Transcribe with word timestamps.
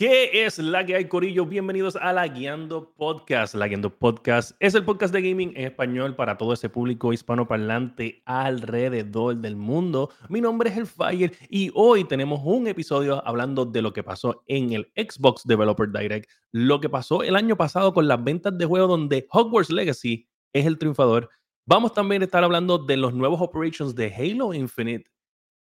¿Qué 0.00 0.46
es 0.46 0.58
la 0.58 0.86
que 0.86 0.96
hay, 0.96 1.08
Corillo? 1.08 1.44
Bienvenidos 1.44 1.94
a 1.94 2.14
La 2.14 2.26
Guiando 2.26 2.94
Podcast. 2.96 3.54
La 3.54 3.68
Guiando 3.68 3.98
Podcast 3.98 4.56
es 4.58 4.74
el 4.74 4.82
podcast 4.82 5.12
de 5.12 5.20
gaming 5.20 5.50
en 5.54 5.66
español 5.66 6.16
para 6.16 6.38
todo 6.38 6.54
ese 6.54 6.70
público 6.70 7.12
hispanoparlante 7.12 8.22
alrededor 8.24 9.36
del 9.36 9.56
mundo. 9.56 10.08
Mi 10.30 10.40
nombre 10.40 10.70
es 10.70 10.78
El 10.78 10.86
Fire 10.86 11.36
y 11.50 11.70
hoy 11.74 12.04
tenemos 12.04 12.40
un 12.42 12.66
episodio 12.66 13.22
hablando 13.28 13.66
de 13.66 13.82
lo 13.82 13.92
que 13.92 14.02
pasó 14.02 14.42
en 14.46 14.72
el 14.72 14.90
Xbox 14.96 15.42
Developer 15.44 15.92
Direct, 15.92 16.30
lo 16.50 16.80
que 16.80 16.88
pasó 16.88 17.22
el 17.22 17.36
año 17.36 17.58
pasado 17.58 17.92
con 17.92 18.08
las 18.08 18.24
ventas 18.24 18.56
de 18.56 18.64
juego 18.64 18.86
donde 18.86 19.26
Hogwarts 19.30 19.68
Legacy 19.68 20.26
es 20.54 20.64
el 20.64 20.78
triunfador. 20.78 21.28
Vamos 21.66 21.92
también 21.92 22.22
a 22.22 22.24
estar 22.24 22.42
hablando 22.42 22.78
de 22.78 22.96
los 22.96 23.12
nuevos 23.12 23.42
operations 23.42 23.94
de 23.94 24.14
Halo 24.14 24.54
Infinite 24.54 25.10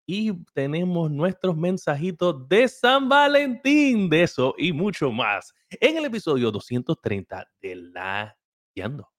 y 0.10 0.34
tenemos 0.54 1.12
nuestros 1.12 1.56
mensajitos 1.56 2.48
de 2.48 2.68
San 2.70 3.10
Valentín, 3.10 4.10
de 4.10 4.24
eso 4.24 4.56
y 4.58 4.72
mucho 4.72 5.12
más 5.12 5.54
en 5.70 5.98
el 5.98 6.06
episodio 6.06 6.50
230 6.50 7.46
de 7.62 7.76
La 7.76 8.38
Guiando. 8.74 9.12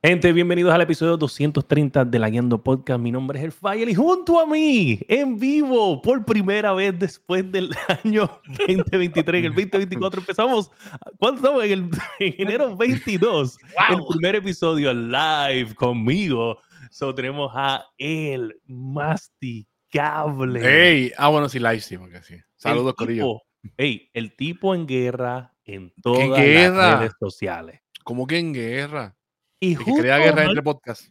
Gente, 0.00 0.32
bienvenidos 0.32 0.72
al 0.72 0.82
episodio 0.82 1.16
230 1.16 2.04
de 2.04 2.18
La 2.20 2.30
Guiando 2.30 2.62
Podcast. 2.62 3.00
Mi 3.00 3.10
nombre 3.10 3.40
es 3.40 3.44
El 3.46 3.50
Fire 3.50 3.88
y 3.88 3.94
junto 3.96 4.38
a 4.38 4.46
mí, 4.46 5.00
en 5.08 5.36
vivo, 5.40 6.00
por 6.00 6.24
primera 6.24 6.72
vez 6.72 6.96
después 6.96 7.50
del 7.50 7.74
año 8.04 8.40
2023, 8.46 9.40
en 9.40 9.44
el 9.46 9.54
2024 9.54 10.20
empezamos, 10.20 10.70
¿cuándo 11.18 11.40
estamos? 11.40 11.64
En, 11.64 11.72
el, 11.72 11.90
enero 12.38 12.76
22, 12.76 13.58
el 13.90 13.98
primer 14.08 14.36
episodio 14.36 14.94
live 14.94 15.74
conmigo. 15.74 16.60
So, 16.92 17.12
tenemos 17.12 17.50
a 17.56 17.84
El 17.98 18.54
Masticable. 18.66 20.60
Hey, 20.62 21.12
ah, 21.18 21.26
bueno, 21.26 21.48
sí, 21.48 21.58
live, 21.58 21.80
sí, 21.80 21.98
porque 21.98 22.22
sí. 22.22 22.36
Saludos, 22.54 22.94
Corillo. 22.94 23.42
Hey, 23.76 24.08
el 24.14 24.36
tipo 24.36 24.76
en 24.76 24.86
guerra 24.86 25.56
en 25.64 25.92
todas 26.00 26.28
las 26.28 27.00
redes 27.00 27.14
sociales. 27.18 27.80
¿Cómo 28.04 28.28
que 28.28 28.38
en 28.38 28.54
guerra? 28.54 29.17
Y 29.60 29.74
justo, 29.74 30.02
guerra 30.02 30.44
entre 30.44 30.62
podcast. 30.62 31.08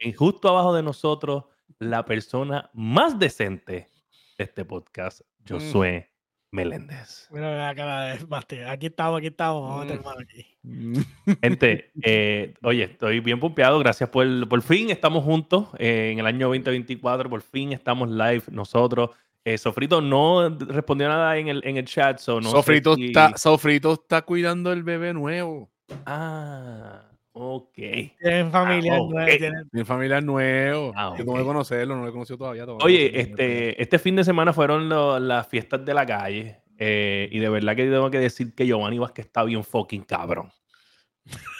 Y 0.00 0.12
justo 0.12 0.48
abajo 0.48 0.74
de 0.74 0.82
nosotros, 0.82 1.44
la 1.78 2.04
persona 2.04 2.70
más 2.72 3.18
decente 3.18 3.90
de 4.38 4.44
este 4.44 4.64
podcast, 4.64 5.20
mm. 5.20 5.52
Josué 5.52 6.10
Meléndez. 6.50 7.28
Mira, 7.30 7.68
aquí 7.68 8.86
estamos, 8.86 9.18
aquí 9.18 9.26
estamos. 9.26 9.68
Vamos 9.68 9.84
a 9.84 9.88
terminar 9.88 10.16
aquí. 10.20 10.46
Mm. 10.62 11.00
Gente, 11.42 11.90
eh, 12.02 12.54
oye, 12.62 12.84
estoy 12.84 13.20
bien 13.20 13.38
pompeado. 13.38 13.78
Gracias 13.78 14.08
por, 14.08 14.48
por 14.48 14.62
fin 14.62 14.90
estamos 14.90 15.22
juntos 15.22 15.68
eh, 15.78 16.10
en 16.12 16.18
el 16.18 16.26
año 16.26 16.48
2024. 16.48 17.28
Por 17.28 17.42
fin 17.42 17.72
estamos 17.72 18.08
live 18.08 18.44
nosotros. 18.50 19.10
Eh, 19.44 19.58
Sofrito 19.58 20.00
no 20.00 20.48
respondió 20.48 21.08
nada 21.08 21.36
en 21.36 21.48
el, 21.48 21.60
en 21.64 21.76
el 21.76 21.84
chat. 21.84 22.18
So 22.18 22.40
no 22.40 22.50
Sofrito, 22.50 22.96
está, 22.98 23.36
Sofrito 23.36 23.92
está 23.92 24.22
cuidando 24.22 24.72
el 24.72 24.82
bebé 24.82 25.12
nuevo. 25.12 25.70
Ah. 26.04 27.10
Ok. 27.38 27.74
Tienen 27.74 28.50
familia 28.50 28.96
nueva. 28.98 29.26
Tienen 29.26 29.84
familia 29.84 30.20
nuevo. 30.22 30.92
Ah, 30.96 31.14
Yo 31.18 31.24
no 31.24 31.32
voy 31.32 31.42
a 31.42 31.44
conocerlo, 31.44 31.94
no 31.94 32.02
lo 32.02 32.08
he 32.08 32.12
conocido 32.12 32.38
todavía. 32.38 32.64
Oye, 32.82 33.20
este, 33.20 33.80
este 33.80 33.98
fin 33.98 34.16
de 34.16 34.24
semana 34.24 34.54
fueron 34.54 34.88
las 35.28 35.46
fiestas 35.46 35.84
de 35.84 35.92
la 35.92 36.06
calle. 36.06 36.62
Eh, 36.78 37.28
y 37.30 37.38
de 37.38 37.48
verdad 37.50 37.76
que 37.76 37.84
tengo 37.84 38.10
que 38.10 38.20
decir 38.20 38.54
que 38.54 38.66
Giovanni 38.66 38.98
Vázquez 38.98 39.26
está 39.26 39.44
bien 39.44 39.62
fucking 39.64 40.04
cabrón. 40.04 40.50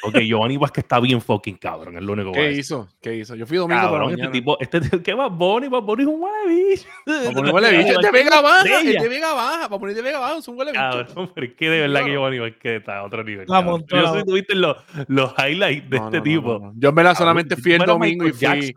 Ok, 0.03 0.19
Giovanni 0.19 0.57
Vázquez 0.57 0.85
está 0.85 1.01
bien 1.01 1.21
fucking 1.21 1.57
cabrón, 1.57 1.97
es 1.97 2.03
lo 2.03 2.13
único 2.13 2.33
que 2.33 2.41
¿Qué 2.41 2.53
hizo? 2.53 2.89
¿Qué 3.01 3.17
hizo? 3.17 3.35
Yo 3.35 3.47
fui 3.47 3.57
domingo 3.57 3.81
cabrón, 3.81 4.13
este 4.13 4.29
tipo, 4.29 4.57
este, 4.61 4.81
¿qué 5.03 5.15
va 5.15 5.29
Bonnie? 5.29 5.69
Va 5.69 5.81
Bonnie 5.81 6.05
es 6.05 6.09
un 6.09 6.23
huele 6.23 6.55
bicho. 6.55 6.89
Va 7.07 7.53
huele 7.53 7.79
bicho, 7.79 7.99
de 7.99 8.11
Vega 8.13 8.41
Baja, 8.41 8.81
el 8.81 8.93
de 8.93 9.09
Vega 9.09 9.35
Baja, 9.35 9.69
para 9.69 9.81
poner 9.81 9.97
de 9.97 10.03
Vega 10.03 10.19
Baja 10.21 10.39
es 10.39 10.49
un 10.49 10.59
huele 10.59 10.73
bicho. 10.73 10.83
Cabrón, 10.83 11.33
pero 11.35 11.47
es 11.47 11.55
que 11.55 11.71
de 11.71 11.81
verdad 11.81 12.05
que 12.05 12.13
Giovanni 12.13 12.39
Vázquez 12.39 12.81
está 12.81 12.99
a 12.99 13.05
otro 13.05 13.25
nivel. 13.25 13.47
Yo 13.47 14.13
sé 14.13 14.21
si 14.21 14.27
tuviste 14.27 14.55
los, 14.55 14.77
los 15.09 15.35
highlights 15.39 15.91
de 15.91 15.97
este 15.97 16.21
tipo. 16.21 16.73
Yo 16.77 16.93
me 16.93 17.03
la 17.03 17.15
solamente 17.15 17.57
fui 17.57 17.73
el 17.73 17.85
domingo 17.85 18.27
y 18.27 18.33
fui, 18.33 18.75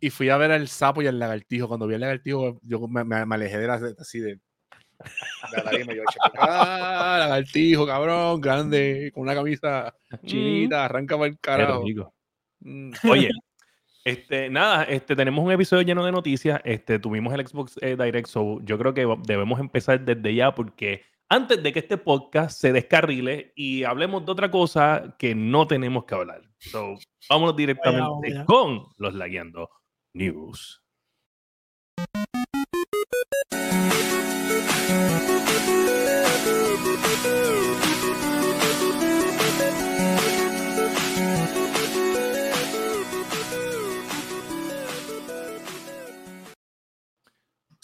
y 0.00 0.10
fui 0.10 0.28
a 0.28 0.36
ver 0.36 0.52
al 0.52 0.68
sapo 0.68 1.02
y 1.02 1.08
al 1.08 1.18
lagartijo. 1.18 1.66
Cuando 1.66 1.86
vi 1.86 1.94
al 1.94 2.00
lagartijo, 2.00 2.60
yo 2.62 2.86
me, 2.86 3.04
me 3.04 3.34
alejé 3.34 3.58
de 3.58 3.66
la, 3.66 3.80
así 3.98 4.20
de 4.20 4.38
la 5.52 7.18
lagartijo, 7.18 7.86
cabrón, 7.86 8.40
grande, 8.40 9.10
con 9.14 9.22
una 9.22 9.34
camisa 9.34 9.94
chinita, 10.24 10.84
arranca 10.84 11.16
para 11.16 11.28
el 11.28 11.38
carajo. 11.38 11.84
Mm. 12.60 12.92
Oye, 13.10 13.30
este, 14.04 14.50
nada, 14.50 14.84
este, 14.84 15.14
tenemos 15.14 15.44
un 15.44 15.52
episodio 15.52 15.82
lleno 15.82 16.04
de 16.04 16.12
noticias. 16.12 16.60
Este, 16.64 16.98
tuvimos 16.98 17.32
el 17.34 17.46
Xbox 17.46 17.78
eh, 17.80 17.96
Direct, 17.96 18.28
so 18.28 18.60
yo 18.62 18.78
creo 18.78 18.94
que 18.94 19.06
debemos 19.26 19.60
empezar 19.60 20.00
desde 20.00 20.34
ya 20.34 20.54
porque 20.54 21.02
antes 21.28 21.62
de 21.62 21.72
que 21.72 21.78
este 21.78 21.96
podcast 21.96 22.60
se 22.60 22.72
descarrile 22.72 23.52
y 23.56 23.84
hablemos 23.84 24.26
de 24.26 24.32
otra 24.32 24.50
cosa 24.50 25.14
que 25.18 25.34
no 25.34 25.66
tenemos 25.66 26.04
que 26.04 26.14
hablar. 26.14 26.42
So, 26.58 26.96
vámonos 27.28 27.56
directamente 27.56 28.44
con 28.44 28.86
los 28.98 29.14
Lagueando 29.14 29.70
News. 30.14 30.82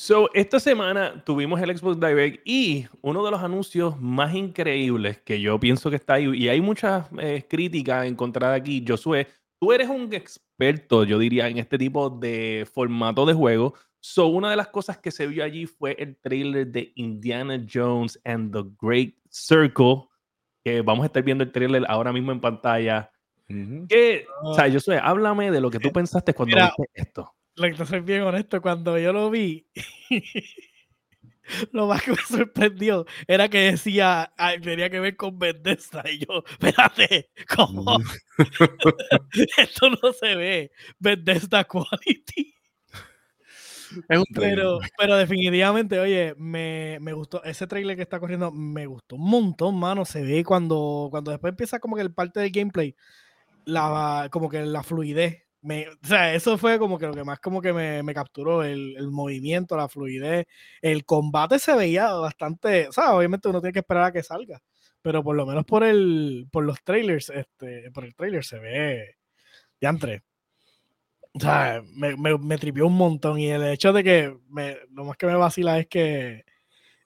So, 0.09 0.31
esta 0.33 0.59
semana 0.59 1.23
tuvimos 1.23 1.61
el 1.61 1.77
Xbox 1.77 2.01
Direct 2.01 2.41
y 2.47 2.87
uno 3.03 3.23
de 3.23 3.31
los 3.31 3.43
anuncios 3.43 4.01
más 4.01 4.35
increíbles 4.35 5.21
que 5.21 5.39
yo 5.39 5.61
pienso 5.61 5.91
que 5.91 5.97
está 5.97 6.15
ahí, 6.15 6.35
y 6.35 6.49
hay 6.49 6.63
muchas 6.63 7.07
eh, 7.19 7.45
críticas 7.47 8.07
encontradas 8.07 8.59
aquí, 8.59 8.83
Josué, 8.89 9.29
tú 9.61 9.71
eres 9.71 9.87
un 9.91 10.11
experto, 10.15 11.05
yo 11.05 11.19
diría, 11.19 11.49
en 11.49 11.59
este 11.59 11.77
tipo 11.77 12.09
de 12.09 12.67
formato 12.73 13.27
de 13.27 13.35
juego. 13.35 13.75
So, 14.01 14.29
una 14.29 14.49
de 14.49 14.57
las 14.57 14.69
cosas 14.69 14.97
que 14.97 15.11
se 15.11 15.27
vio 15.27 15.45
allí 15.45 15.67
fue 15.67 15.95
el 15.99 16.17
trailer 16.17 16.69
de 16.69 16.91
Indiana 16.95 17.63
Jones 17.71 18.19
and 18.25 18.51
the 18.51 18.63
Great 18.81 19.15
Circle, 19.29 20.09
que 20.65 20.81
vamos 20.81 21.03
a 21.03 21.09
estar 21.09 21.23
viendo 21.23 21.45
el 21.45 21.53
trailer 21.53 21.85
ahora 21.87 22.15
mismo 22.15 22.33
en 22.33 22.41
pantalla. 22.41 23.13
que, 23.47 24.25
o 24.43 24.55
sea, 24.55 24.73
Josué, 24.73 24.99
háblame 25.03 25.51
de 25.51 25.61
lo 25.61 25.71
que 25.71 25.79
tú 25.79 25.89
eh, 25.89 25.93
pensaste 25.93 26.33
cuando 26.33 26.57
viste 26.57 26.89
esto 26.95 27.35
que 27.61 27.87
soy 27.87 28.01
bien 28.01 28.23
honesto, 28.23 28.63
cuando 28.63 28.99
yo 28.99 29.13
lo 29.13 29.31
vi, 29.31 29.67
lo 31.73 31.87
más 31.87 32.03
que 32.03 32.13
me 32.13 32.17
sorprendió 32.19 33.07
era 33.27 33.49
que 33.49 33.73
decía, 33.73 34.33
tenía 34.63 34.91
que 34.91 35.01
ver 35.01 35.17
con 35.17 35.39
Bethesda. 35.39 36.03
Y 36.11 36.19
yo, 36.19 36.45
espérate, 36.49 37.31
¿cómo? 37.55 37.99
Mm. 37.99 38.05
Esto 39.59 39.91
no 39.91 40.13
se 40.13 40.35
ve. 40.37 40.73
Bethesda 40.99 41.65
Quality. 41.65 42.55
pero, 44.35 44.81
pero 44.97 45.17
definitivamente, 45.17 45.99
oye, 45.99 46.35
me, 46.37 46.99
me, 47.01 47.13
gustó. 47.13 47.43
Ese 47.45 47.67
trailer 47.67 47.97
que 47.97 48.03
está 48.03 48.21
corriendo 48.21 48.51
me 48.53 48.87
gustó 48.87 49.17
un 49.17 49.29
montón, 49.29 49.79
mano. 49.79 50.05
Se 50.05 50.23
ve 50.23 50.45
cuando, 50.45 51.09
cuando 51.11 51.31
después 51.31 51.53
empieza 51.53 51.79
como 51.79 51.97
que 51.97 52.03
el 52.03 52.13
parte 52.13 52.41
del 52.41 52.51
gameplay, 52.51 52.95
la, 53.65 54.29
como 54.31 54.49
que 54.49 54.65
la 54.65 54.83
fluidez 54.83 55.48
o 56.03 56.07
sea, 56.07 56.35
eso 56.35 56.59
fue 56.59 56.79
como 56.79 56.99
que 56.99 57.07
lo 57.07 57.15
que 57.15 57.25
más 57.25 57.41
como 57.41 57.61
que 57.61 57.73
me, 57.73 58.15
capturó, 58.15 58.63
el, 58.65 59.11
movimiento, 59.11 59.77
la 59.77 59.89
fluidez, 59.89 60.47
el 60.83 61.05
combate 61.05 61.59
se 61.59 61.75
veía 61.75 62.13
bastante, 62.13 62.89
o 62.89 62.93
sea, 62.93 63.15
obviamente 63.15 63.49
uno 63.49 63.61
tiene 63.61 63.73
que 63.73 63.81
esperar 63.81 64.05
a 64.05 64.13
que 64.13 64.23
salga, 64.23 64.61
pero 65.03 65.23
por 65.23 65.37
lo 65.37 65.47
menos 65.47 65.65
por 65.65 65.85
el, 65.85 66.49
por 66.51 66.65
los 66.65 66.83
trailers, 66.83 67.31
este, 67.31 67.91
por 67.93 68.05
el 68.05 68.15
trailer 68.15 68.45
se 68.45 68.59
ve 68.59 69.17
de 69.81 69.87
antes. 69.87 70.23
O 71.33 71.41
sea, 71.41 71.83
me, 71.95 72.17
me, 72.17 72.59
tripió 72.59 72.87
un 72.87 72.97
montón 72.97 73.39
y 73.39 73.49
el 73.51 73.63
hecho 73.65 73.93
de 73.93 74.03
que 74.03 74.37
lo 74.91 75.05
más 75.05 75.17
que 75.17 75.27
me 75.27 75.37
vacila 75.37 75.79
es 75.79 75.87
que 75.87 76.45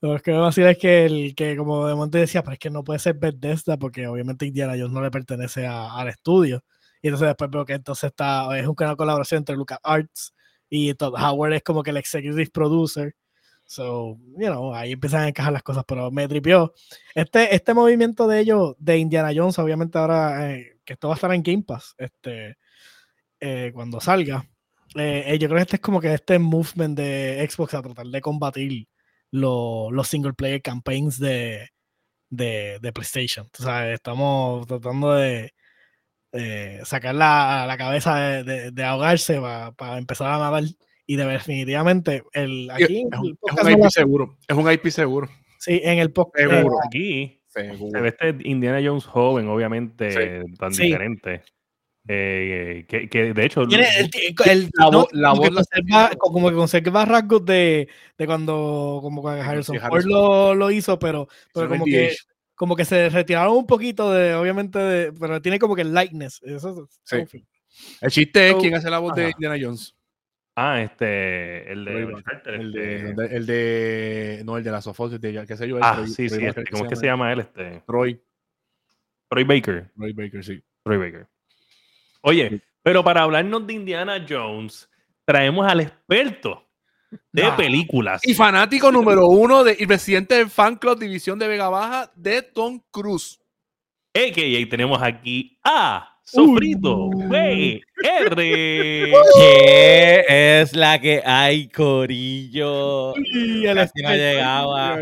lo 0.00 0.18
que 0.20 0.32
me 0.32 0.38
vacila 0.38 0.70
es 0.70 0.78
que 0.78 1.04
el 1.06 1.34
que 1.34 1.56
como 1.56 1.86
de 1.86 1.94
momento 1.94 2.18
decía, 2.18 2.42
pero 2.42 2.54
es 2.54 2.58
que 2.58 2.70
no 2.70 2.84
puede 2.84 2.98
ser 2.98 3.14
Bethesda 3.14 3.76
porque 3.76 4.06
obviamente 4.06 4.46
Indiana 4.46 4.74
Jones 4.74 4.92
no 4.92 5.02
le 5.02 5.10
pertenece 5.10 5.66
al 5.66 6.08
estudio. 6.08 6.62
Y 7.06 7.08
entonces 7.08 7.28
después 7.28 7.48
veo 7.52 7.64
que 7.64 7.74
entonces 7.74 8.08
está, 8.08 8.58
es 8.58 8.66
una 8.66 8.96
colaboración 8.96 9.38
entre 9.38 9.54
Lucas 9.54 9.78
Arts 9.84 10.34
y 10.68 10.92
Todd 10.94 11.14
Howard 11.14 11.52
es 11.52 11.62
como 11.62 11.84
que 11.84 11.90
el 11.90 11.98
executive 11.98 12.50
producer. 12.50 13.14
So, 13.64 14.18
you 14.36 14.48
know, 14.48 14.74
ahí 14.74 14.90
empiezan 14.90 15.20
a 15.20 15.28
encajar 15.28 15.52
las 15.52 15.62
cosas, 15.62 15.84
pero 15.86 16.10
me 16.10 16.26
tripió. 16.26 16.74
Este, 17.14 17.54
este 17.54 17.74
movimiento 17.74 18.26
de 18.26 18.40
ellos, 18.40 18.74
de 18.80 18.98
Indiana 18.98 19.30
Jones, 19.32 19.56
obviamente 19.60 19.96
ahora, 19.98 20.50
eh, 20.50 20.80
que 20.84 20.94
esto 20.94 21.06
va 21.06 21.14
a 21.14 21.16
estar 21.16 21.32
en 21.32 21.44
Game 21.44 21.62
Pass 21.62 21.94
este, 21.96 22.58
eh, 23.38 23.70
cuando 23.72 24.00
salga. 24.00 24.44
Eh, 24.96 25.38
yo 25.40 25.46
creo 25.46 25.58
que 25.58 25.62
este 25.62 25.76
es 25.76 25.82
como 25.82 26.00
que 26.00 26.12
este 26.12 26.40
movement 26.40 26.98
de 26.98 27.48
Xbox 27.48 27.74
a 27.74 27.82
tratar 27.82 28.06
de 28.06 28.20
combatir 28.20 28.88
los 29.30 30.08
single 30.08 30.32
player 30.32 30.60
campaigns 30.60 31.20
de, 31.20 31.68
de, 32.30 32.80
de 32.82 32.92
PlayStation. 32.92 33.48
O 33.56 33.62
sea, 33.62 33.92
estamos 33.92 34.66
tratando 34.66 35.14
de 35.14 35.54
sacar 36.84 37.14
la, 37.14 37.64
la 37.66 37.76
cabeza 37.76 38.42
de, 38.42 38.70
de, 38.70 38.84
ahogarse 38.84 39.40
para 39.76 39.98
empezar 39.98 40.32
a 40.32 40.38
nadar. 40.38 40.64
Y 41.06 41.16
definitivamente, 41.16 42.24
el, 42.32 42.70
aquí. 42.70 43.06
Es, 43.10 43.18
un, 43.18 43.70
IP 43.70 43.88
seguro. 43.90 44.36
Es 44.48 44.56
un 44.56 44.70
IP 44.70 44.88
seguro. 44.88 45.28
Sí, 45.58 45.80
en 45.84 45.98
el 45.98 46.12
podcast. 46.12 46.50
Seguro. 46.50 46.78
aquí 46.84 47.40
se 47.56 48.00
ve 48.00 48.08
este 48.08 48.36
Indiana 48.44 48.80
Jones 48.84 49.04
joven, 49.04 49.48
obviamente, 49.48 50.44
tan 50.58 50.72
diferente. 50.72 51.42
Eh, 52.08 52.84
que, 52.88 53.08
que, 53.08 53.34
de 53.34 53.44
hecho 53.44 53.66
Tiene 53.66 53.88
el, 54.44 54.70
la, 54.74 54.90
no, 54.90 55.08
la 55.10 55.30
como, 55.30 55.40
voz 55.40 55.48
que 55.48 55.54
conserva, 55.56 56.10
como 56.16 56.48
que 56.48 56.54
conserva 56.54 57.04
rasgos 57.04 57.44
de, 57.44 57.88
de 58.16 58.26
cuando 58.26 59.00
como 59.02 59.28
Harrison, 59.28 59.80
Ford 59.80 60.04
lo, 60.04 60.54
lo, 60.54 60.70
hizo 60.70 61.00
pero, 61.00 61.26
pero 61.52 61.68
como 61.68 61.84
que 61.84 62.14
como 62.56 62.74
que 62.74 62.84
se 62.84 63.08
retiraron 63.08 63.56
un 63.56 63.66
poquito 63.66 64.10
de 64.12 64.34
obviamente 64.34 64.78
de, 64.78 65.12
pero 65.12 65.40
tiene 65.40 65.60
como 65.60 65.76
que 65.76 65.82
el 65.82 65.94
likeness 65.94 66.42
eso, 66.42 66.88
sí. 67.04 67.44
el 68.00 68.10
chiste 68.10 68.50
es 68.50 68.56
quién 68.56 68.74
hace 68.74 68.90
la 68.90 68.98
voz 68.98 69.14
de 69.14 69.30
Indiana 69.30 69.56
Jones 69.60 69.96
Ah, 70.58 70.80
este, 70.80 71.70
el 71.70 71.84
de, 71.84 72.02
el 72.46 72.72
de, 72.72 73.26
el 73.30 73.46
de, 73.46 74.42
no, 74.46 74.56
el 74.56 74.64
de 74.64 74.70
la 74.70 74.80
Sofos, 74.80 75.20
de, 75.20 75.44
qué 75.46 75.54
sé 75.54 75.68
yo. 75.68 75.78
Ah, 75.82 76.06
sí, 76.06 76.30
sí, 76.30 76.42
este, 76.42 76.64
¿cómo 76.70 76.84
es 76.84 76.88
que 76.88 76.96
se 76.96 77.04
llama 77.04 77.30
él? 77.30 77.40
Este? 77.40 77.82
Troy. 77.86 78.18
Troy 79.28 79.44
Baker. 79.44 79.92
Troy 79.94 80.14
Baker, 80.14 80.42
sí. 80.42 80.62
Troy 80.82 80.96
Baker. 80.96 81.26
Oye, 82.22 82.62
pero 82.82 83.04
para 83.04 83.24
hablarnos 83.24 83.66
de 83.66 83.74
Indiana 83.74 84.24
Jones, 84.26 84.88
traemos 85.26 85.70
al 85.70 85.80
experto 85.80 86.65
de 87.32 87.52
películas. 87.52 88.20
Y 88.24 88.34
fanático 88.34 88.90
número 88.90 89.26
uno 89.26 89.64
de, 89.64 89.76
y 89.78 89.86
presidente 89.86 90.36
del 90.36 90.50
fan 90.50 90.76
club 90.76 90.98
División 90.98 91.38
de 91.38 91.48
Vega 91.48 91.68
Baja 91.68 92.12
de 92.14 92.42
Tom 92.42 92.80
Cruise. 92.90 93.38
AKA 94.14 94.70
tenemos 94.70 95.02
aquí 95.02 95.58
a 95.62 96.16
Sofrito, 96.24 97.10
güey, 97.12 97.80
R. 98.02 99.12
¿Qué 99.36 100.60
es 100.60 100.74
la 100.74 101.00
que 101.00 101.22
hay, 101.24 101.68
Corillo? 101.68 103.14
Sí, 103.14 103.62
Casi 103.64 104.02
no 104.02 104.10
llegaba. 104.10 104.98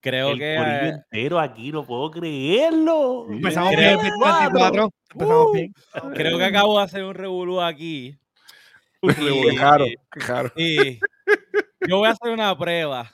Creo 0.00 0.30
el 0.30 0.38
que. 0.38 0.56
Corillo 0.56 0.94
entero 0.94 1.40
aquí, 1.40 1.72
no 1.72 1.84
puedo 1.84 2.10
creerlo. 2.10 3.26
Empezamos 3.28 3.74
bien, 3.74 3.98
24. 4.00 4.90
Empezamos 5.12 5.52
bien. 5.52 5.74
Creo 6.14 6.38
que 6.38 6.44
acabo 6.44 6.78
de 6.78 6.84
hacer 6.84 7.02
un 7.02 7.14
revolú 7.14 7.60
aquí. 7.60 8.16
Claro, 9.00 9.86
claro. 10.10 10.52
Y 10.56 11.00
yo 11.86 11.98
voy 11.98 12.08
a 12.08 12.12
hacer 12.12 12.30
una 12.30 12.56
prueba. 12.56 13.10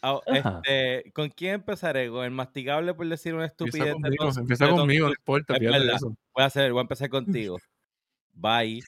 Ah, 0.00 0.20
este, 0.26 1.10
¿Con 1.12 1.28
quién 1.30 1.54
empezaré? 1.54 2.08
¿Con 2.08 2.24
el 2.24 2.30
masticable 2.30 2.94
por 2.94 3.08
decir 3.08 3.34
una 3.34 3.46
estupidez? 3.46 3.96
Empieza 4.36 4.68
conmigo, 4.68 5.06
no 5.06 5.12
importa. 5.12 5.54
Voy 5.58 6.42
a, 6.42 6.44
hacer, 6.44 6.70
voy 6.72 6.80
a 6.80 6.82
empezar 6.82 7.08
contigo. 7.08 7.58
Bye. 8.32 8.82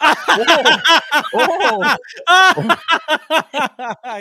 Oh, 0.00 1.80
oh. 2.28 2.62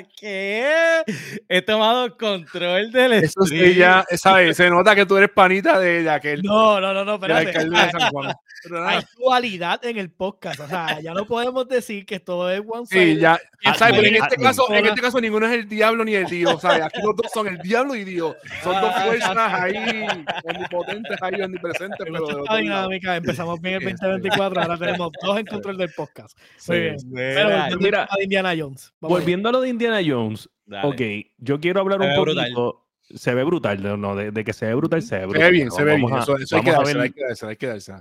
¿Qué? 0.20 1.04
He 1.48 1.62
tomado 1.62 2.18
control 2.18 2.92
del 2.92 3.14
Eso 3.14 3.46
sí, 3.46 3.76
ya, 3.76 4.04
¿sabes? 4.16 4.58
Se 4.58 4.70
nota 4.70 4.96
que 4.96 5.06
tú 5.06 5.18
eres 5.18 5.30
panita 5.30 5.80
de 5.80 6.02
ella. 6.02 6.20
Que 6.20 6.38
no, 6.38 6.82
no, 6.82 6.94
no, 6.94 7.06
no, 7.06 7.16
espérate. 7.16 7.54
Hay 8.86 9.04
dualidad 9.18 9.84
en 9.86 9.98
el 9.98 10.10
podcast. 10.10 10.60
O 10.60 10.68
sea, 10.68 11.00
ya 11.00 11.14
no 11.14 11.26
podemos 11.26 11.68
decir 11.68 12.06
que 12.06 12.20
todo 12.20 12.52
es 12.52 12.62
one 12.68 12.86
side. 12.86 13.16
Sí, 13.16 13.20
ya. 13.20 13.40
¿sabes? 13.76 13.96
Pero 13.98 14.08
en 14.08 14.24
este, 14.24 14.38
caso, 14.38 14.72
en 14.74 14.86
este 14.86 15.02
caso, 15.02 15.22
ninguno 15.22 15.46
es 15.48 15.54
el 15.54 15.68
diablo 15.68 16.04
ni 16.06 16.16
el 16.16 16.26
Dios. 16.26 16.62
¿sabes? 16.62 16.84
Aquí 16.84 17.02
los 17.04 17.16
dos 17.16 17.32
son 17.34 17.48
el 17.48 17.58
diablo 17.60 17.96
y 17.96 18.04
Dios. 18.04 18.36
Son 18.64 18.80
dos 18.82 18.94
fuerzas 19.04 19.38
ahí, 19.38 20.08
omnipotentes, 20.44 21.18
ahí, 21.22 21.42
omnipresentes. 21.42 21.98
Pero 22.00 22.44
esta 22.44 22.58
dinámica. 22.58 23.16
Empezamos 23.16 23.60
bien 23.62 23.76
el 23.76 23.96
2024. 23.96 24.62
Ahora 24.62 24.78
tenemos 24.78 25.12
dos 25.22 25.40
en 25.40 25.46
control 25.46 25.78
del 25.78 25.92
podcast. 25.94 26.38
Muy 26.68 26.80
bien. 26.80 26.98
Pero 27.14 27.78
mira, 27.80 28.08
a 28.10 28.22
Indiana 28.22 28.54
Jones. 28.58 28.94
volviendo 29.00 29.50
a 29.50 29.52
lo 29.52 29.62
de 29.62 29.70
Indiana 29.70 30.00
Jones. 30.06 30.50
Ok, 30.84 31.02
yo 31.38 31.60
quiero 31.60 31.82
hablar 31.82 32.02
un 32.02 32.16
poquito. 32.16 32.84
Se 33.10 33.34
ve 33.34 33.44
brutal, 33.46 34.02
no, 34.02 34.16
de, 34.16 34.44
que 34.44 34.52
se 34.52 34.66
ve 34.66 34.74
brutal, 34.74 35.02
se 35.02 35.20
ve 35.20 35.26
brutal. 35.26 35.42
Se 35.42 35.46
ve 35.46 35.52
bien, 35.52 35.72
se 35.72 35.84
ve 35.84 35.96
bien. 35.96 36.14
Eso, 36.18 36.36
hay, 36.36 36.62
que 36.62 36.72
darse, 36.72 37.00
hay 37.00 37.12
que 37.12 37.24
darse, 37.24 37.46
hay 37.46 37.56
que 37.56 37.68
darse. 37.68 37.94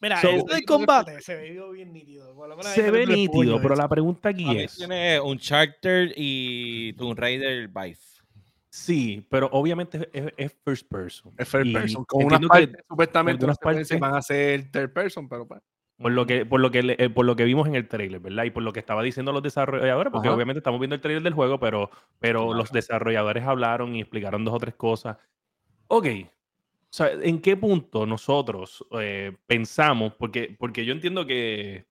Mira, 0.00 0.20
so, 0.20 0.28
el 0.28 0.64
combate 0.64 1.20
se 1.20 1.36
ve 1.36 1.72
bien 1.72 1.92
nítido. 1.92 2.34
Se 2.62 2.90
ve 2.90 3.06
nítido, 3.06 3.60
pero 3.60 3.74
la 3.74 3.88
pregunta 3.88 4.30
aquí 4.30 4.58
es... 4.58 4.76
Tiene 4.76 5.20
un 5.20 5.38
Charter 5.38 6.12
y 6.16 6.94
un 6.98 7.16
Raider 7.16 7.68
Vive. 7.68 7.98
Sí, 8.70 9.26
pero 9.28 9.48
obviamente 9.52 10.08
es, 10.12 10.56
first 10.64 10.88
person. 10.88 11.34
Es 11.36 11.48
first 11.48 11.72
person. 11.72 12.04
Con 12.04 12.24
unas 12.24 12.40
partes, 12.40 12.84
supuestamente, 12.88 13.44
unas 13.44 13.58
partes 13.58 13.98
van 13.98 14.14
a 14.14 14.22
ser 14.22 14.70
third 14.70 14.92
person, 14.92 15.28
pero 15.28 15.46
pues... 15.46 15.60
Por 15.98 16.12
lo, 16.12 16.24
que, 16.24 16.46
por, 16.46 16.60
lo 16.60 16.70
que, 16.70 16.96
eh, 16.98 17.10
por 17.10 17.26
lo 17.26 17.36
que 17.36 17.44
vimos 17.44 17.68
en 17.68 17.74
el 17.74 17.86
trailer, 17.86 18.20
¿verdad? 18.20 18.44
Y 18.44 18.50
por 18.50 18.62
lo 18.62 18.72
que 18.72 18.80
estaba 18.80 19.02
diciendo 19.02 19.32
los 19.32 19.42
desarrolladores, 19.42 20.10
porque 20.10 20.30
obviamente 20.30 20.60
estamos 20.60 20.80
viendo 20.80 20.94
el 20.94 21.02
trailer 21.02 21.22
del 21.22 21.34
juego, 21.34 21.60
pero, 21.60 21.90
pero 22.18 22.54
los 22.54 22.72
desarrolladores 22.72 23.44
hablaron 23.44 23.94
y 23.94 24.00
explicaron 24.00 24.42
dos 24.42 24.54
o 24.54 24.58
tres 24.58 24.74
cosas. 24.76 25.18
Ok, 25.88 26.06
o 26.90 26.92
sea, 26.92 27.12
¿en 27.12 27.40
qué 27.40 27.56
punto 27.56 28.04
nosotros 28.04 28.84
eh, 29.00 29.36
pensamos? 29.46 30.14
Porque, 30.18 30.56
porque 30.58 30.84
yo 30.84 30.92
entiendo 30.92 31.24
que 31.24 31.86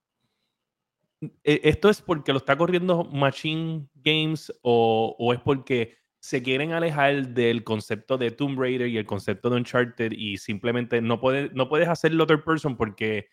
eh, 1.22 1.62
esto 1.64 1.90
es 1.90 2.02
porque 2.02 2.34
lo 2.34 2.40
está 2.40 2.58
corriendo 2.58 3.06
Machine 3.06 3.88
Games 3.96 4.52
o, 4.62 5.16
o, 5.18 5.34
es 5.34 5.40
porque 5.40 5.98
se 6.20 6.44
quieren 6.44 6.74
alejar 6.74 7.30
del 7.30 7.64
concepto 7.64 8.18
de 8.18 8.32
Tomb 8.32 8.60
Raider 8.60 8.90
y 8.90 8.98
el 8.98 9.06
concepto 9.06 9.50
de 9.50 9.56
Uncharted 9.56 10.12
y 10.12 10.38
simplemente 10.38 11.02
no, 11.02 11.22
puede, 11.22 11.50
no 11.54 11.70
puedes 11.70 11.88
hacerlo 11.88 12.28
third 12.28 12.44
person 12.44 12.76
porque 12.76 13.30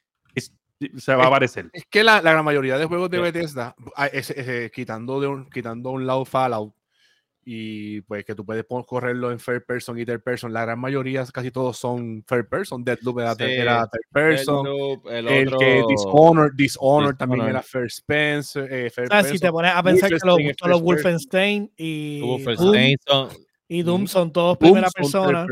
se 0.97 1.15
va 1.15 1.25
a 1.25 1.27
aparecer. 1.27 1.71
Es, 1.73 1.85
que 1.87 2.05
la, 2.05 2.23
la, 2.23 2.33
gran 2.33 2.45
mayoría 2.45 2.79
de 2.79 2.85
juegos 2.85 3.11
de 3.11 3.19
Bethesda, 3.19 3.75
ah, 3.97 4.09
quitando, 4.73 5.21
de 5.21 5.27
un, 5.27 5.51
quitando 5.51 5.91
un 5.91 6.07
lado 6.07 6.25
Fallout, 6.25 6.76
y 7.49 8.01
pues 8.01 8.25
que 8.25 8.35
tú 8.35 8.45
puedes 8.45 8.65
correrlo 8.87 9.31
en 9.31 9.39
third 9.39 9.65
person 9.65 9.97
y 9.97 10.05
third 10.05 10.21
person. 10.21 10.53
La 10.53 10.65
gran 10.65 10.81
mayoría, 10.81 11.25
casi 11.33 11.53
todos 11.53 11.79
son 11.79 12.25
third 12.25 12.49
person. 12.49 12.85
Deadloop 12.85 13.21
era, 13.21 13.37
era 13.39 13.87
third 13.87 14.11
person. 14.13 14.67
el, 15.09 15.29
el, 15.29 15.57
que 15.57 15.85
Dishonored, 15.89 16.55
Dishonored, 16.57 17.17
también 17.17 17.47
era 17.47 17.63
first, 17.63 17.99
Spencer, 17.99 18.67
eh, 18.69 18.91
first 18.91 19.13
ah, 19.13 19.23
Si 19.23 19.39
te 19.39 19.53
pones 19.53 19.71
a 19.73 19.81
pensar 19.81 20.11
que 20.11 20.19
los, 20.25 20.39
los 20.61 20.83
Wolfenstein 20.83 21.71
y 21.77 22.21
Wolfenstein 22.21 22.97
son, 23.07 23.29
y 23.69 23.83
Doom 23.83 24.07
son 24.07 24.33
todos 24.33 24.57
primera 24.59 24.89
persona. 24.91 25.47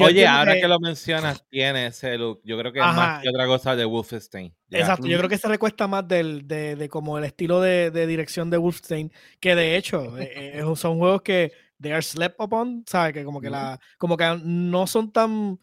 Oye, 0.00 0.26
ahora 0.26 0.54
que... 0.54 0.66
lo 0.66 0.80
mencionas, 0.80 1.44
tiene 1.48 1.86
ese 1.86 2.18
look. 2.18 2.40
Yo 2.44 2.58
creo 2.58 2.72
que 2.72 2.80
es 2.80 2.84
más 2.84 3.22
que 3.22 3.28
otra 3.28 3.46
cosa 3.46 3.76
de 3.76 3.84
Wolfenstein. 3.84 4.54
Exacto, 4.70 5.06
yo 5.06 5.16
creo 5.18 5.28
que 5.28 5.38
se 5.38 5.48
recuesta 5.48 5.86
más 5.86 6.06
del, 6.06 6.46
de, 6.48 6.76
de 6.76 6.88
como 6.88 7.16
el 7.18 7.24
estilo 7.24 7.60
de, 7.60 7.90
de, 7.90 8.06
dirección 8.06 8.50
de 8.50 8.56
Wolfenstein, 8.56 9.12
que 9.40 9.54
de 9.54 9.76
hecho 9.76 10.18
eh, 10.18 10.62
son 10.74 10.98
juegos 10.98 11.22
que 11.22 11.52
they 11.80 11.92
are 11.92 12.02
slept 12.02 12.40
upon, 12.40 12.84
¿sabes? 12.86 13.12
Que 13.12 13.24
como 13.24 13.40
que, 13.40 13.50
la, 13.50 13.78
como 13.98 14.16
que 14.16 14.40
no 14.42 14.86
son 14.86 15.12
tan... 15.12 15.58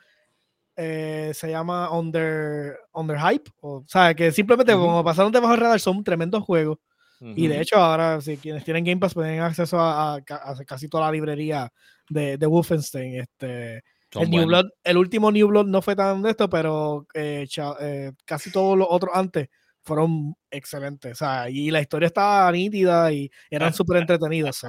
Eh, 0.77 1.31
se 1.33 1.49
llama 1.49 1.89
under, 1.97 2.77
under 2.91 3.17
hype, 3.17 3.49
o 3.61 3.85
sea, 3.87 4.13
que 4.13 4.33
simplemente 4.33 4.73
como 4.73 5.05
pasaron 5.05 5.31
debajo 5.31 5.53
del 5.53 5.61
radar 5.61 5.79
son 5.79 6.03
tremendos 6.03 6.43
juegos 6.43 6.79
y 7.19 7.47
de 7.47 7.61
hecho, 7.61 7.77
ahora, 7.77 8.21
si 8.21 8.37
quienes 8.37 8.63
tienen 8.63 8.83
Game 8.83 8.99
Pass 8.99 9.13
pueden 9.13 9.39
acceso 9.39 9.79
a, 9.79 10.19
casi 10.65 10.87
toda 10.89 11.05
la 11.05 11.11
librería 11.11 11.71
de, 12.09 12.37
de 12.37 12.45
Wolfenstein. 12.45 13.21
Este, 13.21 13.83
el, 14.21 14.29
New 14.29 14.45
Blood, 14.45 14.65
el 14.83 14.97
último 14.97 15.31
New 15.31 15.47
Blood 15.47 15.65
no 15.67 15.81
fue 15.81 15.95
tan 15.95 16.21
de 16.21 16.31
esto, 16.31 16.49
pero 16.49 17.07
eh, 17.13 17.47
eh, 17.81 18.11
casi 18.25 18.51
todos 18.51 18.77
los 18.77 18.87
otros 18.89 19.11
antes 19.13 19.49
fueron 19.81 20.35
excelentes. 20.49 21.13
O 21.13 21.15
sea, 21.15 21.49
y 21.49 21.71
la 21.71 21.81
historia 21.81 22.07
estaba 22.07 22.51
nítida 22.51 23.11
y 23.11 23.29
eran 23.49 23.73
súper 23.73 23.97
entretenidos. 23.97 24.65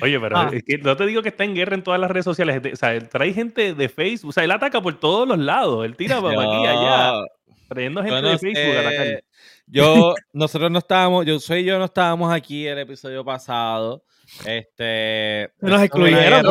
Oye, 0.00 0.18
pero 0.18 0.38
ah. 0.38 0.50
no 0.82 0.96
te 0.96 1.06
digo 1.06 1.22
que 1.22 1.28
está 1.28 1.44
en 1.44 1.54
guerra 1.54 1.74
en 1.74 1.82
todas 1.82 2.00
las 2.00 2.10
redes 2.10 2.24
sociales. 2.24 2.60
O 2.72 2.76
sea, 2.76 2.98
trae 3.08 3.32
gente 3.32 3.74
de 3.74 3.88
Facebook. 3.88 4.30
O 4.30 4.32
sea, 4.32 4.44
él 4.44 4.50
ataca 4.50 4.80
por 4.80 4.98
todos 4.98 5.28
los 5.28 5.38
lados. 5.38 5.84
Él 5.84 5.96
tira 5.96 6.20
para 6.20 6.40
aquí 6.40 6.66
allá. 6.66 7.12
Trayendo 7.68 8.02
gente 8.02 8.28
de 8.28 8.38
Facebook 8.38 8.76
a 8.76 8.80
atacar. 8.80 9.24
Yo, 9.66 10.14
nosotros 10.32 10.70
no 10.70 10.78
estábamos, 10.78 11.24
yo 11.26 11.40
soy 11.40 11.64
yo 11.64 11.78
no 11.78 11.86
estábamos 11.86 12.32
aquí 12.32 12.66
el 12.66 12.78
episodio 12.78 13.24
pasado. 13.24 14.04
Este. 14.46 15.50
Nos 15.60 15.82
excluyeron. 15.82 16.44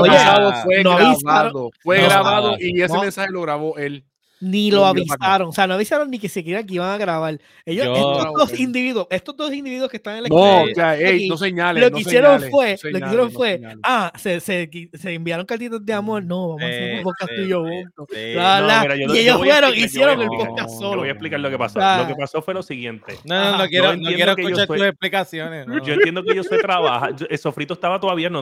fue 0.63 0.83
grabado. 0.83 1.71
Fue 1.81 2.01
grabado 2.01 2.55
y 2.59 2.81
ese 2.81 2.97
mensaje 2.97 3.31
lo 3.31 3.41
grabó 3.41 3.77
él. 3.77 4.05
Ni 4.43 4.71
Lo 4.71 4.85
avisaron. 4.85 5.49
O 5.49 5.51
sea, 5.51 5.67
no 5.67 5.73
avisaron 5.75 6.09
ni 6.11 6.19
que 6.19 6.27
siquiera 6.29 6.63
que 6.63 6.75
iban 6.75 6.89
a 6.89 6.97
grabar. 6.97 7.39
Ellos, 7.65 7.85
Yo- 7.85 7.93
estos 7.95 8.33
dos 8.33 8.59
individuos, 8.59 9.07
estos 9.09 9.35
dos 9.37 9.53
individuos 9.53 9.89
que 9.89 9.97
están 9.97 10.17
en 10.17 10.23
la 10.23 10.29
No, 10.29 10.57
esquina, 10.59 10.71
o 10.71 10.75
sea, 10.75 10.97
ey, 10.97 11.15
aquí, 11.15 11.29
no 11.29 11.37
señales. 11.37 11.83
lo 11.83 11.89
no 11.89 11.95
que 11.95 12.01
hicieron 12.01 12.31
señales, 12.41 12.51
fue, 12.51 12.91
lo 12.91 12.99
que 12.99 13.05
hicieron 13.05 13.25
no 13.27 13.31
fue, 13.31 13.53
señales. 13.55 13.77
ah, 13.83 14.11
se, 14.17 14.39
se, 14.39 14.69
se 14.93 15.13
enviaron 15.13 15.45
cartitas 15.45 15.85
de 15.85 15.93
amor, 15.93 16.23
no, 16.23 16.49
vamos 16.49 16.61
a 16.63 16.65
hacer 16.65 16.95
un 16.97 17.03
podcast 17.03 17.31
tú 17.35 17.41
y 17.41 17.51
juntos. 17.51 18.07
ellos 18.15 19.37
fueron, 19.37 19.75
hicieron 19.75 20.21
el 20.21 20.27
podcast 20.27 20.69
solo. 20.79 20.97
voy 20.99 21.07
a 21.07 21.11
explicar 21.11 21.39
lo 21.39 21.49
que 21.49 21.57
pasó. 21.57 21.79
Ah. 21.81 21.99
Lo 22.01 22.07
que 22.07 22.15
pasó 22.19 22.41
fue 22.41 22.53
lo 22.53 22.63
siguiente. 22.63 23.15
No, 23.23 23.51
no, 23.51 23.57
no 23.59 23.67
quiero, 23.67 23.93
quiero 23.97 24.31
escuchar 24.37 24.67
tus 24.67 24.81
explicaciones. 24.81 25.67
No, 25.67 25.83
Yo 25.85 25.93
entiendo 25.93 26.23
que 26.23 26.35
yo 26.35 26.43
soy 26.43 26.59
trabaja. 26.59 27.09
El 27.29 27.37
sofrito 27.37 27.73
estaba 27.73 27.99
todavía 27.99 28.29
no. 28.29 28.41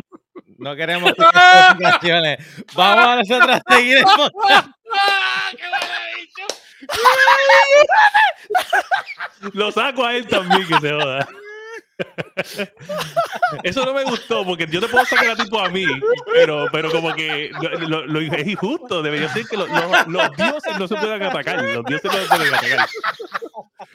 no 0.57 0.75
queremos 0.75 1.09
escuchar 1.09 1.31
tus 1.77 1.87
explicaciones. 1.87 2.37
Vamos 2.75 3.05
a 3.05 3.15
nosotros 3.17 3.59
seguir 3.69 3.97
el 3.97 4.03
podcast. 4.17 4.69
Lo 9.53 9.71
saco 9.71 10.05
a 10.05 10.15
él 10.15 10.27
también, 10.27 10.67
que 10.67 10.79
se 10.79 10.91
joda. 10.91 11.27
Eso 13.63 13.85
no 13.85 13.93
me 13.93 14.03
gustó, 14.03 14.43
porque 14.43 14.65
yo 14.67 14.79
te 14.81 14.87
puedo 14.87 15.05
sacar 15.05 15.29
a 15.31 15.35
tipo 15.35 15.59
a 15.59 15.69
mí, 15.69 15.85
pero, 16.33 16.65
pero 16.71 16.91
como 16.91 17.13
que 17.13 17.51
lo, 17.61 17.69
lo- 17.87 18.05
lo- 18.07 18.19
es 18.35 18.47
injusto. 18.47 19.03
Debería 19.03 19.29
ser 19.29 19.45
que 19.45 19.55
lo- 19.57 19.67
lo- 19.67 20.05
los 20.07 20.35
dioses 20.35 20.79
no 20.79 20.87
se 20.87 20.95
puedan 20.95 21.21
atacar. 21.21 21.61
Los 21.63 21.85
dioses 21.85 22.11
no 22.11 22.19
se 22.19 22.27
pueden 22.27 22.53
atacar. 22.55 22.89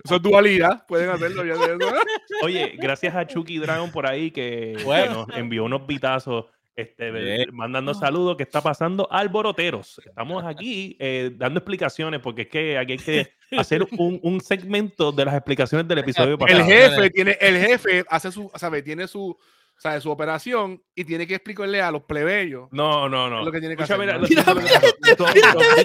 Eso 0.04 0.16
es 0.16 0.22
dualidad, 0.22 0.86
pueden 0.86 1.10
hacerlo. 1.10 1.44
ya 1.44 1.54
de 1.54 1.74
eso. 1.84 1.94
Oye, 2.42 2.74
gracias 2.78 3.14
a 3.16 3.26
Chucky 3.26 3.58
Dragon 3.58 3.90
por 3.90 4.06
ahí 4.06 4.30
que, 4.30 4.76
Bueno. 4.84 5.26
nos 5.26 5.36
envió 5.36 5.64
unos 5.64 5.84
vitazos. 5.86 6.46
Este, 6.76 7.10
Bien. 7.10 7.48
mandando 7.54 7.94
saludos, 7.94 8.36
¿qué 8.36 8.42
está 8.42 8.60
pasando? 8.60 9.08
Alboroteros. 9.10 9.98
Estamos 10.04 10.44
aquí 10.44 10.94
eh, 11.00 11.30
dando 11.34 11.58
explicaciones 11.58 12.20
porque 12.20 12.42
es 12.42 12.48
que 12.48 12.76
aquí 12.76 12.92
hay 12.92 12.98
que 12.98 13.32
hacer 13.56 13.82
un, 13.96 14.20
un 14.22 14.40
segmento 14.42 15.10
de 15.10 15.24
las 15.24 15.34
explicaciones 15.34 15.88
del 15.88 15.98
episodio 15.98 16.36
pasado. 16.36 16.60
El 16.60 16.66
jefe 16.66 17.10
tiene, 17.10 17.38
el 17.40 17.56
jefe 17.56 18.04
hace 18.10 18.30
su, 18.30 18.50
sabe, 18.56 18.82
tiene 18.82 19.08
su, 19.08 19.38
sabe, 19.78 20.00
su 20.00 20.10
operación 20.10 20.82
y 20.94 21.04
tiene 21.04 21.26
que 21.26 21.34
explicarle 21.34 21.80
a 21.82 21.90
los 21.90 22.02
plebeyos. 22.02 22.68
No, 22.72 23.08
no, 23.08 23.28
no. 23.28 23.44
Lo 23.44 23.52
que 23.52 23.60
tiene 23.60 23.76
que 23.76 23.82
Escucha, 23.84 24.02
hacer, 24.02 24.06
mira, 24.06 24.18
lo- 24.18 25.24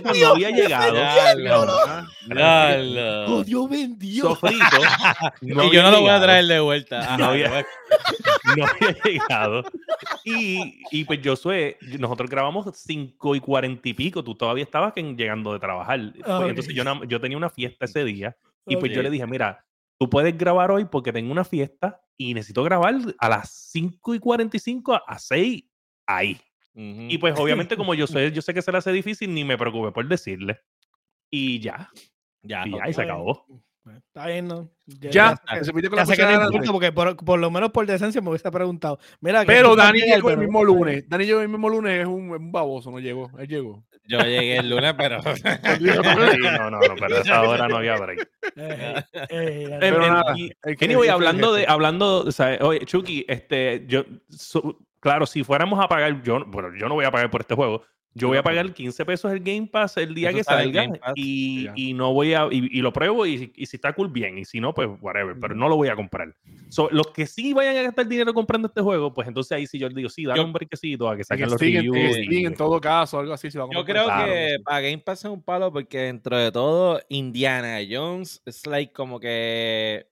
lo- 0.09 0.13
no 0.19 0.27
había 0.33 0.49
llegado. 0.51 0.97
Oh, 3.27 3.43
Dios 3.43 3.69
bendijo. 3.69 4.29
Sofrito. 4.29 4.63
No 5.41 5.63
y 5.65 5.71
yo 5.71 5.83
no 5.83 5.91
lo 5.91 6.01
voy 6.01 6.09
a 6.09 6.21
traer 6.21 6.45
de 6.45 6.59
vuelta. 6.59 6.99
Ajá, 6.99 7.17
No 7.17 7.25
había- 7.25 7.65
llegado. 9.03 9.63
Y, 10.23 10.81
y 10.91 11.03
pues 11.05 11.21
yo 11.21 11.35
soy, 11.35 11.75
nosotros 11.99 12.29
grabamos 12.29 12.65
5 12.73 13.35
y 13.35 13.39
40 13.39 13.89
y 13.89 13.93
pico, 13.93 14.23
tú 14.23 14.35
todavía 14.35 14.63
estabas 14.63 14.93
que- 14.93 15.01
llegando 15.03 15.53
de 15.53 15.59
trabajar. 15.59 15.99
Pues. 16.13 16.49
Entonces 16.49 16.73
yo, 16.73 16.83
yo 17.05 17.19
tenía 17.19 17.37
una 17.37 17.49
fiesta 17.49 17.85
ese 17.85 18.03
día 18.03 18.35
y 18.65 18.75
pues 18.77 18.91
yo 18.93 19.01
le 19.01 19.09
dije, 19.09 19.25
mira, 19.27 19.63
tú 20.01 20.09
puedes 20.09 20.35
grabar 20.35 20.71
hoy 20.71 20.85
porque 20.85 21.13
tengo 21.13 21.31
una 21.31 21.43
fiesta 21.43 22.01
y 22.17 22.33
necesito 22.33 22.63
grabar 22.63 22.95
a 23.19 23.29
las 23.29 23.51
5 23.71 24.15
y 24.15 24.19
45 24.19 24.99
a 25.05 25.19
6 25.19 25.63
ahí. 26.07 26.41
Ujú. 26.73 27.05
Y 27.07 27.19
pues 27.19 27.35
obviamente 27.39 27.77
como 27.77 27.93
yo 27.93 28.07
sé, 28.07 28.31
yo 28.31 28.41
sé 28.41 28.51
que 28.51 28.63
se 28.63 28.71
le 28.71 28.79
hace 28.79 28.91
difícil, 28.91 29.31
ni 29.31 29.43
me 29.43 29.59
preocupé 29.59 29.91
por 29.91 30.07
decirle. 30.07 30.59
Y 31.29 31.59
ya, 31.59 31.87
ya, 32.41 32.65
y 32.65 32.71
ya, 32.71 32.89
y 32.89 32.93
se 32.95 33.03
acabó. 33.03 33.45
Está 34.07 34.25
bien, 34.25 34.47
¿no? 34.47 34.71
Ya, 34.87 34.99
se 35.01 35.11
Ya 35.11 35.39
la 35.51 35.63
sé 35.63 35.71
que 35.71 35.81
cuchara 35.83 36.01
no 36.01 36.27
adelante. 36.29 36.55
importa 36.57 36.71
porque 36.71 36.91
por, 36.91 37.15
por 37.17 37.39
lo 37.39 37.51
menos 37.51 37.69
por 37.69 37.85
decencia 37.85 38.21
me 38.21 38.29
hubiese 38.29 38.49
preguntado. 38.49 38.97
Mira, 39.19 39.45
Pero 39.45 39.75
Dani 39.75 40.01
llegó 40.01 40.31
el 40.31 40.39
mismo 40.39 40.63
lunes. 40.63 41.07
Dani 41.07 41.25
llegó 41.25 41.41
el 41.41 41.49
mismo 41.49 41.69
lunes, 41.69 42.01
es 42.01 42.07
un, 42.07 42.33
es 42.33 42.39
un 42.39 42.51
baboso, 42.51 42.89
no 42.89 42.99
llegó. 42.99 43.29
Él 43.37 43.47
llegó. 43.47 43.85
Yo 44.11 44.19
llegué 44.19 44.57
el 44.57 44.69
lunes, 44.69 44.93
pero. 44.97 45.19
Sí, 45.35 45.83
no, 45.83 46.69
no, 46.69 46.79
no, 46.79 46.95
pero 46.99 47.17
esa 47.17 47.41
hora 47.43 47.67
no 47.67 47.77
había 47.77 47.95
break. 47.95 48.29
Eh, 48.57 49.03
eh, 49.29 49.63
Em, 49.71 49.79
Pero 49.79 49.99
nada, 50.01 50.35
Anyway, 50.81 51.09
hablando 51.09 51.53
de, 51.53 51.65
hablando, 51.67 52.19
o 52.25 52.31
sea, 52.31 52.57
oye, 52.61 52.85
Chucky, 52.85 53.25
este, 53.27 53.85
yo, 53.87 54.03
so- 54.29 54.77
claro, 54.99 55.25
si 55.25 55.43
fuéramos 55.43 55.83
a 55.83 55.87
pagar, 55.87 56.21
yo, 56.23 56.43
bueno, 56.47 56.69
yo 56.77 56.87
no 56.89 56.95
voy 56.95 57.05
a 57.05 57.11
pagar 57.11 57.29
por 57.31 57.41
este 57.41 57.55
juego. 57.55 57.83
Yo 58.13 58.27
voy 58.27 58.37
a 58.37 58.43
pagar 58.43 58.73
15 58.73 59.05
pesos 59.05 59.31
el 59.31 59.39
Game 59.39 59.67
Pass 59.71 59.95
el 59.95 60.13
día 60.13 60.29
Eso 60.29 60.35
que 60.35 60.39
en 60.39 60.43
salga 60.43 60.99
Pass, 60.99 61.13
y, 61.15 61.67
y 61.75 61.93
no 61.93 62.13
voy 62.13 62.33
a, 62.33 62.47
y, 62.51 62.67
y 62.77 62.81
lo 62.81 62.91
pruebo 62.91 63.25
y, 63.25 63.53
y 63.55 63.65
si 63.65 63.77
está 63.77 63.93
cool, 63.93 64.09
bien, 64.09 64.37
y 64.37 64.43
si 64.43 64.59
no, 64.59 64.73
pues 64.73 64.89
whatever, 64.99 65.37
pero 65.39 65.55
no 65.55 65.69
lo 65.69 65.77
voy 65.77 65.87
a 65.87 65.95
comprar. 65.95 66.35
So, 66.67 66.89
los 66.91 67.07
que 67.07 67.25
sí 67.25 67.53
vayan 67.53 67.77
a 67.77 67.83
gastar 67.83 68.05
dinero 68.07 68.33
comprando 68.33 68.67
este 68.67 68.81
juego, 68.81 69.13
pues 69.13 69.27
entonces 69.29 69.53
ahí 69.53 69.65
sí 69.65 69.79
yo 69.79 69.87
digo, 69.87 70.09
sí, 70.09 70.25
dale 70.25 70.39
Yo- 70.41 70.45
un 70.45 70.51
brequecito 70.53 71.07
a 71.09 71.15
que 71.15 71.21
En 71.21 71.25
saquen 71.25 71.45
los 71.45 71.53
Steam, 71.55 71.71
en- 71.71 71.77
en 71.85 71.93
reviews. 71.93 72.15
Steam, 72.17 72.33
y- 72.33 72.45
en 72.45 72.55
todo 72.55 72.81
caso, 72.81 73.17
algo 73.19 73.31
así. 73.33 73.49
Si 73.49 73.57
lo 73.57 73.63
vamos 73.67 73.75
a 73.75 73.79
Yo 73.79 73.85
comprar. 73.85 74.03
creo 74.05 74.15
Claro, 74.15 74.33
que 74.33 74.55
sí. 74.57 74.63
para 74.63 74.81
Game 74.81 74.97
Pass 74.99 75.19
es 75.25 75.31
un 75.31 75.41
palo 75.43 75.71
porque 75.71 75.97
dentro 75.99 76.37
de 76.37 76.51
todo, 76.51 76.99
Indiana 77.07 77.77
Jones 77.89 78.41
es 78.45 78.67
like 78.67 78.91
como 78.91 79.19
que. 79.21 80.05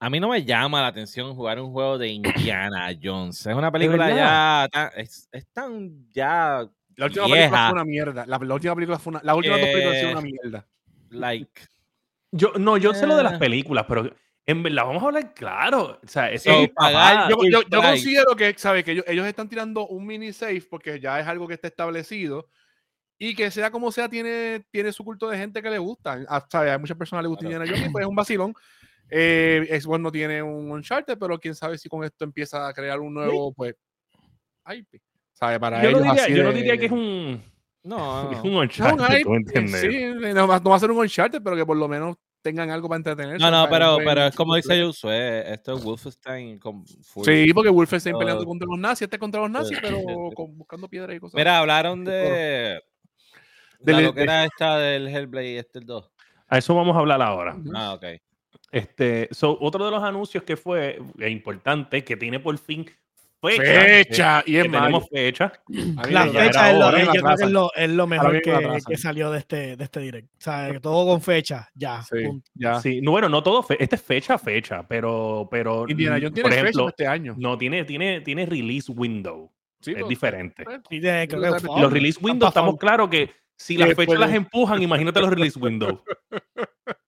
A 0.00 0.10
mí 0.10 0.20
no 0.20 0.28
me 0.28 0.44
llama 0.44 0.82
la 0.82 0.88
atención 0.88 1.34
jugar 1.34 1.58
un 1.60 1.72
juego 1.72 1.96
de 1.98 2.08
Indiana 2.08 2.88
Jones. 3.02 3.46
Es 3.46 3.54
una 3.54 3.70
película 3.72 4.10
ya. 4.14 4.68
tan- 4.70 4.90
es, 4.96 5.28
es 5.32 5.46
tan 5.52 6.10
ya. 6.10 6.66
La 6.96 7.06
última 7.06 7.24
película 7.24 7.48
vieja. 7.48 7.64
fue 7.68 7.72
una 7.74 7.84
mierda. 7.84 8.26
La, 8.26 8.38
la 8.38 8.54
última 8.54 8.74
película 8.74 8.98
fue 8.98 9.10
una, 9.12 9.20
las 9.22 9.36
últimas 9.36 9.60
dos 9.60 9.68
películas 9.68 9.94
han 9.94 10.00
sido 10.00 10.08
Eh, 10.10 10.12
una 10.12 10.20
mierda. 10.22 10.66
Like. 11.10 11.60
Yo, 12.32 12.52
no, 12.58 12.76
yo 12.76 12.92
sé 12.94 13.06
lo 13.06 13.16
de 13.16 13.22
las 13.22 13.34
Eh. 13.34 13.38
películas, 13.38 13.84
pero 13.88 14.14
en 14.46 14.62
verdad 14.62 14.84
vamos 14.84 15.02
a 15.02 15.06
hablar 15.06 15.32
claro. 15.34 15.98
O 16.04 16.08
sea, 16.08 16.30
eso 16.30 16.50
So, 16.52 16.60
es 16.60 16.70
pagar-. 16.70 17.30
Yo, 17.30 17.36
yo- 17.50 17.62
yo 17.68 17.80
considero 17.82 18.36
que, 18.36 18.54
¿sabes? 18.58 18.84
Que 18.84 18.92
ellos, 18.92 19.04
ellos 19.08 19.26
están 19.26 19.48
tirando 19.48 19.86
un 19.86 20.04
mini 20.06 20.32
safe 20.32 20.62
porque 20.68 21.00
ya 21.00 21.18
es 21.20 21.26
algo 21.26 21.48
que 21.48 21.54
está 21.54 21.68
establecido 21.68 22.48
y 23.18 23.34
que 23.34 23.50
sea 23.50 23.70
como 23.70 23.90
sea, 23.92 24.08
tiene, 24.08 24.64
tiene 24.70 24.92
su 24.92 25.04
culto 25.04 25.28
de 25.30 25.38
gente 25.38 25.62
que 25.62 25.70
le 25.70 25.78
gusta. 25.78 26.18
Ah, 26.28 26.44
¿sabes? 26.50 26.72
Hay 26.72 26.78
muchas 26.78 26.96
personas 26.96 27.20
que 27.20 27.24
le 27.24 27.28
gusta 27.28 27.46
Claro. 27.46 27.54
Indiana 27.64 27.76
Jones 27.76 27.88
y 27.88 27.92
pues 27.92 28.02
es 28.02 28.08
un 28.08 28.16
vacilón. 28.16 28.54
Eh, 29.10 29.78
Xbox 29.80 30.00
no 30.00 30.10
tiene 30.10 30.42
un 30.42 30.70
Uncharted, 30.70 31.18
pero 31.18 31.38
quién 31.38 31.54
sabe 31.54 31.78
si 31.78 31.88
con 31.88 32.04
esto 32.04 32.24
empieza 32.24 32.66
a 32.66 32.72
crear 32.72 33.00
un 33.00 33.14
nuevo, 33.14 33.52
pues, 33.52 33.74
IP. 34.66 35.00
¿Sabes? 35.34 35.58
Para 35.58 35.82
yo, 35.82 35.90
no 35.90 35.98
ellos 35.98 36.02
diría, 36.08 36.22
así 36.24 36.34
yo 36.34 36.42
no 36.42 36.52
diría 36.52 36.78
que 36.78 36.86
es 36.86 36.92
un, 36.92 37.42
No, 37.82 38.32
es 38.32 38.38
no. 38.38 38.42
un 38.44 38.52
No, 38.52 38.58
un 38.58 38.62
Uncharted, 38.64 39.18
IP, 39.18 39.22
¿tú 39.24 39.30
me 39.30 39.36
entiendes? 39.36 39.80
Sí, 39.80 40.04
no, 40.34 40.48
va 40.48 40.58
no 40.60 40.70
va 40.70 40.76
a 40.76 40.80
ser 40.80 40.90
un 40.90 40.98
Uncharted, 40.98 41.42
pero 41.42 41.56
que 41.56 41.66
por 41.66 41.76
lo 41.76 41.88
menos 41.88 42.16
tengan 42.40 42.70
algo 42.70 42.88
para 42.88 42.98
entretenerse. 42.98 43.42
No, 43.44 43.50
no, 43.50 43.68
pero, 43.70 43.96
pero 44.04 44.26
es 44.26 44.34
como 44.36 44.54
dice. 44.54 44.82
Josué, 44.82 45.50
esto 45.52 45.76
es 45.76 45.82
Wolfenstein 45.84 46.58
con 46.58 46.84
full. 46.86 47.24
Sí, 47.24 47.52
porque 47.54 47.70
Wolfenstein 47.70 48.18
peleando 48.18 48.44
contra 48.44 48.66
los 48.68 48.78
nazis, 48.78 49.02
este 49.02 49.18
contra 49.18 49.40
los 49.40 49.50
nazis, 49.50 49.78
pero 49.80 49.98
con- 50.34 50.56
buscando 50.56 50.88
piedras 50.88 51.16
y 51.16 51.20
cosas. 51.20 51.34
Mira, 51.36 51.58
hablaron 51.58 52.04
de. 52.04 52.80
De 53.80 53.92
lo 54.02 54.14
que 54.14 54.22
era 54.22 54.44
esta 54.44 54.78
del 54.78 55.08
Hellblade 55.08 55.58
este 55.58 55.78
el 55.78 55.86
2. 55.86 56.10
A 56.48 56.58
eso 56.58 56.74
vamos 56.74 56.96
a 56.96 57.00
hablar 57.00 57.20
ahora. 57.20 57.56
Ah, 57.74 57.94
ok. 57.94 58.04
Este, 58.74 59.28
so, 59.30 59.56
otro 59.60 59.84
de 59.84 59.90
los 59.90 60.02
anuncios 60.02 60.42
que 60.44 60.56
fue 60.56 60.98
eh, 61.20 61.30
importante, 61.30 62.02
que 62.02 62.16
tiene 62.16 62.40
por 62.40 62.58
fin 62.58 62.84
fecha. 63.40 63.62
fecha, 63.62 64.42
y 64.46 64.52
que 64.52 64.60
es 64.60 64.68
mayo. 64.68 64.80
tenemos 64.84 65.08
fecha. 65.10 65.52
La 66.10 66.26
fecha 66.26 66.70
es 66.70 66.78
lo, 66.78 66.96
es- 66.96 67.04
yo 67.06 67.22
creo 67.22 67.36
que 67.36 67.44
es 67.44 67.50
lo, 67.50 67.70
es 67.74 67.90
lo 67.90 68.06
mejor 68.06 68.40
que, 68.42 68.78
que 68.86 68.96
salió 68.96 69.30
de 69.30 69.38
este, 69.38 69.76
de 69.76 69.84
este 69.84 70.00
direct. 70.00 70.28
O 70.32 70.40
sea, 70.40 70.72
que 70.72 70.80
todo 70.80 71.06
con 71.06 71.20
fecha, 71.20 71.68
ya. 71.74 72.02
Sí, 72.02 72.24
punto. 72.24 72.50
ya. 72.54 72.80
Sí, 72.80 73.00
no, 73.00 73.10
bueno, 73.12 73.28
no 73.28 73.42
todo, 73.42 73.62
fe- 73.62 73.76
este 73.78 73.96
es 73.96 74.02
fecha 74.02 74.38
fecha, 74.38 74.82
pero, 74.88 75.46
pero 75.50 75.84
Indiana 75.88 76.16
mm, 76.16 76.20
Jones 76.22 76.30
por 76.30 76.34
tiene 76.34 76.48
fecha 76.50 76.60
ejemplo, 76.62 76.82
para 76.84 76.90
este 76.90 77.06
año. 77.06 77.34
no 77.38 77.58
tiene, 77.58 77.84
tiene, 77.84 78.20
tiene 78.22 78.46
release 78.46 78.90
window. 78.90 79.50
Sí, 79.80 79.90
es 79.92 79.98
pues, 79.98 80.08
diferente. 80.08 80.62
eh, 80.62 80.80
Sí, 80.88 81.00
tiene- 81.00 81.28
creo 81.28 81.40
que 81.42 81.48
Los. 81.50 81.62
Los 81.80 81.92
release 81.92 82.18
window, 82.22 82.48
estamos 82.48 82.76
claros 82.78 83.08
que 83.10 83.30
si 83.56 83.76
las 83.76 83.90
Que 83.90 83.94
fechas 83.94 84.18
las 84.18 84.32
empujan, 84.32 84.82
imagínate 84.82 85.20
los 85.20 85.30
release 85.30 85.58
window. 85.58 86.02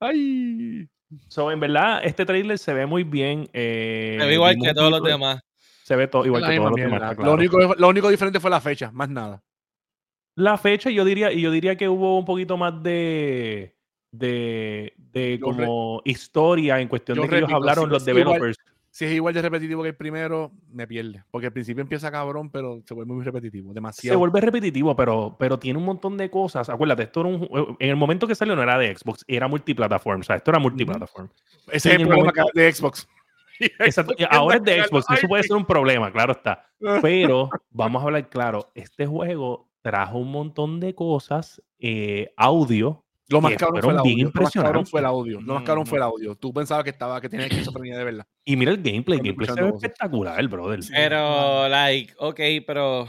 Ay. 0.00 0.88
So, 1.28 1.50
en 1.50 1.60
verdad, 1.60 2.00
este 2.04 2.24
trailer 2.24 2.58
se 2.58 2.72
ve 2.72 2.86
muy 2.86 3.04
bien. 3.04 3.48
eh, 3.52 4.16
Se 4.20 4.26
ve 4.26 4.34
igual 4.34 4.56
que 4.60 4.72
todos 4.74 4.90
los 4.90 5.02
demás. 5.02 5.40
Se 5.84 5.96
ve 5.96 6.06
todo 6.06 6.24
igual 6.24 6.42
la 6.42 6.48
que 6.50 6.56
todos 6.56 6.70
los 6.70 6.76
demás, 6.76 7.16
lo, 7.18 7.34
único, 7.34 7.74
lo 7.74 7.88
único 7.88 8.08
diferente 8.10 8.38
fue 8.38 8.50
la 8.50 8.60
fecha, 8.60 8.90
más 8.92 9.08
nada. 9.08 9.42
La 10.36 10.56
fecha, 10.56 10.88
yo 10.90 11.04
diría, 11.04 11.32
y 11.32 11.40
yo 11.40 11.50
diría 11.50 11.76
que 11.76 11.88
hubo 11.88 12.16
un 12.16 12.24
poquito 12.24 12.56
más 12.56 12.80
de, 12.82 13.74
de, 14.12 14.92
de 14.96 15.20
re- 15.32 15.40
como 15.40 16.00
historia 16.04 16.80
en 16.80 16.86
cuestión 16.88 17.16
de 17.18 17.28
que 17.28 17.38
ellos 17.38 17.50
hablaron 17.52 17.84
si 17.86 17.90
los 17.90 18.04
developers. 18.04 18.56
Si 18.92 19.04
es 19.04 19.12
igual 19.12 19.32
de 19.34 19.42
repetitivo 19.42 19.82
que 19.82 19.90
el 19.90 19.94
primero, 19.94 20.50
me 20.72 20.86
pierde. 20.86 21.22
Porque 21.30 21.46
al 21.46 21.52
principio 21.52 21.80
empieza 21.80 22.10
cabrón, 22.10 22.50
pero 22.50 22.82
se 22.84 22.92
vuelve 22.94 23.12
muy 23.14 23.24
repetitivo. 23.24 23.70
Se 23.70 23.74
Demasiado. 23.74 24.18
vuelve 24.18 24.40
repetitivo, 24.40 24.96
pero, 24.96 25.36
pero 25.38 25.58
tiene 25.60 25.78
un 25.78 25.84
montón 25.84 26.16
de 26.16 26.28
cosas. 26.28 26.68
Acuérdate, 26.68 27.04
esto 27.04 27.20
era 27.20 27.28
un, 27.28 27.76
en 27.78 27.88
el 27.90 27.96
momento 27.96 28.26
que 28.26 28.34
salió 28.34 28.56
no 28.56 28.62
era 28.62 28.76
de 28.78 28.96
Xbox, 28.96 29.24
era 29.28 29.46
multiplataforma. 29.46 30.20
O 30.20 30.24
sea, 30.24 30.36
esto 30.36 30.50
era 30.50 30.58
multiplataforma. 30.58 31.30
Ese 31.68 31.76
es 31.90 31.94
el 31.94 32.00
el 32.02 32.06
problema 32.08 32.32
momento- 32.32 32.50
de 32.54 32.72
Xbox. 32.72 33.08
Exacto, 33.78 34.14
ahora 34.30 34.56
es 34.56 34.62
de 34.64 34.84
Xbox, 34.84 35.06
eso 35.10 35.28
puede 35.28 35.42
ser 35.44 35.56
un 35.56 35.66
problema, 35.66 36.10
claro 36.10 36.32
está. 36.32 36.66
Pero 37.02 37.50
vamos 37.70 38.02
a 38.02 38.06
hablar 38.06 38.28
claro, 38.28 38.72
este 38.74 39.06
juego 39.06 39.68
trajo 39.82 40.18
un 40.18 40.32
montón 40.32 40.80
de 40.80 40.94
cosas, 40.94 41.62
eh, 41.78 42.32
audio, 42.36 43.04
Lo 43.30 43.40
más 43.40 43.54
cabrón 43.56 43.80
fue 43.82 43.92
el 43.92 43.98
audio. 43.98 44.30
Lo 44.34 44.42
más 44.42 44.52
cabrón 44.52 44.86
fue 44.86 45.00
el 45.00 45.06
audio. 45.06 45.40
Lo 45.40 45.54
más 45.54 45.62
cabrón 45.62 45.86
fue 45.86 45.98
el 45.98 46.04
Ujú. 46.04 46.12
audio. 46.14 46.34
Tú 46.36 46.52
pensabas 46.52 46.84
que 46.84 46.90
estaba, 46.90 47.20
que 47.20 47.28
tenía 47.28 47.46
esquizofrenia 47.46 47.96
de 47.98 48.04
verdad. 48.04 48.26
y 48.44 48.56
mira 48.56 48.72
el 48.72 48.82
gameplay, 48.82 49.18
el 49.18 49.24
gameplay 49.24 49.48
se 49.54 49.62
ve 49.62 49.68
espectacular, 49.68 50.48
brother. 50.48 50.80
Pero, 50.92 51.68
like, 51.68 52.12
ok, 52.18 52.40
pero 52.66 53.06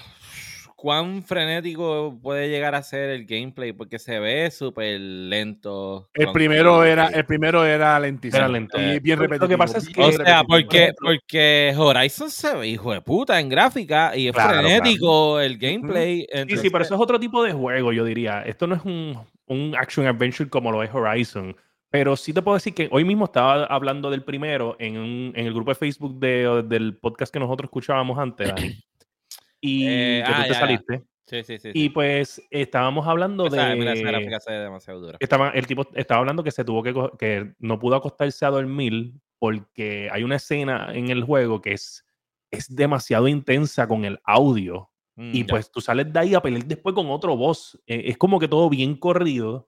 cuán 0.76 1.22
frenético 1.22 2.18
puede 2.24 2.50
llegar 2.50 2.74
a 2.74 2.82
ser 2.82 3.10
el 3.12 3.26
gameplay, 3.26 3.72
porque 3.72 4.00
se 4.00 4.20
ve 4.20 4.50
súper 4.50 5.00
lento. 5.00 6.10
El 6.14 6.32
primero 6.32 6.84
era, 6.84 7.08
el 7.08 7.24
primero 7.26 7.64
era 7.66 8.00
lentísimo. 8.00 8.38
Era 8.40 8.48
lento. 8.48 8.80
Y 8.82 9.00
bien 9.00 9.20
Lo 9.20 9.48
que 9.48 9.58
pasa 9.58 9.78
es 9.78 9.88
que- 9.90 10.02
O 10.02 10.12
sea, 10.12 10.44
porque, 10.44 10.92
porque 11.00 11.74
Horizon 11.78 12.32
se 12.32 12.56
ve 12.56 12.68
hijo 12.70 12.94
de 12.94 13.02
puta 13.02 13.40
en 13.40 13.50
gráfica 13.50 14.16
y 14.18 14.28
es 14.28 14.34
Claro, 14.34 14.60
frenético 14.60 15.40
el 15.40 15.58
gameplay. 15.60 16.26
Sí, 16.50 16.58
sí, 16.58 16.70
pero 16.72 16.84
eso 16.84 16.96
es 16.96 17.02
otro 17.02 17.20
tipo 17.20 17.44
de 17.44 17.54
juego, 17.54 17.94
yo 17.94 18.04
diría. 18.04 18.42
Esto 18.42 18.66
no 18.66 18.74
es 18.76 18.82
un, 18.84 19.20
un 19.52 19.76
action 19.78 20.08
adventure 20.08 20.50
como 20.50 20.72
lo 20.72 20.82
es 20.84 20.90
Horizon. 20.94 21.56
Pero 21.90 22.16
sí 22.16 22.32
te 22.34 22.42
puedo 22.42 22.56
decir 22.56 22.74
que 22.74 22.88
hoy 22.92 23.04
mismo 23.04 23.26
estaba 23.26 23.66
hablando 23.66 24.10
del 24.10 24.24
primero 24.24 24.78
en, 24.80 24.98
un- 24.98 25.34
en 25.36 25.46
el 25.46 25.54
grupo 25.54 25.72
de 25.72 25.76
Facebook 25.76 26.18
de- 26.20 26.64
del 26.64 26.96
podcast 26.98 27.34
que 27.34 27.40
nosotros 27.40 27.68
escuchábamos 27.68 28.18
antes, 28.18 28.48
Dani. 28.48 28.72
Y 29.64 29.86
Eh, 29.88 30.24
que 30.26 30.32
tú 30.32 30.38
ah, 30.40 30.42
te 30.44 30.48
ya, 30.48 30.54
ya. 30.54 30.60
saliste. 30.60 31.04
Sí, 31.28 31.44
sí, 31.44 31.58
sí. 31.60 31.70
Y 31.74 31.90
pues 31.90 32.42
estábamos 32.50 33.08
hablando 33.08 33.46
Esa- 33.48 33.68
de. 33.70 33.76
mira, 33.76 33.94
esa 33.94 34.08
gráfica 34.08 34.40
se 34.40 34.52
ve 34.52 34.58
demasiado 34.60 35.00
dura. 35.02 35.18
Estaba, 35.20 35.50
el 35.52 35.68
tipo 35.68 35.86
estaba 35.94 36.20
hablando 36.20 36.44
que 36.44 36.52
se 36.52 36.66
tuvo 36.66 36.82
que, 36.84 36.94
que 37.20 37.54
no 37.60 37.78
pudo 37.80 37.96
acostarse 37.96 38.46
a 38.46 38.50
dormir 38.50 39.14
porque 39.40 40.10
hay 40.12 40.24
una 40.24 40.36
escena 40.38 40.90
en 40.94 41.10
el 41.10 41.24
juego 41.24 41.62
que 41.62 41.74
es, 41.74 42.06
es 42.52 42.74
demasiado 42.76 43.28
intensa 43.28 43.88
con 43.88 44.04
el 44.06 44.20
audio. 44.24 44.90
Y 45.34 45.44
Mm, 45.44 45.48
pues 45.48 45.72
tú 45.72 45.82
sales 45.82 46.12
de 46.12 46.20
ahí 46.20 46.34
a 46.34 46.42
pelear 46.42 46.66
después 46.66 46.96
con 46.96 47.10
otro 47.12 47.36
voz. 47.38 47.80
Eh, 47.86 48.04
es 48.08 48.18
como 48.18 48.40
que 48.40 48.48
todo 48.48 48.70
bien 48.70 48.96
corrido. 48.96 49.68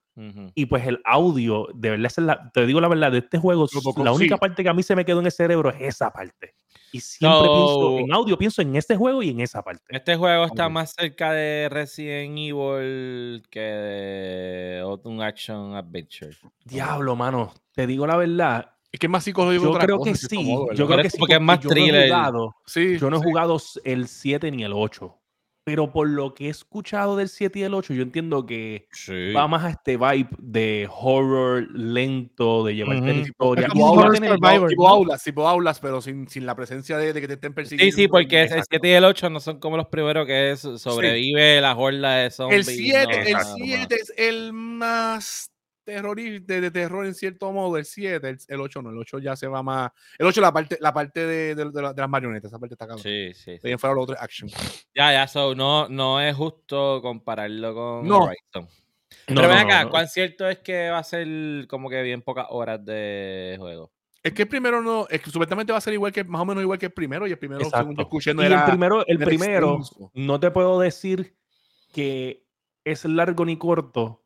Y 0.55 0.67
pues 0.67 0.86
el 0.86 1.00
audio, 1.05 1.67
de 1.74 1.89
verdad, 1.89 2.05
es 2.05 2.17
la- 2.19 2.51
te 2.53 2.65
digo 2.67 2.79
la 2.79 2.88
verdad, 2.88 3.12
de 3.12 3.17
este 3.17 3.39
juego, 3.39 3.67
la 4.03 4.12
única 4.12 4.36
sí. 4.36 4.39
parte 4.39 4.62
que 4.62 4.69
a 4.69 4.74
mí 4.74 4.83
se 4.83 4.95
me 4.95 5.05
quedó 5.05 5.19
en 5.19 5.25
el 5.25 5.31
cerebro 5.31 5.69
es 5.72 5.81
esa 5.81 6.12
parte. 6.12 6.53
Y 6.91 7.00
siempre 7.00 7.39
pienso, 7.50 7.74
So- 7.74 7.98
en 7.98 8.13
audio 8.13 8.38
pienso 8.38 8.62
en 8.62 8.75
este 8.75 8.95
juego 8.95 9.24
y 9.24 9.29
en 9.31 9.39
esa 9.39 9.63
parte. 9.63 9.81
Este 9.89 10.15
juego 10.15 10.45
está 10.45 10.69
más 10.69 10.93
cerca 10.95 11.31
de 11.33 11.67
Resident 11.69 12.38
Evil 12.38 13.41
que 13.50 13.60
de 13.60 14.83
otro- 14.83 15.10
un 15.12 15.22
action 15.22 15.75
adventure. 15.75 16.36
Diablo, 16.63 17.15
mano, 17.15 17.51
te 17.74 17.88
digo 17.88 18.05
la 18.05 18.15
verdad. 18.17 18.69
Es 18.91 19.00
que 19.00 19.07
es 19.07 19.10
más 19.12 19.24
psicológico 19.24 19.63
Yo 19.63 19.72
otra 19.72 19.86
creo 19.86 19.98
cosa, 19.98 20.12
que 20.12 20.17
sí. 20.17 20.43
modo, 20.43 20.72
yo 20.74 20.86
creo 20.86 21.01
que 21.01 21.10
sí. 21.10 21.17
porque 21.17 21.33
es 21.36 21.41
más 21.41 21.60
yo 21.60 21.69
no 21.69 21.75
he 21.75 21.79
thriller. 21.79 22.07
jugado- 22.10 22.55
Sí, 22.67 22.98
Yo 23.00 23.10
no 23.10 23.15
he 23.17 23.19
sí. 23.19 23.25
jugado 23.25 23.57
el 23.83 24.07
7 24.07 24.51
ni 24.51 24.63
el 24.63 24.74
8. 24.74 25.17
Pero 25.65 25.91
por 25.93 26.10
lo 26.10 26.34
que 26.34 26.48
he 26.48 26.50
escuchado 26.50 27.15
del 27.15 27.29
7 27.29 27.60
y 27.60 27.63
el 27.63 27.74
8, 27.74 27.93
yo 27.93 28.03
entiendo 28.03 28.46
que 28.46 28.88
Sí. 28.91 29.32
va 29.32 29.48
más 29.48 29.63
a 29.63 29.70
este 29.70 29.96
vibe 29.96 30.27
de 30.39 30.89
horror 30.91 31.65
lento, 31.72 32.65
de 32.65 32.75
llevarte 32.75 33.05
la 33.08 33.12
Ujú. 33.13 33.22
historia. 33.22 33.67
Es 33.67 33.70
Y 33.70 33.72
como 33.79 33.86
sí 33.86 33.91
un 33.91 33.98
va 33.98 34.01
a 34.01 34.05
horror 34.08 34.13
tener- 34.20 34.29
survival. 34.32 34.70
Tipo 34.70 34.88
aulas, 34.89 35.24
tipo 35.24 35.48
aulas, 35.48 35.79
pero 35.79 36.01
sin, 36.01 36.27
sin 36.27 36.46
la 36.46 36.55
presencia 36.55 36.98
de, 36.98 37.13
de 37.13 37.22
que 37.22 37.27
te 37.27 37.34
estén 37.36 37.53
persiguiendo. 37.53 37.96
Sí, 37.96 38.01
sí, 38.01 38.08
porque 38.10 38.39
el 38.41 38.43
Exacto. 38.48 38.65
7 38.72 38.88
y 38.89 38.91
el 38.91 39.05
8 39.05 39.29
no 39.29 39.39
son 39.39 39.60
como 39.62 39.77
los 39.77 39.88
primeros 39.88 40.25
que 40.27 40.51
es 40.51 40.60
sobrevive 40.60 41.62
la 41.62 41.77
horda 41.77 42.15
de 42.17 42.25
El 42.25 42.32
zombies. 42.32 42.65
7, 42.65 43.03
no, 43.05 43.12
el 43.12 43.27
exacto, 43.27 43.53
7 43.55 43.96
es 43.96 44.13
el 44.17 44.51
más 44.53 45.50
terrorista 45.83 46.53
de, 46.53 46.61
de 46.61 46.71
terror 46.71 47.05
en 47.05 47.13
cierto 47.13 47.51
modo, 47.51 47.77
el 47.77 47.85
7, 47.85 48.27
el, 48.29 48.37
el 48.47 48.61
8 48.61 48.81
no, 48.81 48.89
el 48.91 48.97
8 48.97 49.19
ya 49.19 49.35
se 49.35 49.47
va 49.47 49.61
más. 49.63 49.91
El 50.17 50.25
8 50.25 50.41
la 50.41 50.51
parte, 50.51 50.77
la 50.79 50.93
parte 50.93 51.25
de, 51.25 51.55
de- 51.55 51.71
de 51.71 51.81
la- 51.81 51.93
de 51.93 52.01
las 52.01 52.09
marionetas, 52.09 52.51
esa 52.51 52.59
parte 52.59 52.75
está 52.75 52.87
cabrón. 52.87 53.03
Sí, 53.03 53.31
sí. 53.33 53.57
sí. 53.57 53.61
Ahí 53.67 53.71
en 53.73 53.79
fuera 53.79 53.93
los 53.95 54.03
otros 54.03 54.17
action. 54.21 54.49
Ya, 54.95 55.11
ya, 55.11 55.27
so, 55.27 55.53
no, 55.55 55.87
no 55.89 56.19
es 56.21 56.35
justo 56.35 57.01
compararlo 57.01 57.73
con 57.73 58.07
No. 58.07 58.23
Horizon. 58.25 58.63
No, 58.63 58.67
Pero 59.27 59.41
no, 59.43 59.47
ven 59.47 59.57
no, 59.57 59.63
acá, 59.63 59.83
no. 59.85 59.89
¿cuán 59.91 60.07
cierto 60.07 60.49
es 60.49 60.59
que 60.59 60.89
va 60.89 60.97
a 60.97 61.03
ser 61.03 61.27
como 61.67 61.89
que 61.89 62.01
bien 62.01 62.21
pocas 62.21 62.47
horas 62.49 62.83
de 62.83 63.55
juego? 63.59 63.91
Es 64.23 64.33
que 64.33 64.43
el 64.43 64.47
primero 64.47 64.81
no, 64.81 65.05
es 65.09 65.21
que 65.21 65.29
supuestamente 65.29 65.71
va 65.73 65.77
a 65.77 65.81
ser 65.81 65.93
igual 65.93 66.11
que, 66.13 66.23
más 66.23 66.41
o 66.41 66.45
menos 66.45 66.63
igual 66.63 66.79
que 66.79 66.85
el 66.87 66.93
primero, 66.93 67.27
y 67.27 67.31
el 67.31 67.37
primero, 67.37 67.59
según 67.59 67.73
Exacto. 67.73 67.93
yo 67.97 68.01
escuché, 68.03 68.33
no 68.33 68.41
y 68.41 68.45
era. 68.45 68.61
el 68.63 68.69
primero, 68.69 69.05
el 69.05 69.17
primero 69.19 69.75
extenso. 69.79 70.11
no 70.13 70.39
te 70.39 70.49
puedo 70.49 70.79
decir 70.79 71.35
que 71.93 72.45
es 72.85 73.05
largo 73.05 73.45
ni 73.45 73.57
corto 73.57 74.22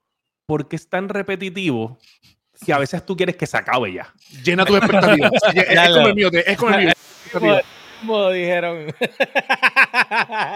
porque 0.47 0.77
es 0.77 0.89
tan 0.89 1.09
repetitivo 1.09 1.99
que 2.65 2.73
a 2.73 2.79
veces 2.79 3.05
tú 3.05 3.15
quieres 3.15 3.35
que 3.35 3.45
se 3.45 3.57
acabe 3.57 3.93
ya. 3.93 4.11
Llena 4.43 4.65
tus 4.65 4.77
expectativas. 4.77 5.31
es, 5.53 5.89
como 5.89 6.07
el 6.07 6.15
mío, 6.15 6.31
te- 6.31 6.51
es 6.51 6.57
como 6.57 6.73
el 6.73 6.85
mío. 6.85 6.93
Como 7.99 8.29
dijeron. 8.29 8.85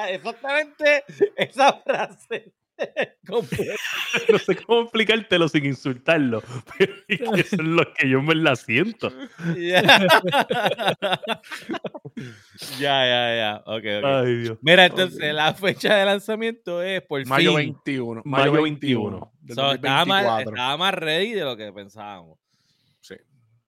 Exactamente 0.09 1.03
esa 1.35 1.73
frase. 1.73 2.53
No 4.29 4.37
sé 4.39 4.55
cómo 4.65 4.81
explicártelo 4.81 5.47
sin 5.47 5.65
insultarlo, 5.65 6.41
pero 6.77 6.93
es 7.07 7.19
que 7.19 7.41
eso 7.41 7.55
es 7.55 7.63
lo 7.63 7.93
que 7.93 8.09
yo 8.09 8.19
en 8.19 8.25
verdad 8.25 8.55
siento. 8.55 9.11
ya, 12.79 13.05
ya, 13.05 13.35
ya. 13.35 13.63
Ok, 13.65 13.83
ok. 13.99 14.03
Ay, 14.05 14.35
Dios. 14.37 14.57
Mira, 14.61 14.85
entonces 14.85 15.33
la 15.33 15.53
fecha 15.53 15.95
de 15.95 16.05
lanzamiento 16.05 16.81
es 16.81 17.01
por 17.03 17.25
Mayo 17.25 17.51
fin. 17.55 17.73
21. 17.85 18.21
Mayo 18.25 18.61
21. 18.63 19.31
del 19.41 19.55
So, 19.55 19.71
estaba, 19.73 20.05
más, 20.05 20.23
2024. 20.25 20.51
estaba 20.55 20.77
más 20.77 20.93
ready 20.93 21.31
de 21.33 21.43
lo 21.43 21.57
que 21.57 21.71
pensábamos. 21.73 22.37
Sí. 22.99 23.15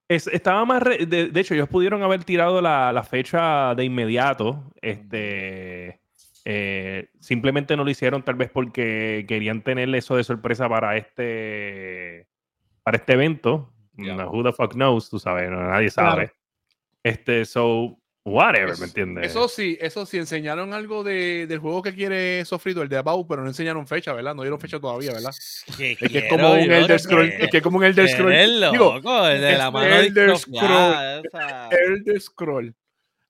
Es- 0.07 0.27
estaba 0.27 0.65
más. 0.65 0.81
re- 0.83 1.05
de, 1.05 1.27
de 1.29 1.39
hecho, 1.39 1.53
ellos 1.53 1.69
pudieron 1.69 2.03
haber 2.03 2.23
tirado 2.23 2.61
la, 2.61 2.91
la 2.91 3.03
fecha 3.03 3.73
de 3.75 3.85
inmediato. 3.85 4.71
Este. 4.81 6.01
Eh, 6.45 7.09
simplemente 7.19 7.75
no 7.77 7.83
lo 7.83 7.89
hicieron, 7.89 8.23
tal 8.23 8.35
vez 8.35 8.49
porque 8.51 9.25
querían 9.27 9.61
tener 9.63 9.93
eso 9.95 10.15
de 10.17 10.23
sorpresa 10.23 10.67
para 10.69 10.97
este. 10.97 12.27
Para 12.83 12.97
este 12.97 13.13
evento. 13.13 13.71
Ya. 13.93 14.15
No, 14.15 14.29
who 14.29 14.43
the 14.43 14.51
fuck 14.51 14.73
knows, 14.73 15.09
tú 15.09 15.19
sabes, 15.19 15.49
no, 15.49 15.61
nadie 15.69 15.89
sabe. 15.89 16.31
Este, 17.03 17.45
so, 17.45 17.97
whatever, 18.25 18.69
Es- 18.71 18.79
¿me 18.79 18.87
entiendes? 18.87 19.27
Eso 19.27 19.47
sí, 19.47 19.77
eso 19.79 20.05
sí, 20.05 20.17
enseñaron 20.17 20.73
algo 20.73 21.03
de, 21.03 21.45
del 21.47 21.59
juego 21.59 21.81
que 21.83 21.93
quiere 21.93 22.43
Sofrito, 22.45 22.81
el 22.81 22.89
de 22.89 22.97
About, 22.97 23.27
pero 23.27 23.41
no 23.43 23.47
enseñaron 23.49 23.85
fecha, 23.85 24.11
¿verdad? 24.13 24.33
No 24.33 24.41
dieron 24.41 24.59
fecha 24.59 24.79
todavía, 24.79 25.11
¿verdad? 25.13 25.31
Que 25.77 25.91
Es 25.91 26.11
que 26.11 26.27
como 26.27 26.53
un 26.53 26.71
Elder 26.71 26.99
Scroll, 26.99 27.27
es 27.27 27.49
que 27.51 27.57
es 27.57 27.63
como 27.63 27.77
un 27.77 27.83
Elder 27.83 28.09
Scroll. 28.09 28.33
Digo, 28.71 29.27
el 29.27 29.41
de 29.41 29.57
la 29.57 29.67
es 29.67 29.71
mano 29.73 29.95
Elder 29.95 30.31
distrofiada, 30.31 31.19
esa. 31.21 31.69
Elder 31.69 32.19
Scroll. 32.19 32.75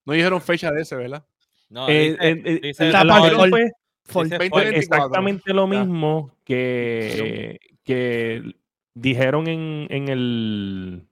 No 0.06 0.13
dijeron 0.13 0.41
fecha 0.41 0.71
de 0.71 0.82
ese, 0.82 0.95
¿verdad? 0.95 1.26
No, 1.73 1.89
Eh, 1.89 2.12
dice- 2.12 2.29
eh, 2.29 2.59
dice 2.62 2.86
la 2.86 2.91
Tapa 3.01 3.19
cuestión 3.19 3.39
Fall. 3.41 3.49
fue 3.49 3.71
Fall. 4.05 4.23
dice 4.25 4.38
20, 4.38 4.55
Fall. 4.55 4.63
24. 4.65 4.77
exactamente 4.97 5.53
lo 5.53 5.67
mismo 5.67 6.36
que, 6.45 7.59
que 7.83 8.53
dijeron 8.93 9.47
en, 9.47 9.88
en 9.89 10.07
el 10.09 11.07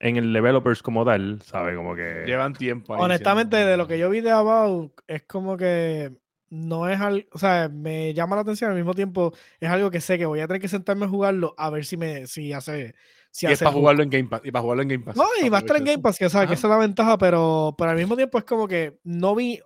en 0.00 0.16
el 0.16 0.32
developers 0.32 0.80
como 0.82 1.04
tal, 1.04 1.40
¿sabe? 1.42 1.74
Como 1.74 1.96
que 1.96 2.22
Llevan 2.26 2.52
tiempo 2.54 2.94
ahí. 2.94 3.00
Honestamente, 3.02 3.56
de 3.56 3.76
lo 3.76 3.88
que 3.88 3.98
yo 3.98 4.08
vi 4.10 4.20
de 4.20 4.30
About, 4.30 4.92
es 5.08 5.22
como 5.24 5.56
que 5.56 6.12
no 6.50 6.88
es 6.88 7.00
algo, 7.00 7.26
o 7.32 7.38
sea, 7.38 7.68
me 7.68 8.14
llama 8.14 8.36
la 8.36 8.42
atención 8.42 8.70
al 8.70 8.76
mismo 8.76 8.94
tiempo, 8.94 9.32
es 9.60 9.68
algo 9.68 9.90
que 9.90 10.00
sé 10.00 10.16
que 10.18 10.26
voy 10.26 10.40
a 10.40 10.46
tener 10.46 10.60
que 10.62 10.68
sentarme 10.68 11.04
a 11.06 11.08
jugarlo 11.08 11.54
a 11.58 11.70
ver 11.70 11.84
si 11.84 11.96
me, 11.96 12.26
si 12.26 12.52
hace, 12.52 12.94
si 13.30 13.46
Y 13.46 13.48
es 13.50 13.54
hace 13.54 13.64
para 13.64 13.76
ju- 13.76 13.80
jugarlo 13.80 14.02
en 14.02 14.10
Game 14.10 14.28
Pass. 14.28 14.40
Y 14.44 14.50
para 14.50 14.62
jugarlo 14.62 14.82
en 14.82 14.88
Game 14.88 15.04
Pass. 15.04 15.16
No, 15.16 15.24
y 15.44 15.48
va 15.48 15.58
a 15.58 15.60
estar 15.60 15.76
en 15.76 15.84
Game 15.84 15.98
Pass, 16.02 16.18
que 16.18 16.28
sabes 16.30 16.46
que 16.48 16.54
Ajá. 16.54 16.58
esa 16.58 16.66
es 16.66 16.70
la 16.70 16.78
ventaja, 16.78 17.18
pero, 17.18 17.74
pero 17.76 17.90
al 17.90 17.96
mismo 17.96 18.16
tiempo 18.16 18.38
es 18.38 18.44
como 18.44 18.66
que 18.66 18.98
no 19.04 19.34
vi, 19.34 19.60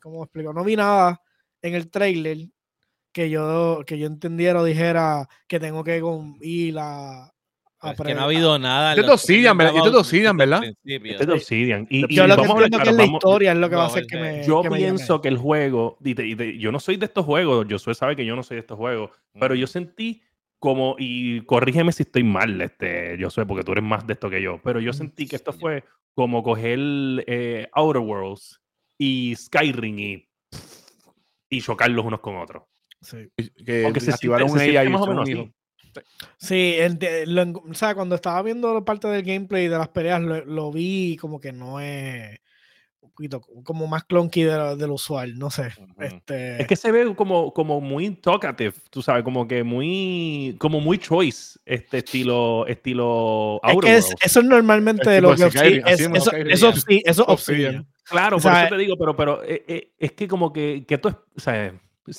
¿cómo 0.00 0.22
explico? 0.24 0.52
No 0.52 0.62
vi 0.64 0.76
nada 0.76 1.20
en 1.62 1.74
el 1.74 1.90
trailer 1.90 2.38
que 3.12 3.30
yo, 3.30 3.82
que 3.86 3.98
yo 3.98 4.06
entendiera 4.06 4.60
o 4.60 4.64
dijera 4.64 5.28
que 5.48 5.58
tengo 5.58 5.82
que 5.82 6.00
ir 6.42 6.76
a, 6.78 7.32
a 7.80 7.92
Es 7.92 8.00
que 8.00 8.14
no 8.14 8.20
ha 8.20 8.24
habido 8.24 8.58
nada. 8.58 8.92
en 8.92 8.98
Este 8.98 9.06
es 9.12 9.14
Obsidian, 9.20 9.56
¿verdad? 9.56 9.76
Este 9.76 9.88
es 9.88 9.94
Obsidian, 9.94 10.36
¿verdad? 10.36 10.64
este 10.64 10.96
es 11.14 11.26
de 11.26 11.32
Obsidian. 11.32 11.86
Y, 11.90 12.12
y 12.12 12.16
Yo 12.16 12.26
lo 12.26 12.34
que 12.34 12.40
vamos 12.42 12.48
a 12.48 12.52
hablar 12.54 12.64
entiendo 12.66 12.78
que 12.78 12.82
claro, 12.82 12.90
es 12.90 12.96
la 12.96 13.02
vamos- 13.04 13.18
historia, 13.18 13.52
es 13.52 13.58
lo 13.58 13.70
que 13.70 13.76
va 13.76 13.82
a 13.84 13.86
hacer 13.86 14.06
que 14.06 14.16
me. 14.16 14.44
yo 14.46 14.62
que 14.62 14.70
me 14.70 14.76
pienso 14.78 15.20
que 15.20 15.28
el 15.28 15.36
juego, 15.38 15.96
y 16.04 16.14
te- 16.14 16.26
y 16.26 16.34
te- 16.36 16.58
yo 16.58 16.72
no 16.72 16.80
soy 16.80 16.96
de 16.96 17.06
estos 17.06 17.24
juegos, 17.24 17.66
yo 17.68 17.78
sabe 17.78 18.16
que 18.16 18.24
yo 18.26 18.34
no 18.36 18.42
soy 18.42 18.56
de 18.56 18.60
estos 18.62 18.76
juegos, 18.76 19.10
pero 19.38 19.54
yo 19.54 19.66
sentí 19.66 20.22
como, 20.60 20.96
y 20.98 21.40
corrígeme 21.42 21.92
si 21.92 22.02
estoy 22.02 22.24
mal, 22.24 22.60
este, 22.60 23.16
yo 23.18 23.30
sé, 23.30 23.46
porque 23.46 23.62
tú 23.62 23.70
eres 23.72 23.84
más 23.84 24.04
de 24.06 24.14
esto 24.14 24.28
que 24.28 24.42
yo, 24.42 24.60
pero 24.64 24.80
yo 24.80 24.92
sentí 24.92 25.28
que 25.28 25.36
esto 25.36 25.52
fue 25.52 25.84
como 26.14 26.42
coger 26.42 26.78
eh, 27.28 27.68
Outer 27.74 28.02
Worlds 28.02 28.60
y 28.98 29.36
Skyrim 29.36 29.98
y, 30.00 30.28
y 31.48 31.60
chocarlos 31.60 32.04
unos 32.04 32.18
con 32.20 32.36
otros. 32.38 32.64
Sí. 33.00 33.28
Que 33.64 33.82
Porque 33.84 34.00
se 34.00 34.10
activaron 34.10 34.48
siente- 34.48 34.64
un 34.88 35.54
Sí, 36.36 36.74
ente- 36.78 37.26
lo 37.26 37.42
en- 37.42 37.56
o 37.56 37.74
sea, 37.74 37.94
cuando 37.94 38.14
estaba 38.14 38.42
viendo 38.42 38.84
parte 38.84 39.08
del 39.08 39.22
gameplay 39.22 39.68
de 39.68 39.78
las 39.78 39.88
peleas, 39.88 40.20
lo, 40.22 40.44
lo 40.44 40.70
vi 40.72 41.16
como 41.20 41.40
que 41.40 41.52
no 41.52 41.80
es 41.80 42.38
un 43.00 43.10
poquito 43.10 43.40
como 43.64 43.86
más 43.86 44.04
clunky 44.04 44.42
de 44.44 44.56
lo, 44.56 44.76
de 44.76 44.86
lo 44.86 44.94
usual, 44.94 45.38
no 45.38 45.50
sé. 45.50 45.72
Ujú. 45.78 46.02
Este, 46.02 46.60
Es 46.62 46.66
que 46.66 46.76
se 46.76 46.92
ve 46.92 47.14
como, 47.16 47.52
como 47.52 47.80
muy 47.80 48.10
talkative, 48.10 48.72
tú 48.90 49.02
sabes, 49.02 49.24
como 49.24 49.46
que 49.48 49.64
muy, 49.64 50.56
como 50.58 50.80
muy 50.80 50.98
choice, 50.98 51.58
este 51.64 51.98
estilo, 51.98 52.66
estilo 52.66 53.60
es 53.64 53.76
que 53.80 53.96
es- 53.96 54.14
eso 54.24 54.40
es 54.40 54.46
normalmente 54.46 55.16
Es 55.16 55.22
lo 55.22 55.34
que 55.34 55.50
Skyrim, 55.50 55.82
es- 55.86 56.00
eso, 56.00 56.30
eso, 56.32 56.72
eso 57.04 57.24
Obsidian. 57.26 57.86
Claro, 58.04 58.36
O 58.36 58.40
por 58.40 58.52
sea, 58.52 58.62
eso 58.64 58.74
te 58.74 58.80
digo, 58.80 58.96
pero, 58.96 59.16
pero 59.16 59.42
eh, 59.44 59.64
eh, 59.68 59.92
es 59.98 60.12
que 60.12 60.26
como 60.28 60.52
que, 60.52 60.84
que 60.86 60.96
tú, 60.98 61.08
o 61.08 61.40
sea, 61.40 61.74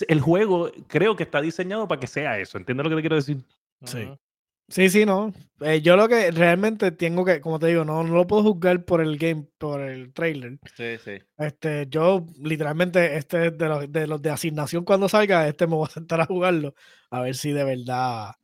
el 0.08 0.21
juego 0.21 0.69
creo 0.88 1.15
que 1.15 1.23
está 1.23 1.41
diseñado 1.41 1.88
para 1.88 1.99
que 1.99 2.05
sea 2.08 2.38
eso, 2.39 2.58
¿entiendes 2.60 2.84
lo 2.84 2.89
que 2.91 2.95
te 2.97 3.01
quiero 3.01 3.15
decir? 3.15 3.38
Sí. 3.85 4.09
Sí, 4.71 4.89
sí, 4.91 5.03
no. 5.03 5.33
Eh, 5.61 5.81
yo 5.81 5.95
lo 5.97 6.07
que 6.07 6.29
realmente 6.29 6.91
tengo 6.91 7.25
que, 7.25 7.41
como 7.41 7.57
te 7.57 7.65
digo, 7.67 7.83
no, 7.83 8.03
no 8.03 8.13
lo 8.13 8.27
puedo 8.27 8.43
juzgar 8.43 8.85
por 8.85 9.01
el 9.01 9.17
game, 9.17 9.47
por 9.57 9.81
el 9.81 10.13
trailer. 10.13 10.59
Sí, 10.75 10.97
sí. 11.03 11.13
Este, 11.39 11.87
yo 11.89 12.23
literalmente, 12.39 13.17
este 13.17 13.49
de 13.49 13.67
los, 13.67 13.91
de 13.91 14.05
los 14.05 14.21
de 14.21 14.29
asignación 14.29 14.85
cuando 14.85 15.09
salga, 15.09 15.47
este 15.47 15.65
me 15.65 15.73
voy 15.73 15.87
a 15.87 15.91
sentar 15.91 16.21
a 16.21 16.25
jugarlo, 16.27 16.75
a 17.09 17.21
ver 17.21 17.33
si 17.35 17.51
de 17.51 17.63
verdad 17.63 18.35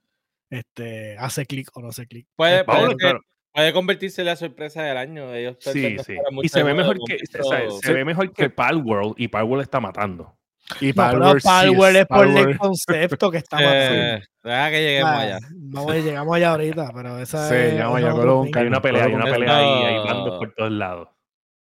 este, 0.50 1.16
hace 1.20 1.46
clic 1.46 1.70
o 1.76 1.82
no 1.82 1.90
hace 1.90 2.08
clic. 2.08 2.28
Puede, 2.36 2.54
Este, 2.62 2.66
puede 2.66 2.78
Vamos, 2.80 2.90
ser- 2.90 2.98
claro. 2.98 3.20
puede 3.54 3.74
convertirse 3.74 4.22
en 4.22 4.26
la 4.28 4.36
sorpresa 4.36 4.82
del 4.84 4.98
año. 4.98 5.32
Ellos 5.34 5.58
Sí, 5.60 5.98
sí. 6.06 6.16
Y 6.42 6.50
se 6.50 6.64
ve 6.64 6.74
mejor 6.74 6.98
que, 7.06 7.18
momento. 7.20 7.40
o 7.48 7.52
sea, 7.52 7.70
se 7.88 7.94
ve 7.94 8.04
mejor 8.04 8.34
que 8.34 8.50
Palworld 8.50 9.14
y 9.18 9.28
Palworld 9.28 9.62
está 9.62 9.80
matando. 9.80 10.35
Y 10.82 10.88
no, 10.88 10.94
pero 10.96 11.20
Palworld 11.44 11.94
sí 11.96 12.00
es 12.00 12.08
por 12.08 12.28
el 12.28 12.58
concepto 12.58 13.30
que 13.32 13.38
está 13.38 13.58
matando. 13.58 13.76
Eh, 13.96 14.24
deja 14.44 14.70
que 14.72 14.82
lleguemos 14.82 15.12
Ah, 15.12 15.20
allá. 15.20 15.40
Vamos, 15.52 15.94
llegamos 15.96 16.36
allá 16.36 16.52
ahorita, 16.52 16.92
pero 16.94 17.20
esa 17.20 17.50
Sí, 17.50 17.56
es. 17.56 17.72
llegamos 17.74 17.98
allá, 17.98 18.14
ca- 18.52 18.60
Hay 18.62 18.68
una 18.68 18.82
pelea, 18.82 19.04
hay 19.06 19.14
una 19.14 19.26
pelea 19.26 19.58
ahí, 19.58 19.84
hay 19.96 20.08
bandos 20.08 20.40
por 20.40 20.54
todos 20.56 20.72
lados. 20.72 21.10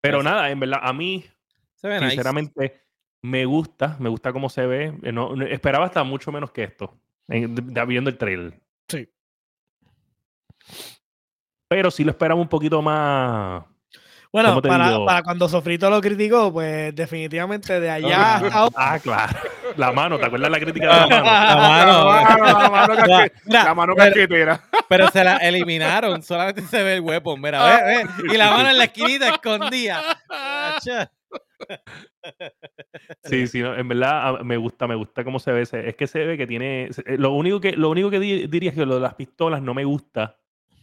Pero 0.01 0.17
Eso. 0.19 0.23
nada, 0.29 0.49
en 0.49 0.59
verdad, 0.59 0.79
a 0.83 0.91
mí, 0.93 1.25
Se 1.75 1.87
ve 1.87 1.95
nice. 1.99 2.09
sinceramente, 2.09 2.81
me 3.23 3.45
gusta, 3.45 3.95
me 3.99 4.09
gusta 4.09 4.33
cómo 4.33 4.49
se 4.49 4.65
ve. 4.65 4.93
Eh, 5.03 5.11
No, 5.13 5.35
no- 5.35 5.45
esperaba 5.45 5.85
hasta 5.85 6.03
mucho 6.03 6.31
menos 6.31 6.51
que 6.51 6.63
esto, 6.63 6.93
en- 7.29 7.55
de- 7.55 7.61
de- 7.61 7.85
viendo 7.85 8.09
el 8.09 8.17
trailer. 8.17 8.59
Sí. 8.89 9.07
Pero 11.69 11.89
sí 11.91 12.03
lo 12.03 12.11
esperaba 12.11 12.39
un 12.41 12.49
poquito 12.49 12.81
más. 12.81 13.63
Bueno, 14.33 14.49
¿Cómo 14.49 14.61
te 14.61 14.69
para, 14.69 14.97
para 15.05 15.23
cuando 15.23 15.49
Sofrito 15.49 15.89
lo 15.89 15.99
criticó, 15.99 16.53
pues 16.53 16.95
definitivamente 16.95 17.79
de 17.81 17.89
allá 17.89 18.17
Ah. 18.17 18.35
hasta 18.37 18.53
ahora. 18.57 18.73
Ah, 18.77 18.99
claro. 18.99 19.39
La 19.75 19.91
mano, 19.91 20.17
¿te 20.19 20.25
acuerdas 20.25 20.49
la 20.51 20.59
crítica 20.59 20.87
de 20.87 20.93
la 20.93 21.07
mano? 21.23 21.25
La 21.25 21.55
mano. 21.57 22.45
La 22.61 22.69
mano 22.69 22.93
casque- 22.95 23.31
Mira, 23.45 23.63
la 23.65 23.73
mano 23.75 23.93
pero- 23.95 24.05
casquetera. 24.07 24.61
Pero 24.87 25.07
se 25.09 25.23
la 25.23 25.37
eliminaron, 25.37 26.23
solamente 26.23 26.61
se 26.63 26.81
ve 26.83 26.95
el 26.95 27.01
weapon, 27.01 27.41
mira, 27.41 27.65
ve, 27.65 28.05
ve. 28.23 28.33
Y 28.33 28.37
la 28.37 28.51
mano 28.51 28.69
en 28.69 28.77
la 28.77 28.83
esquinita 28.85 29.29
escondida. 29.29 30.01
Sí, 33.23 33.47
sí, 33.47 33.61
no, 33.61 33.75
en 33.75 33.87
verdad 33.87 34.11
ah, 34.39 34.43
me 34.43 34.57
gusta, 34.57 34.87
me 34.87 34.95
gusta 34.95 35.23
cómo 35.23 35.39
se 35.39 35.51
ve. 35.51 35.61
Es 35.61 35.95
que 35.95 36.07
se 36.07 36.25
ve 36.25 36.37
que 36.37 36.47
tiene. 36.47 36.85
eh, 36.85 37.17
Lo 37.17 37.31
único 37.33 37.59
que, 37.61 37.71
lo 37.73 37.89
único 37.89 38.09
que 38.09 38.19
di- 38.19 38.47
diría 38.47 38.71
es 38.71 38.75
que 38.75 38.85
lo 38.85 38.95
de 38.95 39.01
las 39.01 39.13
pistolas 39.15 39.61
no 39.61 39.73
me 39.73 39.83
gusta. 39.85 40.37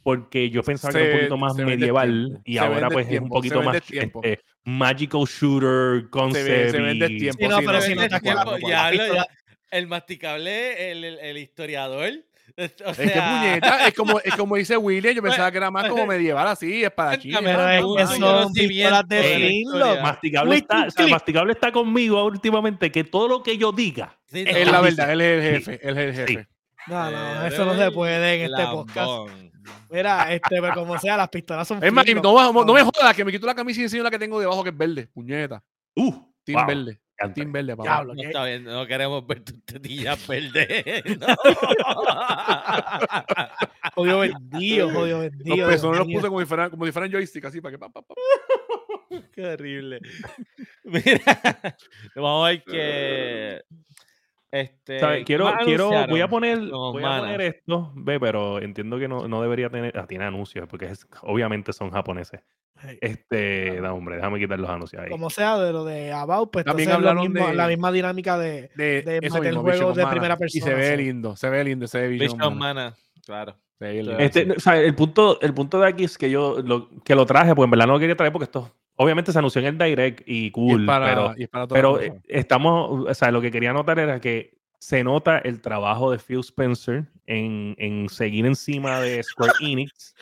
Porque 0.08 0.48
yo 0.50 0.62
pensaba 0.62 0.92
que 0.92 0.98
era 1.00 1.06
un 1.06 1.12
Se- 1.12 1.18
poquito 1.18 1.36
más 1.38 1.54
se 1.56 1.64
medieval 1.64 2.08
tiempo, 2.24 2.42
y 2.44 2.52
se 2.54 2.58
ahora 2.60 2.88
pues 2.88 3.06
es 3.06 3.06
un 3.06 3.10
tiempo, 3.10 3.26
se 3.26 3.30
poquito 3.38 3.62
más 3.62 3.82
tiempo. 3.82 4.20
este, 4.24 4.44
magical 4.64 5.24
shooter 5.24 6.08
concept. 6.10 6.70
se 6.70 6.80
vende 6.80 7.06
y- 7.10 7.18
tiempo. 7.18 7.38
Sí, 7.42 7.48
no, 7.48 7.58
sí, 7.58 7.64
pero 7.66 7.78
no, 7.78 7.82
si 7.82 7.92
sí, 7.92 7.98
sí, 7.98 8.68
Ya, 8.68 8.90
pistola- 8.90 9.26
el 9.70 9.86
masticable, 9.86 10.90
el, 10.92 11.04
el, 11.04 11.18
el 11.18 11.38
historiador. 11.38 12.10
O 12.58 12.62
Es 12.62 12.72
que 12.96 13.08
sea, 13.08 13.28
puñeta, 13.40 13.86
es 13.86 13.94
como, 13.94 14.18
es 14.20 14.34
como 14.34 14.56
dice 14.56 14.76
William, 14.78 15.14
yo 15.14 15.22
pensaba 15.22 15.50
que 15.52 15.58
era 15.58 15.70
más 15.70 15.86
como 15.88 16.06
medieval 16.06 16.48
así, 16.48 16.82
espadachín. 16.82 17.32
Cuéntame, 17.32 17.54
Pero 17.56 17.98
es 17.98 18.08
son 18.08 18.52
pistolas 18.54 19.06
de 19.08 19.50
historia. 19.50 20.02
Masticable 20.02 20.56
está, 20.56 20.84
o 20.86 20.90
sea. 20.90 21.06
Masticable 21.08 21.52
está 21.52 21.70
conmigo 21.70 22.24
últimamente 22.24 22.90
que 22.90 23.04
todo 23.04 23.28
lo 23.28 23.42
que 23.42 23.58
yo 23.58 23.70
diga 23.70 24.18
Sí, 24.26 24.44
Es 24.46 24.66
la 24.66 24.80
dice- 24.82 24.96
verdad, 24.96 25.12
él 25.12 25.20
es 25.20 25.44
el 25.44 25.56
sí, 25.62 25.70
jefe, 25.70 25.88
él 25.88 25.98
es 25.98 26.18
el 26.18 26.26
jefe. 26.26 26.48
No, 26.86 27.10
no, 27.10 27.44
Eh, 27.44 27.48
eso 27.48 27.64
no 27.66 27.76
se 27.76 27.90
puede 27.90 28.34
en 28.36 28.50
este 28.50 28.64
podcast. 28.64 29.28
Mira, 29.90 30.32
este, 30.32 30.60
pero 30.60 30.74
como 30.74 30.98
sea, 30.98 31.16
las 31.16 31.28
pistolas 31.28 31.66
son 31.66 31.82
Es 31.82 31.92
más, 31.92 32.04
no, 32.06 32.52
me- 32.52 32.64
no 32.64 32.72
me 32.74 32.82
jodas 32.82 33.14
que 33.16 33.24
me 33.24 33.32
quito 33.32 33.46
la 33.46 33.54
camisa 33.54 33.80
y 33.80 33.84
enseño 33.84 34.02
la 34.02 34.10
que 34.10 34.18
tengo 34.18 34.38
debajo 34.40 34.62
que 34.62 34.70
es 34.70 34.76
verde, 34.76 35.06
puñeta. 35.08 35.62
Uh, 35.96 36.12
Team 36.44 36.58
wow, 36.60 36.66
verde, 36.66 37.00
team 37.34 37.52
verde, 37.52 37.76
papá. 37.76 37.82
Diablo, 37.90 38.14
No 38.14 38.22
está 38.22 38.44
bien, 38.44 38.64
no 38.64 38.86
queremos 38.86 39.26
ver 39.26 39.40
tus 39.44 39.62
tetillas 39.64 40.26
verdes. 40.26 40.84
Jodido 43.94 44.18
vendido, 44.20 44.90
jodido 44.90 45.22
Los 45.22 45.30
vendido. 45.32 45.68
pezones 45.68 45.80
Dios 45.80 45.98
los 45.98 46.06
puse 46.14 46.26
como 46.28 46.40
si 46.40 46.46
fueran, 46.46 46.70
como 46.70 46.86
si 46.86 46.92
fueran 46.92 47.10
joystick, 47.10 47.44
así 47.44 47.60
para 47.60 47.72
que 47.72 47.78
pa, 47.78 47.88
pa, 47.90 48.02
pa. 48.02 48.14
Qué 49.34 49.46
horrible. 49.46 50.00
Mira, 50.84 51.02
vamos 52.14 52.46
a 52.46 52.50
ver 52.50 52.62
que. 52.64 53.62
Este, 54.50 54.98
¿Sabes? 54.98 55.24
Quiero, 55.26 55.46
¿qué 55.46 55.52
más 55.52 55.64
quiero, 55.64 55.90
voy 56.08 56.20
a 56.22 56.28
poner, 56.28 56.58
voy 56.58 57.02
a 57.04 57.18
poner 57.18 57.40
esto, 57.42 57.92
ve, 57.94 58.18
pero 58.18 58.60
entiendo 58.60 58.98
que 58.98 59.06
no, 59.06 59.28
no 59.28 59.42
debería 59.42 59.68
tener, 59.68 59.96
ah, 59.98 60.06
tiene 60.06 60.24
anuncios, 60.24 60.66
porque 60.68 60.86
es, 60.86 61.06
obviamente 61.22 61.72
son 61.72 61.90
japoneses. 61.90 62.40
Este, 63.00 63.80
no, 63.82 63.94
hombre, 63.94 64.16
déjame 64.16 64.38
quitar 64.38 64.58
los 64.58 64.70
anuncios 64.70 65.02
ahí. 65.02 65.10
Como 65.10 65.30
sea, 65.30 65.58
de 65.58 65.72
lo 65.72 65.84
de 65.84 66.12
About, 66.12 66.50
pues 66.52 66.64
También 66.64 66.92
hablaron 66.92 67.30
mismo- 67.30 67.48
de- 67.48 67.54
la 67.54 67.66
misma 67.66 67.90
dinámica 67.92 68.38
de. 68.38 68.70
De, 68.76 69.02
De 69.02 69.20
meter 69.20 69.42
mismo, 69.42 69.62
juegos 69.62 69.96
de 69.96 70.02
Mana. 70.04 70.10
primera 70.12 70.34
Y 70.40 70.48
se 70.48 70.60
persona, 70.60 70.76
ve 70.76 70.96
lindo, 70.96 71.36
se 71.36 71.50
ve 71.50 71.64
lindo, 71.64 71.86
se 71.88 72.00
ve 72.00 72.08
Vision, 72.08 72.38
Vision 72.38 72.58
Mana. 72.58 72.74
Mana, 72.90 72.96
claro. 73.26 73.56
Este, 73.80 74.50
o 74.52 74.58
sea, 74.60 74.80
el 74.80 74.94
punto, 74.94 75.40
el 75.40 75.54
punto 75.54 75.78
de 75.80 75.88
aquí 75.88 76.04
es 76.04 76.16
que 76.18 76.30
yo 76.30 76.60
lo, 76.64 76.88
que 77.04 77.14
lo 77.14 77.26
traje, 77.26 77.54
pues 77.54 77.64
en 77.66 77.70
verdad 77.70 77.86
no 77.86 77.92
lo 77.94 77.98
quería 78.00 78.16
traer 78.16 78.32
porque 78.32 78.44
esto 78.44 78.72
obviamente 78.98 79.32
se 79.32 79.38
anunció 79.38 79.60
en 79.60 79.66
el 79.66 79.78
Direct 79.78 80.22
y 80.26 80.44
Y 80.44 80.46
es 80.46 80.52
cool, 80.52 80.86
para, 80.86 81.06
pero, 81.06 81.34
y 81.36 81.42
es 81.44 81.48
para 81.48 81.66
pero 81.66 81.96
las 81.96 82.06
eh, 82.06 82.20
estamos, 82.28 83.08
o 83.08 83.14
sea, 83.14 83.30
lo 83.30 83.40
que 83.40 83.50
quería 83.50 83.72
notar 83.72 83.98
era 83.98 84.20
que 84.20 84.58
se 84.80 85.02
nota 85.02 85.38
el 85.38 85.60
trabajo 85.60 86.12
de 86.12 86.18
Phil 86.18 86.40
Spencer 86.40 87.04
en, 87.26 87.74
en 87.78 88.08
seguir 88.08 88.46
encima 88.46 89.00
de 89.00 89.22
Square 89.22 89.52
Enix. 89.60 90.14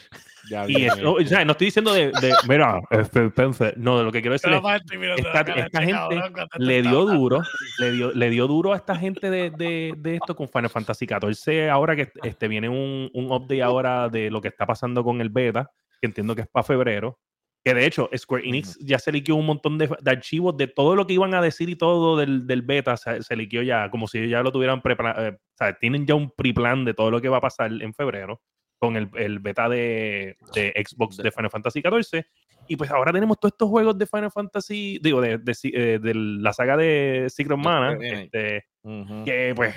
Ya, 0.49 0.65
Y 0.69 0.83
ya, 0.83 0.87
esto, 0.89 1.15
o 1.15 1.21
sea, 1.25 1.45
no 1.45 1.53
estoy 1.53 1.67
diciendo 1.67 1.93
de, 1.93 2.07
de 2.13 2.33
mira, 2.49 2.81
Phil 3.13 3.27
Spencer, 3.27 3.75
no, 3.77 3.99
de 3.99 4.05
lo 4.05 4.13
que 4.13 4.21
quiero 4.21 4.33
decir 4.35 4.53
es 4.53 5.19
esta, 5.19 5.41
esta 5.41 5.83
gente 5.83 6.21
le 6.59 6.83
dio 6.83 7.05
duro, 7.05 7.43
le 7.79 7.93
dio, 7.93 8.13
le 8.13 8.31
dio 8.31 8.47
duro 8.47 8.73
a 8.73 8.77
esta 8.77 8.95
gente 8.95 9.29
de, 9.29 9.51
de, 9.51 9.95
de 9.97 10.15
esto 10.17 10.37
con 10.37 10.49
Final 10.49 10.71
Fantasy 10.71 11.07
XIV. 11.07 11.69
Ahora 11.71 11.97
que 11.97 12.11
este, 12.23 12.49
viene 12.49 12.69
un, 12.69 13.11
un 13.13 13.33
update 13.33 13.63
ahora 13.63 14.09
de 14.09 14.31
lo 14.31 14.41
que 14.41 14.49
está 14.49 14.67
pasando 14.67 15.03
con 15.03 15.21
el 15.21 15.31
beta, 15.31 15.71
que 16.01 16.07
entiendo 16.07 16.35
que 16.35 16.43
es 16.43 16.49
para 16.49 16.65
febrero. 16.65 17.19
Que 17.67 17.75
de 17.75 17.85
hecho, 17.85 18.09
Square 18.17 18.47
Enix 18.49 18.79
ya 18.79 18.97
se 19.01 19.11
liqueó 19.11 19.35
un 19.35 19.47
montón 19.47 19.77
de, 19.77 19.89
de 19.89 20.11
archivos 20.13 20.57
de 20.57 20.69
todo 20.69 20.95
lo 20.95 21.05
que 21.05 21.15
iban 21.15 21.35
a 21.35 21.43
decir 21.43 21.69
y 21.69 21.75
todo 21.75 22.17
del, 22.17 22.47
del 22.47 22.63
beta. 22.63 22.97
Se, 22.97 23.21
se 23.25 23.35
liqueó 23.35 23.61
ya, 23.61 23.91
como 23.91 24.07
si 24.07 24.29
ya 24.29 24.41
lo 24.45 24.53
tuvieran 24.53 24.81
preparado. 24.81 25.31
o 25.31 25.57
sea, 25.57 25.77
tienen 25.77 26.07
ya 26.07 26.15
un 26.15 26.31
pre-plan 26.31 26.85
de 26.85 26.95
todo 26.95 27.11
lo 27.11 27.21
que 27.21 27.29
va 27.29 27.39
a 27.39 27.41
pasar 27.41 27.73
en 27.73 27.93
febrero 27.93 28.41
con 28.79 28.95
el, 28.95 29.11
el 29.17 29.41
beta 29.41 29.69
de, 29.69 30.37
de 30.55 30.85
Xbox 30.87 31.17
de 31.17 31.33
Final 31.33 31.51
Fantasy 31.51 31.83
XIV. 31.83 32.25
Y 32.69 32.77
pues 32.77 32.89
ahora 32.93 33.13
tenemos 33.13 33.37
todos 33.41 33.55
estos 33.55 33.69
juegos 33.69 33.99
de 33.99 34.07
Final 34.07 34.31
Fantasy, 34.31 35.01
digo, 35.03 35.21
de, 35.21 35.39
de, 35.39 35.57
eh, 35.65 35.99
de 36.01 36.15
la 36.15 36.53
saga 36.53 36.77
de 36.77 37.27
Secret 37.31 37.59
Mana, 37.59 37.99
este, 38.01 38.65
Ujú. 38.85 39.25
que 39.25 39.55
pues 39.57 39.75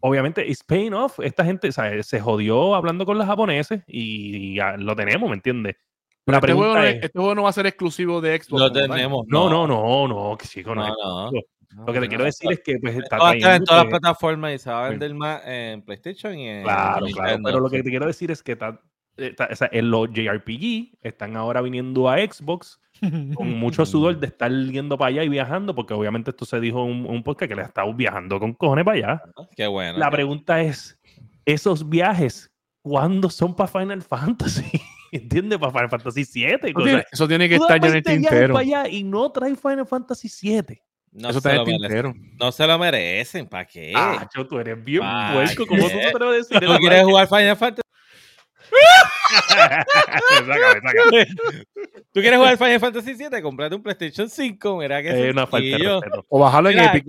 obviamente 0.00 0.42
it's 0.48 0.64
paying 0.64 0.94
off. 0.94 1.20
Esta 1.20 1.44
gente 1.44 1.70
sea, 1.70 2.02
se 2.02 2.18
jodió 2.18 2.74
hablando 2.74 3.04
con 3.04 3.18
los 3.18 3.26
japoneses 3.26 3.82
y, 3.86 4.54
ya 4.54 4.78
lo 4.78 4.96
tenemos, 4.96 5.28
¿me 5.28 5.36
entiendes? 5.36 5.76
La 6.26 6.38
este, 6.38 6.52
juego 6.52 6.66
no 6.66 6.72
pregunta 6.74 6.88
es, 6.90 6.96
es, 6.96 7.04
este 7.04 7.18
juego 7.18 7.34
no 7.34 7.42
va 7.44 7.48
a 7.50 7.52
ser 7.52 7.66
exclusivo 7.66 8.20
de 8.20 8.40
Xbox. 8.42 8.60
Lo 8.60 8.72
tenemos. 8.72 9.24
no, 9.28 9.48
no, 9.48 9.66
no, 9.66 10.08
no, 10.08 10.36
que 10.36 10.46
chico, 10.48 10.74
no. 10.74 11.30
Lo 11.86 11.92
que 11.92 12.00
te 12.00 12.08
quiero 12.08 12.24
decir 12.24 12.50
es 12.52 12.60
que 12.64 12.78
pues 12.80 12.96
está 12.96 13.16
Esto 13.16 13.24
va 13.24 13.30
a 13.30 13.34
estar 13.36 13.54
en 13.56 13.64
todas 13.64 13.82
las 13.84 13.90
plataformas 13.90 14.54
y 14.54 14.58
se 14.58 14.70
va 14.70 14.86
a 14.86 14.88
vender 14.88 15.14
más 15.14 15.42
en 15.46 15.82
PlayStation 15.82 16.38
y 16.38 16.48
en 16.48 16.62
Claro, 16.62 17.06
claro. 17.06 17.06
Nintendo. 17.28 17.48
Pero 17.48 17.60
lo 17.60 17.68
que 17.70 17.82
te 17.82 17.90
quiero 17.90 18.06
decir 18.06 18.30
es 18.30 18.42
que 18.42 18.56
ta- 18.56 18.80
o 19.18 19.54
sea, 19.56 19.68
en 19.72 19.90
los 19.90 20.08
JRPG 20.10 20.98
están 21.02 21.36
ahora 21.36 21.60
viniendo 21.62 22.08
a 22.08 22.16
Xbox 22.18 22.80
con 23.34 23.50
mucho 23.58 23.84
sudor 23.86 24.18
de 24.18 24.26
estar 24.26 24.50
yendo 24.50 24.96
para 24.96 25.08
allá 25.10 25.24
y 25.24 25.28
viajando, 25.28 25.74
porque 25.74 25.92
obviamente 25.94 26.30
esto 26.30 26.44
se 26.46 26.60
dijo 26.60 26.82
en 26.84 26.90
un, 26.92 27.06
un 27.06 27.22
podcast 27.22 27.48
que 27.50 27.54
le 27.56 27.62
ha 27.62 27.66
estado 27.66 27.92
viajando 27.94 28.40
con 28.40 28.54
cojones 28.54 28.84
para 28.84 28.96
allá. 28.96 29.22
Qué 29.54 29.66
bueno. 29.66 29.98
La 29.98 30.10
pregunta 30.10 30.60
es, 30.62 30.98
esos 31.44 31.88
viajes, 31.88 32.50
¿cuándo 32.82 33.28
son 33.30 33.54
para 33.54 33.68
Final 33.68 34.02
Fantasy? 34.02 34.80
¿Entiendes? 35.12 35.58
Para 35.58 35.72
Final 35.72 35.90
Fantasy 35.90 36.24
7. 36.24 36.68
Eso 36.70 36.82
tiene, 36.84 37.04
eso 37.12 37.28
tiene 37.28 37.48
que 37.48 37.56
Tú 37.56 37.62
estar 37.62 37.80
ya 37.80 37.88
en 37.88 37.94
el 37.96 38.02
20 38.02 38.10
viajes 38.18 38.30
tintero. 38.30 38.54
para 38.54 38.62
allá 38.62 38.88
y 38.88 39.04
no 39.04 39.30
trae 39.32 39.54
Final 39.56 39.86
Fantasy 39.86 40.28
7. 40.28 40.82
No 41.12 41.30
Eso 41.30 41.38
está 41.38 41.54
en 41.54 41.60
el 41.60 41.64
tintero. 41.64 42.14
No 42.38 42.52
se 42.52 42.66
lo 42.66 42.78
merecen. 42.78 43.46
¿Para 43.46 43.64
qué? 43.64 43.92
Ah, 43.96 44.28
yo, 44.34 44.46
tú 44.46 44.58
eres 44.58 44.82
bien 44.84 45.02
puerco. 45.32 45.66
¿Cómo 45.66 45.82
tú 45.82 45.88
qué. 45.88 45.94
te 46.00 46.06
atreves 46.08 46.34
a 46.34 46.36
decir 46.36 46.58
¿Tú 46.60 46.72
eso? 46.72 46.78
quieres 46.80 47.02
jugar 47.04 47.26
Final 47.28 47.56
Fantasy? 47.56 47.82
Sácame, 49.48 49.84
sácame. 50.82 51.26
¿Tú 52.12 52.20
quieres 52.20 52.36
jugar 52.38 52.58
Final 52.58 52.80
Fantasy 52.80 53.14
7? 53.16 53.42
Comprate 53.42 53.74
un 53.74 53.82
PlayStation 53.82 54.28
5. 54.28 54.78
Mira 54.78 55.02
que 55.02 55.08
Es 55.28 55.32
una 55.32 55.46
falta 55.46 55.64
de 55.64 55.70
sencillo. 55.72 56.00
respeto. 56.00 56.24
O 56.28 56.38
bajarlo 56.40 56.70
en 56.70 56.78
Epic. 56.80 57.04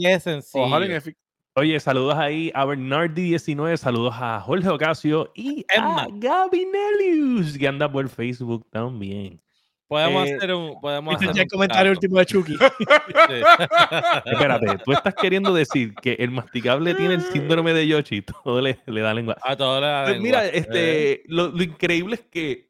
O 0.53 0.62
bajarlo 0.62 0.86
en 0.86 0.91
Epic. 0.93 1.17
Oye, 1.60 1.80
saludos 1.80 2.13
ahí 2.15 2.52
a 2.54 2.65
Bernardi19, 2.65 3.78
saludos 3.78 4.13
a 4.20 4.39
Jorge 4.41 4.70
Ocasio 4.70 5.32
y 5.34 5.65
Emma. 5.76 6.04
a 6.04 6.08
Gaby 6.12 6.67
Nelius, 6.67 7.58
que 7.58 7.67
anda 7.67 7.91
por 7.91 8.08
Facebook 8.10 8.67
también. 8.70 9.41
Podemos 9.88 10.28
Eh, 10.28 10.36
hacer 10.36 10.54
un. 10.54 10.80
Podemos 10.80 11.13
Este 11.15 11.26
hacer 11.26 11.36
ya 11.38 11.41
un 11.43 11.50
comentario 11.50 11.93
trato. 11.93 11.98
último 12.06 12.20
de 12.20 12.26
Chucky. 12.28 12.54
Sí. 13.28 13.41
Espérate, 14.26 14.78
tú 14.86 14.91
estás 14.91 15.15
queriendo 15.15 15.52
decir 15.52 15.96
que 15.96 16.13
el 16.20 16.30
masticable 16.30 16.93
tiene 16.93 17.15
el 17.15 17.22
síndrome 17.22 17.74
de 17.74 17.88
Yoshi, 17.88 18.22
todo 18.43 18.62
le, 18.62 18.78
le 18.86 19.02
da 19.02 19.13
lengua. 19.15 19.36
A 19.41 19.56
todos 19.56 19.82
les 19.82 19.89
da 19.89 20.04
Pues 20.04 20.13
lengua. 20.13 20.24
mira, 20.41 20.46
Eh, 20.46 20.52
este, 20.60 21.24
lo, 21.26 21.48
lo 21.48 21.63
increíble 21.63 22.15
es 22.15 22.22
que 22.22 22.70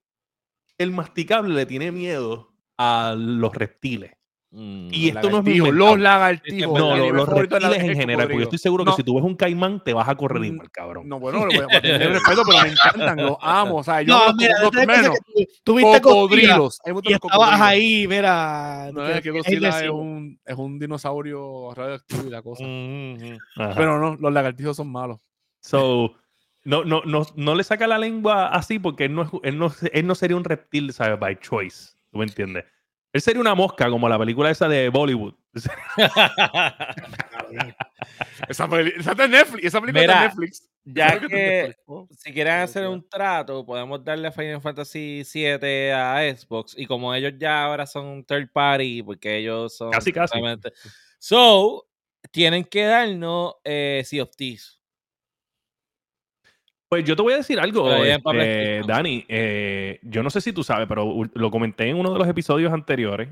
el 0.77 0.91
masticable 0.91 1.53
le 1.53 1.65
tiene 1.65 1.91
miedo 1.91 2.53
a 2.77 3.15
los 3.17 3.53
reptiles. 3.53 4.11
Mm, 4.59 4.87
Y 4.91 5.09
esto 5.09 5.29
no 5.29 5.37
es 5.37 5.43
mi 5.43 5.57
los 5.57 5.99
lagartijos. 5.99 6.79
No, 6.79 6.95
los 7.11 7.27
la- 7.29 7.35
reptiles 7.35 7.79
en 7.83 7.95
general, 7.95 8.25
porque 8.25 8.37
yo 8.37 8.43
estoy 8.45 8.57
seguro 8.57 8.83
que 8.83 8.89
No, 8.89 8.95
si 8.95 9.03
tú 9.03 9.13
ves 9.13 9.23
un 9.23 9.35
caimán, 9.35 9.83
te 9.83 9.93
vas 9.93 10.09
a 10.09 10.15
correr 10.15 10.41
Mm, 10.41 10.45
igual, 10.45 10.71
cabrón. 10.71 11.07
No, 11.07 11.19
bueno, 11.19 11.45
lo 11.45 11.53
voy 11.53 11.63
a 11.63 11.67
tener 11.81 12.11
respeto, 12.11 12.41
pero 12.43 12.61
me 12.63 12.69
encantan, 12.69 13.17
los 13.23 13.37
amo. 13.39 13.75
O 13.77 13.83
sea, 13.83 14.01
yo 14.01 14.15
No, 14.15 14.25
los 14.25 14.35
mira, 14.35 14.55
menos. 14.87 15.11
Que 15.11 15.19
tú, 15.45 15.51
tú 15.63 15.75
viste 15.75 15.99
Godzilla 15.99 16.01
Cocodrilos. 16.01 16.79
Los 16.85 17.03
estabas 17.13 17.61
ahí, 17.61 18.07
mira. 18.07 18.89
No, 18.91 19.07
es 19.07 19.15
que 19.17 19.21
que 19.21 19.29
Godzilla 19.31 19.67
es 19.69 19.75
agresivo. 19.75 19.99
un, 20.01 20.39
es 20.43 20.55
un 20.57 20.79
dinosaurio 20.79 21.73
radioactivo 21.75 22.23
y 22.25 22.29
la 22.31 22.41
cosa. 22.41 22.63
mm. 22.65 23.37
Pero 23.75 23.99
no, 23.99 24.15
los 24.15 24.33
lagartijos 24.33 24.75
son 24.75 24.91
malos. 24.91 25.19
So, 25.61 26.15
no, 26.63 26.83
no, 26.83 27.03
no, 27.05 27.27
no 27.35 27.53
le 27.53 27.63
saca 27.63 27.85
la 27.85 27.99
lengua 27.99 28.47
así 28.47 28.79
porque 28.79 29.05
él 29.05 29.13
no, 29.13 29.21
es- 29.21 29.29
él 29.43 29.59
no, 29.59 29.71
él 29.93 30.07
no 30.07 30.15
sería 30.15 30.35
un 30.35 30.43
reptil, 30.45 30.91
¿sabes? 30.93 31.19
By 31.19 31.37
choice. 31.39 31.91
¿Tú 32.11 32.17
me 32.17 32.25
entiendes? 32.25 32.65
Él 33.17 33.21
sería 33.21 33.41
una 33.41 33.55
mosca, 33.55 33.89
como 33.89 34.07
la 34.07 34.19
película 34.19 34.51
esa 34.51 34.69
de 34.69 34.89
Bollywood. 34.89 35.33
Esa, 38.47 38.69
esa 38.99 39.15
de 39.15 39.27
Netflix. 39.27 39.63
Esa 39.63 39.81
película 39.81 40.03
es 40.03 40.07
Mira, 40.07 40.21
de 40.21 40.27
Netflix. 40.27 40.69
ya 40.85 41.19
que 41.19 41.75
si 42.11 42.31
quieren 42.31 42.53
hacer 42.53 42.87
un 42.87 43.09
trato, 43.09 43.65
podemos 43.65 44.03
darle 44.03 44.31
Final 44.31 44.61
Fantasy 44.61 45.23
7 45.25 45.93
a 45.93 46.35
Xbox. 46.35 46.75
Y 46.77 46.85
como 46.85 47.11
ellos 47.15 47.33
ya 47.39 47.63
ahora 47.63 47.87
son 47.87 48.05
un 48.05 48.23
third 48.23 48.51
party, 48.51 49.01
porque 49.01 49.37
ellos 49.37 49.75
son. 49.75 49.89
Casi, 49.89 50.13
casi. 50.13 50.37
So, 51.17 51.87
tienen 52.29 52.63
que 52.63 52.83
darnos 52.83 53.55
eh, 53.63 54.03
Sea 54.05 54.21
of 54.21 54.35
Thieves. 54.35 54.76
Pues 56.89 57.03
yo 57.03 57.15
te 57.15 57.21
voy 57.21 57.33
a 57.33 57.37
decir 57.37 57.59
algo, 57.59 57.89
este. 58.03 58.81
Dani. 58.87 59.25
eh, 59.27 59.99
yo 60.03 60.23
no 60.23 60.29
sé 60.29 60.39
si 60.41 60.53
tú 60.53 60.63
sabes, 60.63 60.87
pero 60.87 61.13
lo 61.33 61.51
comenté 61.51 61.89
en 61.89 61.97
uno 61.97 62.13
de 62.13 62.19
los 62.19 62.27
episodios 62.27 62.71
anteriores 62.71 63.29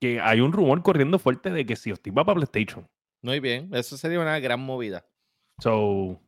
que 0.00 0.20
hay 0.20 0.40
un 0.40 0.52
rumor 0.52 0.82
corriendo 0.82 1.18
fuerte 1.18 1.50
de 1.50 1.64
que 1.66 1.74
of 1.74 2.00
Thieves 2.00 2.16
va 2.18 2.24
para 2.24 2.36
PlayStation. 2.36 2.86
Muy 3.22 3.40
bien, 3.40 3.70
eso 3.72 3.96
sería 3.96 4.20
una 4.20 4.38
gran 4.40 4.60
movida. 4.60 5.04
So, 5.60 6.18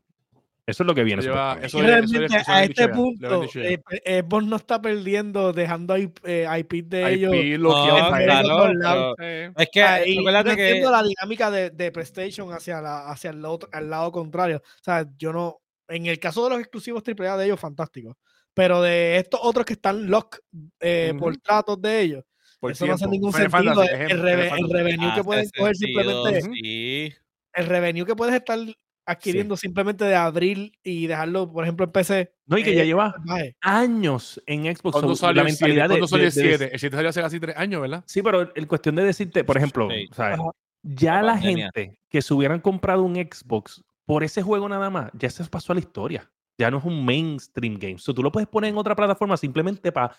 eso 0.67 0.83
es 0.83 0.87
lo 0.87 0.95
que 0.95 1.03
viene. 1.05 1.23
Lleva- 1.23 1.59
eso 1.63 1.79
es- 1.79 1.85
realmente 1.87 2.25
eso 2.27 2.37
es- 2.37 2.43
eso 2.43 2.53
a 2.53 2.63
es 2.63 2.71
este 2.71 2.89
punto, 2.89 3.29
ven 3.31 3.41
dichera. 3.43 3.69
eh, 4.05 4.23
Xbox 4.23 4.47
no 4.47 4.57
está 4.57 4.81
perdiendo, 4.81 5.53
dejando 5.53 5.97
IP, 5.97 6.19
eh, 6.25 6.47
IP 6.59 6.83
de 6.83 7.13
ellos. 7.13 7.35
IP, 7.35 7.59
lo 7.59 7.71
No, 7.71 7.85
que 7.85 7.91
claro, 8.25 9.15
Eh, 9.21 9.53
Es 9.57 9.69
que, 9.73 9.83
Ah, 9.83 9.99
no 9.99 10.57
que 10.57 10.69
entiendo 10.69 10.91
la 10.91 11.03
dinámica 11.03 11.51
de, 11.51 11.71
de 11.71 11.93
PlayStation 11.93 12.53
hacia, 12.53 12.81
la, 12.81 13.09
hacia 13.11 13.31
el, 13.31 13.45
otro, 13.45 13.69
al 13.73 13.91
lado 13.91 14.11
contrario. 14.13 14.59
O 14.65 14.83
sea, 14.85 15.07
yo 15.19 15.33
no. 15.33 15.59
En 15.89 16.07
el 16.07 16.19
caso 16.19 16.45
de 16.45 16.51
los 16.51 16.61
exclusivos 16.61 17.03
AAA 17.07 17.37
de 17.37 17.47
ellos, 17.47 17.61
fantástico. 17.61 18.17
Pero 18.55 18.81
de 18.83 19.17
estos 19.19 19.41
otros 19.43 19.67
que 19.67 19.73
están 19.75 20.07
lock 20.09 20.39
eh, 20.81 21.13
por 21.19 21.37
tratos 21.39 21.81
de 21.83 22.01
ellos, 22.01 22.25
por 22.61 22.71
eso 22.73 22.87
no 22.87 22.95
hace 22.95 23.07
ningún 23.09 23.33
Final 23.33 23.51
sentido. 23.51 23.75
Fantasy, 23.75 23.95
el, 23.95 24.01
ejemplo, 24.03 24.25
reve- 24.25 24.43
Final 24.45 24.45
el 24.45 24.49
Fantasy. 24.51 24.73
revenue 24.73 25.07
que 25.07 25.13
hace 25.13 25.25
pueden 25.25 25.51
coger 25.59 25.77
sentido, 25.77 26.25
simplemente. 26.27 26.61
sí. 26.63 27.15
El 27.53 27.67
revenue 27.67 28.05
que 28.07 28.17
puedes 28.17 28.35
estar 28.35 28.59
adquiriendo 29.07 29.57
simplemente 29.57 30.05
de 30.07 30.15
abrir 30.15 30.73
y 30.83 31.07
dejarlo, 31.07 31.53
por 31.53 31.65
ejemplo, 31.65 31.85
en 31.85 31.93
PC. 31.93 32.33
No, 32.47 32.57
y 32.57 32.63
que 32.65 32.75
ya 32.75 32.83
eh, 32.83 32.87
lleva 32.87 33.15
años 33.61 34.41
en 34.47 34.63
Xbox. 34.75 34.93
¿Cuándo 34.93 35.15
salió 35.17 35.43
la 35.43 35.49
el 35.49 35.55
7? 35.57 35.65
mentalidad 35.65 35.85
de- 35.85 35.89
¿Cuándo 35.91 36.09
salió 36.09 36.23
de- 36.25 36.29
el 36.29 36.35
de- 36.35 36.57
7? 36.59 36.75
El 36.75 36.81
7 36.81 36.97
salió 36.97 37.11
hace 37.11 37.21
casi 37.21 37.41
3 37.41 37.57
años, 37.57 37.83
¿verdad? 37.83 38.05
Sí, 38.07 38.23
pero 38.23 38.55
el 38.55 38.67
cuestión 38.67 38.95
de 38.97 39.05
decirte, 39.05 39.45
por 39.45 39.57
ejemplo, 39.57 39.89
Sí. 39.91 40.09
¿sabes? 40.13 40.39
Ajá. 40.41 40.51
ya 40.83 41.15
La 41.17 41.23
la 41.35 41.39
gente 41.39 41.99
que 42.09 42.23
se 42.23 42.33
hubieran 42.35 42.61
comprado 42.61 43.03
un 43.03 43.15
Xbox 43.17 43.83
por 44.07 44.25
ese 44.25 44.43
juego 44.43 44.69
nada 44.69 44.91
más, 44.91 45.11
ya 45.15 45.31
se 45.31 45.45
pasó 45.45 45.73
a 45.73 45.77
la 45.77 45.81
historia. 45.81 46.31
Ya 46.59 46.71
no 46.71 46.79
es 46.79 46.85
un 46.85 47.05
mainstream 47.05 47.79
game. 47.79 47.99
So, 47.99 48.15
tú 48.15 48.23
lo 48.23 48.31
puedes 48.31 48.49
poner 48.49 48.71
en 48.71 48.79
otra 48.79 48.95
plataforma 48.95 49.37
simplemente 49.37 49.91
para 49.91 50.17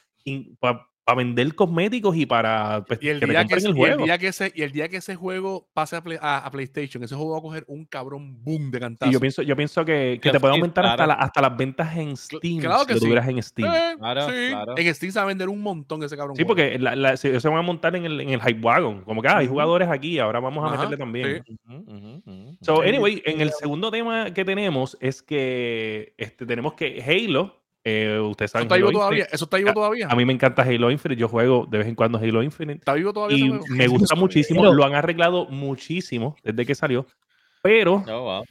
vender 1.13 1.53
cosméticos 1.53 2.15
y 2.17 2.25
para 2.25 2.83
pues, 2.87 2.97
Y 3.01 3.09
el, 3.09 3.19
que 3.19 3.27
día 3.27 3.45
que, 3.45 3.53
compren 3.53 3.59
el 3.59 3.65
y 3.65 3.69
el 3.69 3.75
juego. 3.89 4.05
día 4.05 4.17
que 4.17 4.27
ese, 4.29 4.51
y 4.55 4.63
el 4.63 4.71
día 4.71 4.89
que 4.89 4.97
ese 4.97 5.15
juego 5.15 5.67
pase 5.73 5.95
a, 5.97 6.01
Play- 6.03 6.17
a- 6.19 6.39
a 6.39 6.49
PlayStation, 6.49 7.03
ese 7.03 7.13
juego 7.13 7.33
va 7.33 7.37
a 7.37 7.41
coger 7.41 7.63
un 7.67 7.85
cabrón 7.85 8.41
boom 8.43 8.71
de 8.71 8.77
Y 8.77 8.81
cantazo. 8.81 9.11
yo 9.11 9.19
pienso, 9.19 9.41
yo 9.43 9.55
pienso 9.55 9.85
que, 9.85 10.19
que 10.19 10.31
te 10.31 10.39
puede 10.39 10.55
aumentar 10.55 10.83
hasta, 10.85 11.05
la- 11.05 11.13
hasta 11.13 11.41
las 11.41 11.55
ventas 11.55 11.95
en 11.95 12.17
Steam. 12.17 12.59
claro 12.59 12.79
si 12.79 12.87
que 12.87 12.93
lo 12.93 12.99
sí. 12.99 13.05
tuvieras 13.05 13.27
en 13.29 13.43
Steam. 13.43 13.71
Eh, 13.71 13.95
Claro, 13.99 14.21
sí. 14.29 14.47
claro. 14.49 14.73
En 14.77 14.95
Steam 14.95 15.11
se 15.11 15.19
va 15.19 15.23
a 15.23 15.27
vender 15.27 15.47
un 15.49 15.61
montón 15.61 16.01
ese 16.01 16.17
cabrón. 16.17 16.35
Sí, 16.35 16.43
juego. 16.43 16.55
porque 16.55 16.79
la- 16.79 16.95
la- 16.95 17.17
se, 17.17 17.39
se 17.39 17.47
van 17.49 17.57
a 17.59 17.61
montar 17.61 17.95
en 17.95 18.05
el, 18.05 18.21
en 18.21 18.29
el 18.29 18.41
hype 18.41 18.61
wagon. 18.61 19.03
Como 19.03 19.21
que 19.21 19.27
ah, 19.27 19.37
hay 19.37 19.47
jugadores 19.47 19.87
aquí, 19.89 20.17
ahora 20.17 20.39
vamos 20.39 20.63
a 20.63 20.67
Ajá, 20.73 20.75
meterle 20.77 20.97
también. 20.97 21.43
sí. 21.45 22.57
So, 22.61 22.81
anyway, 22.81 23.21
en 23.25 23.41
el 23.41 23.51
segundo 23.51 23.91
tema 23.91 24.33
que 24.33 24.43
tenemos 24.45 24.97
es 25.01 25.21
que 25.21 26.13
este, 26.17 26.45
tenemos 26.45 26.73
que 26.73 27.03
Halo, 27.05 27.61
eh, 27.85 28.19
ustedes 28.19 28.49
¿Eso 28.51 28.53
saben, 28.53 28.65
está 28.65 28.75
vivo 28.75 28.89
Halo 28.89 28.97
todavía? 28.99 29.17
Infinite, 29.19 29.35
¿Eso 29.35 29.45
está 29.45 29.57
vivo 29.57 29.69
A- 29.69 29.73
todavía? 29.73 30.07
a 30.09 30.15
mí 30.15 30.25
me 30.25 30.33
encanta 30.33 30.63
Halo 30.63 30.91
Infinite, 30.91 31.19
yo 31.21 31.27
juego 31.29 31.65
de 31.69 31.77
vez 31.77 31.87
en 31.87 31.95
cuando 31.95 32.17
Halo 32.17 32.43
Infinite 32.43 32.79
¿Está 32.79 32.93
vivo 32.93 33.13
todavía? 33.13 33.37
y 33.37 33.49
me 33.69 33.87
gusta 33.87 34.15
muchísimo, 34.15 34.73
lo 34.73 34.83
han 34.83 34.95
arreglado 34.95 35.45
muchísimo 35.47 36.35
desde 36.43 36.65
que 36.65 36.75
salió, 36.75 37.05
pero 37.61 38.03
Oh, 38.07 38.21
wow. 38.23 38.45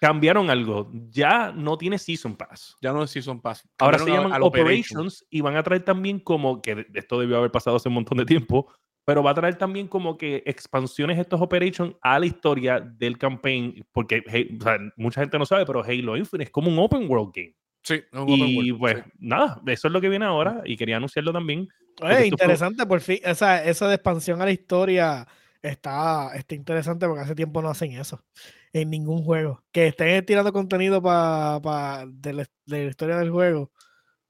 cambiaron 0.00 0.50
algo, 0.50 0.90
ya 1.10 1.52
no 1.52 1.78
tiene 1.78 1.98
Season 1.98 2.36
Pass. 2.36 2.76
Ya 2.80 2.92
no 2.92 3.02
es 3.02 3.10
Season 3.10 3.40
Pass. 3.40 3.66
Ahora 3.78 3.98
se 3.98 4.10
llaman 4.10 4.32
al 4.32 4.42
Operations 4.42 5.24
y 5.30 5.40
van 5.40 5.56
a 5.56 5.62
traer 5.62 5.84
también 5.84 6.20
como 6.20 6.60
que 6.60 6.86
esto 6.94 7.18
debió 7.20 7.38
haber 7.38 7.50
pasado 7.50 7.76
hace 7.76 7.88
un 7.88 7.94
montón 7.94 8.18
de 8.18 8.24
tiempo, 8.26 8.70
pero 9.04 9.22
va 9.22 9.30
a 9.30 9.34
traer 9.34 9.56
también 9.56 9.88
como 9.88 10.16
que 10.18 10.42
expansiones 10.46 11.18
estos 11.18 11.40
Operations 11.40 11.94
a 12.02 12.18
la 12.18 12.26
historia 12.26 12.80
del 12.80 13.16
campaign, 13.18 13.86
porque 13.92 14.22
hey, 14.26 14.56
o 14.60 14.62
sea, 14.62 14.78
mucha 14.96 15.20
gente 15.20 15.38
no 15.38 15.46
sabe, 15.46 15.64
pero 15.64 15.82
Halo 15.82 16.16
Infinite 16.16 16.44
es 16.44 16.50
como 16.50 16.70
un 16.70 16.78
open 16.78 17.08
world 17.10 17.32
game. 17.34 17.54
Sí, 17.86 18.02
open 18.12 18.34
Y 18.34 18.72
world, 18.72 18.78
pues 18.80 19.04
sí. 19.04 19.10
nada, 19.20 19.62
eso 19.66 19.86
es 19.86 19.92
lo 19.92 20.00
que 20.00 20.08
viene 20.08 20.24
ahora 20.24 20.62
y 20.64 20.76
quería 20.76 20.96
anunciarlo 20.96 21.32
también. 21.32 21.68
Oye, 22.02 22.26
interesante, 22.26 22.84
por 22.84 23.00
fin. 23.00 23.20
Esa, 23.22 23.62
esa 23.64 23.86
de 23.86 23.94
expansión 23.94 24.42
a 24.42 24.44
la 24.44 24.50
historia 24.50 25.24
está, 25.62 26.34
está 26.34 26.56
interesante 26.56 27.06
porque 27.06 27.22
hace 27.22 27.36
tiempo 27.36 27.62
no 27.62 27.68
hacen 27.70 27.92
eso 27.92 28.24
en 28.72 28.90
ningún 28.90 29.22
juego. 29.22 29.62
Que 29.70 29.86
estén 29.86 30.26
tirando 30.26 30.52
contenido 30.52 31.00
pa, 31.00 32.04
de, 32.08 32.32
la, 32.32 32.46
de 32.66 32.84
la 32.84 32.90
historia 32.90 33.18
del 33.18 33.30
juego, 33.30 33.70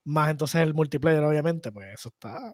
más 0.05 0.31
entonces 0.31 0.61
el 0.61 0.75
multiplayer, 0.75 1.25
obviamente, 1.25 1.73
pues 1.73 1.95
eso 1.95 2.11
está. 2.11 2.53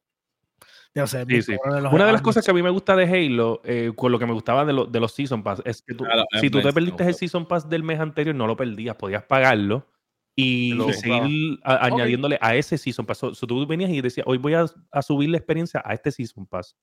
Ya 0.95 1.09
sé, 1.09 1.25
Sí, 1.29 1.43
sí. 1.43 1.57
Una 1.91 2.07
de 2.07 2.13
las 2.13 2.23
cosas 2.23 2.45
que 2.45 2.53
a 2.53 2.55
mí 2.55 2.63
me 2.63 2.71
gusta 2.71 2.95
de 2.95 3.07
Halo, 3.07 3.61
eh, 3.65 3.91
con 3.97 4.13
lo 4.13 4.21
que 4.21 4.27
me 4.27 4.35
gustaba 4.35 4.65
de, 4.65 4.73
lo- 4.73 4.87
de 4.87 5.01
los 5.01 5.13
Season 5.13 5.43
Pass, 5.43 5.63
es 5.65 5.83
que 5.83 5.95
tú- 5.95 6.05
Claro, 6.05 6.25
si 6.41 6.49
tú 6.49 6.63
te 6.63 6.73
perdiste 6.73 7.09
el. 7.09 7.15
Season 7.15 7.45
Pass 7.49 7.69
del 7.69 7.83
mes 7.83 7.99
anterior, 7.99 8.37
no 8.37 8.47
lo 8.47 8.57
perdías, 8.57 8.95
podías 8.95 9.25
pagarlo 9.25 9.85
y 10.35 10.75
seguir 10.95 11.59
a- 11.63 11.85
añadiéndole 11.87 12.39
a 12.41 12.55
ese 12.55 12.79
Season 12.79 13.05
Pass. 13.05 13.19
So, 13.19 13.35
so 13.35 13.47
tú 13.47 13.67
venías 13.67 13.91
y 13.91 14.01
decías, 14.01 14.27
hoy 14.27 14.39
voy 14.39 14.55
a, 14.55 14.65
a 14.91 15.03
subir 15.03 15.29
la 15.31 15.37
experiencia 15.37 15.83
a 15.85 15.93
este 15.95 16.11
Season 16.11 16.47
Pass 16.47 16.77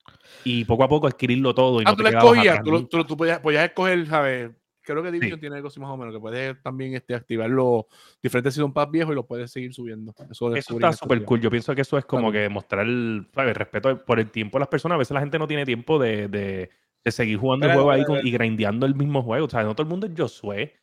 y 0.43 0.65
poco 0.65 0.83
a 0.83 0.88
poco 0.89 1.07
adquirirlo 1.07 1.53
todo. 1.55 1.81
Y 1.81 1.83
Ah, 1.88 1.91
no 1.91 1.95
tú 1.97 2.03
lo 2.03 2.09
escogías, 2.09 2.62
tú, 2.63 2.85
tú, 2.88 3.03
tú 3.05 3.17
podías, 3.17 3.39
podías 3.39 3.65
escoger, 3.65 4.05
¿sabes? 4.07 4.51
Creo 4.81 5.03
que 5.03 5.12
Division 5.12 5.38
Sí. 5.38 5.41
tiene 5.41 5.55
algo 5.57 5.67
así 5.67 5.79
más 5.79 5.89
o 5.91 5.97
menos, 5.97 6.13
que 6.13 6.19
puedes 6.19 6.62
también 6.63 6.95
este, 6.95 7.13
activar 7.13 7.49
los 7.49 7.83
diferentes 8.23 8.53
Season 8.55 8.73
Pass 8.73 8.89
viejos 8.89 9.12
y 9.12 9.15
los 9.15 9.25
puedes 9.25 9.51
seguir 9.51 9.71
subiendo. 9.73 10.13
Eso, 10.31 10.55
Eso 10.55 10.73
está 10.75 10.93
súper 10.93 11.19
días. 11.19 11.27
cool. 11.27 11.41
Yo 11.41 11.51
pienso 11.51 11.75
que 11.75 11.81
eso 11.81 11.97
es 11.97 12.05
como 12.05 12.29
Está 12.29 12.39
que 12.39 12.49
mostrar 12.49 12.85
el, 12.88 13.27
¿sabes? 13.35 13.55
respeto 13.55 14.03
por 14.03 14.19
el 14.19 14.31
tiempo 14.31 14.57
de 14.57 14.62
las 14.62 14.69
personas. 14.69 14.95
A 14.95 14.99
veces 14.99 15.13
la 15.13 15.19
gente 15.19 15.38
no 15.38 15.47
tiene 15.47 15.65
tiempo 15.65 15.99
de, 15.99 16.27
de- 16.27 16.69
de 17.03 17.12
seguir 17.12 17.38
jugando 17.38 17.65
el 17.65 17.71
Espérate, 17.71 17.83
juego 17.85 17.91
ahí 17.91 18.03
con- 18.05 18.27
y 18.27 18.31
grindeando 18.31 18.85
el 18.85 18.95
mismo 18.95 19.21
juego. 19.21 19.45
O 19.45 19.49
sea, 19.49 19.63
no 19.63 19.73
todo 19.73 19.83
el 19.83 19.89
mundo 19.89 20.07
es 20.07 20.13
Josué. 20.17 20.75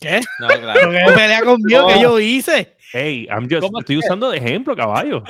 ¿Qué? 0.00 0.20
No, 0.40 0.48
¿Pero 0.48 0.60
claro. 0.62 0.90
qué 0.90 1.12
pelea 1.14 1.42
conmigo 1.42 1.86
que 1.86 2.00
yo 2.00 2.20
hice? 2.20 2.76
Hey, 2.92 3.26
I'm 3.30 3.48
just, 3.48 3.60
¿Cómo 3.62 3.78
es 3.78 3.82
estoy 3.82 3.96
usando 3.98 4.30
de 4.30 4.38
ejemplo, 4.38 4.76
caballo. 4.76 5.22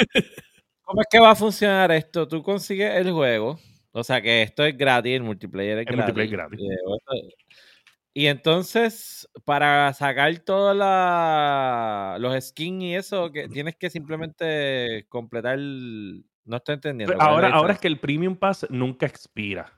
¿Cómo 0.83 1.01
es 1.01 1.07
que 1.11 1.19
va 1.21 1.31
a 1.31 1.35
funcionar 1.37 1.91
esto? 1.93 2.27
Tú 2.29 2.43
consigues 2.43 2.95
el 2.97 3.11
juego, 3.13 3.59
o 3.93 4.05
sea 4.05 4.21
que 4.21 4.43
esto 4.43 4.65
es 4.65 4.77
gratis, 4.77 5.15
el 5.17 5.23
multiplayer 5.23 5.79
es 5.79 5.87
El 5.87 5.97
gratis. 5.97 6.15
multiplayer 6.15 6.27
es 6.27 6.33
gratis. 6.33 6.61
eh, 6.61 7.35
Y 8.13 8.27
entonces, 8.27 9.29
para 9.45 9.93
sacar 9.95 10.37
todos 10.41 10.75
los 12.21 12.45
skins 12.45 12.83
y 12.85 12.95
eso, 12.95 13.31
que 13.33 13.49
tienes 13.49 13.77
que 13.77 13.91
simplemente 13.91 15.07
completar. 15.09 15.55
el- 15.59 16.25
No 16.45 16.57
estoy 16.59 16.75
entendiendo. 16.77 17.15
¿cuál 17.15 17.27
es 17.27 17.29
la 17.29 17.33
Ahora, 17.35 17.49
ahora 17.57 17.73
es 17.75 17.79
que 17.81 17.89
el 17.89 17.99
Premium 17.99 18.37
Pass 18.37 18.67
nunca 18.71 19.07
expira. 19.07 19.73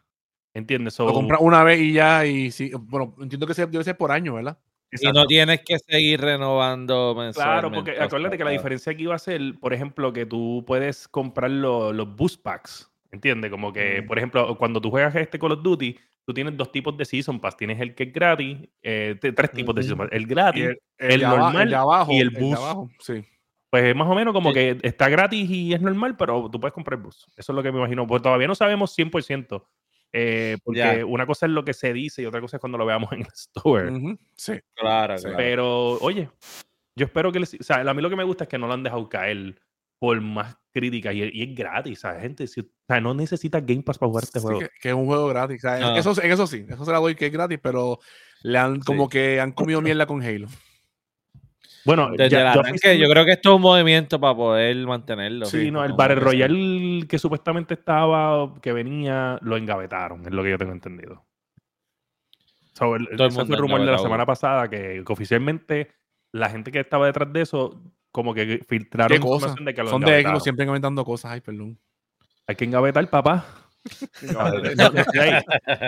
¿Entiendes? 0.55 0.95
So, 0.95 1.07
Lo 1.07 1.13
compras 1.15 1.41
una 1.43 1.63
vez 1.65 1.79
y 1.81 1.93
ya, 1.93 2.27
y 2.27 2.51
sí. 2.51 2.71
Bueno, 2.79 3.15
entiendo 3.21 3.47
que 3.47 3.55
se- 3.55 3.67
debe 3.67 3.85
ser 3.85 3.97
por 3.97 4.11
año, 4.13 4.35
¿verdad? 4.35 4.59
Y 4.91 4.97
exacto. 4.97 5.21
no 5.21 5.27
tienes 5.27 5.61
que 5.67 5.79
seguir 5.79 6.21
renovando 6.21 7.15
mensualmente. 7.15 7.61
Claro, 7.61 7.71
porque 7.73 8.01
acuérdate 8.01 8.39
que 8.39 8.45
la 8.45 8.51
diferencia 8.51 8.93
aquí 8.93 9.05
va 9.07 9.17
a 9.17 9.19
ser, 9.19 9.41
por 9.61 9.73
ejemplo, 9.75 10.13
que 10.13 10.25
tú 10.27 10.65
puedes 10.67 11.07
comprar 11.09 11.51
lo- 11.51 11.93
los 11.93 12.15
boost 12.17 12.43
packs. 12.43 12.91
¿Entiendes? 13.11 13.51
Como 13.51 13.73
que, 13.73 14.03
Mm. 14.03 14.07
por 14.07 14.19
ejemplo, 14.19 14.57
cuando 14.59 14.81
tú 14.81 14.91
juegas 14.91 15.15
este 15.17 15.39
Call 15.39 15.53
of 15.53 15.63
Duty, 15.63 15.97
tú 16.27 16.35
tienes 16.35 16.57
dos 16.57 16.71
tipos 16.73 16.95
de 16.97 17.05
Season 17.07 17.41
Pass. 17.41 17.57
Tienes 17.57 17.81
el 17.81 17.95
que 17.95 18.05
es 18.05 18.13
gratis, 18.13 18.59
eh, 18.83 19.17
tres 19.21 19.51
tipos 19.53 19.75
de. 19.75 19.83
Season 19.83 19.97
Pass. 19.99 20.09
El 20.13 20.23
Y 20.23 20.27
gratis, 20.27 20.65
el, 20.99 21.13
el 21.13 21.21
normal 21.23 21.73
abajo, 21.75 22.13
y 22.13 22.19
el 22.19 22.31
boost. 22.31 22.57
abajo, 22.59 22.91
sí. 23.01 23.25
pues 23.71 23.85
es 23.85 23.95
más 23.95 24.09
o 24.09 24.15
menos 24.15 24.33
como 24.33 24.51
Sí. 24.51 24.55
que 24.55 24.79
está 24.83 25.11
gratis 25.11 25.49
y 25.51 25.75
es 25.75 25.81
normal, 25.83 26.17
pero 26.17 26.49
tú 26.51 26.59
puedes 26.59 26.73
comprar 26.73 26.99
boost. 27.01 27.29
Eso 27.37 27.53
es 27.53 27.55
lo 27.57 27.63
que 27.63 27.71
me 27.71 27.79
imagino. 27.79 28.07
Pues 28.07 28.23
todavía 28.23 28.47
no 28.47 28.55
sabemos 28.55 28.93
100%. 28.95 29.67
Eh, 30.13 30.57
porque 30.65 30.79
Ya. 30.81 31.05
una 31.07 31.27
cosa 31.27 31.47
es 31.47 31.53
lo 31.53 31.65
que 31.65 31.75
se 31.75 31.93
dice 31.93 32.23
y 32.23 32.27
otra 32.27 32.41
cosa 32.41 32.57
es 32.57 32.61
cuando 32.61 32.79
lo 32.79 32.87
veamos 32.87 33.13
en 33.13 33.21
el 33.21 33.27
store. 33.35 34.17
Sí. 34.35 34.55
Claro, 34.75 35.19
Sí. 35.19 35.25
claro. 35.25 35.37
Pero, 35.39 35.93
oye, 36.01 36.29
yo 36.97 37.07
espero 37.07 37.31
que 37.33 37.41
les. 37.41 37.55
O 37.55 37.63
sea, 37.63 37.77
a 37.81 37.95
mí 37.95 38.03
lo 38.03 38.11
que 38.11 38.17
me 38.17 38.25
gusta 38.25 38.45
es 38.45 38.49
que 38.51 38.59
no 38.59 38.67
lo 38.67 38.75
han 38.75 38.83
dejado 38.83 39.09
caer 39.09 39.61
por 40.01 40.21
más 40.21 40.57
críticas 40.73 41.13
y, 41.15 41.23
y 41.33 41.43
es 41.43 41.55
gratis, 41.57 42.01
¿sabes? 42.01 42.23
Gente, 42.23 42.47
si, 42.47 42.61
o 42.61 42.65
sea, 42.87 43.01
no 43.01 43.15
necesitas 43.15 43.65
Game 43.67 43.83
Pass 43.83 43.99
para 43.99 44.09
jugar 44.09 44.25
este 44.25 44.39
Sí, 44.39 44.45
juego. 44.45 44.61
que, 44.61 44.69
que 44.81 44.89
es 44.91 44.95
un 44.95 45.07
juego 45.07 45.27
gratis. 45.29 45.59
o 45.65 45.69
sea, 45.69 45.95
Ah. 45.95 45.99
eso, 45.99 46.15
en 46.23 46.31
eso 46.31 46.47
sí, 46.47 46.65
eso 46.69 46.85
se 46.85 46.93
la 46.93 46.99
doy 46.99 47.15
que 47.17 47.27
es 47.27 47.33
gratis, 47.33 47.59
pero 47.63 47.99
le 48.43 48.59
han 48.59 48.79
como 48.81 49.09
que 49.09 49.41
han 49.41 49.51
comido 49.53 49.81
mierda 49.83 50.07
con 50.07 50.23
Halo. 50.23 50.47
Bueno, 51.89 52.11
Desde 52.11 52.29
ya- 52.29 52.49
el 52.49 52.55
yo 52.55 52.61
arranque, 52.61 52.99
yo 52.99 53.09
creo 53.09 53.25
que 53.25 53.33
esto 53.33 53.49
es 53.49 53.57
un 53.57 53.63
movimiento 53.63 54.21
para 54.21 54.35
poder 54.37 54.77
mantenerlo. 54.87 55.47
Sí, 55.47 55.71
no, 55.71 55.83
el 55.83 55.93
Como 55.93 55.97
Battle 55.97 57.07
que 57.09 57.19
supuestamente 57.19 57.73
estaba, 57.73 58.53
que 58.61 58.75
venía, 58.75 59.39
lo 59.41 59.57
engavetaron, 59.57 60.21
es 60.27 60.33
lo 60.33 60.43
que 60.43 60.51
yo 60.51 60.59
tengo 60.59 60.73
entendido. 60.73 61.25
So, 62.75 62.95
el, 62.95 63.07
Todo 63.09 63.13
el 63.15 63.21
ese 63.29 63.31
fue 63.35 63.45
mundo 63.45 63.57
el 63.57 63.63
rumor 63.63 63.81
de 63.81 63.87
la 63.87 63.99
semana 63.99 64.27
pasada, 64.27 64.69
que, 64.69 65.03
que 65.03 65.13
oficialmente 65.13 65.91
la 66.31 66.51
gente 66.51 66.71
que 66.71 66.81
estaba 66.81 67.07
detrás 67.07 67.33
de 67.33 67.41
eso, 67.41 67.83
como 68.13 68.35
que 68.35 68.61
filtraron 68.69 69.17
¿Qué 69.17 69.21
cosas? 69.23 69.37
información 69.53 69.65
de 69.65 69.75
que 69.75 69.83
lo 69.83 69.89
Son 69.89 70.03
de. 70.03 70.23
Xbox, 70.23 70.43
siempre 70.43 70.67
inventando 70.67 71.05
cosas. 71.07 71.31
Ay, 71.33 71.41
perdón. 71.41 71.79
Hay 72.47 72.55
que 72.55 72.67
engavetar, 72.67 73.09
papá. 73.09 73.47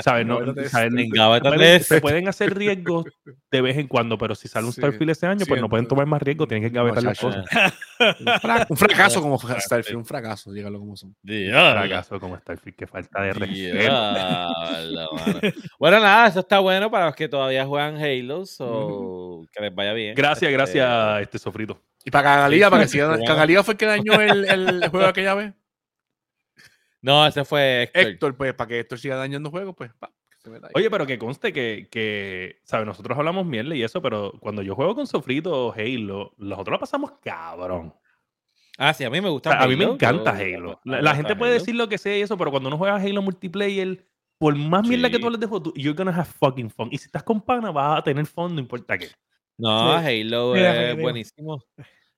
¿Sabes? 0.02 0.26
No. 0.26 0.54
Se 0.54 2.00
pueden, 2.00 2.22
ese. 2.22 2.28
hacer 2.28 2.56
riesgos 2.56 3.04
de 3.50 3.60
vez 3.60 3.76
en 3.76 3.88
cuando, 3.88 4.16
pero 4.16 4.34
si 4.34 4.48
sale 4.48 4.66
un 4.66 4.72
Sí, 4.72 4.80
Starfield 4.80 5.10
este 5.10 5.26
año, 5.26 5.44
pues 5.46 5.60
no 5.60 5.68
pueden 5.68 5.86
tomar 5.86 6.06
más 6.06 6.22
riesgos, 6.22 6.48
tienen 6.48 6.62
que 6.62 6.68
engavetar 6.68 7.02
las 7.02 7.18
cosas. 7.18 7.44
Un, 8.20 8.40
fra- 8.40 8.66
un 8.68 8.76
fracaso 8.76 9.20
como 9.20 9.38
Starfield, 9.60 9.96
un 9.98 10.04
fracaso, 10.06 10.52
dígalo 10.52 10.78
como 10.78 10.96
son. 10.96 11.14
Diablo. 11.22 11.80
Fracaso 11.80 12.20
como 12.20 12.36
Starfield, 12.38 12.76
que 12.76 12.86
falta 12.86 13.22
de 13.22 13.32
respeto. 13.34 13.94
Bueno, 15.78 16.00
nada, 16.00 16.28
eso 16.28 16.40
está 16.40 16.58
bueno 16.60 16.90
para 16.90 17.06
los 17.06 17.14
que 17.14 17.28
todavía 17.28 17.66
juegan 17.66 17.96
Halo, 17.96 18.44
o 18.60 19.44
que 19.52 19.60
les 19.62 19.74
vaya 19.74 19.92
bien. 19.92 20.14
Gracias, 20.14 20.42
Este, 20.50 20.52
gracias, 20.52 21.22
este 21.22 21.38
sofrito. 21.38 21.80
Y 22.04 22.10
para 22.10 22.30
Cagalía, 22.30 22.70
para 22.70 22.82
que 22.82 22.88
sí, 22.88 22.92
siga. 22.92 23.08
bueno. 23.08 23.24
Cagalía 23.26 23.62
fue 23.62 23.72
el 23.74 23.78
que 23.78 23.86
dañó 23.86 24.14
el, 24.20 24.44
el 24.48 24.88
juego 24.88 25.06
aquella 25.06 25.34
vez. 25.34 25.52
No, 27.02 27.26
ese 27.26 27.44
fue 27.44 27.84
Héctor. 27.84 28.02
Héctor, 28.06 28.36
pues, 28.36 28.54
para 28.54 28.68
que 28.68 28.80
Héctor 28.80 28.98
siga 28.98 29.16
dañando 29.16 29.50
juegos, 29.50 29.74
pues, 29.76 29.90
pa, 29.98 30.12
que 30.30 30.36
se 30.38 30.50
ahí. 30.54 30.60
Oye, 30.74 30.90
pero 30.90 31.06
que 31.06 31.18
conste 31.18 31.52
que, 31.52 31.88
que, 31.90 32.60
¿sabes? 32.64 32.86
Nosotros 32.86 33.16
hablamos 33.16 33.46
mierda 33.46 33.74
y 33.74 33.82
eso, 33.82 34.02
pero 34.02 34.32
cuando 34.40 34.62
yo 34.62 34.74
juego 34.74 34.94
con 34.94 35.06
Sofrito 35.06 35.68
o 35.68 35.72
Halo, 35.72 36.34
nosotros 36.38 36.74
la 36.74 36.78
pasamos 36.80 37.12
cabrón. 37.22 37.94
Ah, 38.78 38.94
sí, 38.94 39.04
a 39.04 39.10
mí 39.10 39.20
me 39.20 39.28
O 39.28 39.32
gusta 39.32 39.50
sea, 39.52 39.62
a 39.62 39.66
mí 39.66 39.76
me 39.76 39.84
encanta 39.84 40.38
yo- 40.38 40.56
Halo. 40.56 40.80
me 40.84 41.02
La, 41.02 41.14
gente 41.14 41.36
puede 41.36 41.52
Halo. 41.52 41.60
decir 41.60 41.74
lo 41.74 41.88
que 41.88 41.98
sea 41.98 42.16
y 42.16 42.22
eso, 42.22 42.36
pero 42.38 42.50
cuando 42.50 42.68
uno 42.68 42.78
juega 42.78 42.96
Halo 42.96 43.20
multiplayer, 43.22 44.06
por 44.38 44.54
más 44.56 44.86
mierda 44.88 45.10
que 45.10 45.18
tú 45.18 45.26
hables 45.26 45.40
de 45.40 45.46
juego, 45.46 45.62
tú- 45.64 45.72
you're 45.76 45.96
gonna 45.96 46.12
have 46.14 46.24
fucking 46.38 46.70
fun. 46.70 46.88
Y 46.90 46.96
si 46.98 47.06
estás 47.06 47.22
con 47.22 47.40
pana, 47.42 47.70
vas 47.70 47.98
a 47.98 48.02
tener 48.02 48.24
fun, 48.26 48.54
no 48.54 48.60
importa 48.60 48.96
qué. 48.96 49.08
No, 49.58 49.98
Sí. 50.00 50.06
Halo 50.22 50.54
Sí, 50.54 50.60
es 50.62 50.98
buenísimo. 51.00 51.62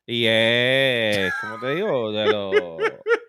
Y 0.07 0.25
es, 0.27 1.33
¿cómo 1.41 1.59
te 1.61 1.75
digo? 1.75 2.13
De 2.13 2.27
los, 2.27 2.53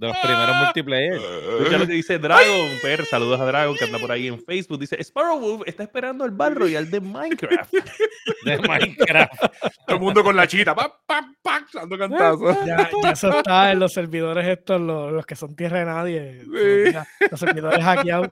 de 0.00 0.06
los 0.06 0.16
primeros 0.16 0.56
multiplayer. 0.56 1.12
Escucha 1.12 1.78
lo 1.78 1.86
que 1.86 1.92
dice 1.92 2.18
Dragon, 2.18 2.70
per, 2.80 3.04
saludos 3.04 3.38
a 3.38 3.44
Dragon 3.44 3.76
que 3.76 3.84
anda 3.84 3.98
por 3.98 4.10
ahí 4.10 4.28
en 4.28 4.42
Facebook. 4.42 4.80
Dice, 4.80 4.96
Sparrow 5.02 5.38
Wolf 5.38 5.62
está 5.66 5.82
esperando 5.82 6.24
el 6.24 6.30
Battle 6.30 6.58
Royale 6.58 6.86
de 6.86 7.00
Minecraft. 7.00 7.72
De 8.44 8.58
Minecraft. 8.58 9.40
Todo 9.86 9.96
el 9.96 10.00
mundo 10.00 10.24
con 10.24 10.34
la 10.34 10.46
chita, 10.46 10.74
pa, 10.74 10.88
pa, 11.06 11.30
pa, 11.42 11.66
dando 11.72 11.98
cantazos. 11.98 12.56
Ya, 12.66 12.88
ya 13.02 13.10
eso 13.10 13.30
está 13.30 13.72
en 13.72 13.78
los 13.78 13.92
servidores 13.92 14.46
estos, 14.46 14.80
los, 14.80 15.12
los 15.12 15.26
que 15.26 15.36
son 15.36 15.54
tierra 15.54 15.80
de 15.80 15.84
nadie. 15.84 16.40
Sí. 16.44 17.26
Los 17.30 17.40
servidores 17.40 17.84
hackeados. 17.84 18.28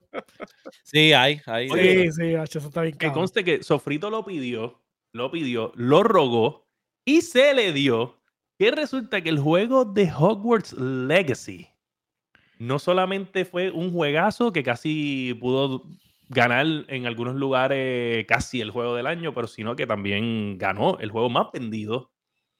Sí, 0.82 1.12
hay, 1.12 1.40
hay. 1.44 1.68
Sí, 1.68 2.12
sí, 2.12 2.34
eso 2.34 2.58
está 2.60 2.82
bien 2.82 2.96
Que 2.96 3.12
conste 3.12 3.44
que 3.44 3.62
Sofrito 3.62 4.10
lo 4.10 4.24
pidió, 4.24 4.80
lo 5.12 5.30
pidió, 5.30 5.72
lo 5.74 6.02
rogó 6.02 6.66
y 7.04 7.20
se 7.22 7.52
le 7.52 7.72
dio. 7.72 8.17
Que 8.58 8.72
resulta 8.72 9.20
que 9.20 9.28
el 9.28 9.38
juego 9.38 9.84
de 9.84 10.12
Hogwarts 10.12 10.72
Legacy 10.72 11.68
no 12.58 12.80
solamente 12.80 13.44
fue 13.44 13.70
un 13.70 13.92
juegazo 13.92 14.52
que 14.52 14.64
casi 14.64 15.36
pudo 15.40 15.84
ganar 16.28 16.66
en 16.88 17.06
algunos 17.06 17.36
lugares 17.36 18.26
casi 18.26 18.60
el 18.60 18.72
juego 18.72 18.96
del 18.96 19.06
año, 19.06 19.32
pero 19.32 19.46
sino 19.46 19.76
que 19.76 19.86
también 19.86 20.58
ganó 20.58 20.98
el 20.98 21.10
juego 21.10 21.30
más 21.30 21.52
vendido 21.52 22.10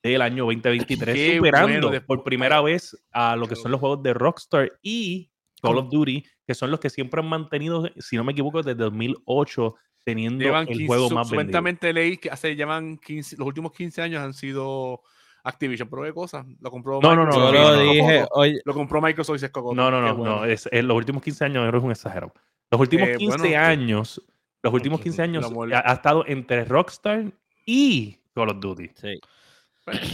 del 0.03 0.23
año 0.23 0.45
2023, 0.47 1.15
Qué 1.15 1.37
superando 1.37 1.89
bueno, 1.89 2.07
por 2.07 2.23
primera 2.23 2.61
vez 2.61 2.97
a 3.11 3.35
lo 3.35 3.49
que 3.49 3.57
son 3.57 3.73
los 3.73 3.81
juegos 3.81 4.03
de 4.03 4.15
Rockstar 4.15 4.71
y 4.83 5.31
Call 5.61 5.79
of 5.79 5.91
Duty, 5.91 6.25
que 6.47 6.55
son 6.55 6.71
los 6.71 6.79
que 6.79 6.91
siempre 6.91 7.21
han 7.21 7.29
mantenido, 7.29 7.91
si 7.99 8.17
no 8.17 8.23
me 8.23 8.33
equivoco, 8.33 8.63
desde 8.63 8.77
2008 8.77 9.75
teniendo 10.05 10.45
Llevan 10.45 10.63
el 10.69 10.79
15, 10.79 10.87
juego 10.87 11.11
más 11.11 11.29
vendido. 11.29 11.43
supuestamente 11.43 11.93
leí 11.93 12.17
que 12.17 12.31
hace 12.31 12.55
llevan 12.55 12.99
15, 12.99 13.37
los 13.37 13.47
últimos 13.49 13.73
15 13.73 14.01
años 14.01 14.23
han 14.23 14.33
sido 14.33 15.03
Activision, 15.45 15.89
pero 15.89 16.03
qué 16.03 16.13
cosa, 16.13 16.45
lo 16.61 16.71
compró 16.71 17.01
No, 17.01 17.15
no, 17.17 17.25
no, 17.25 17.31
Microsoft 17.31 17.53
Yo 17.55 17.59
y 17.59 17.63
no, 17.63 17.71
lo 17.71 17.77
no, 17.77 17.93
dije, 17.93 18.27
oye, 18.33 18.61
Lo 18.65 18.75
compró 18.75 19.01
Microsoft 19.01 19.37
y 19.37 19.39
se 19.39 19.47
escogó. 19.47 19.75
No, 19.75 19.91
no, 19.91 20.01
no, 20.03 20.15
bueno. 20.17 20.37
no, 20.41 20.45
es, 20.45 20.69
en 20.73 20.87
los 20.89 20.97
últimos 20.97 21.23
15 21.23 21.45
años 21.45 21.67
eres 21.69 21.83
un 21.83 21.91
exagerado. 21.91 22.33
Los 22.71 22.81
últimos 22.81 23.09
Eh, 23.09 23.17
15 23.17 23.27
bueno, 23.39 23.45
que- 23.45 23.57
años, 23.57 24.23
los 24.63 24.73
últimos 24.75 25.01
15 25.01 25.23
el 25.23 25.31
años 25.31 25.53
ha, 25.73 25.91
ha 25.91 25.95
estado 25.95 26.25
entre 26.27 26.65
Rockstar 26.65 27.25
y 27.65 28.19
Call 28.35 28.51
of 28.51 28.61
Duty. 28.61 28.91
sí, 28.95 29.21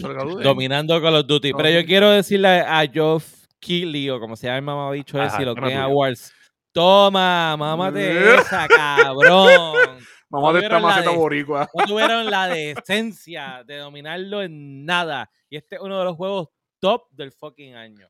pero 0.03 0.25
dominando 0.37 1.01
Call 1.03 1.17
of 1.17 1.27
Duty. 1.27 1.53
Pero 1.53 1.71
yo 1.71 1.85
quiero 1.85 2.11
decirle 2.11 2.61
a 2.61 2.87
Geoff 2.87 3.47
Keighley, 3.61 4.09
o 4.11 4.21
como 4.21 4.37
se 4.37 4.47
llama 4.47 4.59
el 4.59 4.63
mamabicho 4.65 5.19
Ajá, 5.21 5.35
ese, 5.35 5.43
y 5.43 5.45
lo 5.47 5.55
que 5.55 5.63
tuyo. 5.63 5.81
Awards. 5.81 6.33
Toma, 6.73 7.57
mámate 7.57 8.35
esa, 8.37 8.69
cabrón. 8.69 9.99
Mamá 10.41 10.53
de 10.59 10.65
esta 10.65 10.79
maceta 10.79 11.11
de- 11.11 11.17
boricua. 11.17 11.71
No 11.75 11.85
tuvieron 11.87 12.27
la 12.31 12.49
decencia 12.49 13.63
de 13.67 13.77
dominarlo 13.79 14.43
en 14.43 14.85
nada. 14.85 15.31
Y 15.49 15.57
este 15.57 15.77
es 15.77 15.81
uno 15.83 15.99
de 15.99 16.05
los 16.05 16.17
juegos 16.17 16.49
top 16.81 17.09
del 17.11 17.33
fucking 17.33 17.75
año. 17.75 18.09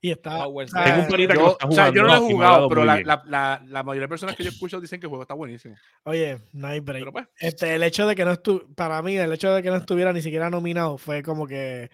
Y 0.00 0.10
está. 0.10 0.46
Hogwarts 0.46 0.72
o 0.72 0.76
sea, 0.76 0.84
Tengo 0.84 1.00
un 1.00 1.06
que 1.16 1.34
Yo, 1.34 1.50
está 1.52 1.66
o 1.66 1.72
sea, 1.72 1.88
yo 1.90 2.02
no 2.02 2.08
lo 2.08 2.14
he 2.14 2.18
jugando 2.18 2.34
jugado, 2.34 2.68
pero 2.68 2.84
la, 2.84 3.00
la, 3.00 3.22
la, 3.26 3.62
la 3.66 3.82
mayoría 3.82 4.02
de 4.02 4.08
personas 4.08 4.36
que 4.36 4.44
yo 4.44 4.50
escucho 4.50 4.80
dicen 4.80 5.00
que 5.00 5.06
el 5.06 5.08
juego 5.08 5.22
está 5.22 5.34
buenísimo. 5.34 5.74
Oye, 6.04 6.38
no 6.52 6.68
hay 6.68 6.80
break. 6.80 7.00
Pero 7.00 7.12
pues, 7.12 7.26
Este, 7.38 7.74
el 7.74 7.82
hecho 7.82 8.06
de 8.06 8.14
que 8.14 8.24
no 8.24 8.32
estuviera, 8.32 8.66
para 8.76 9.00
mí, 9.02 9.16
el 9.16 9.32
hecho 9.32 9.52
de 9.54 9.62
que 9.62 9.70
no 9.70 9.76
estuviera 9.76 10.12
ni 10.12 10.20
siquiera 10.20 10.50
nominado 10.50 10.98
fue 10.98 11.22
como 11.22 11.46
que, 11.46 11.90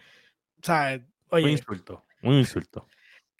¿sabes? 0.62 0.98
Un 1.00 1.06
Oye, 1.30 1.50
insulto, 1.52 2.04
un 2.22 2.34
insulto. 2.34 2.86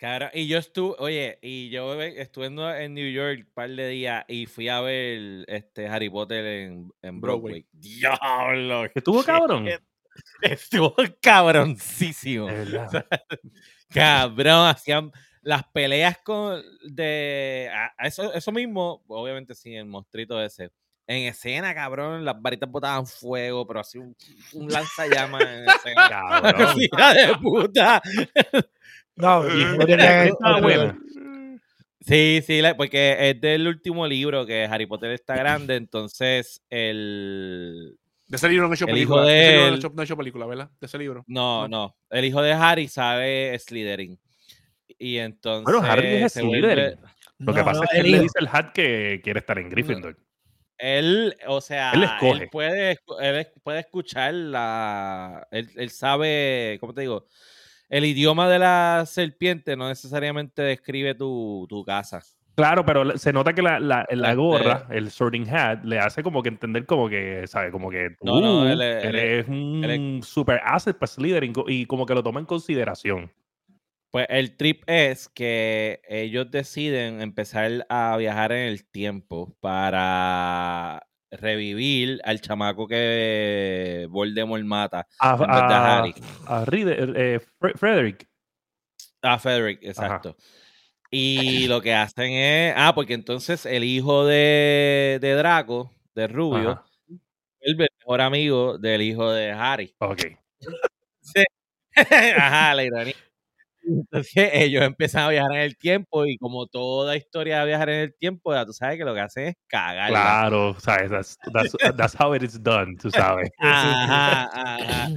Cara, 0.03 0.33
y 0.35 0.49
yo 0.49 0.59
estuve, 0.59 0.97
oye, 0.99 1.39
y 1.43 1.71
yo 1.71 1.97
ve- 1.97 2.21
estuve 2.21 2.47
en, 2.47 2.93
New 2.93 3.09
York 3.13 3.45
un 3.47 3.55
par 3.55 3.71
de 3.71 3.87
días 3.87 4.25
y 4.27 4.47
fui 4.47 4.69
a 4.69 4.81
ver 4.81 5.45
este 5.47 5.87
Harry 5.87 6.11
Potter 6.11 6.45
en, 6.45 6.93
en 7.03 7.21
Broadway. 7.21 7.63
Broadway. 7.63 7.67
Diablo. 7.71 8.91
¿Estuvo 8.97 9.23
cabrón? 9.23 9.69
Estuvo 10.41 10.97
cabroncísimo. 11.21 12.49
Cabrón, 13.95 14.67
hacían 14.67 15.13
las 15.41 15.63
peleas 15.69 16.19
con 16.19 16.61
de 16.83 17.71
a- 17.73 17.93
eso, 18.05 18.33
eso 18.33 18.51
mismo, 18.51 19.05
obviamente 19.07 19.55
sí, 19.55 19.73
el 19.77 19.87
monstruito 19.87 20.43
ese. 20.43 20.73
En 21.07 21.29
escena, 21.29 21.75
cabrón, 21.75 22.25
las 22.25 22.41
varitas 22.43 22.69
botaban 22.69 23.07
fuego, 23.07 23.67
pero 23.67 23.81
así 23.81 23.99
un, 23.99 24.17
un 24.55 24.69
lanzallamas 24.69 25.43
en 25.43 25.69
escena. 25.69 26.09
Cabrón. 26.09 26.77
Hija 26.81 27.15
de 27.15 27.35
puta. 27.37 28.03
No, 29.17 29.47
Y 29.49 29.65
no 29.79 29.85
tenía 29.87 30.23
que- 30.25 30.29
estaba 30.31 30.61
buena. 30.61 30.99
Sí, 32.01 32.43
sí, 32.45 32.61
la- 32.61 32.77
porque 32.77 33.17
es 33.31 33.41
del 33.41 33.67
último 33.69 34.07
libro 34.07 34.45
que 34.45 34.65
Harry 34.65 34.87
Potter 34.87 35.13
está 35.13 35.37
grande, 35.37 35.77
entonces 35.77 36.61
el... 36.69 37.97
de 38.27 38.37
ese 38.37 38.49
libro 38.49 38.67
no 38.67 38.73
he 38.73 38.77
hecho 38.77 38.87
El 38.87 38.93
película. 38.95 39.23
hijo 39.23 39.27
de 39.29 39.41
ese 39.41 39.51
libro 39.53 39.67
no 39.69 39.75
he 39.75 39.79
hecho, 39.79 39.93
no 39.95 40.03
he 40.03 40.05
hecho 40.05 40.17
película, 40.17 40.47
¿verdad? 40.47 40.71
De 40.81 40.87
ese 40.87 40.99
libro. 40.99 41.25
No, 41.29 41.69
No. 41.69 41.87
no, 41.87 41.97
el 42.11 42.25
hijo 42.25 42.43
de 42.43 42.53
Harry 42.55 42.89
sabe 42.89 43.57
Slytherin. 43.59 44.19
Y 44.99 45.19
entonces... 45.19 45.65
Bueno, 45.65 45.89
Harry 45.89 46.07
es 46.25 46.33
Slytherin. 46.33 46.97
Lo 47.39 47.53
que 47.55 47.61
no, 47.61 47.65
pasa 47.65 47.79
no, 47.81 47.85
es 47.85 47.91
que 47.91 47.99
el 47.99 48.07
él 48.07 48.13
le 48.13 48.21
dice 48.21 48.39
al 48.41 48.49
Hat 48.53 48.73
que 48.73 49.21
quiere 49.23 49.39
estar 49.41 49.59
en 49.59 49.69
Gryffindor. 49.69 50.17
Él, 50.79 51.37
o 51.47 51.61
sea, 51.61 51.93
Él 51.93 52.03
él, 52.03 52.09
escoge. 52.13 52.49
puede, 52.49 52.99
él 53.21 53.47
puede 53.63 53.79
escuchar 53.81 54.35
la... 54.35 55.47
Él, 55.53 55.71
él 55.77 55.91
sabe, 55.91 56.79
¿cómo 56.81 56.93
te 56.95 57.03
digo? 57.03 57.27
El 57.93 58.07
idioma 58.07 58.49
de 58.49 58.59
la 58.59 59.05
serpiente 59.07 59.77
no 59.77 59.87
necesariamente 59.87 60.63
describe 60.63 61.15
tu, 61.15 61.67
tu 61.69 61.85
casa. 61.85 62.23
Claro, 62.55 62.87
pero 62.87 63.19
se 63.19 63.33
nota 63.35 63.53
que 63.55 63.61
la, 63.61 63.79
la, 63.81 64.07
la 64.11 64.35
gorra, 64.35 64.87
el 64.91 65.11
sorting 65.11 65.47
hat, 65.49 65.85
le 65.85 65.99
hace 65.99 66.23
como 66.23 66.43
que 66.43 66.49
entender 66.49 66.87
como 66.87 67.11
que, 67.11 67.47
¿sabe? 67.47 67.71
Como 67.71 67.91
que 67.91 68.11
tú 68.19 68.25
No, 68.27 68.41
no, 68.41 68.71
él 68.71 68.81
es- 68.81 69.05
él 69.05 69.15
eres 69.17 69.49
un 69.49 69.83
él 69.85 69.91
es- 70.21 70.27
super 70.27 70.61
asset 70.65 70.97
para 70.97 71.07
co- 71.53 71.67
y 71.69 71.85
como 71.85 72.07
que 72.07 72.15
lo 72.15 72.23
toma 72.23 72.41
en 72.41 72.47
consideración. 72.47 73.31
Pues 74.11 74.27
el 74.31 74.57
trip 74.57 74.85
es 74.87 75.29
que 75.29 76.01
ellos 76.09 76.51
deciden 76.51 77.21
empezar 77.21 77.87
a 77.91 78.17
viajar 78.19 78.53
en 78.53 78.69
el 78.69 78.85
tiempo 78.87 79.55
para 79.61 81.03
revivir 81.33 82.21
al 82.25 82.41
chamaco 82.41 82.87
que 82.87 84.07
Voldemort 84.11 84.63
mata 84.65 85.07
A, 85.19 85.37
en 85.43 85.51
a- 85.51 85.99
Harry. 85.99 86.15
a 86.47 86.65
Reader- 86.65 87.15
eh, 87.17 87.41
Fre- 87.61 87.77
Frederick. 87.77 88.29
A 89.23 89.39
Frederick, 89.39 89.81
exacto. 89.83 90.37
Y 91.11 91.67
lo 91.69 91.81
que 91.83 91.95
hacen 91.95 92.33
es. 92.33 92.75
Ah, 92.77 92.95
porque 92.95 93.15
entonces 93.15 93.67
el 93.67 93.85
hijo 93.85 94.25
de, 94.27 95.19
de 95.21 95.35
Draco, 95.35 95.93
de 96.15 96.27
Rubio, 96.27 96.71
Ajá, 96.71 96.85
el 97.61 97.77
mejor 97.77 98.21
amigo 98.21 98.79
del 98.79 99.03
hijo 99.03 99.31
de 99.31 99.51
Harry. 99.53 99.95
Ok. 99.99 100.21
Ajá, 102.39 102.75
la 102.75 102.85
ironía. 102.85 103.15
Entonces 103.85 104.33
ellos 104.53 104.83
empiezan 104.83 105.25
a 105.25 105.29
viajar 105.29 105.53
en 105.53 105.61
el 105.63 105.77
tiempo 105.77 106.27
y 106.27 106.37
como 106.39 106.67
toda 106.67 107.17
historia 107.17 107.61
de 107.61 107.67
viajar 107.67 107.89
en 107.91 108.01
el 108.01 108.15
tiempo, 108.15 108.53
ya 108.55 108.65
tú 108.65 108.73
sabes 108.73 108.99
que 108.99 109.05
lo 109.05 109.15
que 109.15 109.21
hacen 109.21 109.49
es 109.49 109.55
cagar. 109.67 110.11
Claro, 110.11 110.77
sabes, 110.79 111.11
that's, 111.11 111.39
that's, 111.53 111.97
that's 111.97 112.15
how 112.19 112.35
it 112.35 112.43
is 112.43 112.63
done, 112.63 112.97
tú 112.97 113.11
sabes. 113.11 113.51
Ajá, 113.59 114.51
ajá. 114.53 115.09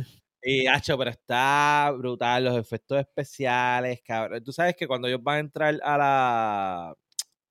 Y, 0.47 0.67
hacho, 0.67 0.95
pero 0.95 1.09
está 1.09 1.91
brutal, 1.97 2.43
los 2.45 2.55
efectos 2.55 2.99
especiales, 2.99 4.01
cabrón. 4.05 4.43
Tú 4.43 4.51
sabes 4.51 4.75
que 4.75 4.85
cuando 4.85 5.07
ellos 5.07 5.23
van 5.23 5.37
a 5.37 5.39
entrar 5.39 5.79
a 5.83 5.97
la 5.97 6.95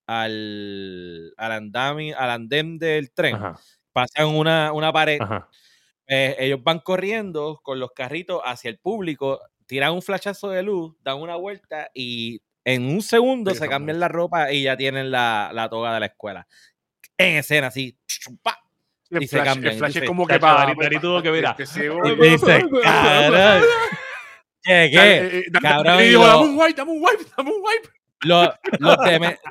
al, 0.06 1.34
al 1.36 1.52
andami, 1.52 2.12
al 2.12 2.30
andén 2.30 2.78
del 2.78 3.12
tren, 3.12 3.34
Ajá, 3.34 3.58
pasan 3.92 4.28
una, 4.28 4.72
una 4.72 4.92
pared, 4.92 5.20
ajá. 5.20 5.48
eh, 6.06 6.36
ellos 6.38 6.62
van 6.62 6.80
corriendo 6.80 7.60
con 7.62 7.80
los 7.80 7.90
carritos 7.92 8.40
hacia 8.44 8.70
el 8.70 8.78
público, 8.78 9.40
tiran 9.66 9.92
un 9.92 10.02
flashazo 10.02 10.50
de 10.50 10.62
luz, 10.62 10.94
dan 11.02 11.18
una 11.20 11.36
vuelta 11.36 11.90
y 11.94 12.40
en 12.64 12.84
un 12.86 13.02
segundo 13.02 13.50
Sí, 13.52 13.58
se 13.58 13.68
cambian 13.68 14.00
la 14.00 14.08
ropa 14.08 14.50
y 14.52 14.62
ya 14.62 14.76
tienen 14.76 15.10
la, 15.10 15.50
la 15.52 15.68
toga 15.68 15.92
de 15.94 16.00
la 16.00 16.06
escuela. 16.06 16.46
En 17.18 17.36
escena, 17.36 17.68
así. 17.68 17.96
¡pa! 18.42 18.58
El 19.10 19.22
Y 19.22 19.26
se 19.28 19.36
flash, 19.36 19.46
cambian, 19.46 19.72
el 19.74 19.78
flash 19.78 19.96
es 19.98 20.04
como 20.04 20.26
que 20.26 20.34
"Chacho, 20.34 20.40
para. 20.40 20.60
Dani, 20.66 20.74
Dani 20.80 20.98
tuvo 20.98 21.22
que 21.22 21.66
ciego, 21.66 22.00
Y 22.08 22.30
dice, 22.30 22.64
cabrón. 22.82 23.62
¿Qué, 24.62 24.90
qué? 24.92 25.44
Da- 25.50 25.60
Cabrón, 25.60 26.00
y 26.00 26.04
dijo, 26.04 26.22
lo- 26.22 26.26
dame 26.26 26.44
un 26.48 26.58
wipe, 26.58 26.74
dame 26.74 26.92
un 26.92 27.02
wipe, 27.02 27.24
dame 27.36 27.50
un 27.50 27.56
wipe. 27.62 27.88
Los, 28.24 28.48
los, 28.78 28.96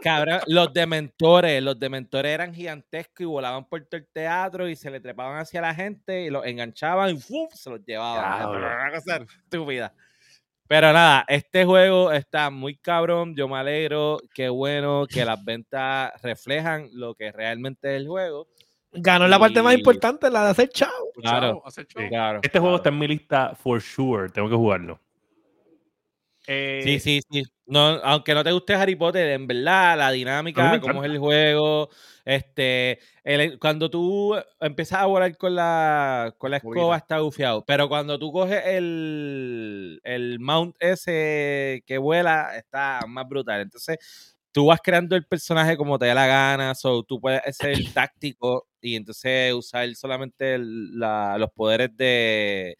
cabrón, 0.01 0.39
los 0.47 0.73
dementores, 0.73 1.61
los 1.61 1.79
dementores 1.79 2.31
eran 2.31 2.55
gigantescos 2.55 3.19
y 3.21 3.25
volaban 3.25 3.65
por 3.69 3.79
todo 3.85 3.97
el 3.99 4.07
teatro 4.11 4.67
y 4.67 4.75
se 4.75 4.89
le 4.89 4.99
trepaban 4.99 5.37
hacia 5.37 5.61
la 5.61 5.75
gente 5.75 6.23
y 6.23 6.31
los 6.31 6.43
enganchaban 6.43 7.11
y 7.11 7.19
¡fum! 7.19 7.47
se 7.53 7.69
los 7.69 7.85
llevaban. 7.85 8.49
Una 8.49 8.91
cosa 8.91 9.17
estúpida. 9.43 9.93
Pero 10.73 10.91
nada, 10.91 11.23
este 11.27 11.65
juego 11.65 12.11
está 12.11 12.49
muy 12.49 12.75
cabrón. 12.77 13.35
Yo 13.35 13.47
me 13.47 13.57
alegro. 13.57 14.17
Qué 14.33 14.49
bueno 14.49 15.05
que 15.07 15.23
las 15.23 15.45
ventas 15.45 16.19
reflejan 16.23 16.89
lo 16.93 17.13
que 17.13 17.31
realmente 17.31 17.93
es 17.95 18.01
el 18.01 18.07
juego. 18.07 18.47
Ganó 18.91 19.27
la 19.27 19.37
parte 19.37 19.61
más 19.61 19.75
importante, 19.75 20.31
la 20.31 20.45
de 20.45 20.49
hacer 20.49 20.69
chao. 20.69 20.89
Claro. 21.13 21.47
Chao, 21.49 21.67
hacer 21.67 21.85
chao. 21.85 22.01
Sí. 22.01 22.09
Claro. 22.09 22.39
Este 22.41 22.57
juego 22.57 22.77
está 22.77 22.89
en 22.89 22.97
mi 22.97 23.07
lista 23.07 23.53
for 23.53 23.79
sure, 23.79 24.29
tengo 24.29 24.49
que 24.49 24.55
jugarlo. 24.55 24.99
Eh, 26.47 26.81
Sí, 26.83 26.99
sí, 26.99 27.21
sí. 27.29 27.43
No, 27.65 27.79
aunque 28.03 28.33
no 28.33 28.43
te 28.43 28.51
guste 28.51 28.73
Harry 28.73 28.95
Potter, 28.97 29.29
en 29.31 29.47
verdad, 29.47 29.97
la 29.97 30.11
dinámica, 30.11 30.81
cómo 30.81 31.01
es 31.03 31.09
el 31.09 31.17
juego, 31.17 31.89
este, 32.25 32.99
el- 33.23 33.57
cuando 33.57 33.89
tú 33.89 34.35
empiezas 34.59 34.99
a 34.99 35.05
volar 35.05 35.37
con 35.37 35.55
la, 35.55 36.35
con 36.37 36.51
la 36.51 36.57
escoba 36.57 36.97
está 36.97 37.19
gufiado, 37.19 37.63
pero 37.65 37.87
cuando 37.87 38.19
tú 38.19 38.33
coges 38.33 38.61
el, 38.65 40.01
el 40.03 40.39
mount 40.41 40.75
ese 40.79 41.83
que 41.87 41.97
vuela, 41.97 42.55
está 42.57 43.05
más 43.07 43.27
brutal. 43.29 43.61
Entonces, 43.61 44.35
tú 44.51 44.65
vas 44.67 44.79
creando 44.83 45.15
el 45.15 45.25
personaje 45.25 45.77
como 45.77 45.97
te 45.97 46.05
dé 46.07 46.13
la 46.13 46.27
gana, 46.27 46.75
so, 46.75 47.03
tú 47.03 47.21
puedes 47.21 47.41
ser 47.55 47.77
táctico 47.93 48.67
y 48.81 48.97
entonces 48.97 49.53
usar 49.53 49.93
solamente 49.95 50.55
el- 50.55 50.99
la- 50.99 51.37
los 51.37 51.49
poderes 51.51 51.95
de 51.95 52.75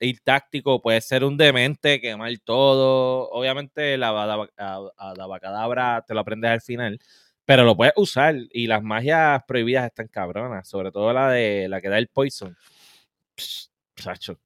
ir 0.00 0.20
táctico, 0.20 0.80
puede 0.82 1.00
ser 1.00 1.24
un 1.24 1.36
demente, 1.36 2.00
quemar 2.00 2.30
todo. 2.44 3.28
Obviamente 3.30 3.96
la 3.96 4.10
Adaba- 4.10 4.50
a- 4.58 4.90
Adabacadabra 4.98 6.04
te 6.06 6.14
lo 6.14 6.20
aprendes 6.20 6.50
al 6.50 6.60
final, 6.60 6.98
pero 7.44 7.64
lo 7.64 7.76
puedes 7.76 7.94
usar 7.96 8.34
y 8.52 8.66
las 8.66 8.82
magias 8.82 9.42
prohibidas 9.46 9.86
están 9.86 10.08
cabronas, 10.08 10.68
sobre 10.68 10.90
todo 10.92 11.12
la 11.12 11.30
de 11.30 11.68
la 11.68 11.80
que 11.80 11.88
da 11.88 11.98
el 11.98 12.08
poison. 12.08 12.56
Psh, 13.36 13.68
Sacho. 13.96 14.38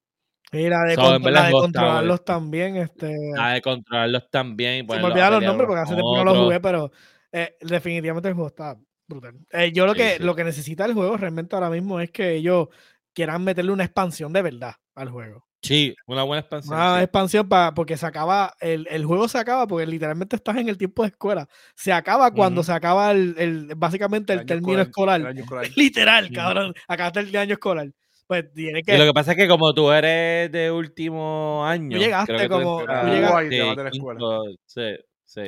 Y 0.52 0.68
la 0.68 0.82
de, 0.82 0.94
So, 0.96 1.18
la 1.18 1.46
de 1.46 1.52
controlarlos 1.52 2.24
también. 2.24 2.76
Este, 2.76 3.14
La 3.36 3.50
de 3.52 3.62
controlarlos 3.62 4.28
también. 4.30 4.84
se 4.86 4.96
me 4.96 5.00
a 5.00 5.04
olvidaron 5.06 5.38
los 5.40 5.44
nombres 5.46 5.66
porque 5.68 5.80
hace 5.82 5.94
tiempo 5.94 6.16
no 6.16 6.24
lo 6.24 6.30
otros. 6.32 6.44
jugué, 6.44 6.60
pero 6.60 6.90
eh, 7.32 7.56
definitivamente 7.60 8.28
el 8.28 8.34
juego 8.34 8.48
está 8.48 8.76
brutal. 9.06 9.34
Eh, 9.52 9.70
yo 9.72 9.86
lo 9.86 9.92
Sí, 9.92 9.98
que, 9.98 10.16
sí. 10.16 10.22
lo 10.24 10.34
que 10.34 10.42
necesita 10.44 10.84
el 10.86 10.94
juego 10.94 11.16
realmente 11.16 11.54
ahora 11.54 11.70
mismo 11.70 12.00
es 12.00 12.10
que 12.10 12.34
ellos 12.34 12.68
quieran 13.12 13.44
meterle 13.44 13.70
una 13.72 13.84
expansión 13.84 14.32
de 14.32 14.42
verdad 14.42 14.74
al 15.00 15.08
juego. 15.10 15.44
Sí, 15.62 15.94
una 16.06 16.22
buena 16.22 16.40
expansión. 16.40 16.74
Una 16.74 16.96
sí. 16.96 17.02
expansión 17.02 17.46
para 17.48 17.74
porque 17.74 17.96
se 17.98 18.06
acaba, 18.06 18.54
el, 18.60 18.86
el 18.90 19.04
juego 19.04 19.28
se 19.28 19.36
acaba 19.38 19.66
porque 19.66 19.86
literalmente 19.86 20.36
estás 20.36 20.56
en 20.56 20.68
el 20.70 20.78
tiempo 20.78 21.02
de 21.02 21.08
escuela. 21.08 21.46
Se 21.74 21.92
acaba 21.92 22.30
cuando 22.30 22.62
se 22.62 22.72
acaba 22.72 23.10
el, 23.10 23.34
el- 23.36 23.74
básicamente 23.76 24.32
el, 24.32 24.46
término 24.46 24.80
escolar, 24.80 25.20
escolar. 25.20 25.20
el 25.20 25.26
año 25.26 25.40
escolar. 25.44 25.66
Literal, 25.76 26.30
cabrón. 26.32 26.74
Acabaste 26.88 27.20
el 27.20 27.36
año 27.36 27.52
escolar. 27.54 27.90
Pues 28.26 28.50
tiene 28.54 28.82
que. 28.82 28.94
Y 28.94 28.98
lo 28.98 29.04
que 29.04 29.12
pasa 29.12 29.32
es 29.32 29.36
que 29.36 29.48
como 29.48 29.74
tú 29.74 29.90
eres 29.90 30.50
de 30.50 30.70
último 30.70 31.62
año. 31.66 31.98
llegaste 31.98 32.32
creo 32.34 32.40
que 32.40 32.48
como- 32.48 32.76
tú 32.78 32.80
entras- 32.84 33.06
llegaste- 33.06 33.42
sí, 33.50 33.50
te 33.50 33.62
vas 33.62 33.76
de 33.76 33.82
la 33.82 33.90
escuela. 33.90 34.20
sí, 34.66 34.82
sí. 35.26 35.42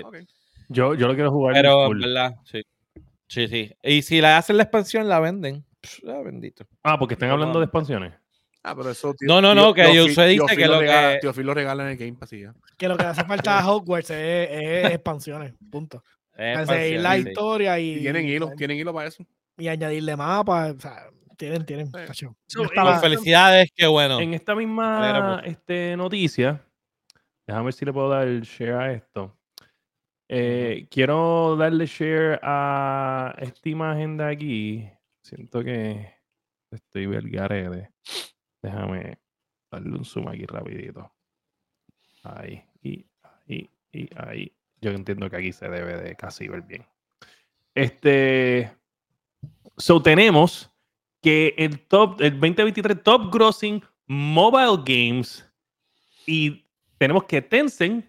Yo, 0.68 0.94
yo 0.94 1.06
lo 1.08 1.14
quiero 1.14 1.30
jugar. 1.30 1.54
Pero 1.54 1.86
en 1.90 1.98
verdad, 2.00 2.34
sí. 2.44 2.60
Sí, 3.28 3.48
sí. 3.48 3.72
Y 3.82 4.02
si 4.02 4.20
la 4.20 4.36
hacen 4.36 4.58
la 4.58 4.64
expansión, 4.64 5.08
la 5.08 5.20
venden. 5.20 5.64
Ah, 6.06 6.20
bendito. 6.24 6.66
Ah, 6.82 6.98
porque 6.98 7.14
están 7.14 7.30
hablando 7.30 7.58
de 7.60 7.64
expansiones. 7.64 8.12
Ah, 8.64 8.74
pero 8.76 8.90
eso. 8.90 9.12
tío- 9.14 9.26
No, 9.28 9.40
no, 9.42 9.54
no, 9.54 9.74
tío- 9.74 9.74
que 9.74 9.88
dice 10.08 10.28
tío 10.34 10.46
que 10.46 10.66
lo 10.66 10.80
regala- 10.80 11.14
que- 11.14 11.18
Tío 11.20 11.32
Phil 11.32 11.46
lo 11.46 11.54
regala 11.54 11.82
en 11.84 11.88
el 11.90 11.96
Game 11.96 12.14
Pass 12.14 12.32
y 12.32 12.42
ya. 12.42 12.54
Que 12.78 12.88
lo 12.88 12.96
que 12.96 13.02
le 13.02 13.08
hace 13.10 13.24
falta 13.24 13.58
a 13.58 13.68
Hogwarts 13.70 14.10
es, 14.10 14.48
es 14.50 14.90
expansiones. 14.92 15.54
Punto. 15.70 16.02
Es 16.34 16.66
Para 16.66 16.80
seguir 16.80 17.00
la 17.00 17.18
historia 17.18 17.78
y, 17.78 17.96
Y 17.96 18.00
tienen 18.00 18.26
hilo, 18.26 18.50
tienen 18.56 18.78
hilo 18.78 18.94
para 18.94 19.06
eso. 19.08 19.22
y 19.58 19.68
añadirle 19.68 20.16
mapas. 20.16 20.74
O 20.76 20.80
sea, 20.80 21.10
tienen, 21.36 21.66
tienen. 21.66 21.88
Sí. 21.88 22.24
So, 22.46 22.62
Yo 22.74 23.00
felicidades, 23.00 23.68
qué 23.76 23.86
bueno. 23.86 24.18
En 24.18 24.32
esta 24.32 24.52
alegra 24.52 24.66
misma 24.66 25.42
este, 25.44 25.94
noticia, 25.96 26.64
déjame 27.46 27.66
ver 27.66 27.74
si 27.74 27.84
le 27.84 27.92
puedo 27.92 28.08
dar 28.08 28.26
el 28.26 28.40
share 28.42 28.72
a 28.74 28.92
esto. 28.92 29.36
Eh, 30.28 30.86
Quiero 30.90 31.54
darle 31.56 31.84
share 31.84 32.40
a 32.42 33.34
esta 33.38 33.68
imagen 33.68 34.16
de 34.16 34.24
aquí. 34.24 34.88
Siento 35.22 35.62
que 35.62 36.14
estoy 36.70 37.06
vergarede. 37.06 37.90
Déjame 38.62 39.18
darle 39.70 39.96
un 39.96 40.04
zoom 40.04 40.28
aquí 40.28 40.46
rapidito. 40.46 41.12
Ahí, 42.22 42.62
y 42.82 43.04
ahí, 43.22 43.70
y 43.92 44.08
ahí. 44.16 44.52
Yo 44.80 44.90
entiendo 44.90 45.28
que 45.28 45.36
aquí 45.36 45.52
se 45.52 45.68
debe 45.68 45.96
de 46.00 46.14
casi 46.16 46.48
ver 46.48 46.62
bien. 46.62 46.86
Este. 47.74 48.72
So 49.76 50.00
tenemos 50.02 50.70
que 51.20 51.54
el 51.56 51.80
top, 51.80 52.20
el 52.20 52.32
2023 52.32 53.02
top 53.02 53.32
grossing 53.32 53.82
mobile 54.06 54.82
games 54.84 55.48
y 56.26 56.64
tenemos 56.98 57.24
que 57.24 57.40
Tencent, 57.40 58.04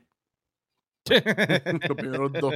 Los 1.10 1.98
primeros 1.98 2.32
dos. 2.34 2.54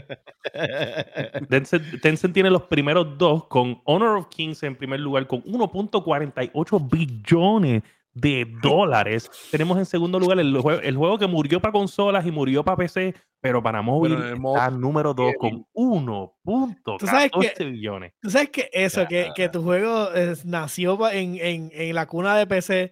Tencent, 1.50 2.02
Tencent 2.02 2.34
tiene 2.34 2.50
los 2.50 2.64
primeros 2.64 3.18
dos 3.18 3.45
con 3.48 3.82
Honor 3.86 4.18
of 4.18 4.28
Kings 4.30 4.64
en 4.64 4.76
primer 4.76 5.00
lugar 5.00 5.28
con 5.28 5.43
1.48 5.43 6.89
billones 6.89 7.84
de 8.14 8.48
dólares. 8.64 9.30
Tenemos 9.52 9.78
en 9.78 9.86
segundo 9.86 10.20
lugar 10.20 10.39
el, 10.39 10.56
jue- 10.56 10.80
el 10.82 10.95
juego 10.98 11.18
que 11.20 11.28
murió 11.28 11.60
para 11.60 11.72
consolas 11.72 12.26
y 12.26 12.32
murió 12.32 12.64
para 12.64 12.78
PC, 12.78 13.14
pero 13.41 13.62
para 13.62 13.82
móvil 13.84 14.14
está 14.14 14.36
móvil, 14.72 14.82
número 14.82 15.14
2 15.14 15.34
con 15.39 15.66
1.14 15.76 17.72
billones. 17.72 18.14
Tú 18.22 18.30
sabes 18.32 18.50
que 18.50 18.70
eso, 18.74 19.02
que, 19.08 19.30
que 19.36 19.50
tu 19.50 19.62
juego 19.62 20.10
nació 20.45 21.10
en, 21.12 21.38
en, 21.39 21.70
en 21.74 21.93
la 21.95 22.08
cuna 22.08 22.36
de 22.38 22.48
PC, 22.48 22.91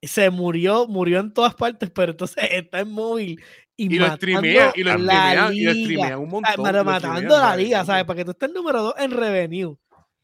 se 0.00 0.30
murió, 0.30 0.88
murió 0.88 1.20
en 1.20 1.32
todas 1.34 1.54
partes, 1.54 1.90
pero 1.90 2.12
entonces 2.12 2.42
está 2.50 2.80
en 2.80 2.90
móvil 2.90 3.40
y, 3.76 3.94
Y 3.94 3.98
lo 3.98 4.08
matando 4.08 4.16
streamean, 4.16 4.72
y 4.74 4.82
lo 4.82 4.98
la 4.98 5.22
streamean, 5.22 5.54
y 5.54 5.64
lo 5.64 5.72
liga. 5.72 5.84
streamean 5.84 6.18
un 6.20 6.28
montón. 6.28 6.64
pero 6.64 6.84
matando 6.84 7.38
la 7.38 7.56
liga, 7.56 7.84
¿sabes? 7.84 8.04
Para 8.04 8.16
que 8.16 8.24
tú 8.24 8.30
estés 8.32 8.50
número 8.50 8.82
dos 8.82 8.94
en 8.98 9.10
revenue. 9.10 9.76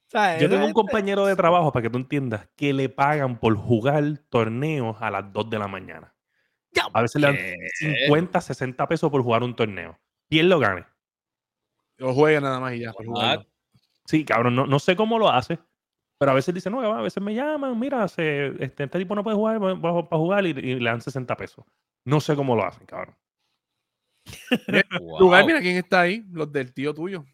¿sabes? 0.08 0.40
Yo 0.40 0.48
tengo 0.48 0.66
un 0.66 0.72
compañero 0.72 1.26
de 1.26 1.36
trabajo, 1.36 1.72
para 1.72 1.82
que 1.82 1.90
tú 1.90 1.98
entiendas, 1.98 2.48
que 2.56 2.72
le 2.72 2.88
pagan 2.88 3.38
por 3.38 3.56
jugar 3.56 4.18
torneos 4.28 4.96
a 5.00 5.10
las 5.10 5.32
2 5.32 5.50
de 5.50 5.58
la 5.58 5.68
mañana. 5.68 6.14
A 6.92 7.02
veces 7.02 7.20
le 7.20 7.26
dan 7.26 7.36
¿Qué? 7.36 7.56
50, 8.06 8.40
60 8.40 8.86
pesos 8.86 9.10
por 9.10 9.22
jugar 9.22 9.42
un 9.42 9.54
torneo. 9.54 9.98
Y 10.28 10.38
él 10.38 10.48
lo 10.48 10.58
gane. 10.58 10.84
Lo 11.96 12.14
juega 12.14 12.40
nada 12.40 12.60
más 12.60 12.74
y 12.74 12.80
ya. 12.80 12.92
Sí, 14.04 14.24
cabrón, 14.24 14.54
no, 14.54 14.66
no 14.66 14.78
sé 14.78 14.94
cómo 14.94 15.18
lo 15.18 15.28
hace. 15.28 15.58
Pero 16.18 16.32
a 16.32 16.34
veces 16.34 16.54
dice, 16.54 16.68
no, 16.68 16.80
a 16.80 17.02
veces 17.02 17.22
me 17.22 17.34
llaman, 17.34 17.78
mira, 17.78 18.08
se, 18.08 18.48
este, 18.62 18.84
este 18.84 18.98
tipo 18.98 19.14
no 19.14 19.22
puede 19.22 19.36
jugar, 19.36 19.60
para 19.80 20.02
jugar 20.18 20.46
y, 20.46 20.50
y 20.50 20.80
le 20.80 20.90
dan 20.90 21.00
60 21.00 21.36
pesos. 21.36 21.64
No 22.04 22.20
sé 22.20 22.34
cómo 22.34 22.56
lo 22.56 22.64
hacen, 22.64 22.86
cabrón. 22.86 23.16
Wow. 25.00 25.20
Lugar, 25.20 25.44
mira 25.46 25.60
quién 25.60 25.76
está 25.76 26.02
ahí. 26.02 26.24
Los 26.32 26.52
del 26.52 26.72
tío 26.72 26.94
tuyo. 26.94 27.24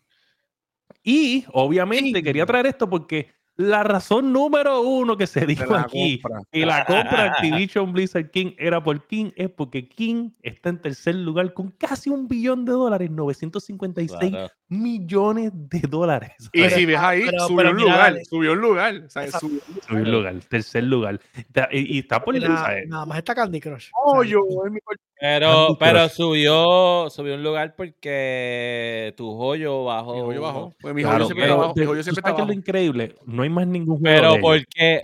Y 1.03 1.45
obviamente 1.53 2.19
Sí. 2.19 2.23
quería 2.25 2.47
traer 2.47 2.67
esto 2.67 2.89
porque 2.89 3.33
La 3.57 3.85
razón 3.85 4.33
número 4.33 4.81
uno 4.81 5.17
que 5.17 5.29
se 5.29 5.47
dijo 5.47 5.75
la 5.75 5.83
aquí 5.83 6.21
y 6.51 6.65
la 6.65 6.85
compra 6.85 7.23
de 7.23 7.29
Activision 7.29 7.93
Blizzard 7.93 8.29
King 8.33 8.51
era 8.59 8.83
por 8.83 9.07
King 9.07 9.31
es 9.37 9.49
porque 9.49 9.89
King 9.89 10.31
está 10.43 10.71
en 10.71 10.83
tercer 10.83 11.15
lugar 11.15 11.55
con 11.55 11.71
casi 11.71 12.11
un 12.11 12.27
billón 12.27 12.65
de 12.65 12.73
dólares, 12.73 13.13
956 13.13 14.31
Claro. 14.33 14.51
millones 14.67 15.53
de 15.55 15.79
dólares. 15.89 16.33
Y 16.53 16.63
si 16.69 16.85
ves 16.85 16.97
está- 16.97 17.09
ahí, 17.11 17.23
pero- 17.27 17.47
subió 17.47 17.57
pero 17.59 17.71
un 17.71 17.77
mira, 17.77 17.93
lugar, 17.93 18.25
subió 18.29 18.53
un 18.55 18.61
lugar. 18.61 18.95
o 19.07 19.09
sea, 19.11 19.31
subió 19.39 19.61
Subió 19.87 20.03
un 20.03 20.11
lugar, 20.11 20.35
tercer 20.49 20.83
lugar. 20.83 21.21
Está- 21.37 21.69
Y, 21.71 21.95
y 21.95 21.99
está 22.01 22.25
por 22.25 22.37
¿sabes? 22.41 22.89
nada 22.89 23.07
más 23.07 23.19
está 23.19 23.37
Candy 23.37 23.61
Crush. 23.61 23.91
Oh, 24.03 24.19
O 24.19 24.23
sea, 24.23 24.33
yo, 24.33 24.41
es 24.67 24.73
mi. 24.73 24.81
Pero, 25.25 25.75
pero 25.79 26.07
subió, 26.11 27.09
subió 27.09 27.35
un 27.37 27.43
lugar 27.43 27.75
porque 27.77 29.15
tu 29.17 29.35
joyo 29.39 29.83
bajó. 29.85 30.13
Mi 30.17 30.21
joyo 30.21 30.43
bajó. 30.43 30.75
Pues 30.79 30.95
mi 30.95 31.01
Claro, 31.01 31.17
joyo 31.17 31.27
siempre 31.29 31.45
pero 31.45 31.55
está 31.55 31.63
abajo. 31.65 31.75
Mi 31.77 31.81
de- 31.81 31.87
joyo 31.87 32.01
¿tú 32.01 32.05
siempre 32.05 32.21
sabes 32.23 32.33
está 32.33 32.37
qué 32.37 32.43
es 32.43 32.49
lo 32.49 32.53
increíble? 32.53 33.15
No 33.25 33.43
hay 33.43 33.49
más 33.49 33.67
ningún 33.67 34.01
juego 34.01 34.05
Pero 34.05 34.29
de 34.33 34.39
ellos. 34.39 34.43
¿por 34.43 34.67
qué? 34.67 35.03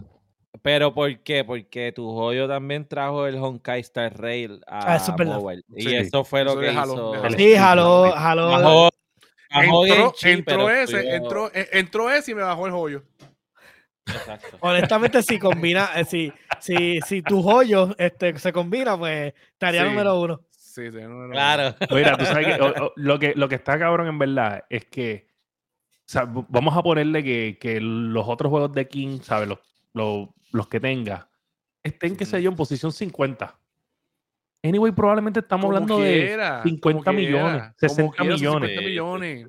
Pero 0.60 0.92
¿por 0.92 1.18
qué? 1.20 1.42
Porque 1.44 1.92
tu 1.92 2.12
joyo 2.12 2.46
también 2.46 2.86
trajo 2.86 3.26
el 3.26 3.36
Honkai 3.36 3.80
Star 3.80 4.14
Rail 4.20 4.60
a 4.66 4.92
Ah, 4.92 4.96
eso 4.96 5.14
es 5.18 5.26
mobile. 5.26 5.62
Y 5.74 5.82
Sí, 5.88 5.94
eso 5.94 6.22
fue 6.22 6.44
lo 6.44 6.50
eso 6.50 6.60
que 6.60 6.70
jaló, 6.70 6.92
hizo. 6.92 7.30
Sí, 7.38 7.54
jaló, 7.56 8.12
jaló. 8.14 8.46
Bajó, 8.50 8.88
bajó 9.54 9.82
bien 9.84 10.10
Entró, 10.22 10.68
ese, 10.70 11.14
entró, 11.14 11.50
eh, 11.54 11.68
entró 11.72 12.10
ese 12.10 12.32
y 12.32 12.34
me 12.34 12.42
bajó 12.42 12.66
el 12.66 12.72
joyo. 12.72 13.02
Exacto. 14.06 14.56
Honestamente, 14.60 15.22
si 15.22 15.38
combina, 15.38 15.90
eh, 15.96 16.04
si, 16.04 16.32
si, 16.60 17.00
si 17.02 17.22
tu 17.22 17.42
joyo 17.42 17.94
este, 17.98 18.38
se 18.38 18.52
combina, 18.52 18.96
pues 18.98 19.32
estaría 19.52 19.82
Sí. 19.84 19.88
número 19.88 20.20
uno. 20.20 20.40
Sí, 20.50 20.90
sí, 20.90 20.98
no, 21.00 21.28
Claro. 21.30 21.74
Mira, 21.90 22.16
tú 22.16 22.24
sabes 22.24 22.46
que, 22.46 22.62
o- 22.62 22.86
o- 22.86 22.92
lo 22.96 23.18
que 23.18 23.34
lo 23.34 23.48
que 23.48 23.56
está 23.56 23.78
cabrón 23.78 24.06
en 24.06 24.18
verdad 24.18 24.64
es 24.70 24.84
que 24.86 25.28
o 26.06 26.12
sea, 26.12 26.24
v- 26.24 26.44
vamos 26.48 26.76
a 26.76 26.82
ponerle 26.82 27.22
que, 27.22 27.58
que 27.60 27.80
los 27.80 28.26
otros 28.28 28.50
juegos 28.50 28.72
de 28.72 28.86
King, 28.88 29.20
¿sabes? 29.22 29.48
Los, 29.48 29.58
los, 29.94 30.28
los 30.52 30.66
que 30.68 30.80
tenga, 30.80 31.28
estén, 31.82 32.16
qué 32.16 32.24
sé 32.26 32.42
yo, 32.42 32.50
en 32.50 32.56
posición 32.56 32.92
50. 32.92 33.56
Anyway, 34.62 34.92
probablemente 34.92 35.40
estamos 35.40 35.64
Como 35.66 35.76
hablando 35.76 35.98
de. 36.00 36.26
quiera, 36.26 36.62
50 36.64 37.04
como 37.04 37.18
millones, 37.18 37.52
quiera, 37.52 37.74
60 37.78 38.02
como 38.02 38.10
quiera, 38.12 38.30
son 38.30 38.40
millones. 38.40 38.70
50 38.70 38.88
millones. 38.88 39.48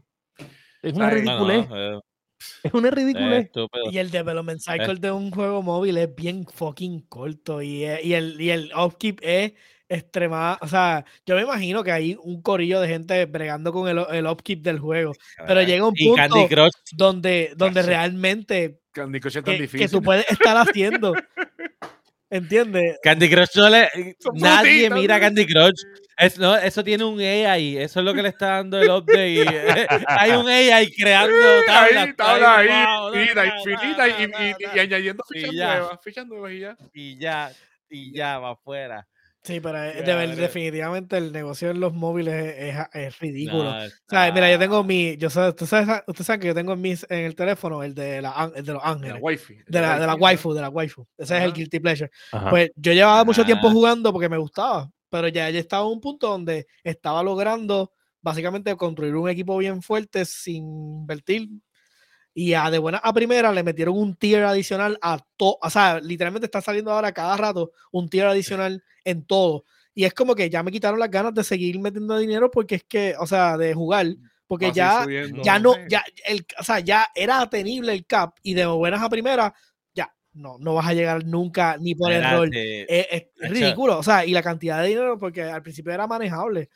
Es 0.84 0.94
una 0.94 1.10
¿sabes? 1.10 1.24
No, 1.24 1.32
no, 1.40 1.46
ridiculez. 1.48 2.02
Es 2.64 2.74
una 2.74 2.90
estúpido. 2.90 3.92
Y 3.92 3.98
el 3.98 4.12
development 4.12 4.62
cycle 4.62 4.96
de 4.96 5.12
un 5.12 5.32
juego 5.32 5.62
móvil 5.62 5.98
es 5.98 6.14
bien 6.16 6.46
fucking 6.46 7.02
corto. 7.02 7.62
Y, 7.62 7.84
eh, 7.86 8.00
y, 8.04 8.14
el, 8.14 8.40
y 8.40 8.50
el 8.50 8.72
upkeep 8.76 9.20
es 9.22 9.54
extrema. 9.90 10.58
O 10.62 10.68
sea, 10.68 11.06
yo 11.26 11.36
me 11.36 11.42
imagino 11.42 11.84
que 11.84 11.92
hay 11.92 12.18
un 12.22 12.42
corillo 12.42 12.80
de 12.80 12.88
gente 12.88 13.26
bregando 13.26 13.72
con 13.72 13.88
el, 13.88 14.04
el 14.12 14.28
upkeep 14.28 14.62
del 14.62 14.80
juego. 14.80 15.14
Pero 15.46 15.62
llega 15.62 15.86
un 15.86 15.94
Candy 15.94 16.34
punto 16.34 16.48
Crush, 16.48 16.72
donde, 16.94 17.54
realmente 17.84 18.80
Candy 18.92 19.20
Crush 19.20 19.38
es 19.38 19.44
tan 19.44 19.54
que, 19.54 19.58
que 19.58 19.62
difícil. 19.64 19.92
tú 19.92 20.02
puedes 20.02 20.30
estar 20.30 20.58
haciendo. 20.58 21.14
¿Entiendes? 22.30 22.98
Candy 23.04 23.30
Crush 23.30 23.58
no 23.58 23.70
le. 23.70 23.90
Son 24.20 24.36
Nadie 24.36 24.90
mira. 24.90 25.20
Candy 25.20 25.46
Crush. 25.46 25.84
Es- 26.22 26.38
no, 26.38 26.56
eso 26.56 26.84
tiene 26.84 27.04
un 27.04 27.20
AI. 27.20 27.78
Eso 27.78 28.00
es 28.00 28.06
lo 28.06 28.14
que 28.14 28.22
le 28.22 28.30
está 28.30 28.48
dando 28.58 28.80
el 28.80 28.90
update. 28.90 29.88
Hay 30.08 30.32
un 30.32 30.48
AI 30.48 30.92
creando 30.92 31.36
tablas. 31.66 32.04
ahí, 32.08 32.14
tabla 32.16 32.56
ahí, 32.58 33.50
infinita, 33.66 34.08
y, 34.08 34.80
añadiendo 34.80 35.24
fichas 35.28 35.52
ya. 35.54 35.78
nuevas, 35.80 36.00
fichas 36.04 36.28
nuevas 36.28 36.52
y 36.54 36.60
ya. 36.60 36.78
Y 36.94 37.18
ya, 37.18 37.52
y 37.90 38.14
ya 38.14 38.40
va 38.40 38.52
afuera. 38.52 39.08
Sí, 39.44 39.60
pero 39.60 39.84
eh, 39.84 40.04
de 40.04 40.14
ver- 40.16 40.36
definitivamente 40.36 41.18
el 41.18 41.32
negocio 41.32 41.72
en 41.72 41.80
los 41.80 41.94
móviles 41.94 42.36
es, 42.56 42.76
es- 42.78 42.88
es 42.94 43.20
ridículo. 43.20 43.64
No, 43.64 43.86
O 43.86 43.90
sea, 44.08 44.32
mira, 44.32 44.52
yo 44.52 44.60
tengo 44.60 44.84
mi, 44.84 45.18
yo 45.18 45.32
sé, 45.32 45.40
usted 45.48 45.66
sabe, 45.66 46.04
usted 46.06 46.24
sabe 46.24 46.40
que 46.42 46.48
yo 46.48 46.54
tengo 46.54 46.74
en, 46.74 46.82
mis, 46.82 47.04
en 47.10 47.26
el 47.26 47.36
teléfono 47.36 47.82
el 47.82 47.96
de, 47.96 48.22
la, 48.22 48.52
el 48.56 48.64
de 48.64 48.74
los 48.74 48.84
De 48.84 48.88
la 48.88 48.94
ángeles, 48.94 49.18
wifi. 49.20 49.58
de 49.66 49.82
la, 49.82 49.98
de 50.00 50.06
la 50.06 50.14
waifu, 50.14 50.54
de 50.54 50.62
la 50.62 50.70
waifu. 50.70 51.08
Ese 51.18 51.38
es 51.38 51.44
el 51.44 51.54
guilty 51.54 51.80
pleasure. 51.80 52.12
Ajá. 52.32 52.52
Pues 52.52 52.70
yo 52.76 52.94
llevaba 52.94 53.24
mucho 53.26 53.44
tiempo 53.44 53.68
Ah. 53.68 53.72
jugando 53.72 54.14
porque 54.14 54.30
me 54.30 54.38
gustaba, 54.38 54.88
pero 55.12 55.28
ya, 55.28 55.50
ya 55.50 55.60
estaba 55.60 55.86
en 55.86 55.92
un 55.92 56.02
punto 56.02 56.30
donde 56.30 56.68
estaba 56.84 57.22
logrando 57.22 57.92
básicamente 58.22 58.76
construir 58.78 59.16
un 59.16 59.30
equipo 59.30 59.58
bien 59.58 59.82
fuerte 59.82 60.24
sin 60.26 60.64
invertir. 61.02 61.50
Y 62.34 62.54
a 62.54 62.72
de 62.72 62.78
buena 62.78 62.98
a 63.00 63.14
primera 63.14 63.52
le 63.52 63.62
metieron 63.62 63.98
un 63.98 64.16
tier 64.16 64.46
adicional 64.46 64.98
a 65.02 65.20
todo. 65.36 65.58
O 65.62 65.70
sea, 65.70 66.00
literalmente 66.00 66.46
está 66.46 66.62
saliendo 66.62 66.92
ahora 66.92 67.12
cada 67.12 67.36
rato 67.36 67.72
un 67.92 68.08
tier 68.08 68.26
adicional 68.26 68.82
en 69.04 69.26
todo. 69.26 69.66
Y 69.94 70.06
es 70.06 70.14
como 70.14 70.34
que 70.34 70.50
ya 70.50 70.64
me 70.64 70.72
quitaron 70.72 70.98
las 70.98 71.12
ganas 71.12 71.34
de 71.34 71.44
seguir 71.44 71.78
metiendo 71.78 72.18
dinero 72.18 72.50
porque 72.50 72.76
es 72.76 72.84
que, 72.86 73.14
o 73.20 73.28
sea, 73.28 73.58
de 73.58 73.74
jugar. 73.74 74.08
Porque 74.48 74.68
Va 74.68 74.72
a 74.72 74.76
ya, 74.76 75.04
subiendo, 75.04 75.44
ya 75.44 75.60
no, 75.60 75.74
ya, 75.90 76.06
el, 76.26 76.46
o 76.58 76.64
sea, 76.64 76.80
ya 76.80 77.08
era 77.16 77.50
tenible 77.50 77.92
el 77.92 78.06
cap 78.06 78.36
y 78.44 78.54
de 78.54 78.66
buenas 78.66 79.02
a 79.02 79.10
primeras, 79.10 79.52
no, 80.34 80.58
no 80.60 80.74
vas 80.76 80.88
a 80.88 80.94
llegar 80.94 81.26
nunca 81.26 81.78
ni 81.80 81.96
por 81.96 82.12
error. 82.12 82.46
Espérate. 82.54 83.16
Es, 83.16 83.28
es 83.40 83.50
ridículo, 83.50 84.00
o 84.00 84.04
sea, 84.04 84.26
y 84.26 84.32
la 84.32 84.42
cantidad 84.42 84.82
de 84.82 84.90
dinero, 84.90 85.18
porque 85.18 85.44
al 85.44 85.62
principio 85.62 85.92
era 85.94 86.08
manejable. 86.08 86.70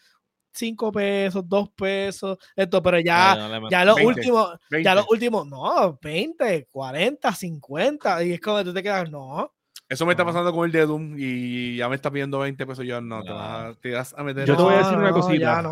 5 0.53 0.91
pesos, 0.91 1.43
2 1.47 1.69
pesos, 1.71 2.37
esto, 2.55 2.81
pero 2.81 2.99
ya, 2.99 3.35
No, 3.35 3.59
no 3.59 3.69
ya 3.69 3.83
los 3.83 3.95
20, 3.97 4.07
últimos, 4.07 4.57
20. 4.69 4.85
ya 4.85 4.95
los 4.95 5.05
últimos, 5.09 5.45
no, 5.47 5.99
20, 6.01 6.67
40, 6.71 7.33
50, 7.33 8.23
y 8.23 8.31
es 8.33 8.39
como 8.39 8.57
que 8.59 8.63
tú 8.63 8.73
te 8.73 8.81
quedas, 8.81 9.11
no. 9.11 9.51
Eso 9.89 10.05
me 10.05 10.13
está 10.13 10.23
No. 10.23 10.27
pasando 10.29 10.53
con 10.53 10.65
el 10.65 10.71
de 10.71 10.85
Doom 10.85 11.15
y 11.17 11.75
ya 11.75 11.89
me 11.89 11.95
está 11.95 12.09
pidiendo 12.09 12.39
20 12.39 12.65
pesos. 12.65 12.85
Yo 12.85 13.01
no, 13.01 13.21
te, 13.21 13.31
vas, 13.31 13.75
a- 13.75 13.79
te 13.79 13.91
vas 13.91 14.15
a 14.17 14.23
meter. 14.23 14.47
Yo 14.47 14.55
te 14.55 14.63
voy 14.63 14.73
a 14.73 14.77
no, 14.77 14.83
decir 14.83 14.97
una 14.97 15.11
cosita. 15.11 15.63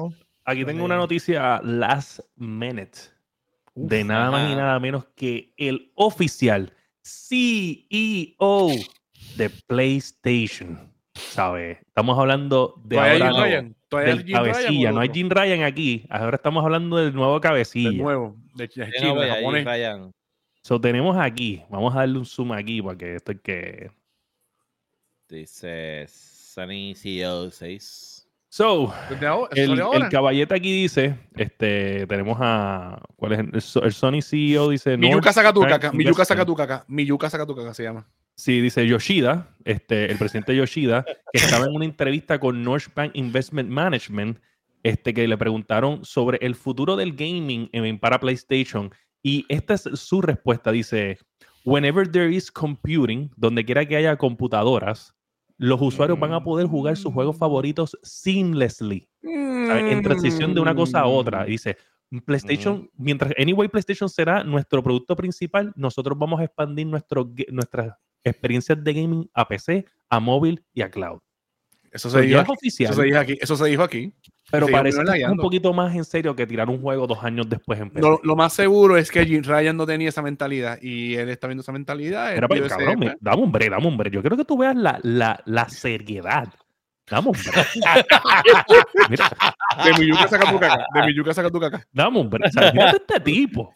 Aquí 0.46 0.66
tengo 0.66 0.84
una 0.84 0.98
noticia 0.98 1.62
last 1.64 2.20
minute 2.36 3.00
de 3.74 4.04
nada 4.04 4.30
más 4.30 4.52
y 4.52 4.56
nada 4.56 4.80
menos 4.80 5.06
que 5.16 5.54
el 5.58 5.92
oficial 5.96 6.74
CEO 7.04 8.70
de 9.36 9.50
PlayStation. 9.68 10.92
¿Sabes? 11.14 11.78
Estamos 11.86 12.18
hablando 12.18 12.82
de 12.84 12.98
ahora 12.98 13.14
Jim 13.14 13.28
no, 13.28 13.44
Ryan. 13.44 13.76
Todavía 13.88 14.14
hay 14.14 14.18
del 14.18 14.28
Ryan, 14.28 14.44
cabecilla. 14.44 14.90
¿o 14.90 14.94
No 14.94 15.00
hay? 15.02 15.10
Jim 15.14 15.30
Ryan 15.30 15.64
aquí. 15.64 16.06
Ahora 16.10 16.36
estamos 16.38 16.64
hablando 16.64 16.98
del 16.98 17.14
nuevo 17.14 17.36
De 17.36 17.42
cabecilla. 17.42 17.92
nuevo. 17.92 18.36
De, 18.56 18.70
no, 19.02 19.16
voy 19.16 19.26
de 19.26 19.32
japonés. 19.32 19.66
Ryan. 19.66 20.12
So, 20.64 20.80
tenemos 20.82 21.18
aquí. 21.18 21.62
Vamos 21.70 21.94
a 21.96 22.00
darle 22.00 22.18
un 22.18 22.26
zoom 22.26 22.52
aquí 22.54 22.82
porque 22.82 23.16
esto 23.16 23.32
hay 23.32 23.40
que. 23.40 23.92
Dice 25.30 26.06
Sunny 26.08 26.96
CEO 26.96 27.52
6. 27.52 28.13
So, 28.56 28.94
el, 29.56 29.80
el 29.80 30.10
caballete 30.10 30.54
aquí 30.54 30.72
dice: 30.84 31.18
este, 31.36 32.06
tenemos 32.06 32.38
a. 32.40 33.02
¿Cuál 33.16 33.32
es? 33.32 33.40
El, 33.40 33.50
el 33.56 33.62
So- 33.64 33.82
el 33.84 33.94
Sony 33.94 34.22
CEO 34.22 34.70
dice. 34.70 34.96
Miyuka 34.96 35.34
caca. 35.34 35.92
Miyuka 35.92 36.24
caca. 36.24 36.86
Miyuka 36.88 37.32
saca 37.32 37.48
tu 37.48 37.56
caca 37.56 37.74
se 37.74 37.82
llama. 37.82 38.08
Sí, 38.36 38.62
dice 38.62 38.86
Yoshida, 38.86 39.50
este, 39.66 40.06
el 40.12 40.20
presidente 40.20 40.56
Yoshida, 40.56 41.04
que 41.04 41.40
estaba 41.40 41.66
en 41.66 41.74
una 41.74 41.86
entrevista 41.86 42.40
con 42.40 42.64
North 42.64 42.94
Bank 42.94 43.10
Investment 43.16 43.72
Management, 43.72 44.38
este, 44.84 45.16
que 45.16 45.28
le 45.28 45.36
preguntaron 45.36 46.06
sobre 46.06 46.38
el 46.40 46.54
futuro 46.54 46.96
del 46.96 47.14
gaming 47.14 47.72
en, 47.72 47.98
para 47.98 48.20
PlayStation. 48.20 48.94
Y 49.24 49.48
esta 49.50 49.74
es 49.74 49.90
su 49.96 50.22
respuesta. 50.22 50.72
Dice, 50.72 51.18
whenever 51.66 52.08
there 52.08 52.32
is 52.32 52.52
computing, 52.52 53.32
donde 53.36 53.66
quiera 53.66 53.84
que 53.84 53.96
haya 53.96 54.16
computadoras, 54.16 55.13
los 55.58 55.82
usuarios 55.82 56.20
van 56.20 56.34
a 56.34 56.44
poder 56.44 56.68
jugar 56.68 56.98
sus 56.98 57.14
juegos 57.14 57.38
favoritos 57.38 57.98
seamlessly. 58.02 59.08
En 59.22 60.02
transición 60.02 60.54
de 60.54 60.62
una 60.62 60.76
cosa 60.76 61.02
a 61.02 61.06
otra. 61.08 61.46
Dice, 61.46 61.78
PlayStation, 62.26 62.90
mientras 62.96 63.34
Anyway 63.40 63.68
PlayStation 63.68 64.10
será 64.10 64.44
nuestro 64.44 64.84
producto 64.84 65.16
principal, 65.16 65.74
nosotros 65.76 66.18
vamos 66.18 66.40
a 66.40 66.44
expandir 66.44 66.86
nuestro, 66.88 67.32
nuestras 67.50 67.96
experiencias 68.24 68.84
de 68.84 68.94
gaming 68.94 69.30
a 69.34 69.48
PC, 69.48 69.86
a 70.10 70.20
móvil 70.20 70.64
y 70.74 70.82
a 70.82 70.90
cloud. 70.90 71.20
Eso 71.92 72.10
So, 72.10 72.18
se, 72.18 72.26
dijo 72.26 72.42
es 72.42 72.50
oficial, 72.50 72.92
eso 72.92 73.02
se 73.02 73.06
dijo 73.06 73.20
aquí. 73.20 73.38
Eso 73.40 73.56
se 73.56 73.66
dijo 73.66 73.84
aquí. 73.84 74.14
Pero 74.54 74.68
parece 74.68 75.04
que 75.04 75.26
un 75.26 75.38
poquito 75.38 75.74
más 75.74 75.96
en 75.96 76.06
serio 76.06 76.36
que 76.36 76.46
tirar 76.48 76.70
un 76.70 76.80
juego 76.82 77.08
dos 77.08 77.24
años 77.24 77.50
después 77.50 77.80
en. 77.80 77.92
No, 77.96 78.20
lo 78.24 78.36
más 78.36 78.54
seguro 78.54 78.96
es 78.98 79.10
que 79.12 79.26
Jim 79.26 79.42
Ryan 79.44 79.76
no 79.76 79.86
tenía 79.86 80.10
esa 80.10 80.22
mentalidad 80.22 80.78
y 80.82 81.16
él 81.16 81.30
está 81.30 81.48
viendo 81.48 81.62
esa 81.62 81.72
mentalidad. 81.72 82.36
Para 82.36 82.48
tío 82.48 82.66
ese, 82.66 82.70
cabrón, 82.76 83.00
me- 83.00 83.06
pues, 83.08 83.18
dame 83.20 83.42
un 83.42 83.52
break, 83.52 83.70
dame 83.72 83.88
un 83.88 83.98
break. 83.98 84.14
Yo 84.14 84.22
quiero 84.22 84.38
que 84.38 84.46
tú 84.46 84.58
veas 84.58 84.76
la, 84.76 85.00
la, 85.04 85.42
la 85.46 85.68
seriedad. 85.70 86.48
Dame 87.10 87.30
un 87.30 87.34
break. 87.34 87.68
Mira, 89.10 89.30
De 89.84 89.94
Miyuka 90.00 90.28
saca 90.28 90.52
tu 90.52 90.60
caca. 90.60 90.86
De 90.94 91.02
Miyuka 91.08 91.34
saca 91.34 91.50
tu 91.50 91.60
caca. 91.60 91.86
dame 91.92 92.20
un 92.20 92.30
break. 92.30 92.48
O 92.48 92.52
sea, 92.52 92.72
mírate 92.72 92.98
este 92.98 93.20
tipo. 93.20 93.74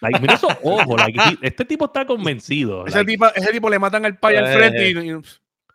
Like, 0.00 0.20
mira 0.20 0.34
esos 0.34 0.52
ojos. 0.62 0.96
like, 1.00 1.18
este 1.42 1.64
tipo 1.64 1.86
está 1.86 2.06
convencido. 2.06 2.86
Ese 2.86 2.98
like, 2.98 3.12
tipo, 3.12 3.26
ese 3.34 3.52
tipo 3.52 3.68
le 3.68 3.78
matan 3.78 4.04
al 4.04 4.16
pay 4.18 4.36
al 4.36 4.46
frente 4.54 4.90
y, 4.90 5.10
y- 5.10 5.20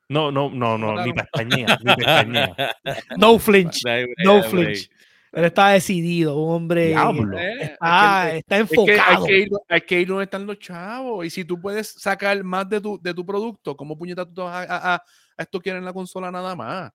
no, 0.09 0.31
no, 0.31 0.49
no, 0.49 0.77
no, 0.77 1.05
ni 1.05 1.13
pestañea, 1.13 1.77
ni 1.83 1.95
pestañea. 1.95 2.55
No 3.17 3.39
flinch, 3.39 3.81
No 4.25 4.43
flinch. 4.43 4.89
Él 5.31 5.45
está 5.45 5.69
decidido, 5.69 6.37
un 6.37 6.53
hombre 6.55 6.87
Diablo. 6.89 7.39
Eh, 7.39 7.61
está, 7.73 8.29
es 8.35 8.35
está 8.37 8.55
que- 8.57 8.61
es 8.61 8.69
que 8.85 8.91
hay 8.91 8.91
enfocado. 8.99 9.25
que, 9.25 9.37
ir, 9.39 9.49
hay 9.67 9.81
que 9.81 9.99
ir 10.01 10.07
donde 10.07 10.23
están 10.25 10.45
los 10.45 10.59
chavos. 10.59 11.25
Y 11.25 11.29
si 11.31 11.43
tú 11.43 11.59
puedes 11.59 11.87
sacar 11.93 12.43
más 12.43 12.69
de 12.69 12.79
tu, 12.79 13.01
de 13.01 13.13
tu 13.15 13.25
producto, 13.25 13.75
¿cómo 13.75 13.97
puñeta 13.97 14.25
tú 14.25 14.33
te 14.35 14.41
vas 14.41 14.69
a, 14.69 14.75
a, 14.75 14.93
a, 14.93 14.95
a 14.95 15.03
esto 15.41 15.59
quieren 15.59 15.79
en 15.79 15.85
la 15.85 15.93
consola 15.93 16.29
nada 16.29 16.55
más? 16.55 16.91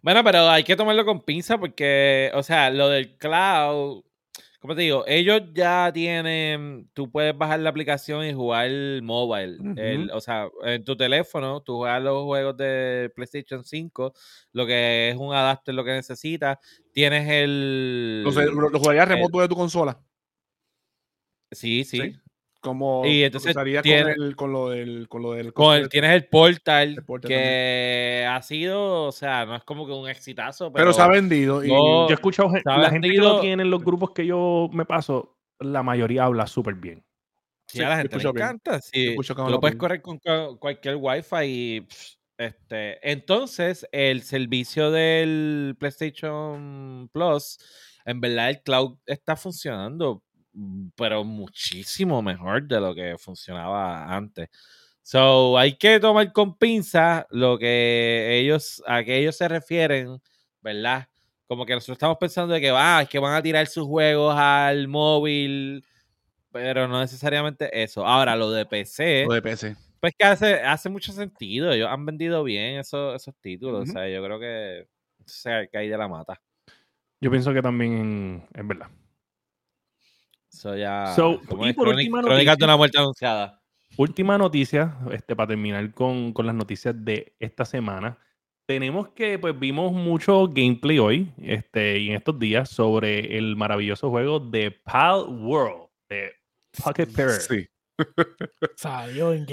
Bueno, 0.00 0.22
pero 0.22 0.48
hay 0.48 0.62
que 0.62 0.76
tomarlo 0.76 1.04
con 1.04 1.22
pinza 1.22 1.58
porque, 1.58 2.30
o 2.34 2.42
sea, 2.44 2.70
lo 2.70 2.88
del 2.88 3.16
cloud, 3.18 4.02
como 4.60 4.74
te 4.74 4.82
digo, 4.82 5.04
ellos 5.06 5.40
ya 5.54 5.90
tienen, 5.92 6.90
tú 6.92 7.10
puedes 7.10 7.36
bajar 7.36 7.60
la 7.60 7.70
aplicación 7.70 8.26
y 8.26 8.34
jugar 8.34 8.70
mobile. 9.02 9.56
el, 9.76 10.10
o 10.10 10.20
sea, 10.20 10.50
en 10.64 10.84
tu 10.84 10.94
teléfono, 10.98 11.62
tú 11.62 11.78
juegas 11.78 12.02
los 12.02 12.24
juegos 12.24 12.58
de 12.58 13.10
PlayStation 13.16 13.64
5, 13.64 14.12
lo 14.52 14.66
que 14.66 15.08
es 15.08 15.16
un 15.16 15.34
adapter, 15.34 15.74
lo 15.74 15.82
que 15.82 15.92
necesitas. 15.92 16.58
Tienes 16.92 17.26
el... 17.26 18.22
Lo, 18.22 18.30
lo, 18.30 18.78
jugarías 18.78 19.08
remoto 19.08 19.40
de 19.40 19.48
tu 19.48 19.56
consola. 19.56 19.98
Sí, 21.50 21.82
sí. 21.84 22.14
Como 22.60 23.06
y 23.06 23.24
entonces 23.24 23.54
con, 23.54 23.66
el, 23.66 24.36
con, 24.36 24.52
lo 24.52 24.68
del 24.68 25.08
con 25.08 25.22
lo 25.22 25.32
del 25.32 25.54
con 25.54 25.74
el, 25.76 25.88
tienes 25.88 26.10
el 26.10 26.26
portal, 26.26 27.02
que 27.26 28.26
ha 28.28 28.42
sido 28.42 29.04
o 29.04 29.12
sea 29.12 29.46
no 29.46 29.56
es 29.56 29.64
como 29.64 29.86
que 29.86 29.92
un 29.92 30.06
exitazo 30.06 30.70
pero, 30.70 30.84
pero 30.84 30.92
se 30.92 31.00
ha 31.00 31.08
vendido 31.08 31.64
y 31.64 31.68
yo 31.68 32.06
he 32.10 32.12
escuchado 32.12 32.50
la 32.64 32.90
gente 32.90 33.08
que 33.08 33.16
lo 33.16 33.40
tiene 33.40 33.62
en 33.62 33.70
los 33.70 33.82
grupos 33.82 34.10
que 34.10 34.26
yo 34.26 34.68
me 34.74 34.84
paso 34.84 35.38
la 35.58 35.82
mayoría 35.82 36.24
habla 36.24 36.46
súper 36.46 36.74
bien. 36.74 37.04
Sí, 37.66 37.80
a 37.82 37.88
la 37.88 37.96
gente 37.98 38.18
le 38.18 38.28
encanta 38.28 38.80
sí, 38.80 39.16
lo 39.16 39.60
puedes 39.60 39.76
correr 39.76 40.02
con 40.02 40.18
cualquier 40.58 40.96
wifi 40.96 41.44
y 41.44 41.86
este 42.36 43.10
entonces 43.10 43.86
el 43.90 44.22
servicio 44.22 44.90
del 44.90 45.76
PlayStation 45.78 47.08
Plus 47.10 47.58
en 48.04 48.20
verdad 48.20 48.50
el 48.50 48.62
cloud 48.62 48.98
está 49.06 49.36
funcionando 49.36 50.22
pero 50.96 51.24
muchísimo 51.24 52.22
mejor 52.22 52.66
de 52.66 52.80
lo 52.80 52.94
que 52.94 53.16
funcionaba 53.18 54.14
antes. 54.14 54.48
So, 55.02 55.58
hay 55.58 55.76
que 55.76 55.98
tomar 55.98 56.32
con 56.32 56.56
pinza 56.56 57.26
lo 57.30 57.58
que 57.58 58.38
ellos, 58.38 58.82
a 58.86 59.02
que 59.02 59.18
ellos 59.18 59.36
se 59.36 59.48
refieren, 59.48 60.20
¿verdad? 60.60 61.08
Como 61.46 61.66
que 61.66 61.74
nosotros 61.74 61.96
estamos 61.96 62.18
pensando 62.18 62.54
de 62.54 62.60
que, 62.60 62.70
ah, 62.70 63.00
es 63.02 63.08
que 63.08 63.18
van 63.18 63.34
a 63.34 63.42
tirar 63.42 63.66
sus 63.66 63.86
juegos 63.86 64.34
al 64.36 64.86
móvil, 64.86 65.84
pero 66.52 66.86
no 66.86 67.00
necesariamente 67.00 67.82
eso. 67.82 68.06
Ahora, 68.06 68.36
lo 68.36 68.50
de 68.50 68.66
PC. 68.66 69.24
Lo 69.26 69.34
de 69.34 69.42
PC. 69.42 69.76
Pues 70.00 70.14
que 70.16 70.24
hace, 70.24 70.60
hace 70.60 70.88
mucho 70.88 71.12
sentido. 71.12 71.72
Ellos 71.72 71.88
han 71.90 72.06
vendido 72.06 72.42
bien 72.44 72.78
esos, 72.78 73.16
esos 73.16 73.34
títulos. 73.40 73.88
O 73.88 73.92
sea, 73.92 74.08
yo 74.08 74.22
creo 74.24 74.38
que 74.38 74.86
se 75.26 75.68
cae 75.72 75.90
de 75.90 75.98
la 75.98 76.08
mata. 76.08 76.40
Yo 77.20 77.30
pienso 77.30 77.52
que 77.52 77.62
también 77.62 78.46
es 78.54 78.66
verdad. 78.66 78.88
Eso 80.52 80.76
ya. 80.76 81.14
y 81.16 81.72
por 81.72 81.88
última 81.88 82.22
noticia, 82.22 82.56
de 82.56 82.64
una 82.64 82.76
muerte 82.76 82.98
anunciada. 82.98 83.62
Última 83.96 84.38
noticia, 84.38 84.96
este, 85.12 85.34
para 85.36 85.48
terminar 85.48 85.92
con, 85.92 86.32
con, 86.32 86.46
las 86.46 86.54
noticias 86.54 86.94
de 86.96 87.34
esta 87.38 87.64
semana. 87.64 88.18
Tenemos 88.66 89.08
que, 89.08 89.38
pues, 89.38 89.58
vimos 89.58 89.92
mucho 89.92 90.46
gameplay 90.46 90.98
hoy, 90.98 91.32
este, 91.42 91.98
y 91.98 92.10
en 92.10 92.16
estos 92.16 92.38
días, 92.38 92.68
sobre 92.68 93.36
el 93.36 93.56
maravilloso 93.56 94.10
juego 94.10 94.38
de 94.38 94.70
Pal 94.70 95.24
World, 95.28 95.88
de 96.08 96.32
Pocket 96.82 97.06
Pair. 97.06 97.30
Sí. 97.30 97.66
Salió 98.76 99.32
en 99.32 99.46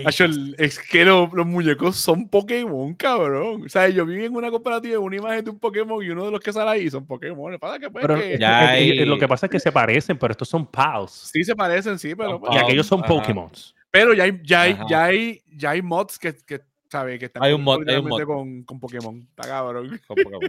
Es 0.58 0.80
que 0.80 1.06
los, 1.06 1.32
muñecos 1.46 1.98
son 1.98 2.30
Pokémon, 2.30 2.94
cabrón. 2.96 3.64
O 3.66 3.70
sea, 3.70 3.90
yo 3.90 4.06
vi 4.06 4.26
en 4.26 4.36
una 4.36 4.52
comparativa 4.52 5.00
una 5.00 5.18
imagen 5.18 5.46
de 5.46 5.52
un 5.52 5.60
Pokémon 5.60 6.04
y 6.04 6.10
uno 6.10 6.26
de 6.26 6.32
los 6.32 6.40
que 6.40 6.54
sale 6.54 6.70
ahí 6.70 6.90
son 6.90 7.06
Pokémon. 7.06 7.58
Pasa 7.60 7.80
que, 7.80 7.90
pues, 7.90 8.06
Lo 9.08 9.18
que 9.18 9.28
pasa 9.28 9.46
es 9.48 9.52
que 9.52 9.60
se 9.60 9.72
parecen, 9.72 10.18
pero 10.18 10.32
estos 10.32 10.50
son 10.50 10.66
Pals. 10.66 11.30
Sí, 11.32 11.44
se 11.44 11.56
parecen, 11.56 11.98
sí, 12.00 12.16
pero. 12.16 12.42
Y 12.52 12.58
aquellos 12.58 12.86
son 12.86 13.02
Pokémon. 13.02 13.50
Pero 13.90 14.14
ya 14.14 14.26
hay, 14.26 14.40
ya 14.44 14.62
hay, 14.62 14.78
ya 14.90 15.04
hay, 15.06 15.42
ya 15.56 15.70
hay 15.72 15.82
mods 15.82 16.20
que, 16.20 16.36
que 16.36 16.62
¿sabes? 16.90 17.20
Que 17.20 17.26
están 17.26 17.44
hay 17.44 17.54
un 17.54 17.64
mod, 17.64 17.88
hay 17.88 17.98
un 17.98 18.08
mod. 18.08 18.22
Con, 18.24 18.64
con, 18.64 18.80
Pokémon. 18.80 19.28
Está 19.30 19.48
cabrón. 19.48 20.00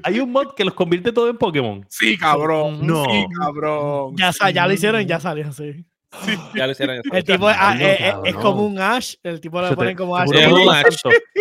hay 0.03 0.21
un 0.21 0.31
mod 0.31 0.55
que 0.55 0.65
los 0.65 0.75
convierte 0.75 1.13
todo 1.13 1.29
en 1.29 1.37
Pokémon. 1.37 1.85
Sí, 1.89 2.17
cabrón. 2.17 2.87
No. 2.87 3.05
Sí, 3.05 3.27
cabrón. 3.39 4.17
Ya, 4.17 4.33
ya 4.51 4.67
lo 4.67 4.73
hicieron, 4.73 5.07
ya 5.07 5.21
salió 5.21 5.49
así. 5.49 5.85
Sí. 6.25 6.33
Ya 6.55 6.67
lo 6.67 6.73
hicieron. 6.73 7.01
El 7.13 7.25
tipo 7.25 7.49
ah, 7.49 7.77
eh, 7.79 7.97
eh, 8.01 8.15
es, 8.25 8.35
como 8.37 8.67
un 8.67 8.79
Ash, 8.79 9.15
el 9.23 9.41
tipo 9.41 9.61
lo 9.61 9.75
ponen 9.75 9.97
como 9.97 10.17
Ash. 10.17 10.31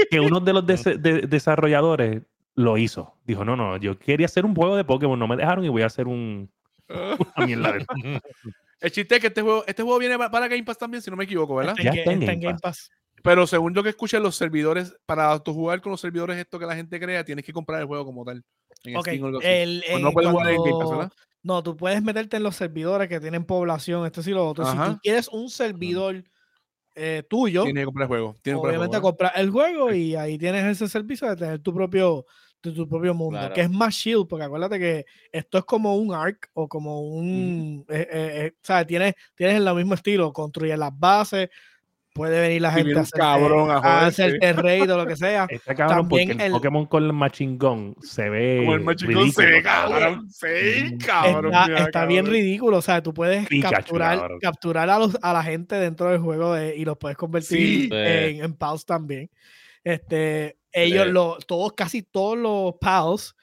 Que 0.09 0.19
uno 0.19 0.39
de 0.39 0.53
los 0.53 0.65
desarrolladores 0.65 2.21
lo 2.55 2.77
hizo. 2.77 3.15
Dijo, 3.23 3.45
no, 3.45 3.55
no, 3.55 3.77
yo 3.77 3.97
quería 3.97 4.25
hacer 4.25 4.45
un 4.45 4.55
juego 4.55 4.75
de 4.75 4.83
Pokémon, 4.83 5.17
no 5.17 5.27
me 5.27 5.37
dejaron 5.37 5.63
y 5.63 5.69
voy 5.69 5.83
a 5.83 5.85
hacer 5.85 6.07
un... 6.07 6.51
el 8.79 8.91
chiste 8.91 9.15
es 9.15 9.21
que 9.21 9.27
este 9.27 9.41
juego, 9.41 9.63
este 9.67 9.83
juego 9.83 9.99
viene 9.99 10.17
para 10.17 10.47
Game 10.47 10.63
Pass 10.63 10.77
también, 10.77 11.01
si 11.01 11.11
no 11.11 11.17
me 11.17 11.25
equivoco, 11.25 11.55
¿verdad? 11.55 11.75
Ya 11.81 11.91
está 11.91 12.11
en 12.11 12.39
Game, 12.39 12.57
Pass. 12.61 12.89
Pero 13.23 13.45
según 13.45 13.73
lo 13.73 13.83
que 13.83 13.89
escuché, 13.89 14.19
los 14.19 14.35
servidores, 14.35 14.95
para 15.05 15.37
jugar 15.39 15.81
con 15.81 15.91
los 15.91 16.01
servidores 16.01 16.37
esto 16.37 16.59
que 16.59 16.65
la 16.65 16.75
gente 16.75 16.99
crea, 16.99 17.23
tienes 17.23 17.45
que 17.45 17.53
comprar 17.53 17.81
el 17.81 17.87
juego 17.87 18.05
como 18.05 18.23
tal. 18.23 18.43
okay. 18.95 19.21
el, 19.43 19.83
pues 19.89 20.01
no 20.01 20.11
puedes 20.11 20.31
jugar 20.31 20.49
en 20.49 20.63
Game 20.63 20.79
Pass, 20.79 20.89
¿verdad? 20.89 21.11
No, 21.47 21.63
tú 21.63 21.77
puedes 21.77 22.03
meterte 22.03 22.35
en 22.35 22.43
los 22.43 22.57
servidores 22.57 23.07
que 23.07 23.21
tienen 23.21 23.45
población, 23.45 24.05
esto 24.05 24.21
sí 24.21 24.31
lo 24.31 24.49
otro. 24.49 24.69
Si 24.69 24.77
tú 24.77 24.99
quieres 25.01 25.29
un 25.29 25.49
servidor 25.49 26.21
eh, 26.93 27.23
tuyo, 27.29 27.63
tienes 27.63 27.83
que 27.83 27.85
comprar 27.85 28.03
el 28.03 28.07
juego. 28.09 28.35
obviamente 28.61 28.99
comprar 28.99 29.31
el 29.33 29.49
juego 29.49 29.93
y 29.93 30.13
ahí 30.13 30.37
tienes 30.37 30.65
ese 30.65 30.89
servicio 30.89 31.29
de 31.29 31.37
tener 31.37 31.59
tu 31.59 31.73
propio, 31.73 32.25
tu 32.59 32.85
propio 32.85 33.13
mundo, 33.13 33.39
que 33.55 33.61
es 33.61 33.69
más 33.69 33.93
shield, 33.93 34.27
porque 34.27 34.43
acuérdate 34.43 34.77
que 34.77 35.05
esto 35.31 35.59
es 35.59 35.63
como 35.63 35.95
un 35.95 36.13
arc 36.13 36.49
o 36.51 36.67
como 36.67 36.99
un, 36.99 37.85
eh, 37.87 38.07
eh, 38.11 38.51
o 38.53 38.65
sea, 38.65 38.85
tienes, 38.85 39.13
tienes 39.33 39.55
el 39.55 39.73
mismo 39.73 39.93
estilo, 39.93 40.33
construir 40.33 40.77
las 40.77 40.99
bases, 40.99 41.47
puede 42.17 42.41
venir 42.41 42.61
la 42.61 42.71
gente 42.71 42.97
a 42.97 43.01
hacer, 43.01 43.19
cabrón, 43.19 43.71
a, 43.71 44.09
o 44.09 44.97
lo 44.97 45.05
que 45.05 45.15
sea. 45.15 45.47
Está 45.49 45.75
cabrón 45.75 46.09
También 46.09 46.29
porque 46.29 46.45
el, 46.45 46.51
Pokémon 46.51 46.85
con 46.87 47.03
el 47.05 47.13
Machine 47.13 47.57
Gun 47.57 47.95
se 48.01 48.29
ve. 48.29 48.57
Como 48.59 48.73
el 48.73 48.81
Machine 48.81 49.13
Gun 49.13 49.31
se 49.31 49.45
ve, 49.45 49.63
cabrón. 49.63 50.29
Sí, 50.29 50.97
cabrón. 50.97 51.53
Está, 51.77 52.05
bien 52.05 52.25
ridículo. 52.25 52.77
O 52.77 52.81
sea, 52.81 53.01
tú 53.01 53.13
puedes 53.13 53.47
capturar, 53.61 54.29
capturar 54.41 54.89
a, 54.89 54.99
los, 54.99 55.17
a 55.21 55.31
la 55.31 55.43
gente 55.43 55.75
dentro 55.75 56.09
del 56.09 56.19
juego 56.19 56.57
y 56.59 56.83
los 56.83 56.97
puedes 56.97 57.17
convertir 57.17 57.93
en, 57.93 58.43
en, 58.43 58.53
pals 58.53 58.85
también. 58.85 59.29
Este, 59.83 60.57
ellos, 60.73 61.07
lo, 61.07 61.37
todos, 61.45 61.73
casi 61.73 62.01
todos 62.01 62.37
los 62.37 62.75
pals 62.81 63.35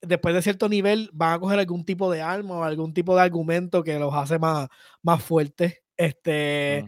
después 0.00 0.34
de 0.34 0.42
cierto 0.42 0.68
nivel 0.68 1.10
van 1.12 1.34
a 1.34 1.38
coger 1.38 1.58
algún 1.58 1.84
tipo 1.84 2.10
de 2.10 2.22
arma 2.22 2.56
o 2.56 2.64
algún 2.64 2.94
tipo 2.94 3.16
de 3.16 3.22
argumento 3.22 3.82
que 3.82 3.98
los 3.98 4.14
hace 4.14 4.38
más, 4.38 4.68
más 5.02 5.22
fuertes. 5.22 5.82
Este, 5.96 6.84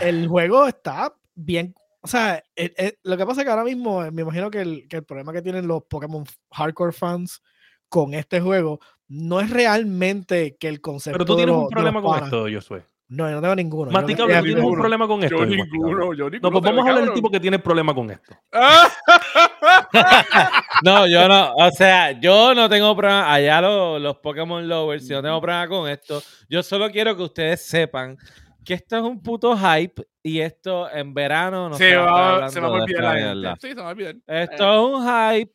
el 0.00 0.28
juego 0.28 0.66
está 0.66 1.14
bien. 1.34 1.74
O 2.00 2.06
sea, 2.06 2.42
e, 2.54 2.72
e, 2.76 2.98
lo 3.02 3.16
que 3.16 3.24
pasa 3.24 3.40
es 3.40 3.44
que 3.44 3.50
ahora 3.50 3.64
mismo 3.64 4.00
me 4.10 4.22
imagino 4.22 4.50
que 4.50 4.60
el, 4.60 4.88
que 4.88 4.96
el 4.96 5.04
problema 5.04 5.32
que 5.32 5.42
tienen 5.42 5.66
los 5.66 5.84
Pokémon 5.84 6.24
hardcore 6.50 6.92
fans 6.92 7.42
con 7.88 8.14
este 8.14 8.40
juego 8.40 8.80
no 9.08 9.40
es 9.40 9.50
realmente 9.50 10.56
que 10.58 10.68
el 10.68 10.80
concepto. 10.80 11.18
Pero 11.18 11.24
tú 11.24 11.36
tienes 11.36 11.54
un 11.54 11.68
problema 11.68 12.02
con 12.02 12.24
esto, 12.24 12.46
Josué. 12.52 12.84
No, 13.06 13.28
yo 13.28 13.36
no 13.36 13.42
tengo 13.42 13.54
ninguno. 13.54 13.90
Matica, 13.90 14.24
¿tú 14.24 14.28
tienes 14.28 14.64
un 14.64 14.74
problema 14.74 15.06
con 15.06 15.22
esto? 15.22 15.36
Yo 15.36 15.46
ninguno, 15.46 16.14
yo 16.14 16.30
ninguno. 16.30 16.40
No, 16.42 16.50
pues 16.50 16.64
vamos 16.64 16.86
a 16.86 16.90
hablar 16.90 17.04
del 17.04 17.14
tipo 17.14 17.30
que 17.30 17.38
tiene 17.38 17.58
problema 17.58 17.94
con 17.94 18.10
esto. 18.10 18.34
no, 20.82 21.06
yo 21.06 21.28
no. 21.28 21.54
O 21.54 21.70
sea, 21.70 22.18
yo 22.18 22.54
no 22.54 22.68
tengo 22.68 22.96
problema. 22.96 23.32
Allá 23.32 23.60
los, 23.60 24.00
los 24.00 24.16
Pokémon 24.16 24.66
Lovers, 24.66 25.06
yo 25.06 25.16
no 25.16 25.22
tengo 25.22 25.40
problema 25.40 25.68
con 25.68 25.88
esto. 25.88 26.22
Yo 26.48 26.62
solo 26.62 26.90
quiero 26.90 27.14
que 27.14 27.22
ustedes 27.22 27.64
sepan 27.64 28.16
que 28.64 28.74
esto 28.74 28.96
es 28.96 29.02
un 29.02 29.22
puto 29.22 29.56
hype 29.56 30.02
y 30.22 30.40
esto 30.40 30.90
en 30.90 31.12
verano 31.12 31.68
no 31.68 31.76
se, 31.76 31.94
va, 31.96 32.48
se 32.48 32.58
va 32.58 32.68
a 32.68 32.70
olvidar 32.70 33.58
Sí, 33.60 33.68
se 33.68 33.74
va 33.74 33.88
a 33.88 33.90
olvidar. 33.90 34.16
Esto 34.26 34.74
es 34.74 34.94
un 34.94 35.06
hype 35.06 35.52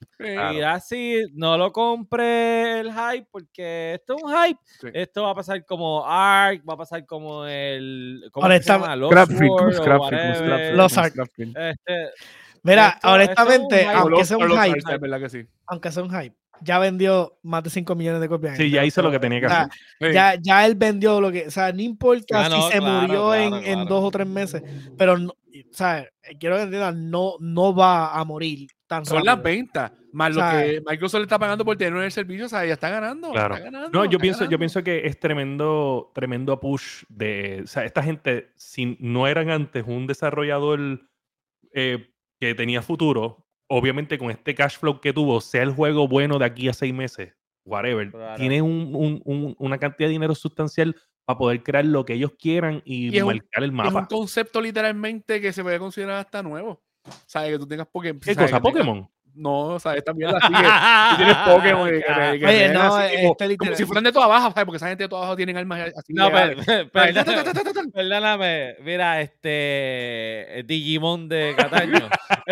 y 0.53 0.61
así 0.61 1.25
no 1.33 1.57
lo 1.57 1.71
compre 1.71 2.81
el 2.81 2.93
hype 2.93 3.27
porque 3.31 3.95
esto 3.95 4.15
es 4.15 4.23
un 4.23 4.31
hype. 4.31 4.59
Esto 4.93 5.23
va 5.23 5.31
a 5.31 5.35
pasar 5.35 5.65
como 5.65 6.05
Ark, 6.05 6.61
va 6.69 6.75
a 6.75 6.77
pasar 6.77 7.03
como 7.05 7.45
el 7.45 8.29
¿cómo 8.31 8.47
se 8.47 8.59
llama? 8.59 8.95
Los 8.95 9.11
Ark. 10.97 11.13
Este, 11.37 12.11
Mira, 12.63 12.99
honestamente, 13.03 13.85
aunque 13.85 14.25
sea 14.25 14.37
un 14.37 14.51
hype, 14.51 14.79
aunque 15.65 15.91
sea 15.91 16.03
un 16.03 16.09
hype, 16.09 16.35
ya 16.61 16.79
vendió 16.79 17.37
más 17.43 17.63
de 17.63 17.69
5 17.69 17.95
millones 17.95 18.21
de 18.21 18.29
copias. 18.29 18.57
Sí, 18.57 18.69
ya 18.69 18.85
hizo 18.85 19.01
lo 19.01 19.11
que 19.11 19.19
tenía 19.19 19.39
que 19.39 19.45
hacer. 19.47 19.69
Ya, 20.13 20.35
ya 20.35 20.65
él 20.65 20.75
vendió 20.75 21.19
lo 21.21 21.31
que, 21.31 21.47
o 21.47 21.51
sea, 21.51 21.71
no 21.71 21.81
importa 21.81 22.45
ah, 22.45 22.49
si 22.49 22.73
se 22.73 22.81
murió 22.81 23.33
en, 23.35 23.53
en, 23.53 23.85
dos 23.85 24.03
o 24.03 24.11
tres 24.11 24.27
meses, 24.27 24.63
pero, 24.97 25.17
no, 25.17 25.31
o 25.31 25.73
sea, 25.73 26.07
quiero 26.39 26.57
que 26.57 26.63
entiendan, 26.63 27.09
no, 27.09 27.35
no 27.39 27.75
va 27.75 28.17
a 28.17 28.23
morir 28.23 28.67
tan 28.87 29.05
Son 29.05 29.23
las 29.23 29.41
ventas, 29.41 29.91
más 30.11 30.35
lo 30.35 30.41
que 30.41 30.81
Microsoft 30.85 31.19
le 31.19 31.23
está 31.25 31.37
pagando 31.37 31.63
por 31.63 31.77
tener 31.77 32.01
el 32.01 32.11
servicio, 32.11 32.47
o 32.47 32.49
sea, 32.49 32.65
ya 32.65 32.73
está 32.73 32.89
ganando. 32.89 33.31
Claro. 33.31 33.57
no, 33.91 34.05
yo 34.05 34.17
pienso, 34.17 34.45
yo 34.45 34.57
pienso 34.57 34.83
que 34.83 35.05
es 35.05 35.19
tremendo, 35.19 36.11
tremendo 36.15 36.59
push 36.59 37.03
de, 37.07 37.61
o 37.63 37.67
sea, 37.67 37.85
esta 37.85 38.01
gente, 38.01 38.51
si 38.55 38.97
no 38.99 39.27
eran 39.27 39.51
antes 39.51 39.83
un 39.85 40.07
desarrollador 40.07 41.01
eh, 41.73 42.09
que 42.39 42.55
tenía 42.55 42.81
futuro, 42.81 43.45
obviamente 43.69 44.17
con 44.17 44.31
este 44.31 44.53
cash 44.55 44.77
flow 44.77 44.99
que 44.99 45.13
tuvo, 45.13 45.39
sea 45.39 45.63
el 45.63 45.71
juego 45.71 46.07
bueno 46.07 46.37
de 46.39 46.45
aquí 46.45 46.67
a 46.67 46.73
seis 46.73 46.93
meses, 46.93 47.33
whatever, 47.65 48.11
tiene 48.35 48.61
una 48.61 49.77
cantidad 49.77 50.07
de 50.07 50.13
dinero 50.13 50.35
sustancial 50.35 50.95
para 51.25 51.37
poder 51.37 51.63
crear 51.63 51.85
lo 51.85 52.03
que 52.03 52.13
ellos 52.13 52.33
quieran 52.37 52.81
y, 52.83 53.21
marcar 53.21 53.63
el 53.63 53.71
mapa. 53.71 53.89
Es 53.89 53.95
un 53.95 54.05
concepto 54.05 54.59
literalmente 54.59 55.39
que 55.39 55.53
se 55.53 55.63
puede 55.63 55.79
considerar 55.79 56.17
hasta 56.17 56.41
nuevo. 56.41 56.81
¿Sabes? 57.25 57.51
Que 57.51 57.59
tú 57.59 57.67
tengas 57.67 57.87
Pokémon. 57.87 58.19
¿Qué 58.19 58.35
cosa? 58.35 58.59
¿Pokémon? 58.59 59.09
No, 59.39 59.75
o 59.75 59.79
sea, 59.79 59.93
esta 59.95 60.13
mierda 60.13 60.39
sigue. 60.41 60.59
Tú 61.09 61.17
tienes 61.17 61.35
Pokémon 61.45 61.87
y 61.87 61.91
que, 61.91 61.99
que, 61.99 62.39
que 62.39 62.45
Oye, 62.45 62.69
no, 62.69 62.95
así 62.95 63.15
este 63.15 63.25
como, 63.25 63.57
como 63.57 63.75
si 63.75 63.85
fueran 63.85 64.03
de 64.03 64.11
toda 64.11 64.27
baja, 64.27 64.51
¿sabes? 64.51 64.65
Porque 64.65 64.77
esa 64.77 64.87
gente 64.89 65.03
de 65.05 65.09
toda 65.09 65.21
baja 65.21 65.35
tienen 65.35 65.57
armas 65.57 65.91
así. 65.95 66.13
No, 66.13 66.29
pero, 66.31 66.89
perdóname, 66.91 67.91
perdóname, 67.93 68.75
mira, 68.83 69.21
este 69.21 70.63
Digimon 70.67 71.29
de 71.29 71.55
Cataño. 71.57 72.09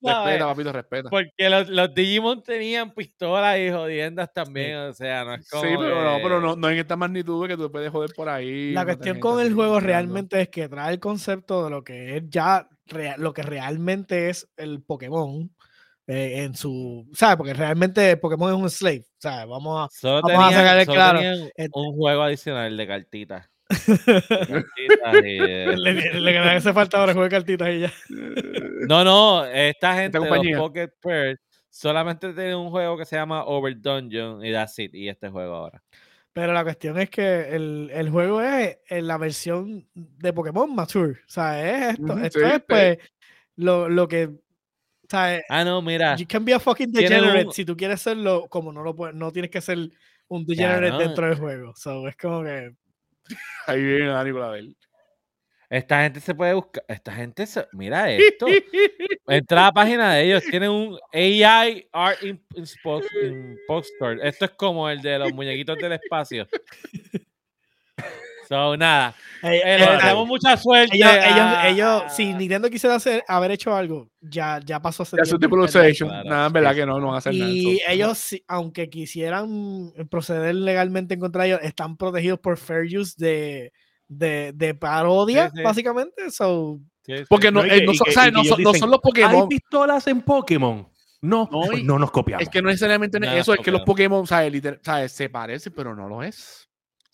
Respeta, 0.00 0.22
¿Sabes? 0.22 0.42
papito, 0.42 0.72
respeta. 0.72 1.10
Porque 1.10 1.48
los, 1.50 1.68
los 1.68 1.94
Digimon 1.94 2.42
tenían 2.42 2.92
pistolas 2.92 3.58
y 3.58 3.70
jodiendas 3.70 4.32
también, 4.32 4.76
o 4.76 4.92
sea, 4.92 5.24
no 5.24 5.34
es 5.34 5.48
como. 5.48 5.62
Sí, 5.62 5.70
pero 5.76 6.04
no, 6.04 6.18
pero 6.22 6.40
no, 6.40 6.56
no 6.56 6.70
en 6.70 6.78
esta 6.78 6.96
magnitud 6.96 7.46
que 7.46 7.56
tú 7.56 7.70
puedes 7.70 7.90
joder 7.90 8.10
por 8.14 8.28
ahí. 8.28 8.72
La 8.72 8.84
cuestión 8.84 9.18
con 9.18 9.40
el 9.40 9.52
juego 9.54 9.80
realmente 9.80 10.40
es 10.40 10.48
que 10.48 10.68
trae 10.68 10.94
el 10.94 11.00
concepto 11.00 11.64
de 11.64 11.70
lo 11.70 11.82
que 11.82 12.16
es 12.16 12.22
ya 12.28 12.68
rea- 12.88 13.16
lo 13.16 13.32
que 13.32 13.42
realmente 13.42 14.28
es 14.30 14.48
el 14.56 14.82
Pokémon 14.82 15.50
eh, 16.06 16.44
en 16.44 16.54
su, 16.54 17.06
¿sabes? 17.12 17.36
Porque 17.36 17.54
realmente 17.54 18.16
Pokémon 18.16 18.50
es 18.50 18.58
un 18.58 18.70
slave, 18.70 19.04
¿sabes? 19.18 19.46
Vamos 19.46 19.86
a 19.90 19.94
Solo 19.94 20.22
Vamos 20.22 20.52
a 20.52 20.56
sacarle 20.56 20.84
solo 20.84 20.94
claro, 20.96 21.20
un 21.74 21.96
juego 21.96 22.22
adicional 22.22 22.76
de 22.76 22.86
cartitas. 22.86 23.50
Y 25.24 25.38
le, 25.76 26.20
le, 26.20 26.38
hace 26.38 26.72
falta 26.72 26.98
ahora 26.98 27.12
jugar 27.12 27.30
cartitas 27.30 27.68
y 27.68 27.80
ya. 27.80 27.92
No, 28.88 29.04
no, 29.04 29.44
esta 29.44 29.94
gente 29.94 30.18
de 30.18 30.26
los. 30.26 30.58
Pocket 30.58 30.88
Pearl 31.02 31.38
solamente 31.68 32.32
tiene 32.32 32.56
un 32.56 32.70
juego 32.70 32.96
que 32.96 33.04
se 33.04 33.16
llama 33.16 33.44
Over 33.44 33.78
Dungeon 33.78 34.44
y 34.44 34.52
that's 34.52 34.78
it, 34.78 34.94
y 34.94 35.08
este 35.08 35.28
juego 35.28 35.54
ahora. 35.54 35.82
Pero 36.38 36.52
la 36.52 36.62
cuestión 36.62 36.96
es 37.00 37.10
que 37.10 37.48
el, 37.56 37.90
el 37.92 38.10
juego 38.10 38.40
es 38.40 38.78
en 38.88 39.08
la 39.08 39.18
versión 39.18 39.88
de 39.92 40.32
Pokémon 40.32 40.72
Mature. 40.72 41.14
O 41.14 41.16
sea, 41.26 41.88
es 41.88 41.98
esto. 41.98 42.16
Esto 42.16 42.38
sí, 42.38 42.44
es 42.46 42.52
sí. 42.54 42.62
pues 42.68 42.98
lo, 43.56 43.88
lo 43.88 44.06
que. 44.06 44.26
O 44.26 45.08
sea, 45.08 45.40
Ah, 45.48 45.64
no, 45.64 45.82
mira. 45.82 46.14
you 46.14 46.26
can 46.28 46.44
be 46.44 46.54
a 46.54 46.60
fucking 46.60 46.92
degenerate 46.92 47.46
un- 47.46 47.52
si 47.52 47.64
tú 47.64 47.76
quieres 47.76 48.00
serlo, 48.02 48.46
como 48.48 48.72
no 48.72 48.84
lo 48.84 48.94
puedes, 48.94 49.16
no 49.16 49.32
tienes 49.32 49.50
que 49.50 49.60
ser 49.60 49.90
un 50.28 50.46
degenerate 50.46 50.90
no. 50.90 50.98
dentro 51.00 51.26
del 51.26 51.38
juego. 51.38 51.72
So, 51.74 52.06
es 52.06 52.16
como 52.16 52.44
que. 52.44 52.72
Ahí 53.66 53.82
viene 53.82 54.06
Dani 54.06 54.30
con 54.30 54.40
la. 54.40 54.58
Esta 55.70 56.02
gente 56.02 56.20
se 56.20 56.34
puede 56.34 56.54
buscar. 56.54 56.82
Esta 56.88 57.12
gente 57.12 57.46
se. 57.46 57.66
Mira 57.72 58.10
esto. 58.10 58.46
Entra 59.26 59.60
a 59.60 59.64
la 59.64 59.72
página 59.72 60.14
de 60.14 60.24
ellos. 60.24 60.42
Tienen 60.50 60.70
un 60.70 60.98
AI 61.12 61.86
Art 61.92 62.18
Impostor. 62.22 63.04
Esto 64.22 64.46
es 64.46 64.50
como 64.52 64.88
el 64.88 65.02
de 65.02 65.18
los 65.18 65.32
muñequitos 65.32 65.76
del 65.76 65.92
espacio. 65.92 66.48
So, 68.48 68.78
nada. 68.78 69.14
Eh, 69.42 70.24
mucha 70.24 70.56
suerte. 70.56 70.96
ellos, 70.96 71.10
ellos, 71.12 71.38
a- 71.38 71.68
ellos, 71.68 72.02
si 72.08 72.32
Nintendo 72.32 72.70
quisiera 72.70 72.96
hacer, 72.96 73.22
haber 73.28 73.50
hecho 73.50 73.76
algo, 73.76 74.08
ya, 74.22 74.58
ya 74.64 74.80
pasó 74.80 75.02
hace 75.02 75.18
Ya 75.18 75.26
su 75.26 75.38
tipo 75.38 75.54
Nada, 75.54 76.46
en 76.46 76.52
verdad 76.54 76.70
sí, 76.70 76.76
que 76.76 76.86
no, 76.86 76.98
no 76.98 77.06
van 77.08 77.16
a 77.16 77.18
hacer 77.18 77.34
nada. 77.34 77.50
Y 77.52 77.78
ellos, 77.86 78.34
aunque 78.46 78.88
quisieran 78.88 79.92
proceder 80.10 80.54
legalmente 80.54 81.12
en 81.12 81.20
contra 81.20 81.42
de 81.42 81.48
ellos, 81.50 81.60
están 81.62 81.98
protegidos 81.98 82.38
por 82.38 82.56
fair 82.56 82.84
use 82.98 83.14
de, 83.18 83.70
de, 84.08 84.52
de 84.54 84.74
parodia, 84.74 85.50
Sí, 85.50 85.56
sí. 85.58 85.62
básicamente. 85.62 86.30
So, 86.30 86.80
Sí, 87.04 87.16
sí. 87.18 87.24
Porque 87.28 87.50
no, 87.50 87.62
No, 87.62 87.66
y 87.66 87.70
eh, 87.78 87.86
no 87.86 87.92
y 87.92 87.96
son, 87.96 88.06
y 88.08 88.12
que 88.12 88.30
no 88.32 88.44
son, 88.44 88.62
no 88.62 88.70
dicen, 88.70 88.80
son 88.80 88.90
los 88.90 88.98
¿Hay 89.02 89.10
Pokémon. 89.10 89.48
pistolas 89.48 90.06
en 90.08 90.20
Pokémon? 90.22 90.88
No, 91.22 91.48
No, 91.50 91.60
pues 91.66 91.80
y- 91.80 91.82
no 91.82 91.98
nos 91.98 92.10
copiamos. 92.10 92.42
Es 92.42 92.48
que 92.50 92.60
no 92.60 92.68
necesariamente 92.68 93.18
Nada, 93.18 93.38
eso, 93.38 93.54
es 93.54 93.60
que 93.60 93.70
los 93.70 93.80
Pokémon. 93.82 94.26
¿sabes? 94.26 94.52
Liter- 94.52 94.78
¿sabes? 94.84 95.12
Se 95.12 95.30
parecen, 95.30 95.72
pero 95.74 95.94
no 95.96 96.06
lo 96.08 96.22
es. 96.22 96.67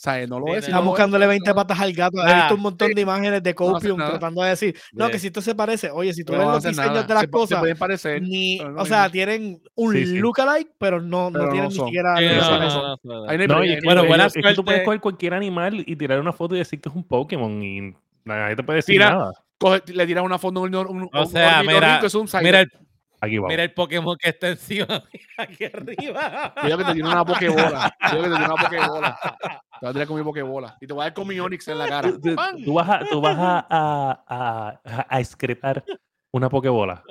¿Sabes? 0.05 0.29
No 0.29 0.39
lo 0.39 0.49
es. 0.49 0.53
no, 0.53 0.55
y 0.55 0.59
están 0.59 0.73
no 0.73 0.77
lo 0.77 0.83
es, 0.83 0.87
buscándole 0.91 1.25
no, 1.25 1.29
20 1.31 1.49
no. 1.49 1.55
patas 1.57 1.81
al 1.81 1.93
gato. 1.95 2.19
He 2.29 2.35
visto 2.35 2.55
un 2.57 2.61
montón 2.61 2.93
de 2.93 3.01
imágenes 3.01 3.43
de 3.43 3.55
Copium 3.55 3.97
tratando 3.97 4.43
de 4.43 4.51
decir, 4.51 4.77
no, 4.93 5.09
que 5.09 5.19
si 5.19 5.29
esto 5.29 5.41
se 5.41 5.55
parece, 5.55 5.91
oye, 5.91 6.13
si 6.13 6.25
tú 6.25 6.33
No 6.35 6.41
ves 6.41 6.47
los 6.49 6.63
diseños 6.63 6.77
nada. 6.93 7.03
de 7.05 7.15
las 7.15 7.23
se, 7.23 7.29
pa- 7.29 7.39
se 7.39 7.43
cosas, 7.43 7.59
pueden 7.61 7.79
parecer. 7.79 8.21
ni, 8.23 8.59
pero 8.59 8.73
no 8.73 8.83
o 8.83 8.85
sea, 8.85 9.09
tienen 9.11 9.63
un 9.75 9.93
Sí, 9.95 10.07
sí. 10.07 10.19
lookalike, 10.19 10.71
pero 10.79 11.01
no, 11.01 11.31
no 11.31 11.33
Pero 11.33 11.45
no 11.47 11.51
tienen 11.53 11.69
ni 11.71 11.75
siquiera. 11.75 12.15
Bueno, 13.85 14.05
buena 14.07 14.29
que 14.29 14.41
tú 14.55 14.65
puedes 14.65 14.79
suerte. 14.81 14.85
coger 14.85 15.01
cualquier 15.01 15.35
animal 15.35 15.83
y 15.87 15.97
tirar 15.97 16.21
una 16.21 16.33
foto 16.33 16.55
y 16.55 16.59
decir 16.59 16.81
que 16.81 16.89
es 16.89 16.95
un 16.95 17.05
Pokémon 17.05 17.63
y 17.63 17.95
nadie 18.25 18.57
te 18.57 18.63
puede 18.63 18.79
decir 18.79 18.95
Tira- 18.97 19.11
nada. 19.11 19.33
Coge- 19.59 19.95
le 19.95 20.07
tiras 20.07 20.25
una 20.25 20.39
foto 20.39 20.61
a 20.61 20.63
un, 20.65 20.75
un, 20.75 21.09
O 21.13 21.27
sea, 21.27 21.61
un 21.61 21.67
mira, 21.69 22.01
Mira 22.43 22.61
el, 22.61 22.71
Aquí 23.25 23.37
vamos. 23.39 23.49
mira 23.51 23.63
el 23.65 23.73
Pokémon 23.73 24.17
que 24.17 24.29
está 24.31 24.49
encima, 24.49 24.87
aquí 25.39 25.65
arriba. 25.65 26.55
Cuidado 26.61 26.79
que 26.79 26.85
te 26.85 26.93
tiene 26.95 27.09
una 27.09 27.25
pokebola. 27.25 27.97
Cuidado 28.01 28.23
que 28.23 28.29
te 28.31 28.37
tiene 28.37 28.45
una 28.47 28.57
pokebola. 28.63 29.19
Te 29.75 29.87
voy 29.87 29.91
a 29.91 29.93
tirar 29.93 30.07
con 30.07 30.17
mi 30.17 30.23
pokebola. 30.23 30.77
Y 30.81 30.87
te 30.87 30.93
voy 30.95 31.01
a 31.03 31.05
dar 31.07 31.15
con 31.15 31.27
mi 31.27 31.39
Onix 31.41 31.67
en 31.69 31.79
la 31.79 31.89
cara. 31.89 32.09
Tú, 32.13 32.21
tú- 32.21 32.35
¡Pam! 32.37 32.65
tú 32.65 32.75
vas 32.75 32.89
a, 32.89 33.01
tú 33.11 33.21
vas 33.21 33.37
a, 33.37 33.67
a, 33.69 34.25
a, 34.29 35.05
a- 35.09 35.21
excretar 35.21 35.85
una 36.31 36.49
Pokebola. 36.49 37.03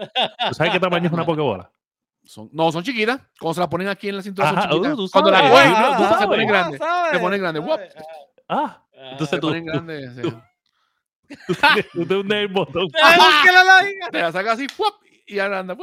¿Tú 0.49 0.55
sabes 0.55 0.71
qué 0.71 0.79
tamaño 0.79 1.07
es 1.07 1.11
una 1.13 1.25
Pokebola? 1.25 1.69
Son- 2.23 2.49
no, 2.53 2.71
son 2.71 2.81
chiquitas. 2.83 3.19
Cuando 3.37 3.53
se 3.55 3.59
las 3.59 3.69
ponen 3.69 3.89
aquí 3.89 4.07
en 4.09 4.15
la 4.15 4.21
cintura 4.23 4.49
Ajá, 4.49 4.61
son 4.63 4.71
chiquitas. 4.71 4.97
uh, 4.97 5.09
Cuando 5.11 5.31
la 5.31 5.41
cogen, 5.41 5.73
Ah, 5.75 5.93
tú- 5.97 6.03
ah, 6.05 6.17
se 6.17 6.23
ah, 6.23 6.27
ponen 6.27 6.47
ah, 6.49 6.51
grandes. 6.51 6.79
¿sabes? 6.79 7.11
Se 7.11 7.19
ponen 7.19 7.41
grandes. 7.41 7.63
Ah, 7.67 7.75
Ah. 8.47 8.83
entonces 9.11 9.29
Se 9.29 9.39
tú, 9.41 9.47
ponen 9.47 9.65
tú, 9.65 9.71
grandes. 9.71 10.15
sí. 10.15 10.21
tú 11.93 12.05
te 12.07 12.15
hundes 12.15 12.37
el 12.39 12.47
botón. 12.47 12.87
Te 14.11 14.19
la 14.21 14.31
sacas 14.31 14.53
así. 14.53 14.67
Y 15.27 15.39
ahora 15.39 15.59
anda. 15.59 15.75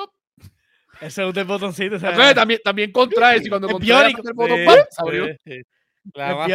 Ese 1.00 1.28
es 1.28 1.36
un 1.36 1.46
botoncito. 1.46 1.98
sea, 1.98 2.10
Entonces, 2.10 2.34
también, 2.34 2.60
también 2.62 2.92
contraes. 2.92 3.46
Y 3.46 3.48
cuando 3.48 3.68
Es 3.68 3.72
contraes 3.72 4.14
el 4.24 4.32
botón, 4.34 4.58
Sí, 4.58 4.64
¡pam! 4.66 4.76
Se 4.90 5.02
abrió. 5.02 5.26
sí, 5.26 5.32
sí. 5.44 5.62
La. 6.14 6.46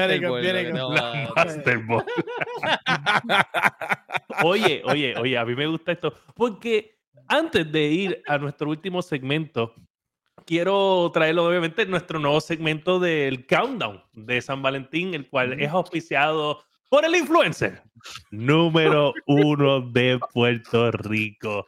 Oye, 4.43 4.81
oye, 4.85 5.15
oye, 5.17 5.37
a 5.37 5.45
mí 5.45 5.55
me 5.55 5.67
gusta 5.67 5.91
esto. 5.91 6.13
Porque 6.35 6.97
antes 7.27 7.71
de 7.71 7.83
ir 7.85 8.23
a 8.27 8.37
nuestro 8.37 8.69
último 8.69 9.01
segmento, 9.01 9.73
quiero 10.45 11.09
traerlo, 11.13 11.45
obviamente, 11.45 11.85
nuestro 11.85 12.19
nuevo 12.19 12.41
segmento 12.41 12.99
del 12.99 13.45
countdown 13.47 14.03
de 14.13 14.41
San 14.41 14.61
Valentín, 14.61 15.13
el 15.13 15.29
cual 15.29 15.59
es 15.61 15.69
auspiciado 15.69 16.63
por 16.89 17.05
el 17.05 17.15
influencer 17.15 17.81
número 18.31 19.13
uno 19.25 19.81
de 19.81 20.19
Puerto 20.33 20.91
Rico, 20.91 21.67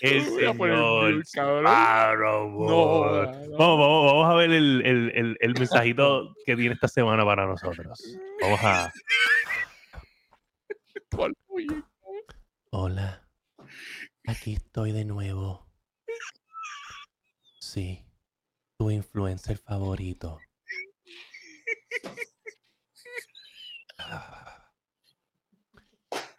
el 0.00 1.24
señor. 1.24 1.62
No. 1.62 3.10
Vamos, 3.58 3.58
vamos, 3.58 4.06
vamos 4.06 4.30
a 4.30 4.34
ver 4.34 4.50
el, 4.50 4.82
el, 4.84 5.12
el, 5.14 5.36
el 5.40 5.54
mensajito 5.54 6.34
que 6.44 6.56
tiene 6.56 6.74
esta 6.74 6.88
semana 6.88 7.24
para 7.24 7.46
nosotros. 7.46 8.02
Vamos 8.40 8.60
a. 8.62 8.92
Hola, 12.70 13.28
aquí 14.26 14.54
estoy 14.54 14.92
de 14.92 15.04
nuevo. 15.04 15.66
Sí, 17.60 18.04
tu 18.78 18.90
influencer 18.90 19.58
favorito. 19.58 20.38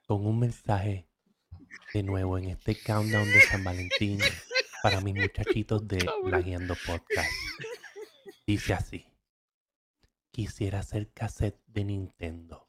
Con 0.08 0.26
un 0.26 0.40
mensaje 0.40 1.08
de 1.94 2.02
nuevo 2.02 2.40
en 2.40 2.46
este 2.46 2.76
countdown 2.76 3.26
de 3.26 3.42
San 3.42 3.64
Valentín 3.64 4.20
para 4.82 5.00
mis 5.00 5.14
muchachitos 5.14 5.88
de 5.88 6.04
La 6.24 6.42
Guiando 6.42 6.76
Podcast. 6.88 7.32
Dice 8.48 8.74
así. 8.74 9.06
Quisiera 10.32 10.80
hacer 10.80 11.12
cassette 11.14 11.62
de 11.68 11.84
Nintendo 11.84 12.68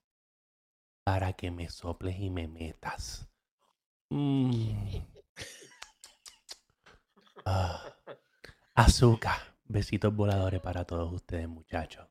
para 1.05 1.33
que 1.33 1.51
me 1.51 1.71
soples 1.71 2.17
y 2.21 2.29
me 2.29 2.47
metas. 2.49 3.27
Mm. 4.11 4.99
Ah. 7.47 7.95
Azúcar. 8.75 9.55
Besitos 9.65 10.15
voladores 10.15 10.61
para 10.61 10.85
todos 10.85 11.11
ustedes, 11.13 11.49
muchachos. 11.49 12.07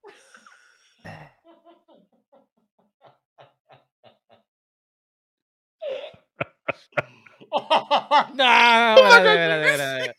no, 8.34 8.95
espérate, 8.95 9.30
espérate, 9.30 9.68
espérate. 9.68 10.16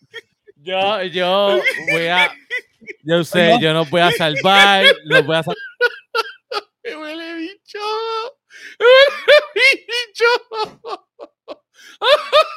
Yo, 0.56 1.02
yo 1.02 1.60
voy 1.90 2.06
a. 2.06 2.32
Yo 3.02 3.24
sé, 3.24 3.58
yo 3.60 3.72
no 3.72 3.84
voy 3.86 4.00
a 4.00 4.10
salvar, 4.12 4.84
no 5.06 5.22
voy 5.22 5.36
a 5.36 5.42
salvar. 5.42 5.56
¡Me 6.84 6.96
huele 6.96 7.34
bicho! 7.34 7.78
¡Me 8.78 8.86
huele 8.86 9.86
bicho! 10.06 10.24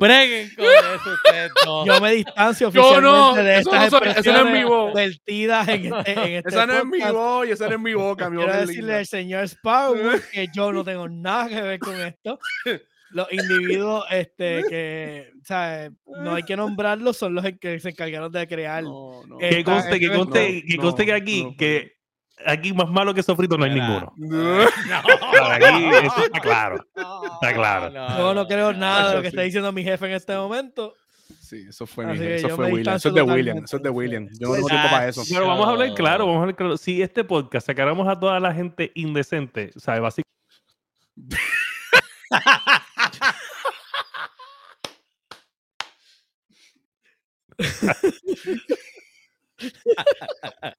Breguen 0.00 0.50
con 0.54 0.64
eso 0.94 1.12
ustedes 1.12 1.52
dos. 1.64 1.86
Yo 1.86 2.00
me 2.00 2.12
distancio 2.12 2.70
Yo 2.70 2.82
oficialmente 2.82 3.02
no, 3.02 3.34
de 3.34 3.58
eso 3.58 3.70
estas 3.74 3.80
no 3.80 3.86
eso 3.86 3.98
no 4.00 4.10
es 4.10 4.16
expresiones 4.16 4.52
mi 4.52 4.64
voz. 4.64 4.94
vertidas 4.94 5.68
en 5.68 5.94
este, 5.94 6.12
en 6.12 6.18
este 6.34 6.48
Esa 6.48 6.66
no 6.66 6.72
es 6.74 6.84
mi 6.84 7.00
voz 7.00 7.48
y 7.48 7.50
esa 7.52 7.66
no 7.68 7.74
es 7.74 7.80
mi 7.80 7.94
boca, 7.94 8.30
mi 8.30 8.36
Quiero 8.36 8.52
boca 8.52 8.60
decirle 8.60 8.82
linda. 8.82 8.98
al 8.98 9.06
señor 9.06 9.44
Sparrow 9.44 9.96
que 10.32 10.48
yo 10.54 10.72
no 10.72 10.84
tengo 10.84 11.08
nada 11.08 11.48
que 11.48 11.62
ver 11.62 11.78
con 11.78 11.94
esto. 12.00 12.38
Los 13.10 13.32
individuos 13.32 14.04
este, 14.10 14.62
que, 14.68 15.30
¿sabes? 15.42 15.92
No 16.06 16.34
hay 16.34 16.42
que 16.42 16.56
nombrarlos, 16.56 17.16
son 17.16 17.34
los 17.34 17.44
que 17.58 17.80
se 17.80 17.88
encargaron 17.90 18.30
de 18.30 18.46
crear. 18.46 18.82
No, 18.82 19.26
no. 19.26 19.38
Que 19.38 19.64
conste, 19.64 19.98
que 19.98 20.12
conste, 20.12 20.62
no, 20.62 20.68
que 20.68 20.76
conste 20.76 21.06
que 21.06 21.12
no, 21.12 21.16
aquí, 21.16 21.44
no. 21.44 21.56
que 21.56 21.97
aquí 22.46 22.72
más 22.72 22.88
malo 22.88 23.14
que 23.14 23.22
sofrito 23.22 23.56
no 23.56 23.64
hay 23.64 23.74
ninguno. 23.74 24.12
No. 24.18 25.44
Aquí 25.44 25.84
eso 26.06 26.24
está 26.24 26.40
claro. 26.40 26.86
Está 26.94 27.54
claro. 27.54 27.92
Yo 28.16 28.34
no 28.34 28.46
creo 28.46 28.72
nada 28.72 29.10
de 29.10 29.16
lo 29.16 29.22
que 29.22 29.28
sí. 29.28 29.36
está 29.36 29.42
diciendo 29.42 29.72
mi 29.72 29.84
jefe 29.84 30.06
en 30.06 30.12
este 30.12 30.34
momento. 30.36 30.94
Sí, 31.40 31.66
eso 31.68 31.86
fue, 31.86 32.04
Así 32.04 32.12
mi 32.12 32.18
gente, 32.18 32.34
eso 32.36 32.50
fue 32.56 32.72
William. 32.72 32.96
Eso 32.96 33.08
es 33.08 33.14
de 33.14 33.22
William. 33.22 33.64
Eso 33.64 33.76
es 33.78 33.82
de 33.82 33.90
William. 33.90 34.28
Yo 34.38 34.48
no 34.48 34.54
tengo 34.54 34.68
tiempo 34.68 34.88
para 34.90 35.08
eso. 35.08 35.22
Pero 35.28 35.46
vamos 35.46 35.66
a 35.66 35.70
hablar 35.70 35.94
claro, 35.94 36.26
vamos 36.26 36.38
a 36.38 36.42
hablar 36.42 36.56
claro. 36.56 36.76
Si 36.76 37.00
este 37.02 37.24
podcast 37.24 37.66
sacáramos 37.66 38.06
a 38.08 38.18
toda 38.18 38.38
la 38.40 38.52
gente 38.52 38.92
indecente, 38.94 39.72
¿sabes? 39.76 40.00
Básicamente. 41.20 41.38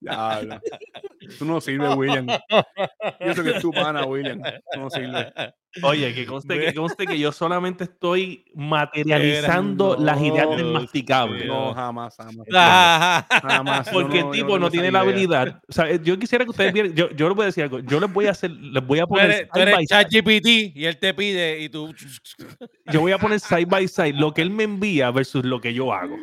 Ya, 0.01 0.41
no. 0.43 0.59
Tú 1.37 1.45
no 1.45 1.61
sirves, 1.61 1.95
William. 1.95 2.27
Yo 3.25 3.33
sé 3.33 3.43
que 3.43 3.49
es 3.51 3.61
tu 3.61 3.71
pana, 3.71 4.05
William. 4.05 4.41
Tú 4.73 4.79
no 4.79 4.89
sirves. 4.89 5.27
Oye, 5.83 6.13
que 6.13 6.25
conste, 6.25 6.59
que 6.59 6.73
conste 6.73 7.05
que 7.05 7.19
yo 7.19 7.31
solamente 7.31 7.83
estoy 7.83 8.45
materializando 8.55 9.95
No, 9.95 10.03
las 10.03 10.19
ideas 10.21 10.49
del 10.49 10.65
masticable. 10.65 11.45
No, 11.45 11.73
jamás, 11.73 12.15
jamás. 12.15 12.47
Ah, 12.53 13.25
Jamás. 13.29 13.89
Porque 13.89 14.19
el 14.19 14.31
tipo 14.31 14.57
no 14.57 14.69
no 14.69 14.71
tiene 14.71 14.91
la 14.91 15.01
habilidad. 15.01 15.61
O 15.67 15.71
sea, 15.71 15.95
yo 15.95 16.17
quisiera 16.19 16.43
que 16.43 16.51
ustedes 16.51 16.73
vieran. 16.73 16.93
Yo, 16.93 17.09
yo 17.11 17.27
les 17.27 17.35
voy 17.35 17.43
a 17.43 17.45
decir 17.47 17.63
algo. 17.63 17.79
Yo 17.79 17.99
les 17.99 18.11
voy 18.11 18.27
a 18.27 18.31
hacer. 18.31 18.51
Les 18.51 18.85
voy 18.85 18.99
a 18.99 19.07
poner. 19.07 19.47
tú 19.53 19.59
side 19.59 19.63
eres 19.63 19.75
by 19.75 19.85
side. 19.87 20.03
ChatGPT 20.03 20.47
y 20.75 20.85
él 20.85 20.97
te 20.97 21.13
pide 21.13 21.59
y 21.59 21.69
tú. 21.69 21.93
yo 22.91 23.01
voy 23.01 23.11
a 23.11 23.17
poner 23.17 23.39
side 23.39 23.65
by 23.65 23.87
side 23.87 24.13
lo 24.13 24.33
que 24.33 24.41
él 24.41 24.49
me 24.49 24.63
envía 24.63 25.11
versus 25.11 25.45
lo 25.45 25.61
que 25.61 25.73
yo 25.73 25.93
hago. 25.93 26.17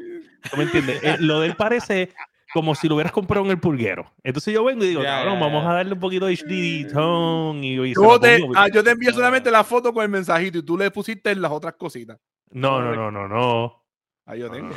¿Tú 0.50 0.56
me 0.56 0.64
entiendes? 0.64 1.02
Eh, 1.02 1.16
lo 1.20 1.40
de 1.40 1.48
él 1.48 1.56
parece 1.56 2.12
como 2.52 2.74
si 2.74 2.88
lo 2.88 2.94
hubieras 2.94 3.12
comprado 3.12 3.44
en 3.44 3.50
el 3.52 3.60
pulguero. 3.60 4.12
Entonces 4.22 4.54
yo 4.54 4.64
vengo 4.64 4.84
y 4.84 4.88
digo, 4.88 5.02
cabrón, 5.02 5.34
ya, 5.34 5.40
vamos 5.40 5.66
a 5.66 5.74
darle 5.74 5.92
un 5.94 6.00
poquito 6.00 6.26
de 6.26 6.34
HD 6.34 6.92
tone 6.92 7.66
y, 7.66 7.80
y 7.80 7.94
se 7.94 8.02
Yo 8.02 8.20
te, 8.20 8.38
pongo. 8.38 8.54
ah, 8.56 8.68
yo 8.68 8.82
te 8.84 8.90
envío 8.90 9.12
solamente 9.12 9.50
la 9.50 9.64
foto 9.64 9.92
con 9.92 10.02
el 10.02 10.08
mensajito 10.08 10.58
y 10.58 10.62
tú 10.62 10.76
le 10.78 10.90
pusiste 10.90 11.34
las 11.34 11.50
otras 11.52 11.74
cositas. 11.74 12.18
No, 12.50 12.80
no, 12.80 12.94
no, 12.94 13.10
no, 13.10 13.28
no. 13.28 13.82
Ahí 14.28 14.40
yo 14.40 14.50
tengo. 14.50 14.74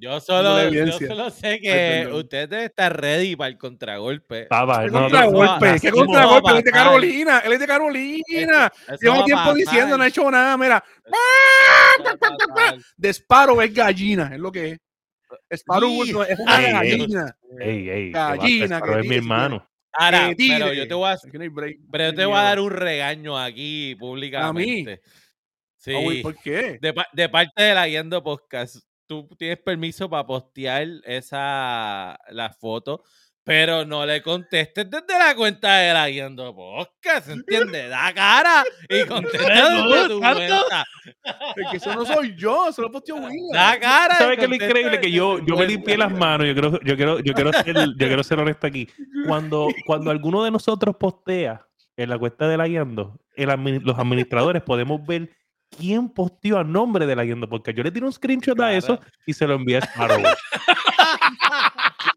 Yo 0.00 0.20
solo, 0.20 0.68
yo 0.70 0.90
solo 0.92 1.30
sé 1.30 1.60
que 1.60 2.08
usted 2.12 2.48
debe 2.48 2.64
estar 2.64 3.00
ready 3.00 3.36
para 3.36 3.48
el 3.48 3.56
contragolpe. 3.58 4.46
Papá, 4.46 4.84
¿Qué 4.84 4.90
no, 4.90 5.00
no, 5.00 5.08
contragolpe? 5.08 5.72
no, 5.72 5.80
¿Qué 5.80 5.90
no, 5.90 5.96
contragolpe? 5.96 6.50
Él 6.50 6.56
es 6.58 6.64
de. 6.64 6.70
Carolina. 6.72 7.38
Él 7.38 7.52
es 7.52 7.60
de 7.60 7.66
Carolina. 7.66 8.72
A 8.88 8.96
tiempo 8.96 9.54
diciendo, 9.54 9.96
no 9.96 10.02
ha 10.02 10.08
hecho 10.08 10.28
nada. 10.30 10.56
Mira. 10.56 10.82
Disparo 12.96 13.62
es 13.62 13.72
gallina, 13.72 14.30
es 14.32 14.40
lo 14.40 14.50
que 14.50 14.70
es. 14.70 14.78
Sparrow 15.50 16.04
Ih. 16.04 16.12
no, 16.12 16.22
es 16.24 16.38
una 16.38 16.60
gallina. 16.60 17.36
Ey, 17.58 17.88
ey, 17.90 18.10
Gallina, 18.12 18.80
pero 18.80 18.94
que 18.94 19.00
es 19.00 19.06
mi 19.08 19.16
hermano. 19.16 19.68
Ahora, 19.92 20.30
Eh, 20.30 20.36
pero 20.36 20.72
yo 20.72 20.86
te 20.86 20.94
voy 20.94 21.10
a, 21.10 21.16
pero 21.90 22.04
yo 22.10 22.14
te 22.14 22.24
voy 22.24 22.36
a 22.36 22.42
dar 22.42 22.60
un 22.60 22.70
regaño 22.70 23.38
aquí 23.38 23.94
públicamente. 23.98 25.00
Sí. 25.76 25.92
Ah, 25.94 26.22
¿Por 26.22 26.36
qué? 26.36 26.78
De 26.80 27.28
parte 27.28 27.62
de 27.62 27.74
la 27.74 27.86
Guiando 27.86 28.22
Podcast, 28.22 28.76
tú 29.06 29.28
tienes 29.38 29.58
permiso 29.58 30.08
para 30.10 30.26
postear 30.26 30.86
esa 31.04 32.18
la 32.30 32.50
foto, 32.50 33.02
pero 33.48 33.86
no 33.86 34.04
le 34.04 34.20
contestes 34.20 34.90
desde 34.90 35.18
la 35.18 35.34
cuenta 35.34 35.78
de 35.78 35.94
la 35.94 36.06
Guiando 36.10 36.54
Podcast, 36.54 37.30
¿entiendes? 37.30 37.88
Da 37.88 38.12
cara 38.12 38.62
y 38.90 39.04
contesta 39.08 39.38
desde 39.38 40.08
tu 40.08 40.20
¿Tanto? 40.20 40.38
cuenta. 40.38 40.84
Es 41.56 41.70
que 41.70 41.76
eso 41.78 41.94
no 41.94 42.04
soy 42.04 42.34
yo, 42.36 42.68
eso 42.68 42.82
lo 42.82 42.92
posteó 42.92 43.16
William. 43.16 43.50
Da 43.54 43.80
cara. 43.80 44.16
¿Sabes 44.16 44.36
qué 44.36 44.44
es 44.44 44.50
lo 44.50 44.54
increíble? 44.54 45.00
Que 45.00 45.10
yo, 45.10 45.38
yo 45.46 45.56
me 45.56 45.66
limpié 45.66 45.96
las 45.96 46.12
manos. 46.12 46.46
Yo 46.46 46.52
quiero, 46.52 46.80
yo 46.82 46.96
quiero, 46.96 47.20
yo 47.20 47.32
quiero, 47.32 47.52
ser, 47.54 47.74
yo 47.74 48.06
quiero 48.06 48.22
ser 48.22 48.38
honesto 48.38 48.66
aquí. 48.66 48.86
Cuando, 49.26 49.68
cuando 49.86 50.10
alguno 50.10 50.44
de 50.44 50.50
nosotros 50.50 50.96
postea 51.00 51.66
en 51.96 52.10
la 52.10 52.18
cuenta 52.18 52.48
de 52.48 52.58
la 52.58 52.68
Guiando, 52.68 53.18
el 53.34 53.48
los 53.82 53.98
administradores 53.98 54.60
podemos 54.60 55.06
ver 55.06 55.30
quién 55.76 56.08
posteó 56.08 56.58
a 56.58 56.64
nombre 56.64 57.06
de 57.06 57.16
la 57.16 57.24
Guiando, 57.24 57.48
porque 57.48 57.72
yo 57.74 57.82
le 57.82 57.90
tiro 57.90 58.06
un 58.06 58.12
screenshot 58.12 58.58
a 58.60 58.72
eso 58.74 59.00
y 59.26 59.32
se 59.32 59.46
lo 59.46 59.54
envié 59.54 59.78
a 59.78 59.80
Sparrow. 59.80 60.22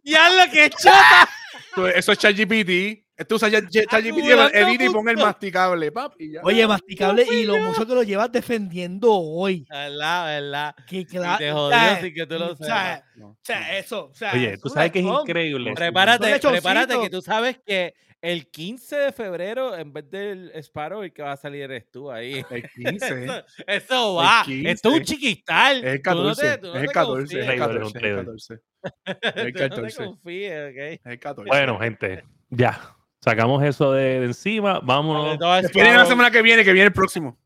Ya 0.04 0.30
lo 0.30 0.52
que 0.52 0.70
chota. 0.70 1.30
Tú- 1.76 1.86
Eso 1.88 2.12
es 2.12 2.18
ChatGPT. 2.18 3.06
Tú 3.28 3.36
usas 3.36 3.52
Chat- 3.52 3.70
ChatGPT, 3.70 4.26
edita 4.52 4.84
y 4.84 4.90
pon 4.90 5.08
el 5.08 5.18
masticable, 5.18 5.92
pap, 5.92 6.14
y 6.20 6.32
ya. 6.32 6.42
Oye, 6.44 6.66
masticable 6.66 7.24
y 7.32 7.46
lo 7.46 7.56
mucho 7.60 7.86
que 7.86 7.94
lo 7.94 8.02
llevas 8.02 8.32
defendiendo 8.32 9.14
hoy. 9.14 9.64
¿Verdad? 9.70 10.26
¿Verdad? 10.26 10.76
Que 10.88 11.06
claro. 11.06 11.38
te 11.38 11.52
jodió 11.52 12.02
sin 12.02 12.14
que 12.16 12.26
tú 12.26 12.40
lo 12.40 12.54
o 12.54 12.56
sea, 12.56 12.96
sepas. 12.96 13.04
No. 13.16 13.28
O 13.28 13.38
sea, 13.44 13.78
eso. 13.78 14.06
O 14.08 14.14
sea, 14.16 14.34
Oye, 14.34 14.58
tú 14.58 14.70
sabes 14.70 14.92
que 14.92 15.00
es 15.00 15.06
increíble. 15.06 15.74
Prepárate, 15.76 16.40
prepárate 16.40 17.00
que 17.00 17.10
tú 17.12 17.22
sabes 17.22 17.60
que 17.64 17.94
el 18.22 18.50
15 18.52 18.96
de 18.96 19.12
febrero, 19.12 19.76
en 19.76 19.92
vez 19.94 20.10
del 20.12 20.52
Sparrow, 20.56 21.02
el 21.04 21.12
que 21.12 21.24
va 21.24 21.32
a 21.34 21.38
salir 21.38 21.64
eres 21.64 21.90
tú 21.90 22.12
ahí. 22.12 22.46
El 22.50 22.70
15. 22.70 22.72
Eso, 23.26 23.44
eso 23.68 24.16
va. 24.16 24.44
15. 24.46 24.70
Esto 24.72 24.90
es 24.90 24.96
un 24.96 25.02
chiquistal. 25.04 25.78
Es 25.84 25.94
el 25.96 26.02
Tú 26.02 26.10
no 26.12 26.16
14. 26.36 26.50
te- 26.50 26.58
tú 26.60 26.68
no 26.68 26.74
es 26.76 26.82
el 26.82 26.88
te 26.88 26.94
14. 26.94 27.22
confíes. 27.22 27.32
Es 27.32 27.38
el 27.50 27.58
Traidor, 27.58 27.68
14. 27.68 27.82
un 27.82 27.88
Es 27.88 27.96
el 27.96 28.02
traidor. 28.02 28.26
14. 28.26 28.58
Tú 28.84 28.92
el 29.24 29.36
no 29.36 29.44
te 29.44 29.54
14. 29.70 30.06
confíes, 30.06 30.72
¿ok? 30.72 30.78
Es 30.78 31.00
el 31.06 31.20
14. 31.20 31.48
Bueno, 31.50 31.80
gente, 31.80 32.24
ya. 32.50 32.96
Sacamos 33.24 33.64
eso 33.64 33.92
de, 33.94 34.20
de 34.20 34.26
encima. 34.26 34.80
Vámonos. 34.80 35.38
Esperen 35.64 35.96
la 35.96 36.06
semana 36.06 36.32
que 36.32 36.42
viene, 36.42 36.64
que 36.64 36.74
viene 36.74 36.88
el 36.88 36.94
próximo. 36.94 37.38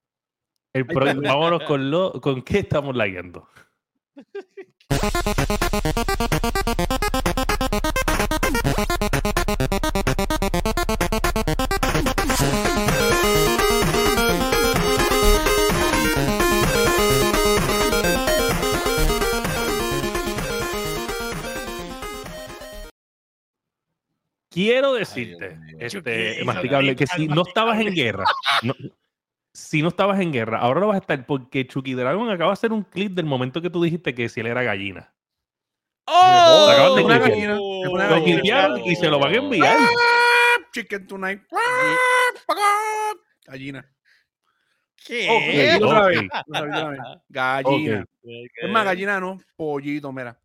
El 0.73 0.85
pro- 0.85 1.05
vámonos 1.21 1.63
con 1.63 1.89
lo 1.91 2.13
con 2.21 2.41
qué 2.41 2.59
estamos 2.59 2.95
lagueando. 2.95 3.49
Quiero 24.55 24.93
decirte, 24.93 25.59
este, 25.79 26.43
masticable, 26.45 26.95
que 26.95 27.05
si 27.07 27.27
no 27.27 27.41
estabas 27.45 27.77
en 27.81 27.93
guerra, 27.93 28.23
no- 28.63 28.73
si 29.53 29.81
no 29.81 29.89
estabas 29.89 30.19
en 30.21 30.31
guerra, 30.31 30.59
ahora 30.59 30.79
lo 30.79 30.87
vas 30.87 30.95
a 30.95 30.99
estar 30.99 31.25
porque 31.25 31.67
Chucky 31.67 31.93
Dragon 31.93 32.29
acaba 32.29 32.51
de 32.51 32.53
hacer 32.53 32.71
un 32.71 32.83
clip 32.83 33.11
del 33.13 33.25
momento 33.25 33.61
que 33.61 33.69
tú 33.69 33.83
dijiste 33.83 34.15
que 34.15 34.29
si 34.29 34.39
él 34.39 34.47
era 34.47 34.63
gallina. 34.63 35.13
¡Oh! 36.07 36.69
Acaban 36.71 36.95
de 36.95 37.03
una 37.03 37.19
gallina, 37.19 37.59
una 37.59 38.07
Lo 38.09 38.15
gallina. 38.15 38.79
y 38.85 38.95
se 38.95 39.07
lo 39.09 39.19
van 39.19 39.33
a 39.33 39.37
enviar. 39.37 39.77
Chicken 40.71 41.07
tonight. 41.07 41.41
Gallina. 43.45 43.85
¿Qué? 45.05 45.77
Ok, 45.77 45.83
Otra 45.83 45.99
ok. 46.01 46.07
vez, 46.07 46.19
otra 46.47 46.61
vez, 46.61 46.75
otra 46.75 46.89
vez. 46.89 46.99
Gallina. 47.29 48.05
Es 48.23 48.69
más, 48.69 48.85
gallina 48.85 49.19
no, 49.19 49.37
pollito, 49.55 50.11
mira. 50.11 50.39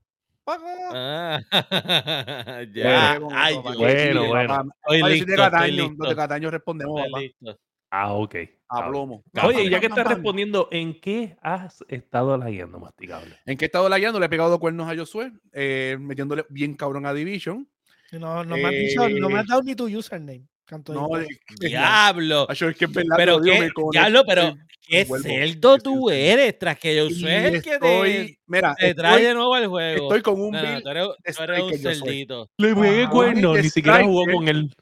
Ah, 0.46 1.38
ya. 2.74 3.20
Ay. 3.32 3.54
Bueno, 3.76 4.26
bueno. 4.26 4.64
listo, 5.08 5.26
de 5.30 5.36
Cataño, 5.36 5.66
listo. 5.74 5.94
los 5.98 6.08
de 6.08 6.16
Cataño 6.16 6.50
respondemos, 6.50 7.00
papá. 7.00 7.54
Ah, 7.90 8.12
ok. 8.14 8.34
A 8.68 8.78
Ah, 8.84 8.88
plomo. 8.88 9.24
Oye, 9.44 9.64
y 9.64 9.70
ya 9.70 9.80
que 9.80 9.86
estás 9.86 10.06
respondiendo, 10.06 10.68
¿en 10.70 11.00
qué 11.00 11.36
has 11.42 11.84
estado 11.88 12.36
lagueando, 12.36 12.78
masticable? 12.78 13.36
¿En 13.44 13.56
qué 13.56 13.64
he 13.64 13.66
estado 13.66 13.88
lagueando? 13.88 14.20
Le 14.20 14.26
he 14.26 14.28
pegado 14.28 14.60
cuernos 14.60 14.88
a 14.88 14.96
Josué, 14.96 15.32
eh, 15.52 15.96
metiéndole 16.00 16.44
bien 16.50 16.74
cabrón 16.74 17.04
a 17.06 17.12
Division. 17.12 17.68
No, 18.12 18.44
no 18.44 18.56
me 18.56 18.64
has 18.66 18.70
dicho, 18.70 19.08
no 19.08 19.28
me 19.28 19.38
has 19.38 19.44
Eh, 19.44 19.48
dado 19.48 19.62
ni 19.62 19.74
tu 19.74 19.86
username. 19.86 20.46
Canto 20.70 20.94
No, 20.94 21.08
Dios. 21.18 21.28
Diablo. 21.60 22.46
Acho, 22.48 22.68
es 22.68 22.76
que 22.76 22.84
es 22.86 22.92
verdad, 22.92 23.16
Pero 23.16 23.40
digo, 23.40 23.56
qué, 23.58 23.70
diablo, 23.92 24.22
pero 24.26 24.42
estoy- 24.42 24.60
qué 24.86 25.04
cerdo 25.04 25.74
Estoy- 25.74 25.78
tú 25.82 26.10
eres, 26.10 26.58
tras 26.58 26.78
que 26.78 26.94
yo 26.96 27.06
y 27.06 27.14
sé 27.20 27.46
el 27.48 27.62
que 27.62 27.70
te, 27.70 27.74
estoy- 27.74 28.38
mira, 28.46 28.74
te 28.78 28.94
trae 28.94 29.12
estoy, 29.14 29.26
de 29.26 29.34
nuevo 29.34 29.54
al 29.54 29.66
juego. 29.66 30.02
estoy 30.04 30.22
con 30.22 30.40
un 30.40 30.52
No, 30.52 30.62
no, 30.62 30.68
bill. 30.74 30.82
tú 30.82 30.88
eres, 30.88 31.06
tú 31.36 31.42
eres 31.42 31.60
un 31.62 31.78
soy. 31.78 31.94
cerdito. 31.96 32.50
Le 32.56 32.74
pegué 32.74 33.02
Ah, 33.04 33.10
cuernos, 33.10 33.56
de 33.56 33.62
ni 33.64 33.68
siquiera 33.68 34.04
jugó 34.04 34.24
con 34.32 34.48
él. 34.48 34.74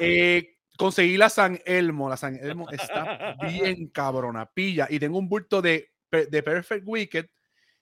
Eh, 0.00 0.56
conseguí 0.76 1.16
la 1.16 1.28
San 1.30 1.60
Elmo. 1.64 2.08
La 2.08 2.16
San 2.16 2.36
Elmo 2.36 2.68
está 2.70 3.36
bien 3.76 3.88
cabrona, 3.88 4.46
pilla. 4.52 4.86
Y 4.90 4.98
tengo 4.98 5.18
un 5.18 5.28
bulto 5.28 5.62
de, 5.62 5.90
de 6.10 6.42
Perfect 6.42 6.82
Wicked 6.86 7.26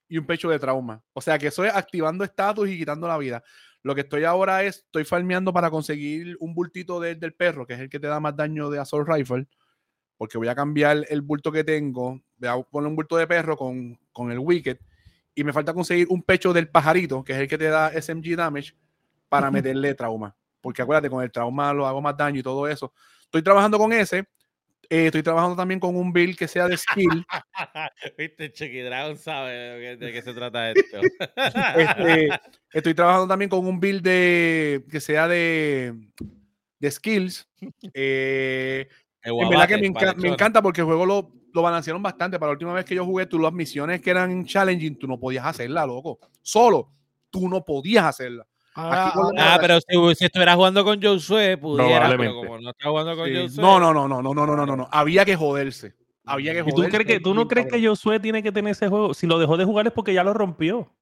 y 0.09 0.19
un 0.19 0.27
pecho 0.27 0.49
de 0.51 0.59
trauma. 0.59 1.03
O 1.15 1.21
sea 1.21 1.39
que 1.39 1.49
eso 1.49 1.65
es 1.65 1.75
activando 1.75 2.23
estatus 2.25 2.69
y 2.69 2.79
quitando 2.79 3.09
la 3.09 3.19
vida. 3.19 3.43
Lo 3.87 3.95
que 3.95 4.01
estoy 4.01 4.25
ahora 4.25 4.65
es, 4.65 4.79
estoy 4.79 5.05
farmeando 5.05 5.53
para 5.53 5.71
conseguir 5.71 6.37
un 6.41 6.55
bultito 6.55 6.99
de- 6.99 7.15
del 7.15 7.35
perro, 7.35 7.65
que 7.65 7.75
es 7.75 7.79
el 7.81 7.89
que 7.89 8.01
te 8.01 8.09
da 8.09 8.19
más 8.19 8.35
daño 8.35 8.69
de 8.69 8.81
Assault 8.81 9.09
Rifle. 9.09 9.47
Porque 10.17 10.39
voy 10.39 10.49
a 10.49 10.57
cambiar 10.57 11.05
el 11.09 11.21
bulto 11.23 11.53
que 11.53 11.63
tengo. 11.63 12.21
Voy 12.39 12.49
a 12.49 12.57
poner 12.63 12.89
un 12.89 12.97
bulto 12.97 13.17
de 13.17 13.29
perro 13.29 13.57
con, 13.57 13.97
con 14.13 14.33
el 14.33 14.41
Wicked. 14.41 14.79
Y 15.37 15.45
me 15.45 15.53
falta 15.53 15.73
conseguir 15.73 16.09
un 16.11 16.21
pecho 16.23 16.53
del 16.53 16.69
pajarito, 16.69 17.23
que 17.23 17.33
es 17.35 17.39
el 17.39 17.47
que 17.47 17.59
te 17.59 17.67
da 17.67 17.93
SMG 17.93 18.35
damage, 18.35 18.75
para 19.29 19.51
meterle 19.53 19.95
trauma. 19.95 20.35
Porque 20.61 20.83
acuérdate, 20.83 21.09
con 21.09 21.23
el 21.23 21.31
trauma 21.31 21.73
lo 21.73 21.87
hago 21.87 22.03
más 22.03 22.17
daño 22.17 22.41
y 22.41 22.43
todo 22.43 22.67
eso. 22.67 22.93
Estoy 23.23 23.43
trabajando 23.43 23.79
con 23.79 23.93
ese. 23.93 24.27
Eh, 24.91 25.07
estoy 25.07 25.23
trabajando 25.23 25.57
también 25.57 25.81
con 25.81 25.97
un 25.97 26.13
build 26.13 26.37
que 26.37 26.49
sea 26.49 26.69
de 26.69 26.77
skill. 26.77 27.25
Viste, 28.19 28.53
Chucky 28.53 28.81
Dragon 28.81 29.17
sabe 29.17 29.97
de 29.97 30.13
qué, 30.13 30.23
se 30.23 30.35
trata 30.35 30.71
esto. 30.71 31.01
Este, 31.77 32.29
estoy 32.73 32.95
trabajando 32.95 33.29
también 33.29 33.49
con 33.49 33.67
un 33.67 33.79
build 33.81 34.03
de, 34.03 34.85
que 34.91 35.01
sea 35.01 35.29
de, 35.29 35.95
de 36.79 36.91
skills. 36.91 37.49
Eh, 37.95 38.89
en 39.25 39.49
verdad 39.49 39.69
que 39.69 39.79
me, 39.79 39.89
enca- 39.89 40.15
me 40.17 40.29
encanta 40.29 40.63
porque 40.63 40.81
el 40.83 40.87
juego 40.87 41.05
lo, 41.07 41.33
lo 41.53 41.63
balancearon 41.63 42.03
bastante. 42.03 42.39
Para 42.39 42.51
la 42.51 42.55
última 42.55 42.73
vez 42.73 42.85
que 42.85 42.95
yo 42.95 43.05
jugué, 43.05 43.27
tú 43.27 43.39
las 43.39 43.53
misiones 43.53 44.01
que 44.01 44.11
eran 44.11 44.45
challenging, 44.45 44.99
tú 44.99 45.07
no 45.07 45.19
podías 45.19 45.47
hacerla, 45.47 45.87
loco. 45.87 46.19
Solo, 46.43 46.93
tú 47.31 47.49
no 47.49 47.65
podías 47.65 48.05
hacerla. 48.05 48.47
Ahora- 48.77 49.13
Ah, 49.39 49.59
pero 49.61 49.79
si, 49.81 50.15
si 50.17 50.25
estuvieras 50.27 50.55
jugando 50.57 50.85
con 50.85 51.01
Josué, 51.03 51.57
pudiera, 51.57 51.87
pero 51.89 51.99
Probablemente. 52.17 52.35
como 52.47 52.59
no 52.61 52.71
estás 52.71 52.89
jugando 52.89 53.17
con 53.17 53.27
Sí. 53.29 53.35
Josué. 53.35 53.63
No, 53.63 53.81
no, 53.81 53.93
no, 53.95 54.07
no, 54.09 54.23
no, 54.23 54.35
no, 54.35 54.47
no, 54.47 54.57
no, 54.57 54.67
no, 54.67 54.77
no. 54.77 54.89
Había 54.93 55.25
que 55.25 55.35
joderse. 55.37 55.95
Había 56.25 56.53
que 56.53 56.59
¿Y 56.59 56.63
joderse. 56.63 56.83
tú, 56.83 56.91
crees 56.91 57.07
que, 57.07 57.21
tú 57.21 57.35
no 57.35 57.49
crees 57.49 57.67
que. 57.73 57.87
Josué 57.87 58.21
tiene 58.21 58.43
que 58.43 58.53
tener 58.53 58.73
ese 58.73 58.89
juego? 58.89 59.15
Si 59.15 59.27
lo 59.27 59.39
dejó 59.39 59.57
de 59.57 59.65
jugar 59.65 59.87
es 59.87 59.93
porque 59.93 60.13
ya 60.13 60.23
lo 60.25 60.35
rompió. 60.35 60.93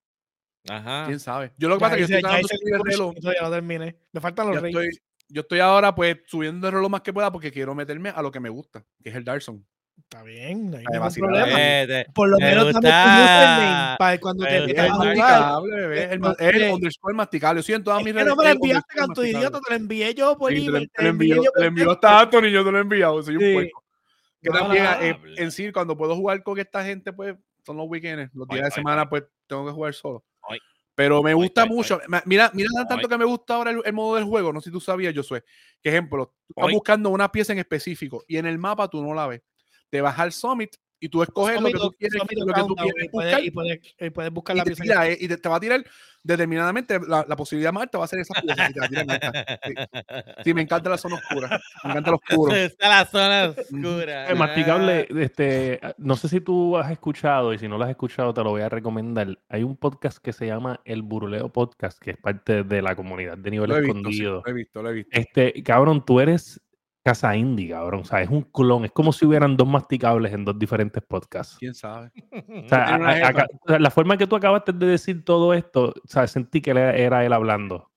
Ajá. 0.69 1.05
¿Quién 1.07 1.19
sabe? 1.21 1.53
Yo 1.59 1.69
lo 1.69 1.77
que 1.77 1.81
ya 1.85 1.89
pasa 1.91 2.01
es 2.01 2.07
que 2.07 2.13
yo 2.13 2.21
ya 2.21 2.39
estoy 2.39 2.59
subir 2.59 2.75
el 2.75 2.81
el 2.81 2.87
reloj. 2.87 3.15
y 3.17 3.43
no 3.45 3.51
terminé. 3.51 3.97
Me 4.13 4.21
faltan 4.21 4.47
los 4.47 4.55
Yo 4.57 4.61
reyes. 4.63 4.79
estoy, 4.79 4.99
yo 5.29 5.41
estoy 5.43 5.59
ahora 5.61 5.95
pues 5.95 6.19
subiendo 6.27 6.67
el 6.69 6.73
reloj 6.75 6.91
más 6.91 7.01
que 7.03 7.13
pueda 7.13 7.31
porque 7.33 7.51
quiero 7.51 7.75
meterme 7.75 8.11
a 8.11 8.23
lo 8.23 8.31
que 8.31 8.41
me 8.41 8.49
gusta, 8.49 8.85
que 9.03 9.11
es 9.11 9.15
el 9.17 9.25
Dark 9.25 9.43
Zone. 9.43 9.63
Está 9.97 10.23
bien, 10.23 10.71
no 10.71 10.77
hay 10.77 10.85
ningún 10.91 11.15
problema. 11.15 11.49
Eh, 11.57 12.07
Por 12.15 12.29
lo 12.29 12.37
me 12.39 12.45
menos 12.45 12.65
gusta. 12.65 12.79
username 12.79 13.97
para 13.99 14.19
cuando 14.21 14.45
te 14.45 14.61
metas 14.67 14.91
a 14.91 14.95
jugar. 14.95 15.63
bebé. 15.63 16.13
El, 16.13 16.73
underscore 16.73 17.15
masticable. 17.15 17.63
Yo 17.63 17.77
en 17.77 17.85
todas 17.85 18.03
mis 18.05 18.15
redes. 18.15 18.29
no 18.29 18.37
me 18.37 18.45
lo 18.45 18.51
enviaste, 18.51 18.95
canto 18.95 19.25
idiota, 19.25 19.61
te 19.61 19.71
lo 19.71 19.77
envié 19.77 20.15
yo 20.15 20.37
por 20.37 20.53
Sí, 20.53 20.67
email. 20.67 20.91
te 20.95 21.03
lo 21.03 21.09
envió, 21.09 21.43
yo 21.77 21.91
hasta 21.93 22.21
Anthony, 22.21 22.49
yo 22.51 22.65
te 22.65 22.71
lo 22.73 22.79
he 22.79 22.81
enviado. 22.83 23.23
Soy 23.23 23.37
un 23.37 23.41
Sí. 23.43 23.53
puerco. 23.55 23.85
Que 24.43 24.51
No, 24.51 24.59
también 24.59 24.85
no, 24.85 24.93
eh, 25.01 25.19
en 25.37 25.51
sí, 25.51 25.73
cuando 25.73 25.97
puedo 25.97 26.15
jugar 26.17 26.43
con 26.43 26.59
esta 26.59 26.85
gente, 26.85 27.13
pues 27.13 27.35
son 27.65 27.77
los 27.79 27.87
weekends. 27.89 28.31
Los 28.35 28.47
Ay, 28.51 28.57
días 28.59 28.69
de 28.69 28.73
ay, 28.73 28.77
semana, 28.83 29.03
ay. 29.03 29.07
pues 29.09 29.25
tengo 29.47 29.65
que 29.65 29.73
jugar 29.73 29.95
solo. 29.95 30.25
Ay. 30.49 30.59
Pero 30.95 31.23
me 31.23 31.33
gusta 31.35 31.63
ay, 31.63 31.69
mucho. 31.71 31.99
Mira, 32.27 32.51
mira 32.55 32.69
Ay. 32.79 32.85
tanto 32.89 33.09
que 33.09 33.17
me 33.19 33.25
gusta 33.25 33.55
ahora 33.55 33.71
el, 33.71 33.81
el 33.85 33.93
modo 33.95 34.17
del 34.17 34.25
juego. 34.25 34.53
No 34.53 34.61
sé 34.61 34.67
si 34.69 34.73
tú 34.73 34.81
sabías, 34.81 35.15
Josué. 35.15 35.43
Que 35.83 35.89
ejemplo, 35.89 36.35
tú 36.47 36.55
estás 36.57 36.73
buscando 36.73 37.09
una 37.09 37.33
pieza 37.33 37.53
en 37.53 37.59
específico 37.59 38.23
y 38.29 38.37
en 38.37 38.47
el 38.47 38.59
mapa 38.59 38.87
tú 38.89 39.03
no 39.03 39.15
la 39.15 39.27
ves. 39.27 39.43
Te 39.95 40.01
vas 40.01 40.19
al 40.19 40.33
Summit 40.33 40.75
y 40.99 41.09
tú 41.09 41.23
escoges 41.23 41.61
lo 41.61 41.69
que 41.69 41.75
tú 41.75 41.93
quieres, 41.99 42.19
Summit 42.19 42.39
lo 42.39 42.47
que 42.47 42.53
tú 42.63 42.67
Countdown, 42.67 42.89
quieres 42.91 43.05
y 43.05 43.09
puedes- 43.11 43.31
buscar 43.33 43.45
y 43.45 43.51
puedes, 43.53 43.81
y 44.01 44.11
puedes 44.11 44.33
buscar 44.33 44.57
y 44.57 44.59
la 44.59 44.65
te, 44.65 44.71
pieza. 44.71 44.83
que 44.83 44.89
tira, 44.89 45.09
eh, 45.09 45.19
y 45.21 45.29
te, 45.29 45.37
te 45.37 45.49
va 45.49 45.57
a 45.57 45.61
tirar 45.61 45.85
determinadamente 46.23 46.99
la, 47.07 47.25
la 47.29 47.37
posibilidad 47.37 47.73
más 47.73 47.83
alta 47.85 47.99
va 47.99 48.05
a 48.07 48.09
ser 48.09 48.19
esa 48.21 48.35
pieza. 48.41 48.69
Sí. 49.63 49.75
Sí, 50.45 50.55
me 50.55 50.63
encanta 50.63 50.89
la 50.91 50.97
zona 50.99 51.17
oscura. 51.17 51.61
Me 51.85 51.91
encanta 51.91 52.11
lo 52.11 52.17
oscuro. 52.17 52.55
Está 52.57 52.89
la 52.89 53.05
zona 53.05 53.45
oscura. 53.57 54.31
Eh, 54.31 54.35
masticable, 54.35 55.07
este, 55.21 55.81
no 55.99 56.17
sé 56.17 56.29
si 56.29 56.41
tú 56.41 56.77
has 56.79 56.91
escuchado 56.91 57.53
y 57.53 57.59
si 57.59 57.69
no 57.69 57.77
lo 57.79 57.85
has 57.85 57.91
escuchado 57.91 58.33
te 58.33 58.43
lo 58.43 58.51
voy 58.51 58.63
a 58.63 58.69
recomendar. 58.71 59.39
Hay 59.51 59.63
un 59.63 59.77
podcast 59.77 60.19
que 60.19 60.33
se 60.33 60.47
llama 60.47 60.81
El 60.85 61.03
Buruleo 61.03 61.53
Podcast, 61.53 61.99
que 61.99 62.13
es 62.13 62.17
parte 62.17 62.65
de 62.65 62.81
la 62.83 62.97
comunidad 62.97 63.37
de 63.37 63.51
nivel 63.51 63.69
Lo 63.69 63.77
he 63.77 63.81
visto, 63.83 63.93
sí, 63.95 63.99
escondido. 64.01 64.43
lo 64.45 64.51
he 64.51 64.55
visto, 64.55 64.83
lo 64.83 64.91
he 64.91 64.93
visto. 64.95 65.11
Este, 65.21 65.63
cabrón, 65.63 66.05
tú 66.07 66.21
eres 66.21 66.61
casa 67.05 67.37
indie, 67.37 67.69
cabrón. 67.71 68.01
O 68.01 68.05
sea, 68.05 68.23
es 68.23 68.29
un 68.31 68.43
clon. 68.43 68.85
Es 68.87 68.93
como 68.93 69.13
si 69.13 69.27
hubieran 69.27 69.57
dos 69.57 69.69
masticables 69.69 70.33
en 70.33 70.45
dos 70.45 70.59
diferentes 70.59 71.03
podcasts. 71.07 71.57
¿Quién 71.59 71.75
sabe? 71.75 72.11
O 72.65 72.69
sea, 72.69 72.85
a- 72.85 72.95
a- 73.29 73.47
sea, 73.67 73.79
la 73.79 73.91
forma 73.91 74.17
que 74.17 74.27
tú 74.27 74.37
acabaste 74.37 74.73
de 74.73 74.87
decir 74.87 75.25
todo 75.25 75.53
esto, 75.55 75.91
o 76.03 76.09
sea, 76.09 76.27
sentí 76.27 76.61
que 76.61 76.71
era, 76.71 76.97
era 76.97 77.25
él 77.25 77.33
hablando. 77.33 77.91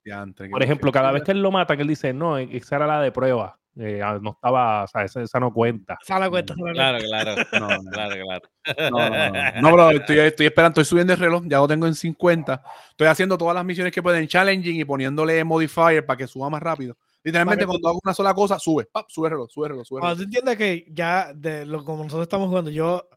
Por 0.51 0.61
ejemplo, 0.63 0.91
cada 0.91 1.11
vez 1.11 1.23
que 1.23 1.31
él 1.31 1.41
lo 1.41 1.51
mata, 1.51 1.75
que 1.75 1.81
él 1.83 1.87
dice, 1.87 2.13
no, 2.13 2.37
e- 2.37 2.49
esa 2.57 2.75
era 2.75 2.87
la 2.87 3.01
de 3.01 3.11
prueba. 3.11 3.57
eh, 3.79 4.01
ah, 4.03 4.17
no 4.21 4.31
estaba, 4.31 4.83
o 4.85 4.87
sea, 4.87 5.03
esa, 5.03 5.21
esa 5.21 5.39
no 5.39 5.53
cuenta. 5.53 5.97
Se 6.01 6.11
la 6.19 6.29
cuenta. 6.29 6.55
Claro, 6.73 6.97
claro. 6.97 7.35
No, 7.59 7.67
no, 7.83 7.91
Claro, 7.91 8.15
claro. 8.25 8.49
no, 8.91 9.09
no, 9.09 9.29
no. 9.29 9.61
No, 9.61 9.71
bro, 9.71 9.91
estoy, 9.91 10.17
estoy 10.19 10.47
esperando, 10.47 10.81
estoy 10.81 10.89
subiendo 10.89 11.13
el 11.13 11.19
reloj, 11.19 11.43
ya 11.45 11.59
lo 11.59 11.67
tengo 11.67 11.85
en 11.87 11.93
50. 11.93 12.61
Estoy 12.89 13.07
haciendo 13.07 13.37
todas 13.37 13.53
las 13.55 13.63
misiones 13.63 13.93
que 13.93 14.01
pueden, 14.01 14.27
challenging 14.27 14.77
y 14.79 14.83
poniéndole 14.85 15.43
modifier 15.43 16.03
para 16.05 16.17
que 16.17 16.25
suba 16.27 16.49
más 16.49 16.61
rápido. 16.63 16.97
Literalmente, 17.27 17.65
Para 17.65 17.67
cuando 17.73 17.89
hago 17.89 17.99
una 18.05 18.13
sola 18.13 18.33
cosa, 18.33 18.57
sube, 18.57 18.85
pap, 18.85 19.09
sube 19.09 19.27
el 19.27 19.31
reloj, 19.31 19.49
sube 19.51 19.65
el 19.65 19.69
reloj, 19.71 19.85
sube 19.85 19.99
Cuando 19.99 20.15
reloj. 20.15 20.17
tú 20.17 20.23
entiendes 20.37 20.57
que 20.57 20.85
ya 20.93 21.33
de 21.35 21.65
lo 21.65 21.83
como 21.83 22.03
nosotros 22.03 22.23
estamos 22.23 22.47
jugando, 22.47 22.71
yo 22.71 23.09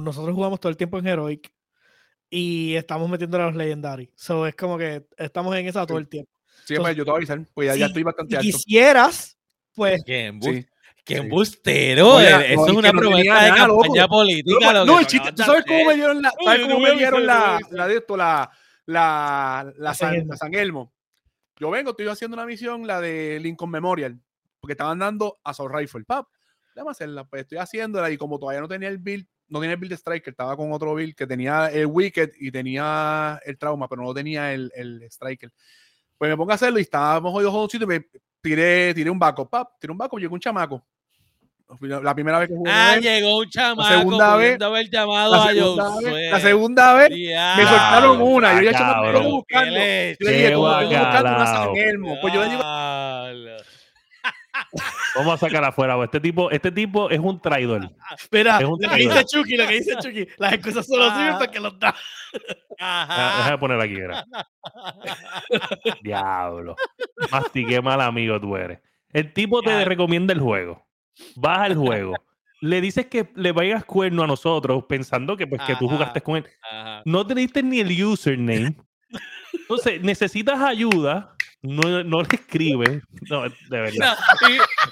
nosotros 0.00 0.34
jugamos 0.34 0.58
todo 0.58 0.70
el 0.70 0.76
tiempo 0.76 0.98
en 0.98 1.06
Heroic 1.06 1.52
y 2.28 2.74
estamos 2.74 3.08
metiendo 3.08 3.36
a 3.36 3.46
los 3.46 3.54
Legendary. 3.54 4.10
So 4.16 4.46
es 4.48 4.56
como 4.56 4.76
que 4.78 5.06
estamos 5.16 5.54
en 5.54 5.68
esa 5.68 5.86
todo 5.86 5.98
el 5.98 6.08
tiempo. 6.08 6.30
Sí, 6.64 6.74
pues, 6.76 6.96
yo 6.96 7.04
te 7.04 7.10
voy 7.10 7.16
a 7.16 7.18
avisar, 7.18 7.40
pues 7.54 7.66
ya, 7.68 7.72
ya 7.76 7.86
Si- 7.86 7.90
estoy 7.90 8.02
bastante 8.02 8.30
Si 8.30 8.36
alto. 8.36 8.44
quisieras, 8.58 9.38
pues 9.74 10.02
¿Qué, 10.04 10.30
embu- 10.32 10.54
Sí. 10.62 10.66
qué 11.04 11.14
sí. 11.14 11.20
embustero? 11.20 12.20
Eh, 12.20 12.52
Eso 12.54 12.66
es 12.66 12.72
una 12.72 12.90
no 12.92 12.98
promesa 13.00 13.42
de 13.44 13.50
nada, 13.50 13.66
loco. 13.68 13.82
campaña 13.82 14.08
política. 14.08 14.72
No, 14.72 14.84
no, 14.84 14.98
el 15.00 15.06
chiste, 15.06 15.32
¿tú 15.32 15.42
sabes 15.44 15.64
cómo 15.66 15.84
me 15.86 15.94
dieron 15.94 16.20
la, 16.22 16.32
¿sabes 16.44 16.62
cómo 16.66 16.78
me 16.80 16.92
dieron 16.96 17.26
la, 17.26 17.58
la 17.70 17.86
de 17.88 17.96
esto, 17.96 18.16
la, 18.16 18.50
la, 18.86 19.64
la, 19.64 19.74
La 19.76 19.94
San, 19.94 20.26
San 20.36 20.54
Elmo. 20.54 20.91
Yo 21.62 21.70
vengo, 21.70 21.90
estoy 21.90 22.08
haciendo 22.08 22.34
una 22.34 22.44
misión, 22.44 22.88
la 22.88 23.00
de 23.00 23.38
Lincoln 23.38 23.70
Memorial, 23.70 24.20
porque 24.58 24.72
estaban 24.72 24.98
dando 24.98 25.38
a 25.44 25.50
Assault 25.50 25.72
Rifle, 25.72 26.02
pap, 26.02 26.26
déjame 26.74 26.90
hacerla, 26.90 27.22
pues 27.22 27.42
estoy 27.42 27.58
haciéndola 27.58 28.10
y 28.10 28.16
como 28.16 28.36
todavía 28.36 28.60
no 28.60 28.66
tenía 28.66 28.88
el 28.88 28.98
build, 28.98 29.28
no 29.46 29.60
tenía 29.60 29.74
el 29.74 29.78
build 29.78 29.90
de 29.90 29.96
Striker, 29.96 30.32
estaba 30.32 30.56
con 30.56 30.72
otro 30.72 30.92
build 30.92 31.14
que 31.14 31.24
tenía 31.24 31.68
el 31.68 31.86
Wicked 31.86 32.32
y 32.40 32.50
tenía 32.50 33.40
el 33.44 33.56
Trauma, 33.58 33.86
pero 33.86 34.02
no 34.02 34.12
tenía 34.12 34.52
el, 34.52 34.72
el 34.74 35.04
Striker. 35.04 35.52
Pues 36.18 36.32
me 36.32 36.36
pongo 36.36 36.50
a 36.50 36.56
hacerlo 36.56 36.80
y 36.80 36.82
estábamos 36.82 37.30
jodidos 37.30 37.52
jodoncitos 37.52 37.86
y 37.86 37.88
me 37.88 38.06
tiré, 38.40 38.92
tiré 38.92 39.08
un 39.08 39.20
backup, 39.20 39.48
pap, 39.48 39.78
tiré 39.78 39.92
un 39.92 39.98
backup, 39.98 40.18
llegó 40.18 40.34
un 40.34 40.40
chamaco. 40.40 40.84
La 41.80 42.14
primera 42.14 42.38
vez 42.38 42.48
que 42.48 42.54
jugué. 42.54 42.70
Ah, 42.72 42.94
él, 42.96 43.02
llegó 43.02 43.38
un 43.38 43.48
chamaco 43.48 43.88
segunda 43.88 44.36
vez- 44.36 44.60
haber 44.60 44.90
llamado 44.90 45.32
la 45.36 45.42
a 45.44 45.48
segunda, 45.52 45.84
Josué. 45.90 46.12
vez, 46.12 46.32
la 46.32 46.40
segunda 46.40 46.94
vez 46.94 47.10
me 47.10 47.64
soltaron 47.66 48.22
una. 48.22 48.62
Yo 48.62 48.70
ya 48.70 49.00
vengo 49.00 49.20
qué 49.20 49.26
buscando. 49.28 49.70
Yo 49.70 49.76
le 49.80 50.16
dije, 50.32 50.48
vengo 50.50 50.60
buscando 50.62 51.30
una 51.30 51.46
San. 51.46 51.76
Elmo. 51.76 52.18
Pues 52.20 52.34
yo 52.34 52.42
le 52.44 52.50
digo. 52.50 52.62
Vamos 55.16 55.34
a 55.34 55.38
sacar 55.38 55.64
afuera. 55.64 55.96
Este 56.04 56.20
tipo, 56.20 56.50
este 56.50 56.70
tipo 56.70 57.10
es 57.10 57.18
un 57.18 57.40
traidor. 57.40 57.90
espera, 58.18 58.58
Es 58.58 58.64
un 58.64 58.78
lo 58.80 58.88
que 58.90 58.96
dice 58.96 59.24
Chucky, 59.24 59.56
lo 59.56 59.66
que 59.66 59.74
dice 59.74 59.96
Chucky, 59.96 60.26
las 60.38 60.52
excusas 60.54 60.86
solo 60.86 61.04
sirven 61.10 61.34
Ah. 61.34 61.38
para 61.38 61.50
que 61.50 61.60
los 61.60 61.78
da. 61.78 61.94
Ah, 62.78 63.02
Ajá. 63.08 63.36
Déjame 63.38 63.58
poner 63.58 63.80
aquí, 63.80 63.94
mira. 63.94 64.24
Diablo. 66.02 66.76
Mastiqué 67.30 67.80
mal 67.80 68.00
amigo 68.00 68.40
tú 68.40 68.56
eres. 68.56 68.78
El 69.12 69.32
tipo 69.32 69.60
te 69.62 69.70
Ya. 69.70 69.84
recomienda 69.84 70.32
el 70.32 70.40
juego. 70.40 70.82
Vas 71.36 71.58
al 71.58 71.76
juego. 71.76 72.14
Le 72.60 72.80
dices 72.80 73.06
que 73.06 73.28
le 73.34 73.52
vayas 73.52 73.84
cuerno 73.84 74.22
a 74.22 74.26
nosotros 74.26 74.84
pensando 74.88 75.36
que, 75.36 75.46
pues, 75.46 75.60
que 75.62 75.76
tú 75.76 75.88
jugaste 75.88 76.20
con 76.20 76.36
él. 76.36 76.46
Ajá. 76.70 77.02
No 77.04 77.26
te 77.26 77.34
diste 77.34 77.62
ni 77.62 77.80
el 77.80 78.04
username. 78.04 78.76
Entonces, 79.52 80.00
necesitas 80.02 80.60
ayuda. 80.60 81.34
No, 81.60 82.02
no 82.02 82.22
le 82.22 82.28
escribes. 82.32 83.02
No, 83.30 83.42
de 83.42 83.52
verdad. 83.68 84.16
No, 84.40 84.48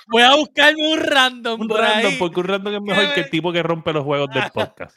voy 0.08 0.22
a 0.22 0.36
buscarme 0.36 0.92
un 0.92 1.00
random 1.00 1.60
Un 1.62 1.68
por 1.68 1.80
random, 1.80 2.12
ahí. 2.12 2.16
porque 2.18 2.40
un 2.40 2.46
random 2.46 2.74
es 2.74 2.80
mejor 2.82 3.14
que 3.14 3.20
el 3.20 3.30
tipo 3.30 3.52
que 3.52 3.62
rompe 3.62 3.92
los 3.92 4.04
juegos 4.04 4.30
del 4.30 4.44
podcast. 4.52 4.96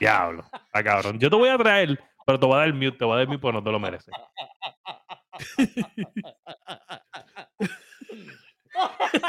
Diablo. 0.00 0.44
Está 0.66 0.82
cabrón. 0.84 1.18
Yo 1.18 1.28
te 1.28 1.36
voy 1.36 1.48
a 1.50 1.58
traer, 1.58 1.98
pero 2.26 2.38
te 2.40 2.46
voy 2.46 2.56
a 2.56 2.60
dar 2.60 2.72
mute, 2.72 2.92
te 2.92 3.04
voy 3.04 3.14
a 3.14 3.18
dar 3.18 3.26
mute 3.28 3.38
porque 3.38 3.56
no 3.58 3.62
te 3.62 3.70
lo 3.70 3.78
mereces. 3.80 4.14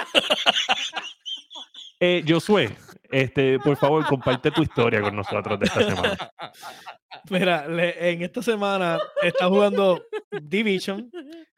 Eh, 2.02 2.24
Josué, 2.26 2.74
este, 3.12 3.60
por 3.60 3.76
favor, 3.76 4.06
comparte 4.06 4.52
tu 4.52 4.62
historia 4.64 5.02
con 5.02 5.14
nosotros 5.18 5.60
de 5.60 5.66
esta 5.66 5.84
semana. 5.84 6.32
Mira, 7.30 7.68
le- 7.68 8.12
en 8.12 8.22
esta 8.22 8.42
semana 8.42 8.98
está 9.22 9.48
jugando 9.48 10.02
Division, 10.42 11.12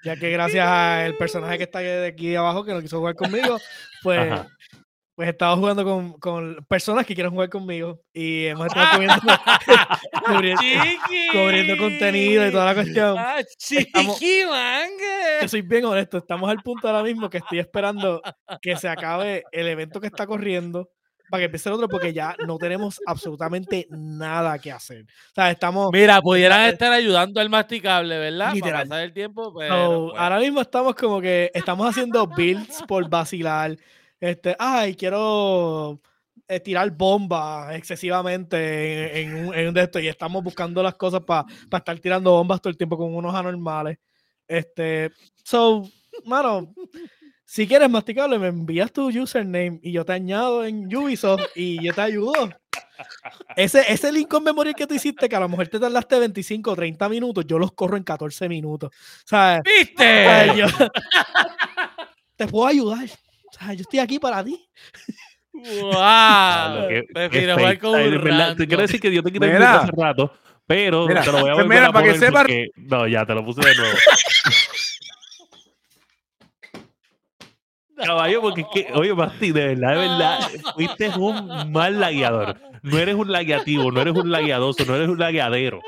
ya 0.03 0.15
que 0.15 0.31
gracias 0.31 0.65
al 0.67 1.15
personaje 1.15 1.59
que 1.59 1.65
está 1.65 1.77
de 1.77 2.07
aquí 2.07 2.35
abajo 2.35 2.65
que 2.65 2.73
no 2.73 2.81
quiso 2.81 2.97
jugar 2.97 3.13
conmigo, 3.13 3.59
pues, 4.01 4.19
Ajá. 4.31 4.47
Pues 5.22 5.30
estaba 5.30 5.55
jugando 5.55 5.84
con, 5.84 6.13
con 6.13 6.65
personas 6.67 7.05
que 7.05 7.13
quieren 7.13 7.32
jugar 7.32 7.47
conmigo 7.47 8.01
y 8.11 8.45
hemos 8.45 8.65
estado 8.65 8.88
cubriendo, 8.93 9.22
cubriendo, 10.26 10.61
cubriendo 11.32 11.78
contenido 11.78 12.47
y 12.47 12.51
toda 12.51 12.65
la 12.65 12.74
cuestión. 12.74 13.15
Ah, 13.19 13.36
Estamos- 13.39 14.17
chiqui, 14.17 14.41
manga. 14.45 15.41
Yo 15.43 15.47
soy 15.47 15.61
bien 15.61 15.86
honesto, 15.86 16.17
estamos 16.17 16.49
al 16.49 16.63
punto 16.63 16.88
ahora 16.88 17.03
mismo 17.03 17.30
que 17.30 17.38
estoy 17.38 17.59
esperando 17.59 18.19
que 18.63 18.76
se 18.78 18.89
acabe 18.89 19.43
el 19.51 19.67
evento 19.67 20.01
que 20.01 20.07
está 20.07 20.26
corriendo 20.26 20.89
para 21.30 21.41
que 21.41 21.45
empiece 21.45 21.69
el 21.69 21.76
otro 21.76 21.88
porque 21.88 22.13
ya 22.13 22.36
no 22.47 22.57
tenemos 22.57 22.99
absolutamente 23.05 23.86
nada 23.91 24.57
que 24.57 24.72
hacer. 24.72 25.03
O 25.03 25.34
sea, 25.36 25.51
estamos... 25.51 25.91
Mira, 25.93 26.19
pudieran 26.19 26.61
estar 26.65 26.91
ayudando 26.91 27.39
al 27.39 27.49
masticable, 27.51 28.17
¿verdad? 28.17 28.55
Literal. 28.55 28.74
Para 28.74 28.89
pasar 28.89 29.03
el 29.03 29.13
tiempo, 29.13 29.53
pero. 29.55 29.76
So, 29.76 30.07
pues, 30.09 30.19
ahora 30.19 30.39
mismo 30.39 30.61
estamos 30.61 30.95
como 30.95 31.22
que 31.22 31.51
estamos 31.53 31.88
haciendo 31.88 32.26
builds 32.26 32.82
por 32.88 33.07
vacilar. 33.07 33.78
Este, 34.22 34.55
ay, 34.59 34.95
quiero 34.95 35.99
eh, 36.47 36.59
tirar 36.59 36.89
bombas 36.91 37.76
excesivamente 37.76 39.19
en, 39.22 39.30
en 39.36 39.45
un, 39.47 39.53
en 39.55 39.67
un 39.69 39.74
de 39.74 39.82
estos 39.82 40.01
y 40.01 40.07
estamos 40.07 40.43
buscando 40.43 40.82
las 40.84 40.93
cosas 40.95 41.22
para 41.22 41.45
estar 41.74 41.99
tirando 41.99 42.32
bombas 42.32 42.61
todo 42.61 42.69
el 42.69 42.78
tiempo 42.78 42.97
con 42.97 43.13
unos 43.15 43.34
anormales. 43.36 43.97
Este, 44.47 45.09
so, 45.43 45.89
mano, 46.26 46.74
si 47.43 47.67
quieres 47.67 47.89
masticable, 47.89 48.38
me 48.38 48.47
envías 48.47 48.93
tu 48.93 49.07
username 49.09 49.80
y 49.82 49.91
yo 49.91 50.05
te 50.05 50.13
añado 50.13 50.63
en 50.65 50.95
Ubisoft 50.95 51.41
y 51.55 51.84
yo 51.84 51.91
te 51.93 52.01
ayudo. 52.01 52.34
Ese, 53.55 53.84
ese 53.91 54.11
Lincoln 54.11 54.43
Memorial 54.43 54.76
que 54.76 54.86
tú 54.86 54.93
hiciste, 54.93 55.28
que 55.28 55.36
a 55.36 55.39
lo 55.39 55.49
mejor 55.49 55.67
te 55.67 55.80
tardaste 55.80 56.19
25 56.19 56.72
o 56.72 56.76
30 56.76 57.09
minutos, 57.09 57.43
yo 57.47 57.57
los 57.57 57.72
corro 57.72 57.97
en 57.97 58.03
14 58.03 58.47
minutos. 58.47 58.91
¿Sabes? 59.26 59.61
¿Viste? 59.63 60.03
Ay, 60.05 60.59
yo- 60.59 60.67
te 62.36 62.47
puedo 62.47 62.67
ayudar. 62.67 63.09
Sea, 63.66 63.74
yo 63.74 63.82
estoy 63.82 63.99
aquí 63.99 64.20
para 64.20 64.43
ti. 64.43 64.68
¡Wow! 65.53 66.88
Te 68.57 68.68
quiero 68.68 68.82
decir 68.82 68.99
que 68.99 69.12
yo 69.14 69.22
te 69.22 69.32
quité 69.32 69.53
hace 69.57 69.91
rato, 69.95 70.34
pero 70.66 71.07
Mira, 71.07 71.22
te 71.24 71.32
lo 71.32 71.39
voy 71.41 71.49
a 71.49 71.53
volver 71.55 71.68
mira, 71.70 71.88
a 71.88 71.91
para 71.91 72.05
que 72.05 72.12
poner 72.14 72.30
sepa- 72.30 72.39
porque- 72.41 72.68
No, 72.78 73.07
ya, 73.07 73.26
te 73.26 73.34
lo 73.34 73.43
puse 73.45 73.62
de 73.68 73.76
nuevo. 73.76 73.97
Caballo, 78.05 78.41
porque 78.41 78.61
es 78.61 78.67
que, 78.73 78.87
oye, 78.93 79.11
Basti, 79.13 79.51
de 79.51 79.67
verdad, 79.75 79.89
de 79.91 79.97
verdad, 79.97 80.39
fuiste 80.75 81.09
un 81.09 81.71
mal 81.71 81.99
lagueador. 81.99 82.57
No 82.83 82.97
eres 82.97 83.15
un 83.15 83.31
lagueativo, 83.31 83.91
no 83.91 84.01
eres 84.01 84.15
un 84.15 84.31
lagueadoso, 84.31 84.85
no 84.85 84.95
eres 84.95 85.07
un 85.07 85.19
lagueadero. 85.19 85.81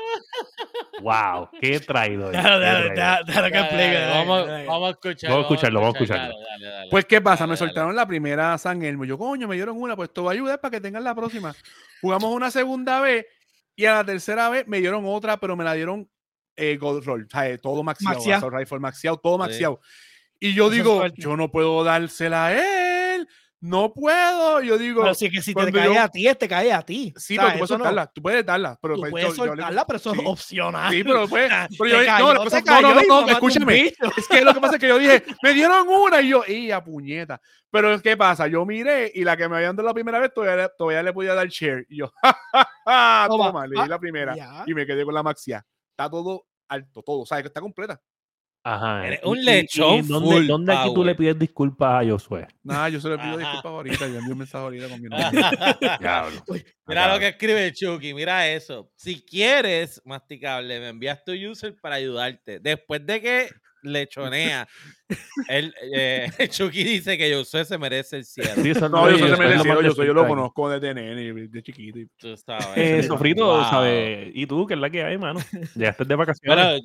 Wow, 1.00 1.48
qué 1.60 1.80
traidor. 1.80 2.32
Vamos, 2.34 4.46
vamos 4.66 4.88
a 4.88 4.90
escuchar. 4.90 5.30
Vamos 5.30 5.44
a 5.44 5.48
escucharlo, 5.48 5.80
vamos 5.80 5.94
a 5.94 5.98
escuchar, 5.98 6.16
escucharlo. 6.28 6.46
dale, 6.48 6.64
dale, 6.64 6.76
dale. 6.76 6.90
Pues, 6.90 7.04
¿qué 7.04 7.20
pasa? 7.20 7.44
Dale, 7.44 7.50
Me 7.52 7.56
dale. 7.56 7.68
soltaron 7.68 7.96
la 7.96 8.06
primera 8.06 8.56
San 8.58 8.82
Elmo. 8.82 9.04
Yo, 9.04 9.18
coño, 9.18 9.48
me 9.48 9.56
dieron 9.56 9.80
una, 9.80 9.96
pues 9.96 10.08
esto 10.08 10.24
va 10.24 10.30
a 10.30 10.34
ayudar 10.34 10.60
para 10.60 10.70
que 10.70 10.80
tengan 10.80 11.04
la 11.04 11.14
próxima. 11.14 11.54
Jugamos 12.00 12.32
una 12.32 12.50
segunda 12.50 13.00
vez 13.00 13.26
y 13.76 13.86
a 13.86 13.94
la 13.94 14.04
tercera 14.04 14.48
vez 14.48 14.66
me 14.68 14.78
dieron 14.80 15.04
otra, 15.06 15.36
pero 15.38 15.56
me 15.56 15.64
la 15.64 15.74
dieron 15.74 16.08
eh, 16.56 16.76
Gold 16.76 17.04
Roll. 17.04 17.26
O 17.26 17.30
sea, 17.30 17.48
eh, 17.48 17.58
todo 17.58 17.82
maxiado. 17.82 18.14
Maxia. 18.14 18.40
Rifle 18.50 18.78
maxiado, 18.78 19.16
todo 19.18 19.44
Sí. 19.50 19.64
Y 20.40 20.54
yo 20.54 20.64
Eso 20.64 20.72
es 20.72 20.76
digo, 20.76 21.06
yo 21.16 21.36
no 21.36 21.50
puedo 21.50 21.82
dársela 21.84 22.46
a 22.46 22.52
él. 23.14 23.26
No 23.60 23.94
puedo. 23.94 24.60
Yo 24.60 24.76
digo, 24.76 25.00
Pero 25.00 25.14
sí 25.14 25.30
que 25.30 25.40
si 25.40 25.54
te 25.54 25.72
cae 25.72 25.94
yo- 25.94 25.98
a 25.98 26.06
ti, 26.08 26.28
te 26.38 26.46
cae 26.46 26.70
a 26.70 26.82
ti. 26.82 27.14
sí, 27.16 27.38
O 27.38 27.40
sea, 27.40 27.44
pero 27.46 27.52
tú 27.52 27.58
puedes 27.58 27.64
eso 27.70 27.78
no- 27.78 27.84
soltarla. 27.84 28.06
Tú 28.14 28.20
puedes 28.22 28.44
darla. 28.44 28.78
Pero 28.82 28.94
Tú 28.96 29.00
pues, 29.00 29.10
puedes 29.10 29.28
yo- 29.28 29.34
yo 29.36 29.44
soltarla, 29.46 29.86
pero 29.86 29.96
eso 29.96 30.12
es 30.12 30.18
sí. 30.20 30.24
opcional. 30.26 30.92
Sí, 30.92 31.02
pero 31.04 31.26
pues. 31.28 31.50
Pero 31.78 31.90
yo- 31.90 31.98
no, 32.00 32.04
cayó, 32.04 32.34
la 32.34 32.38
cosa- 32.40 32.62
te 32.62 32.70
no, 32.70 32.80
no, 32.82 32.88
cayó 32.94 32.94
no, 33.08 33.20
no, 33.20 33.24
un 33.24 33.30
escúchame. 33.30 33.86
Es 34.18 34.28
que 34.28 34.40
lo 34.42 34.52
que 34.52 34.60
pasa 34.60 34.74
es 34.74 34.80
que 34.80 34.88
yo 34.88 34.98
dije, 34.98 35.24
me 35.42 35.54
dieron 35.54 35.88
una 35.88 36.20
y 36.20 36.28
yo, 36.28 36.42
y 36.46 36.70
a 36.72 36.84
puñeta. 36.84 37.40
Pero 37.70 37.98
¿qué 38.02 38.16
pasa? 38.18 38.46
Yo 38.48 38.66
miré 38.66 39.10
y 39.14 39.24
la 39.24 39.34
que 39.34 39.48
me 39.48 39.56
habían 39.56 39.74
dado 39.74 39.88
la 39.88 39.94
primera 39.94 40.18
vez 40.18 40.34
todavía, 40.34 40.68
todavía 40.76 41.02
le 41.02 41.12
podía 41.14 41.32
dar 41.34 41.48
share. 41.48 41.86
Y 41.88 41.98
yo, 42.00 42.12
ja, 42.22 42.38
ja, 42.52 42.68
ja, 42.84 43.26
Toma. 43.30 43.46
toma, 43.46 43.66
le 43.66 43.76
di 43.76 43.80
Ah, 43.80 43.86
la 43.88 43.98
primera 43.98 44.36
Ya. 44.36 44.64
y 44.66 44.74
me 44.74 44.84
quedé 44.84 45.06
con 45.06 45.14
la 45.14 45.22
maxia. 45.22 45.64
Está 45.90 46.10
todo 46.10 46.44
alto, 46.68 47.02
todo. 47.02 47.20
O 47.20 47.26
sea, 47.26 47.40
que 47.40 47.48
está 47.48 47.62
completa. 47.62 47.98
Ajá. 48.66 49.06
Eres 49.06 49.20
y- 49.22 49.28
un 49.28 49.36
y- 49.38 49.40
y 49.40 49.44
lechón 49.44 50.08
¿Dónde, 50.08 50.34
full 50.36 50.46
dónde 50.46 50.72
aquí 50.74 50.94
tú 50.94 51.04
le 51.04 51.14
pides 51.14 51.38
disculpas 51.38 52.02
a 52.02 52.10
Josué? 52.10 52.46
Nada, 52.62 52.88
yo 52.88 52.98
se 53.00 53.08
le 53.10 53.18
pido 53.18 53.36
disculpas 53.36 53.64
ahorita. 53.66 54.08
Yo 54.08 54.18
envié 54.18 54.32
un 54.32 54.38
mensaje 54.38 54.64
ahorita 54.64 54.88
con 54.88 55.02
mi 55.02 55.08
nombre. 55.10 55.44
Diablo. 56.00 56.42
Mira 56.86 57.12
lo 57.12 57.18
que 57.20 57.28
escribe 57.28 57.72
Chucky, 57.72 58.14
mira 58.14 58.48
eso. 58.48 58.90
Si 58.96 59.22
quieres, 59.24 60.00
masticable, 60.06 60.80
me 60.80 60.88
envías 60.88 61.22
tu 61.24 61.32
user 61.32 61.76
para 61.80 61.96
ayudarte. 61.96 62.58
Después 62.58 63.04
de 63.06 63.20
que 63.20 63.48
lechonea, 63.82 64.66
él, 65.48 65.74
eh, 65.94 66.26
Chucky 66.50 66.84
dice 66.84 67.18
que 67.18 67.34
Josué 67.34 67.66
se 67.66 67.76
merece 67.76 68.16
el 68.16 68.24
cielo. 68.24 68.50
Sí, 68.62 68.70
eso 68.70 68.88
No, 68.88 69.02
oye, 69.02 69.18
yo 69.18 69.18
soy 69.18 69.26
eso 69.26 69.34
es 69.34 69.38
lo 69.40 69.44
merecido. 69.46 69.74
más 69.74 69.84
Yo, 69.84 69.90
soy, 69.92 70.06
yo 70.06 70.14
lo 70.14 70.26
conozco 70.26 70.70
desde 70.70 70.94
nene, 70.94 71.32
de 71.48 71.62
chiquito. 71.62 71.98
y- 71.98 72.06
Tú 72.16 72.34
sabes. 72.38 72.66
Eh. 72.76 73.02
Sofrito, 73.02 73.44
Wow. 73.44 73.64
¿sabes? 73.64 74.30
¿Y 74.32 74.46
tú 74.46 74.66
qué 74.66 74.72
es 74.72 74.80
la 74.80 74.88
que 74.88 75.04
hay, 75.04 75.18
mano? 75.18 75.38
Ya 75.74 75.90
estás 75.90 76.08
de 76.08 76.14
vacaciones. 76.16 76.64
Bueno, 76.64 76.80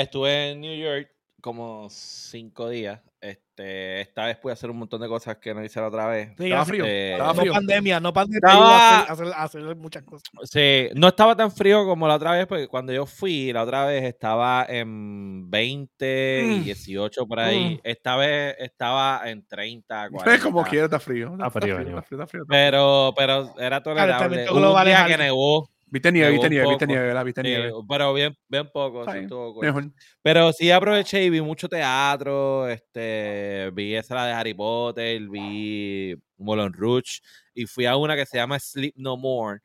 estuve 0.00 0.50
en 0.52 0.60
New 0.60 0.76
York 0.76 1.08
como 1.40 1.88
cinco 1.90 2.68
días. 2.68 3.00
Este, 3.20 4.00
esta 4.02 4.26
vez 4.26 4.36
pude 4.36 4.52
hacer 4.52 4.70
un 4.70 4.78
montón 4.78 5.00
de 5.00 5.08
cosas 5.08 5.36
que 5.38 5.52
no 5.54 5.64
hice 5.64 5.80
la 5.80 5.88
otra 5.88 6.06
vez. 6.06 6.30
Sí, 6.38 6.44
Estaba 6.44 6.64
frío. 6.64 6.84
Eh, 6.84 7.12
Estaba 7.12 7.32
No 7.32 7.40
frío. 7.40 7.52
pandemia, 7.52 8.00
no 8.00 8.12
pandemia. 8.12 8.38
Estaba- 8.48 8.98
Hacer, 9.00 9.12
hacer, 9.28 9.34
hacer 9.62 9.76
muchas 9.76 10.02
cosas. 10.04 10.28
Sí, 10.44 10.88
no 10.94 11.08
estaba 11.08 11.34
tan 11.36 11.50
frío 11.50 11.84
como 11.86 12.06
la 12.06 12.16
otra 12.16 12.32
vez, 12.32 12.46
porque 12.46 12.68
cuando 12.68 12.92
yo 12.92 13.06
fui, 13.06 13.52
la 13.52 13.62
otra 13.62 13.84
vez 13.86 14.04
estaba 14.04 14.66
en 14.68 15.50
20 15.50 16.42
y 16.44 16.60
Mm. 16.60 16.64
18 16.64 17.26
por 17.26 17.40
ahí. 17.40 17.76
Mm. 17.76 17.80
Esta 17.84 18.16
vez 18.16 18.56
estaba 18.58 19.22
en 19.24 19.46
30, 19.46 20.08
40. 20.10 20.14
Como 20.52 20.64
quiera, 20.64 20.84
está 20.86 21.00
frío. 21.00 21.32
Está 21.32 21.50
frío, 21.50 21.74
está 21.74 21.80
Aníbal. 21.82 22.02
frío, 22.04 22.18
está 22.18 22.26
frío. 22.26 22.42
Pero, 22.48 23.12
pero 23.16 23.54
era 23.58 23.82
tolerable. 23.82 24.46
Hubo 24.50 24.72
un 24.72 24.78
es 24.80 24.84
día 24.86 25.06
que 25.06 25.16
nevó, 25.16 25.68
Viste 25.96 26.12
nieve, 26.12 26.30
viste 26.32 26.50
nieve, 26.50 26.68
viste 26.68 26.86
nieve, 26.86 27.06
¿verdad? 27.06 27.24
Viste 27.24 27.42
nieve. 27.42 27.72
pero 27.88 28.12
bien, 28.12 28.36
bien 28.48 28.68
poco. 28.72 29.10
Sí, 29.10 29.18
estuvo. 29.18 29.60
Mejor. 29.62 29.90
Pero 30.22 30.52
sí 30.52 30.70
aproveché 30.70 31.24
y 31.24 31.30
vi 31.30 31.40
mucho 31.40 31.68
teatro, 31.68 32.68
este, 32.68 33.70
vi 33.72 33.94
esa 33.94 34.26
de 34.26 34.32
Harry 34.32 34.52
Potter, 34.54 35.22
vi 35.28 36.14
Moulin 36.36 36.72
Rouge 36.72 37.20
y 37.54 37.64
fui 37.66 37.86
a 37.86 37.96
una 37.96 38.14
que 38.14 38.26
se 38.26 38.36
llama 38.36 38.58
Sleep 38.58 38.92
No 38.96 39.16
More. 39.16 39.60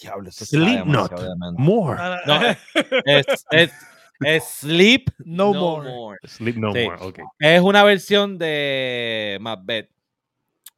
Diablo, 0.00 0.28
eso 0.30 0.46
Sleep 0.46 0.86
Not. 0.86 1.12
More. 1.58 2.00
No, 2.26 2.40
es, 3.04 3.26
es, 3.50 3.72
es 4.20 4.44
Sleep 4.44 5.10
No 5.18 5.52
No, 5.52 5.60
more. 5.60 5.90
More. 5.90 6.18
Sleep 6.24 6.56
no 6.56 6.72
Sí. 6.72 6.84
more. 6.84 6.96
Ok. 7.02 7.18
Es 7.40 7.60
una 7.60 7.84
versión 7.84 8.38
de 8.38 9.36
Macbeth. 9.40 9.90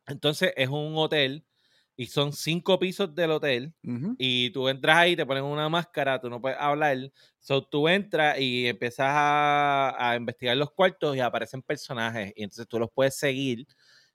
Entonces 0.06 0.52
es 0.56 0.68
un 0.68 0.94
hotel 0.96 1.44
y 2.00 2.06
son 2.06 2.32
cinco 2.32 2.78
pisos 2.78 3.14
del 3.14 3.30
hotel 3.30 3.74
y 4.16 4.48
tú 4.52 4.70
entras 4.70 4.96
ahí, 4.96 5.14
te 5.14 5.26
ponen 5.26 5.44
una 5.44 5.68
máscara, 5.68 6.18
tú 6.18 6.30
no 6.30 6.40
puedes 6.40 6.56
hablar. 6.58 6.96
So, 7.38 7.62
tú 7.62 7.88
entras 7.88 8.40
y 8.40 8.68
empiezas 8.68 9.04
a, 9.06 9.94
a 9.98 10.16
investigar 10.16 10.56
los 10.56 10.70
cuartos 10.70 11.14
y 11.14 11.20
aparecen 11.20 11.60
personajes. 11.60 12.32
Y 12.34 12.44
entonces 12.44 12.66
tú 12.66 12.78
los 12.78 12.88
puedes 12.90 13.18
seguir 13.18 13.66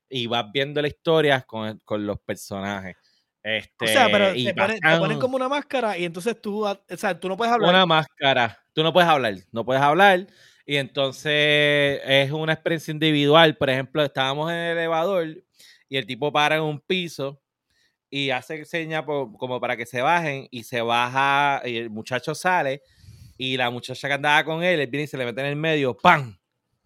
y 0.09 0.25
vas 0.25 0.45
viendo 0.51 0.81
la 0.81 0.87
historia 0.87 1.41
con, 1.41 1.77
con 1.85 2.07
los 2.07 2.19
personajes. 2.21 2.95
Este, 3.43 3.85
O 3.85 3.87
sea, 3.87 4.07
pero 4.11 4.33
y 4.33 4.45
te 4.45 4.55
ponen, 4.55 4.79
te 4.79 4.97
ponen 4.97 5.19
como 5.19 5.35
una 5.35 5.47
máscara 5.47 5.95
y 5.95 6.05
entonces 6.05 6.41
tú, 6.41 6.65
o 6.65 6.79
sea, 6.97 7.19
tú 7.19 7.29
no 7.29 7.37
puedes 7.37 7.53
hablar. 7.53 7.69
una 7.69 7.85
máscara. 7.85 8.65
Tú 8.73 8.81
no 8.81 8.93
puedes 8.93 9.07
hablar, 9.07 9.35
no 9.51 9.63
puedes 9.63 9.83
hablar. 9.83 10.25
Y 10.65 10.77
entonces 10.77 12.01
es 12.03 12.31
una 12.31 12.53
experiencia 12.53 12.91
individual. 12.91 13.55
Por 13.57 13.69
ejemplo, 13.69 14.03
estábamos 14.03 14.49
en 14.49 14.57
el 14.57 14.77
elevador 14.79 15.27
y 15.87 15.97
el 15.97 16.07
tipo 16.07 16.33
para 16.33 16.55
en 16.55 16.63
un 16.63 16.79
piso 16.79 17.43
y 18.17 18.29
hace 18.31 18.63
seña 18.63 19.05
como 19.05 19.59
para 19.59 19.75
que 19.75 19.85
se 19.85 20.01
bajen 20.01 20.47
y 20.49 20.63
se 20.63 20.79
baja 20.81 21.61
y 21.65 21.75
el 21.75 21.89
muchacho 21.89 22.33
sale 22.33 22.81
y 23.37 23.57
la 23.57 23.69
muchacha 23.69 24.07
que 24.07 24.13
andaba 24.13 24.45
con 24.45 24.63
él, 24.63 24.79
él 24.79 24.87
viene 24.87 25.03
y 25.03 25.07
se 25.07 25.17
le 25.17 25.25
mete 25.25 25.41
en 25.41 25.47
el 25.47 25.57
medio, 25.57 25.97
¡pam! 25.97 26.37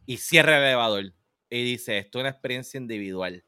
Y 0.08 0.18
cierra 0.18 0.58
el 0.58 0.64
elevador. 0.64 1.14
Y 1.52 1.64
dice, 1.64 2.00
esto 2.00 2.18
es 2.18 2.22
una 2.24 2.30
experiencia 2.32 2.80
individual. 2.80 3.44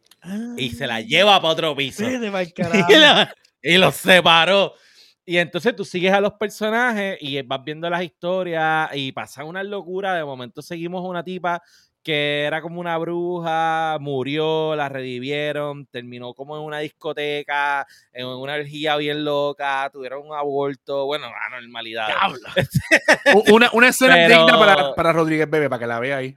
Y 0.57 0.69
se 0.69 0.85
la 0.85 1.01
lleva 1.01 1.41
para 1.41 1.53
otro 1.53 1.75
piso. 1.75 2.03
Y, 2.87 2.93
la- 2.99 3.33
y 3.63 3.77
los 3.79 3.95
separó. 3.95 4.75
Y 5.25 5.37
entonces 5.37 5.75
tú 5.75 5.83
sigues 5.83 6.13
a 6.13 6.21
los 6.21 6.33
personajes 6.33 7.17
y 7.19 7.41
vas 7.41 7.63
viendo 7.63 7.89
las 7.89 8.03
historias 8.03 8.91
y 8.93 9.11
pasa 9.11 9.43
una 9.43 9.63
locura. 9.63 10.13
De 10.15 10.23
momento 10.23 10.61
seguimos 10.61 11.03
a 11.03 11.07
una 11.09 11.23
tipa 11.23 11.63
que 12.03 12.43
era 12.43 12.61
como 12.61 12.79
una 12.79 12.97
bruja, 12.97 13.97
murió, 13.99 14.75
la 14.75 14.89
revivieron, 14.89 15.85
terminó 15.85 16.33
como 16.33 16.57
en 16.57 16.63
una 16.63 16.79
discoteca, 16.79 17.85
en 18.11 18.25
una 18.27 18.55
energía 18.55 18.95
bien 18.97 19.23
loca, 19.23 19.89
tuvieron 19.93 20.25
un 20.27 20.33
aborto, 20.35 21.05
bueno, 21.05 21.27
anormalidad. 21.47 22.07
Una, 23.51 23.69
una 23.73 23.87
escena 23.89 24.15
Pero- 24.15 24.45
digna 24.45 24.57
para, 24.59 24.95
para 24.95 25.13
Rodríguez 25.13 25.49
Bebe, 25.49 25.69
para 25.69 25.79
que 25.79 25.87
la 25.87 25.99
vea 25.99 26.17
ahí. 26.17 26.35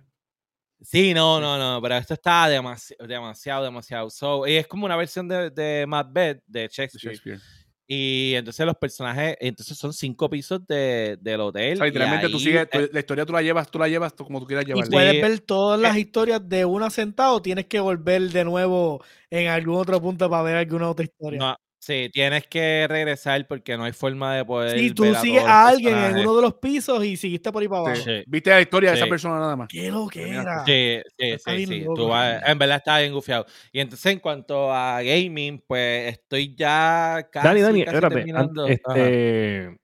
Sí, 0.83 1.15
no, 1.15 1.41
no, 1.41 1.57
no, 1.57 1.81
pero 1.81 1.97
esto 1.97 2.13
está 2.13 2.47
demasi- 2.51 2.97
demasiado, 3.07 3.65
demasiado. 3.65 4.11
So, 4.11 4.47
y 4.47 4.57
es 4.57 4.67
como 4.67 4.85
una 4.85 4.97
versión 4.97 5.27
de, 5.27 5.49
de 5.51 5.87
Macbeth, 5.87 6.43
de 6.47 6.61
de 6.61 6.69
Shakespeare. 6.69 7.41
Y 7.87 8.33
entonces 8.35 8.65
los 8.65 8.77
personajes, 8.77 9.37
entonces 9.41 9.77
son 9.77 9.93
cinco 9.93 10.31
pisos 10.31 10.67
de, 10.67 11.19
del 11.21 11.41
hotel. 11.41 11.75
O 11.75 11.77
sea, 11.77 11.87
y 11.87 11.91
literalmente 11.91 12.29
tú 12.31 12.39
sigues, 12.39 12.69
tú- 12.71 12.79
eh, 12.79 12.89
la 12.93 13.01
historia 13.01 13.27
tú 13.27 13.33
la 13.35 13.43
llevas, 13.43 13.71
tú 13.71 13.79
la 13.79 13.89
llevas 13.89 14.15
tú 14.17 14.25
como 14.25 14.41
tú 14.41 14.47
quieras 14.47 14.65
Y 14.65 14.69
llevarla. 14.69 14.91
puedes 14.91 15.13
Sí. 15.13 15.21
ver 15.21 15.41
todas 15.41 15.79
las 15.79 15.97
historias 15.99 16.49
de 16.49 16.65
una 16.65 16.89
sentada 16.89 17.33
o 17.33 17.43
tienes 17.43 17.67
que 17.67 17.81
volver 17.81 18.23
de 18.31 18.45
nuevo 18.45 19.03
en 19.29 19.49
algún 19.49 19.77
otro 19.77 20.01
punto 20.01 20.31
para 20.31 20.43
ver 20.43 20.57
alguna 20.57 20.89
otra 20.89 21.05
historia. 21.05 21.39
no, 21.39 21.57
sí, 21.85 22.09
tienes 22.13 22.47
que 22.47 22.87
regresar 22.89 23.47
porque 23.47 23.77
no 23.77 23.85
hay 23.85 23.93
forma 23.93 24.35
de 24.37 24.45
poder. 24.45 24.79
si 24.79 24.91
tú 24.93 25.03
ver 25.03 25.17
a 25.17 25.21
sigues 25.21 25.45
a 25.45 25.69
alguien 25.69 25.97
en 25.97 26.17
uno 26.19 26.37
de 26.37 26.43
los 26.43 26.55
pisos 26.55 27.05
y 27.05 27.17
seguiste 27.17 27.53
por 27.53 27.63
ahí 27.63 27.69
para 27.69 27.81
abajo. 27.83 27.97
Sí. 27.97 28.03
Sí. 28.05 28.25
Viste 28.27 28.51
la 28.51 28.61
historia 28.61 28.91
de 28.91 28.97
esa 28.97 29.07
persona 29.07 29.39
nada 29.39 29.57
más. 29.57 29.69
Qué 29.69 29.91
lo 29.91 30.07
que 30.09 30.29
era. 30.31 30.65
Sí, 30.65 31.01
sí, 31.19 31.37
sí, 31.39 31.67
sí. 31.67 31.81
loco. 31.81 31.95
Tú 31.95 32.09
vas- 32.09 32.43
en 32.47 32.59
verdad 32.59 32.77
está 32.79 32.99
bien 32.99 33.13
gufiado. 33.13 33.47
Y 33.73 33.81
entonces, 33.81 34.07
en 34.13 34.19
cuanto 34.21 34.73
a 34.73 35.03
gaming, 35.03 35.63
pues 35.67 36.13
estoy 36.15 36.55
ya 36.55 37.29
casi, 37.31 37.47
Dani, 37.47 37.61
Dani, 37.61 37.85
casi 37.85 37.95
espérate. 37.97 38.15
terminando. 38.17 38.67
Este, 38.67 39.77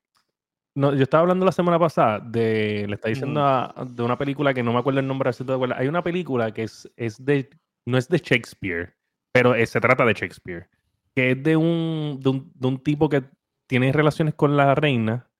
no, 0.74 0.94
yo 0.94 1.02
estaba 1.02 1.22
hablando 1.22 1.44
la 1.44 1.52
semana 1.52 1.78
pasada 1.78 2.20
de, 2.20 2.86
le 2.88 2.94
está 2.94 3.08
diciendo 3.08 3.42
a- 3.44 3.74
de 3.86 4.02
una 4.02 4.16
película 4.16 4.54
que 4.54 4.62
no 4.62 4.72
me 4.72 4.78
acuerdo 4.78 5.00
el 5.00 5.06
nombre, 5.06 5.32
si 5.32 5.44
te 5.44 5.52
acuerdas. 5.52 5.78
Hay 5.78 5.88
una 5.88 6.02
película 6.02 6.52
que 6.52 6.62
es, 6.62 6.88
es 6.96 7.22
de, 7.24 7.50
no 7.86 7.98
es 7.98 8.08
de 8.08 8.18
Shakespeare, 8.18 8.94
pero 9.32 9.54
eh, 9.54 9.66
se 9.66 9.80
trata 9.80 10.04
de 10.04 10.14
Shakespeare, 10.14 10.68
que 11.14 11.32
es 11.32 11.42
de 11.42 11.56
un, 11.56 12.18
de 12.20 12.30
un, 12.30 12.52
de 12.54 12.68
un 12.68 12.78
tipo 12.78 13.08
que 13.08 13.24
tiene 13.66 13.92
relaciones 13.92 14.34
con 14.34 14.56
la 14.56 14.74
reina. 14.74 15.30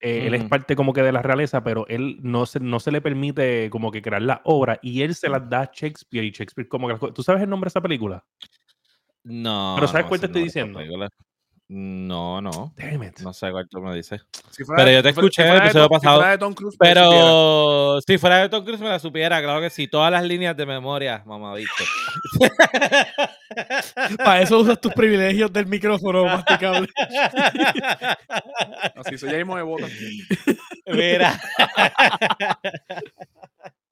eh, 0.00 0.26
Él 0.26 0.34
es 0.34 0.44
parte 0.44 0.76
como 0.76 0.92
que 0.92 1.02
de 1.02 1.12
la 1.12 1.22
realeza, 1.22 1.62
pero 1.62 1.86
él 1.88 2.18
no 2.22 2.46
se, 2.46 2.60
no 2.60 2.80
se 2.80 2.90
le 2.90 3.00
permite 3.00 3.70
como 3.70 3.90
que 3.90 4.02
crear 4.02 4.22
la 4.22 4.40
obra 4.44 4.78
y 4.82 5.02
él 5.02 5.14
se 5.14 5.28
las 5.28 5.48
da 5.48 5.62
a 5.62 5.70
Shakespeare 5.72 6.24
y 6.24 6.30
Shakespeare 6.30 6.68
como 6.68 6.88
que 6.88 7.12
¿Tú 7.12 7.22
sabes 7.22 7.42
el 7.42 7.50
nombre 7.50 7.66
de 7.66 7.70
esa 7.70 7.80
película? 7.80 8.24
No. 9.24 9.74
Pero 9.76 9.88
¿sabes 9.88 10.04
no 10.04 10.08
cuál 10.08 10.20
te 10.20 10.26
estoy 10.26 10.42
diciendo? 10.44 10.80
No, 11.68 12.40
no. 12.40 12.72
Damn 12.76 13.02
it. 13.02 13.18
No 13.22 13.32
sé 13.32 13.50
cuál 13.50 13.68
tú 13.68 13.80
me 13.80 13.92
dices. 13.92 14.24
Si 14.52 14.62
fuera- 14.64 14.84
Pero 14.84 14.96
yo 14.98 15.02
te 15.02 15.08
escuché 15.08 15.42
si 15.42 15.48
el 15.48 15.56
episodio 15.56 15.88
Tom- 15.88 15.98
si 15.98 16.04
pasado, 16.04 16.16
fuera 16.20 16.30
de 16.30 16.38
Tom 16.38 16.54
Cruise, 16.54 16.74
supiera. 16.74 16.94
Pero 17.08 18.00
si 18.06 18.18
fuera 18.18 18.38
de 18.38 18.48
Tom 18.48 18.64
Cruise 18.64 18.80
me 18.80 18.88
la 18.88 18.98
supiera, 19.00 19.42
claro 19.42 19.60
que 19.60 19.70
sí. 19.70 19.88
Todas 19.88 20.12
las 20.12 20.22
líneas 20.22 20.56
de 20.56 20.64
memoria, 20.64 21.24
mamadito. 21.26 21.72
Para 24.18 24.42
eso 24.42 24.60
usas 24.60 24.80
tus 24.80 24.92
privilegios 24.92 25.52
del 25.52 25.66
micrófono 25.66 26.24
masticable. 26.26 26.88
Así 28.94 29.18
soy 29.18 29.30
ya 29.32 29.36
mismo 29.38 29.56
de 29.56 29.62
bota. 29.62 29.86
Mira. 30.86 31.40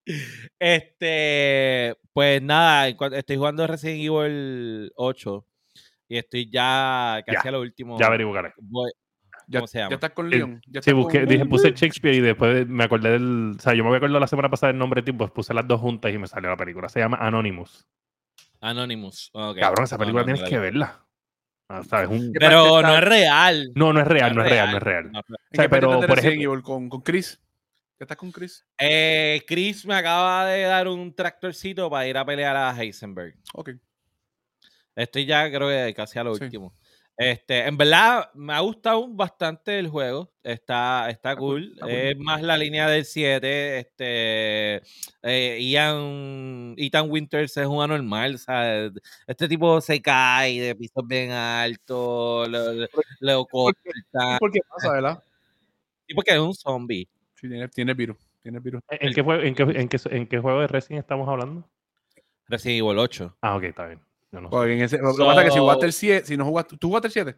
este, 0.60 1.96
pues 2.12 2.40
nada, 2.42 2.88
estoy 2.88 3.36
jugando 3.36 3.66
Resident 3.66 4.00
Evil 4.00 4.92
8 4.96 5.44
y 6.08 6.18
estoy 6.18 6.50
ya 6.50 7.22
casi 7.26 7.38
Ya, 7.44 7.48
a 7.48 7.52
lo 7.52 7.60
último. 7.60 7.98
Ya 7.98 8.06
averiguaré. 8.06 8.52
Voy- 8.58 8.90
Ya, 9.46 9.60
¿Cómo 9.60 9.66
se 9.66 9.78
llama? 9.78 9.90
ya 9.90 9.94
estás 9.96 10.10
con 10.12 10.30
Leon. 10.30 10.60
Ya 10.66 10.80
Sí, 10.80 10.92
busqué, 10.92 11.20
con- 11.20 11.28
dije, 11.28 11.44
puse 11.44 11.72
Shakespeare 11.72 12.14
y 12.16 12.20
después 12.20 12.66
me 12.66 12.84
acordé 12.84 13.10
del. 13.10 13.54
O 13.58 13.60
sea, 13.60 13.74
yo 13.74 13.82
me 13.82 13.88
había 13.88 13.98
acordado 13.98 14.20
la 14.20 14.26
semana 14.26 14.48
pasada 14.48 14.72
del 14.72 14.78
nombre 14.78 15.02
de 15.02 15.06
tipo, 15.06 15.18
pues 15.18 15.30
puse 15.32 15.52
las 15.52 15.68
dos 15.68 15.80
juntas 15.80 16.12
y 16.12 16.16
me 16.18 16.26
salió 16.26 16.48
la 16.50 16.56
película. 16.56 16.88
Se 16.88 17.00
llama 17.00 17.18
Anonymous. 17.18 17.86
Anonymous. 18.60 19.30
Cabrón, 19.34 19.84
esa 19.84 19.98
película 19.98 20.22
no, 20.22 20.28
no 20.28 20.34
tienes 20.34 20.50
que 20.50 20.58
verla. 20.58 21.00
Ah, 21.68 21.82
¿sabes? 21.82 22.08
Un- 22.08 22.32
¿Qué 22.32 22.38
Pero 22.40 22.80
no 22.82 22.94
es 22.96 23.04
real. 23.04 23.70
No, 23.74 23.92
no 23.92 24.00
es 24.00 24.06
real, 24.06 24.34
no 24.34 24.42
es 24.44 24.48
real, 24.50 24.70
no 24.70 24.76
es 24.78 24.82
real. 24.82 25.12
No 25.12 25.18
es 25.20 25.24
real. 25.26 25.36
¿En 25.36 25.46
O 25.50 25.56
sea, 25.56 25.64
qué 25.64 25.68
pero, 25.68 26.00
por 26.06 26.18
ejemplo- 26.18 26.62
con, 26.62 26.88
con 26.88 27.00
Chris. 27.02 27.40
¿Ya 27.98 28.04
estás 28.04 28.16
con 28.16 28.32
Chris? 28.32 28.66
Eh, 28.78 29.42
Chris 29.46 29.86
me 29.86 29.94
acaba 29.94 30.46
de 30.46 30.62
dar 30.62 30.88
un 30.88 31.14
tractorcito 31.14 31.88
para 31.90 32.06
ir 32.08 32.16
a 32.18 32.24
pelear 32.24 32.56
a 32.56 32.70
Heisenberg. 32.82 33.34
Ok. 33.54 33.70
Estoy 34.96 35.26
ya 35.26 35.48
creo 35.50 35.68
que 35.68 35.94
casi 35.94 36.18
a 36.18 36.24
lo 36.24 36.34
Sí. 36.34 36.44
último. 36.44 36.74
Este, 37.16 37.64
en 37.68 37.76
verdad, 37.76 38.28
me 38.34 38.54
ha 38.54 38.58
gustado 38.60 39.06
bastante 39.06 39.78
el 39.78 39.86
juego. 39.86 40.32
Está, 40.42 41.08
está 41.10 41.36
cool, 41.36 41.62
cool. 41.68 41.72
está 41.74 41.86
cool. 41.86 41.92
Es 41.94 42.18
más 42.18 42.42
la 42.42 42.56
línea 42.58 42.88
del 42.88 43.04
7. 43.04 43.78
Este, 43.78 44.82
eh, 45.22 45.58
Ian, 45.62 46.74
Ethan 46.76 47.08
Winters 47.08 47.56
es 47.56 47.66
un 47.66 47.80
anormal. 47.82 48.36
¿sabes? 48.38 48.92
Este 49.28 49.46
tipo 49.46 49.80
se 49.80 50.02
cae 50.02 50.60
de 50.60 50.74
pisos 50.74 51.06
bien 51.06 51.30
altos. 51.30 52.48
Lo, 52.48 52.72
lo- 53.20 53.46
cortan. 53.46 54.38
¿Por 54.40 54.50
qué 54.50 54.58
pasa, 54.68 54.92
verdad? 54.92 55.22
Y 56.08 56.14
porque 56.14 56.32
es 56.32 56.40
un 56.40 56.52
zombie. 56.54 57.08
Sí, 57.36 57.48
tiene, 57.48 57.68
tiene 57.68 57.94
virus. 57.94 58.16
Tiene 58.42 58.58
virus. 58.58 58.82
¿En 58.90 59.14
qué, 59.14 59.22
juego, 59.22 59.40
en, 59.42 59.54
qué, 59.54 59.62
en, 59.62 59.88
qué, 59.88 59.98
en 60.10 60.26
qué 60.26 60.38
juego 60.40 60.60
de 60.60 60.66
Resident 60.66 61.00
estamos 61.04 61.28
hablando? 61.28 61.70
Resident 62.48 62.80
Evil 62.84 62.98
8. 62.98 63.36
Ah, 63.40 63.56
ok, 63.56 63.62
está 63.64 63.86
bien. 63.86 64.00
No. 64.40 64.50
Porque 64.50 64.72
en 64.74 64.82
ese, 64.82 64.98
lo 64.98 65.14
que 65.14 65.24
pasa 65.24 65.40
es 65.40 65.44
que 65.46 65.50
si 65.52 65.56
So- 65.58 65.62
jugaste 65.62 65.86
el 65.86 65.92
7, 65.92 66.26
si 66.26 66.36
no 66.36 66.44
jugaste, 66.44 66.76
¿tú 66.76 66.88
jugaste 66.88 67.08
el 67.08 67.12
7? 67.12 67.36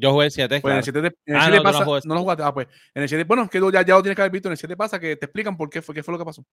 Yo 0.00 0.12
jugué 0.12 0.26
el 0.26 0.30
7. 0.30 0.48
Pues 0.48 0.54
en 0.58 0.60
claro. 0.62 0.78
el 0.78 0.84
7, 0.84 1.00
te- 1.02 1.06
en 1.26 1.34
el 1.34 1.40
Ah, 1.40 1.44
7 1.46 1.50
no, 1.50 1.56
tú 1.56 1.64
no 1.66 1.72
pasa, 1.72 1.84
jugaste. 1.84 2.08
no 2.08 2.14
lo 2.14 2.20
jugaste, 2.20 2.42
ah, 2.44 2.54
pues 2.54 2.68
en 2.94 3.02
el 3.02 3.08
7, 3.08 3.24
bueno, 3.24 3.42
es 3.42 3.50
que 3.50 3.58
tú 3.58 3.72
ya, 3.72 3.82
ya 3.84 3.94
lo 3.94 4.02
tienes 4.02 4.14
que 4.14 4.22
haber 4.22 4.30
visto, 4.30 4.46
en 4.48 4.52
el 4.52 4.56
7 4.58 4.76
pasa 4.76 5.00
que 5.00 5.16
te 5.16 5.26
explican 5.26 5.56
por 5.56 5.68
qué 5.68 5.82
fue, 5.82 5.92
qué 5.92 6.04
fue 6.04 6.12
lo 6.12 6.18
que 6.18 6.24
pasó. 6.24 6.44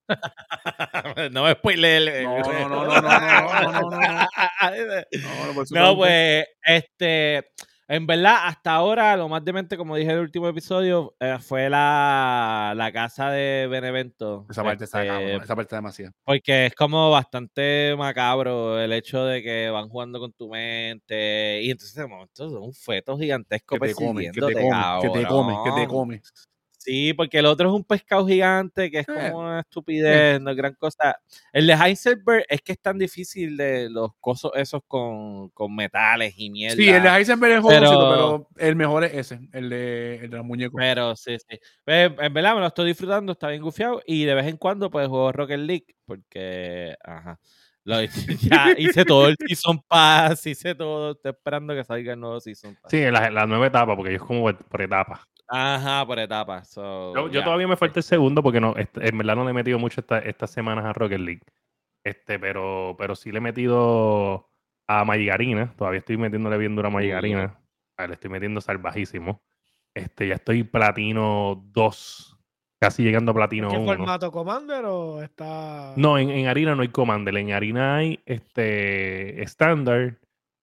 no 1.31 1.43
me 1.43 1.51
spoilees. 1.53 2.23
No, 2.23 2.39
no, 2.39 2.69
no, 2.69 2.69
no, 2.69 2.85
no, 2.85 3.01
no, 3.01 3.01
no, 3.01 3.71
no, 3.71 3.89
no. 3.91 3.99
No, 3.99 5.45
no, 5.47 5.53
por 5.53 5.63
eso 5.63 5.75
No, 5.75 5.95
pregunté. 5.95 5.95
pues, 5.95 6.45
este, 6.65 7.51
en 7.87 8.07
verdad, 8.07 8.47
hasta 8.47 8.73
ahora, 8.73 9.15
lo 9.15 9.29
más 9.29 9.45
demente, 9.45 9.77
como 9.77 9.95
dije 9.95 10.09
en 10.09 10.17
el 10.17 10.23
último 10.23 10.47
episodio, 10.47 11.15
eh, 11.19 11.37
fue 11.39 11.69
la, 11.69 12.73
la 12.75 12.91
casa 12.91 13.29
de 13.29 13.67
Benevento. 13.67 14.45
Esa 14.49 14.63
parte 14.63 14.85
está 14.85 15.03
este, 15.03 15.13
cabrón, 15.13 15.43
esa 15.43 15.55
parte 15.55 15.61
está 15.61 15.75
demasiado. 15.75 16.13
Porque 16.23 16.65
es 16.67 16.75
como 16.75 17.11
bastante 17.11 17.95
macabro 17.97 18.79
el 18.79 18.91
hecho 18.91 19.23
de 19.25 19.43
que 19.43 19.69
van 19.69 19.89
jugando 19.89 20.19
con 20.19 20.33
tu 20.33 20.49
mente. 20.49 21.61
Y 21.61 21.69
entonces, 21.69 21.95
de 21.95 22.07
momento, 22.07 22.47
es 22.47 22.53
un 22.53 22.73
feto 22.73 23.17
gigantesco 23.17 23.77
Que 23.77 23.87
te 23.87 23.93
come, 23.93 24.31
que 24.31 24.41
te 24.41 24.41
come, 24.41 24.99
que 25.01 25.09
te 25.09 25.27
come, 25.27 25.55
que 25.63 25.81
te 25.81 25.87
come. 25.87 26.21
Sí, 26.85 27.13
porque 27.13 27.39
el 27.39 27.47
otro 27.47 27.67
es 27.69 27.73
un 27.75 27.83
pescado 27.83 28.27
gigante 28.27 28.91
que 28.91 28.99
es 28.99 29.09
Eh, 29.09 29.29
como 29.31 29.39
una 29.39 29.61
estupidez, 29.61 30.39
no 30.39 30.51
es 30.51 30.55
gran 30.57 30.75
cosa. 30.75 31.17
El 31.51 31.65
de 31.67 31.73
Heisenberg 31.73 32.45
es 32.47 32.61
que 32.61 32.73
es 32.73 32.79
tan 32.79 32.97
difícil 32.99 33.57
de 33.57 33.89
los 33.89 34.11
cosos 34.19 34.51
esos 34.55 34.81
con, 34.87 35.49
con 35.49 35.75
metales 35.75 36.33
y 36.37 36.49
mierda. 36.49 36.75
Sí, 36.75 36.87
el 36.87 37.01
de 37.03 37.09
Heisenberg 37.09 37.53
es 37.55 37.59
jugosito, 37.61 37.89
Pero- 37.89 38.47
pero 38.55 38.67
el 38.69 38.75
mejor 38.75 39.03
es 39.05 39.13
ese, 39.15 39.39
el 39.51 39.69
de, 39.69 40.15
el 40.23 40.29
de 40.29 40.37
los 40.37 40.45
muñecos. 40.45 40.77
Pero 40.79 41.15
sí, 41.15 41.37
sí. 41.39 41.59
Pues, 41.83 42.11
en 42.19 42.33
verdad 42.33 42.53
me 42.53 42.61
lo 42.61 42.67
estoy 42.67 42.85
disfrutando, 42.87 43.31
está 43.31 43.47
bien 43.49 43.61
gufiado. 43.63 44.01
Y 44.05 44.25
de 44.25 44.35
vez 44.35 44.45
en 44.47 44.57
cuando, 44.57 44.91
pues 44.91 45.07
juego 45.07 45.31
Rocket 45.31 45.59
League. 45.59 45.87
Porque, 46.05 46.93
ajá. 47.03 47.39
Lo, 47.83 47.97
ya 48.41 48.73
hice 48.77 49.05
todo 49.05 49.27
el 49.27 49.35
Season 49.47 49.79
Pass, 49.87 50.45
hice 50.47 50.73
todo. 50.73 51.11
Estoy 51.11 51.31
esperando 51.31 51.73
que 51.75 51.83
salga 51.83 52.13
el 52.13 52.19
nuevo 52.19 52.39
Season 52.39 52.75
Pass. 52.81 52.89
Sí, 52.91 52.99
la, 53.11 53.29
la 53.29 53.45
nueva 53.45 53.67
etapa, 53.67 53.95
porque 53.95 54.11
yo 54.11 54.17
es 54.17 54.23
como 54.23 54.41
por- 54.41 54.57
por 54.65 54.81
etapas. 54.81 55.19
Ajá, 55.47 56.05
por 56.05 56.17
etapas. 56.19 56.69
so, 56.69 57.29
Yo, 57.29 57.43
todavía 57.43 57.67
me 57.67 57.77
falta 57.77 57.99
el 57.99 58.03
segundo 58.03 58.41
porque 58.41 58.59
no, 58.59 58.75
este, 58.77 59.07
en 59.07 59.17
verdad 59.17 59.35
no 59.35 59.43
le 59.45 59.51
he 59.51 59.53
metido 59.53 59.77
mucho 59.79 60.01
esta- 60.01 60.19
estas 60.19 60.49
semanas 60.51 60.85
a 60.85 60.93
Rocket 60.93 61.19
League. 61.19 61.43
Este, 62.03 62.39
pero, 62.39 62.95
pero 62.97 63.15
sí 63.15 63.31
le 63.31 63.37
he 63.37 63.41
metido 63.41 64.49
a 64.87 65.03
Magigarina. 65.05 65.73
Todavía 65.77 65.99
estoy 65.99 66.17
metiéndole 66.17 66.57
bien 66.57 66.75
duro 66.75 66.87
a 66.87 66.91
Magigarina. 66.91 67.59
Le 67.97 68.13
estoy 68.13 68.29
metiendo 68.29 68.61
salvajísimo. 68.61 69.41
Este, 69.95 70.27
ya 70.27 70.35
estoy 70.35 70.63
platino 70.63 71.63
2. 71.71 72.31
Casi 72.79 73.03
llegando 73.03 73.31
a 73.31 73.35
platino 73.35 73.69
¿Qué 73.69 73.77
1. 73.77 73.85
formato? 73.85 74.31
¿Commander 74.31 74.83
o 74.85 75.21
está.? 75.23 75.93
No, 75.95 76.17
en, 76.19 76.29
en 76.29 76.47
Harina 76.47 76.75
no 76.75 76.81
hay 76.81 76.89
Commander. 76.89 77.35
En 77.37 77.51
Harina 77.53 77.95
hay 77.95 78.19
este 78.25 79.41
estándar 79.41 80.17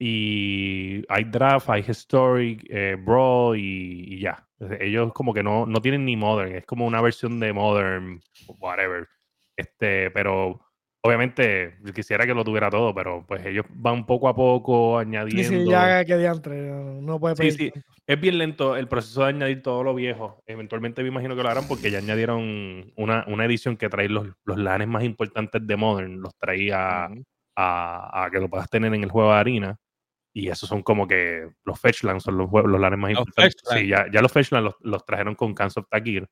y 0.04 1.04
hay 1.08 1.22
draft, 1.24 1.70
hay 1.70 1.84
historic, 1.86 2.64
eh, 2.68 2.96
brawl 2.98 3.56
y, 3.56 4.14
y 4.14 4.18
ya. 4.18 4.44
Ellos 4.80 5.12
como 5.12 5.32
que 5.32 5.44
no, 5.44 5.64
no 5.64 5.80
tienen 5.80 6.04
ni 6.04 6.16
modern, 6.16 6.56
es 6.56 6.66
como 6.66 6.86
una 6.86 7.00
versión 7.00 7.38
de 7.38 7.52
modern, 7.52 8.20
whatever. 8.58 9.08
Este, 9.56 10.10
pero 10.10 10.60
obviamente 11.04 11.76
quisiera 11.94 12.26
que 12.26 12.34
lo 12.34 12.42
tuviera 12.42 12.68
todo, 12.68 12.92
pero 12.92 13.24
pues 13.26 13.46
ellos 13.46 13.64
van 13.70 14.04
poco 14.04 14.28
a 14.28 14.34
poco 14.34 14.98
Sí, 14.98 15.06
añadiendo. 15.06 15.48
sí, 15.48 15.70
ya 15.70 16.04
que 16.04 16.16
diantre. 16.18 16.70
No, 17.00 17.20
puede 17.20 17.36
Sí, 17.36 17.40
pedir 17.42 17.52
sí. 17.52 17.70
tanto. 17.70 17.88
Es 18.04 18.20
bien 18.20 18.38
lento 18.38 18.76
el 18.76 18.88
proceso 18.88 19.22
de 19.22 19.28
añadir 19.28 19.62
todo 19.62 19.84
lo 19.84 19.94
viejo. 19.94 20.42
Eventualmente 20.46 21.02
me 21.02 21.08
imagino 21.10 21.36
que 21.36 21.42
lo 21.44 21.48
harán 21.48 21.68
porque 21.68 21.92
ya 21.92 21.98
añadieron 21.98 22.92
una, 22.96 23.24
una 23.28 23.44
edición 23.44 23.76
que 23.76 23.88
trae 23.88 24.08
los, 24.08 24.26
los 24.44 24.58
lanes 24.58 24.88
más 24.88 25.04
importantes 25.04 25.64
de 25.64 25.76
Modern. 25.76 26.20
Los 26.20 26.36
traía 26.36 27.06
Ujú. 27.08 27.22
a, 27.56 28.24
a 28.24 28.30
que 28.30 28.40
lo 28.40 28.48
puedas 28.50 28.68
tener 28.68 28.92
en 28.92 29.04
el 29.04 29.10
juego 29.10 29.32
de 29.32 29.38
harina. 29.38 29.78
Y 30.34 30.48
esos 30.48 30.68
son 30.68 30.82
como 30.82 31.06
que 31.06 31.46
los 31.64 31.78
Fetchlands 31.78 32.24
son 32.24 32.38
los, 32.38 32.48
los 32.52 32.80
lanes 32.80 32.98
más 32.98 33.10
Los 33.12 33.20
importantes. 33.20 33.56
Sí, 33.70 33.86
ya, 33.88 34.06
ya 34.10 34.22
los 34.22 34.32
Fetchlands 34.32 34.64
los, 34.64 34.74
los 34.80 35.04
trajeron 35.04 35.34
con 35.34 35.54
Cans 35.54 35.76
of 35.76 35.86
Takir. 35.90 36.28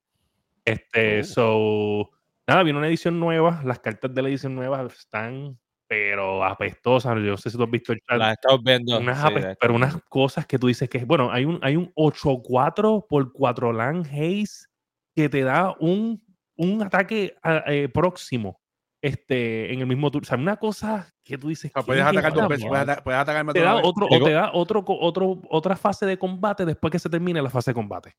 Este, 0.64 1.20
Oh. 1.20 1.24
so. 1.24 2.10
Nada, 2.46 2.62
viene 2.62 2.78
una 2.78 2.88
edición 2.88 3.20
nueva. 3.20 3.62
Las 3.64 3.78
cartas 3.80 4.12
de 4.14 4.22
la 4.22 4.28
edición 4.28 4.54
nueva 4.54 4.82
están, 4.86 5.58
pero 5.86 6.42
apestosas. 6.44 7.14
Yo 7.16 7.20
no 7.32 7.36
sé 7.36 7.50
si 7.50 7.56
tú 7.56 7.62
has 7.64 7.70
visto 7.70 7.92
el 7.92 8.00
chat 8.00 8.18
La 8.18 8.32
estamos 8.32 8.62
viendo. 8.64 8.98
unas 8.98 9.18
sí, 9.20 9.34
pero 9.60 9.74
unas 9.74 9.96
cosas 10.08 10.46
que 10.46 10.58
tú 10.58 10.66
dices 10.66 10.88
que 10.88 11.04
bueno 11.04 11.30
hay 11.30 11.44
un 11.44 11.58
hay 11.62 11.76
un 11.76 11.92
8-4 11.94 13.06
por 13.08 13.32
4 13.32 13.72
land 13.72 14.06
haze 14.06 14.66
que 15.14 15.28
te 15.28 15.42
da 15.42 15.74
un, 15.78 16.22
un 16.56 16.82
ataque 16.82 17.36
a- 17.42 17.62
eh, 17.66 17.88
próximo 17.88 18.60
este 19.02 19.72
en 19.72 19.80
el 19.80 19.86
mismo 19.86 20.10
turno 20.10 20.24
o 20.24 20.28
sea 20.28 20.36
una 20.36 20.56
cosa 20.56 21.12
que 21.24 21.38
tú 21.38 21.48
dices 21.48 21.70
O 21.70 21.72
sea, 21.72 21.82
¿qué 21.82 21.86
puedes 21.86 22.02
es 22.02 22.08
atacar 22.08 22.32
dos 22.34 22.48
veces, 22.48 22.66
puedes, 22.68 23.00
puedes 23.02 23.20
atacarme 23.20 23.52
te 23.52 23.60
da 23.60 23.74
vez. 23.74 23.82
otro 23.84 24.06
o 24.10 24.24
te 24.24 24.30
da 24.30 24.50
otro 24.52 24.84
otro 24.86 25.40
otra 25.48 25.76
fase 25.76 26.04
de 26.06 26.18
combate 26.18 26.64
después 26.66 26.90
que 26.90 26.98
se 26.98 27.08
termine 27.08 27.40
la 27.40 27.50
fase 27.50 27.70
de 27.70 27.74
combate 27.74 28.14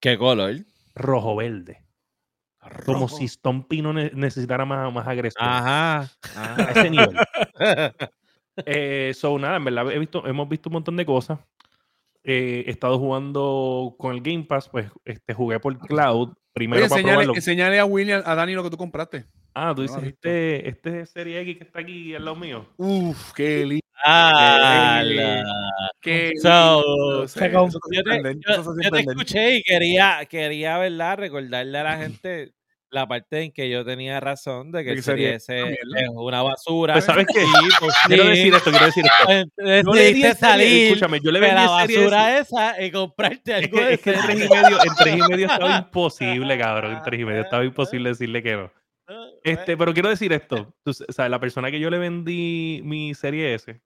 ¿Qué 0.00 0.18
color? 0.18 0.56
rojo 0.94 1.36
verde 1.36 1.84
como 2.86 3.08
si 3.08 3.28
Stompy 3.28 3.82
no 3.82 3.92
ne- 3.92 4.10
necesitara 4.14 4.64
más, 4.64 4.92
más 4.92 5.06
agresión 5.06 5.46
Ajá. 5.46 6.10
a 6.36 6.70
ese 6.74 6.90
nivel 6.90 7.14
Eh, 8.66 9.12
so, 9.14 9.36
nada, 9.38 9.56
en 9.56 9.64
verdad 9.64 9.90
he 9.90 9.98
visto, 9.98 10.24
hemos 10.28 10.48
visto 10.48 10.68
un 10.68 10.74
montón 10.74 10.96
de 10.96 11.04
cosas. 11.04 11.40
Eh, 12.22 12.62
he 12.66 12.70
estado 12.70 12.98
jugando 13.00 13.96
con 13.98 14.14
el 14.14 14.20
Game 14.20 14.44
Pass, 14.44 14.68
pues 14.68 14.90
este, 15.04 15.34
jugué 15.34 15.58
por 15.58 15.76
Cloud. 15.80 16.34
Primero 16.52 16.82
Oye, 16.82 16.88
para 16.88 17.00
enseñale, 17.00 17.16
probarlo. 17.24 17.34
enseñale 17.34 17.80
a 17.80 17.84
William, 17.84 18.22
a 18.24 18.34
Dani 18.36 18.54
lo 18.54 18.62
que 18.62 18.70
tú 18.70 18.76
compraste. 18.76 19.24
Ah, 19.54 19.72
tú 19.74 19.82
dices, 19.82 20.02
este, 20.02 20.68
este 20.68 21.06
Serie 21.06 21.40
X 21.42 21.58
que 21.58 21.64
está 21.64 21.78
aquí 21.80 22.14
al 22.14 22.24
lado 22.24 22.36
mío. 22.36 22.66
Uf, 22.76 23.32
qué 23.34 23.64
lindo. 23.64 23.80
Ah, 24.04 25.00
Qué 26.00 26.32
So, 26.42 26.82
lindo. 26.82 27.28
se 27.28 27.50
yo 27.52 28.02
te, 28.02 28.34
yo- 28.34 28.74
yo 28.90 28.98
escuché 28.98 29.56
y 29.56 29.62
quería, 29.62 30.26
quería, 30.28 30.78
¿verdad? 30.78 31.18
Recordarle 31.18 31.78
a 31.78 31.84
la 31.84 31.96
gente 31.98 32.52
la 32.90 33.06
parte 33.08 33.42
en 33.42 33.52
que 33.52 33.68
yo 33.68 33.84
tenía 33.84 34.20
razón 34.20 34.70
de 34.70 34.84
que 34.84 34.92
el 34.92 35.02
Serie 35.02 35.34
S 35.34 35.76
una 36.14 36.38
es 36.38 36.44
basura. 36.44 36.94
Pues, 36.94 37.04
¿sabes 37.04 37.26
qué? 37.32 37.40
Sí, 37.40 37.46
pues, 37.80 37.94
Quiero 38.06 38.24
decir 38.28 38.54
esto, 38.54 38.70
quiero 38.70 38.86
decir 38.86 39.04
esto. 39.04 39.24
Pues, 39.24 39.46
Yo 39.84 39.92
le 39.94 40.00
di 40.02 40.08
Decidiste 40.12 40.34
salir 40.34 40.86
escúchame, 40.88 41.20
yo 41.22 41.32
le 41.32 41.40
de 41.40 41.46
vendí 41.46 41.62
la 41.64 41.84
S. 41.84 41.94
basura 41.96 42.38
esa 42.38 42.82
y 42.82 42.90
comprarte 42.92 43.52
Es 43.58 43.64
algo 43.64 43.78
que, 43.78 43.84
de 43.84 43.94
es 43.94 44.00
que 44.00 44.10
en 44.10 44.20
tres 44.22 44.36
y 44.36 44.48
medio, 44.48 44.78
en 44.84 44.94
tres 44.96 45.16
y 45.16 45.22
medio 45.30 45.46
estaba 45.46 45.76
imposible, 45.78 46.58
cabrón. 46.58 46.92
En 46.96 47.02
tres 47.02 47.20
y 47.20 47.24
medio 47.24 47.42
estaba 47.42 47.64
imposible 47.64 48.08
decirle 48.10 48.42
que 48.42 48.52
no. 48.56 48.70
Este, 49.42 49.76
pero 49.76 49.92
quiero 49.92 50.08
decir 50.08 50.32
esto. 50.32 50.74
Tú 50.82 50.90
o 50.90 51.12
sea, 51.12 51.28
la 51.28 51.38
persona 51.40 51.70
que 51.70 51.78
yo 51.80 51.90
le 51.90 51.98
vendí 51.98 52.80
mi 52.84 53.14
Serie 53.14 53.54
S, 53.54 53.80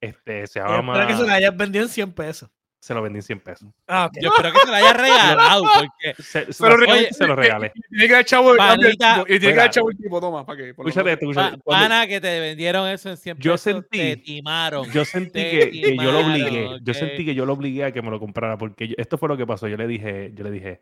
este, 0.00 0.46
se 0.46 0.58
Yo 0.58 0.66
llama. 0.66 0.92
espero 0.94 1.06
que 1.08 1.22
se 1.22 1.26
la 1.28 1.34
hayas 1.34 1.56
vendido 1.56 1.84
en 1.84 1.90
100 1.90 2.12
pesos. 2.12 2.50
se 2.80 2.92
lo 2.94 3.00
vendí 3.02 3.18
en 3.18 3.22
100 3.22 3.38
pesos. 3.38 3.68
Ah. 3.86 4.10
Yo 4.20 4.30
espero 4.34 4.52
que 4.52 4.58
se 4.58 4.66
lo 4.66 4.74
haya 4.74 4.92
regalado, 4.92 5.62
porque 5.62 6.14
Se, 6.22 6.52
se- 6.52 6.60
Pero 6.64 6.74
básicamente 6.74 7.04
oye, 7.06 7.12
se 7.14 7.26
lo 7.28 7.36
regalé. 7.36 7.72
Y 7.76 7.80
tiene 7.90 8.06
que 8.08 8.12
dar 8.14 8.24
chavo 8.24 8.52
el 8.54 8.58
tipo, 8.58 9.22
y 9.22 9.26
tiene 9.26 9.38
que 9.38 9.46
mira. 9.46 9.62
dar 9.62 9.70
chavo 9.70 9.90
el 9.90 9.96
tipo, 9.96 10.20
toma, 10.20 10.44
para 10.44 10.56
que. 10.58 10.70
Escúchate 10.70 11.12
esto, 11.12 11.30
escúchate. 11.30 11.58
pana 11.64 12.06
que 12.08 12.20
te 12.20 12.40
vendieron 12.40 12.88
eso 12.88 13.08
en 13.10 13.16
100 13.16 13.36
Yo 13.38 13.52
pesos, 13.52 13.60
sentí- 13.74 13.98
te 13.98 14.16
timaron. 14.16 14.90
Yo 14.90 15.04
sentí 15.04 15.30
Te 15.30 15.50
que, 15.50 15.70
que 15.70 15.96
yo 15.96 16.10
lo 16.10 16.18
obligué. 16.26 16.78
Yo 16.82 16.94
sentí 16.94 17.24
que 17.24 17.36
yo 17.36 17.46
lo 17.46 17.52
obligué 17.52 17.84
a 17.84 17.92
que 17.92 18.02
me 18.02 18.10
lo 18.10 18.18
comprara 18.18 18.58
porque 18.58 18.88
yo- 18.88 18.94
esto 18.98 19.16
fue 19.16 19.28
lo 19.28 19.36
que 19.36 19.46
pasó. 19.46 19.68
Yo 19.68 19.76
le 19.76 19.86
dije, 19.86 20.32
yo 20.34 20.42
le 20.42 20.50
dije, 20.50 20.80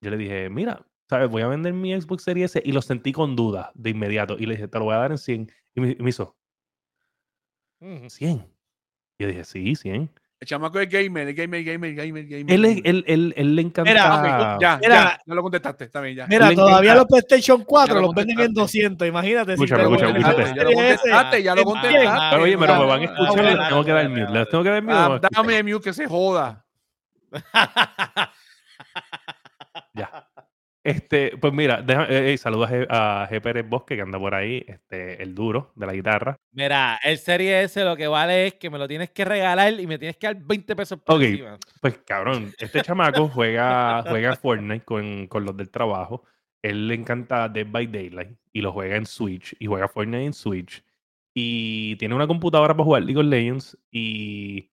yo 0.00 0.10
le 0.10 0.16
dije, 0.16 0.48
mira, 0.48 0.80
sabes, 1.08 1.28
voy 1.30 1.42
a 1.42 1.48
vender 1.48 1.72
mi 1.72 1.98
Xbox 2.00 2.22
Series 2.24 2.56
S 2.56 2.62
y 2.64 2.72
lo 2.72 2.82
sentí 2.82 3.12
con 3.12 3.36
duda 3.36 3.70
de 3.74 3.90
inmediato 3.90 4.36
y 4.38 4.46
le 4.46 4.54
dije, 4.54 4.68
te 4.68 4.78
lo 4.78 4.84
voy 4.86 4.94
a 4.94 4.98
dar 4.98 5.10
en 5.12 5.18
100 5.18 5.50
y 5.74 5.80
me, 5.80 5.90
y 5.98 6.02
me 6.02 6.10
hizo 6.10 6.36
Ujú. 7.80 8.08
100. 8.08 8.46
Y 9.18 9.22
yo 9.24 9.28
dije, 9.28 9.44
sí, 9.44 9.74
100. 9.76 10.10
El 10.40 10.48
chamaco 10.48 10.78
es 10.80 10.88
gamer, 10.90 11.28
es 11.28 11.36
gamer, 11.36 11.62
gamer, 11.64 11.94
gamer, 11.94 12.26
gamer. 12.26 12.52
Él, 12.54 12.64
es- 12.64 12.76
gamer. 12.76 12.86
él, 12.90 13.04
él, 13.06 13.34
él 13.36 13.54
le 13.56 13.62
encanta. 13.62 13.92
Ah, 13.96 14.54
ok, 14.56 14.60
ya, 14.60 14.78
Mira. 14.82 14.94
ya, 14.94 15.20
ya 15.24 15.34
lo 15.34 15.42
contestaste, 15.42 15.84
está 15.84 16.00
bien, 16.00 16.16
ya. 16.16 16.26
Mira, 16.26 16.48
le 16.50 16.56
todavía 16.56 16.92
encanta- 16.92 16.94
los 16.96 17.06
PlayStation 17.06 17.64
4 17.64 17.94
Ya 17.94 18.00
lo 18.00 18.06
los 18.08 18.14
venden 18.14 18.40
en 18.40 18.46
contestaste. 18.54 18.78
200. 18.78 19.08
Imagínate. 19.08 19.52
Escúchame, 19.54 19.82
lo 19.84 19.88
escúchame, 19.94 20.18
escúchame. 20.18 20.54
Ya 20.56 20.64
lo 20.64 20.72
contestaste, 20.72 21.42
ya 21.42 21.54
lo 21.54 21.64
contestaste. 21.64 21.98
100. 22.00 22.12
Ah, 22.12 22.28
Pero 22.32 22.42
oye, 22.42 22.58
pero 22.58 22.78
me 22.78 22.86
van 22.86 23.00
a 23.00 23.04
escuchar, 23.04 23.46
ah, 23.46 23.50
les 23.54 23.68
tengo 23.68 23.84
que 23.84 23.92
dar 23.92 24.08
mute. 24.08 24.30
Les 24.32 24.48
tengo 24.48 24.64
que 24.64 24.70
dar 24.70 24.82
mute. 24.82 24.94
Ah, 24.96 25.20
dame 25.32 25.62
mute 25.62 25.80
que 25.84 25.92
se 25.92 26.06
joda. 26.06 26.64
Ya. 29.94 30.26
Este, 30.84 31.36
pues 31.38 31.50
mira, 31.54 31.80
deja, 31.80 32.04
eh, 32.10 32.34
eh, 32.34 32.36
saludos 32.36 32.68
a 32.90 33.26
G. 33.30 33.40
Pérez 33.40 33.66
Bosque 33.66 33.96
que 33.96 34.02
anda 34.02 34.18
por 34.18 34.34
ahí, 34.34 34.62
este, 34.68 35.22
el 35.22 35.34
duro 35.34 35.72
de 35.76 35.86
la 35.86 35.94
guitarra. 35.94 36.36
Mira, 36.52 37.00
el 37.02 37.16
Serie 37.16 37.62
S 37.62 37.82
lo 37.82 37.96
que 37.96 38.06
vale 38.06 38.48
es 38.48 38.54
que 38.56 38.68
me 38.68 38.76
lo 38.78 38.86
tienes 38.86 39.10
que 39.10 39.24
regalar 39.24 39.72
y 39.80 39.86
me 39.86 39.98
tienes 39.98 40.18
que 40.18 40.26
dar 40.26 40.36
20 40.36 40.76
pesos 40.76 41.00
por 41.00 41.16
encima. 41.32 41.58
Pues 41.80 41.98
cabrón, 42.04 42.52
este 42.58 42.82
chamaco 42.82 43.28
juega, 43.28 44.02
juega 44.10 44.36
Fortnite 44.36 44.84
con, 44.84 45.26
con 45.26 45.46
los 45.46 45.56
del 45.56 45.70
trabajo. 45.70 46.24
Él 46.62 46.86
le 46.86 46.94
encanta 46.94 47.48
Dead 47.48 47.66
by 47.66 47.86
Daylight 47.86 48.36
y 48.52 48.60
lo 48.60 48.70
juega 48.72 48.96
en 48.96 49.06
Switch 49.06 49.56
y 49.58 49.64
juega 49.66 49.88
Fortnite 49.88 50.24
en 50.26 50.32
Switch. 50.34 50.84
Y 51.32 51.96
tiene 51.96 52.14
una 52.14 52.26
computadora 52.26 52.74
para 52.74 52.84
jugar 52.84 53.02
League 53.04 53.18
of 53.20 53.26
Legends. 53.26 53.78
Y, 53.90 54.70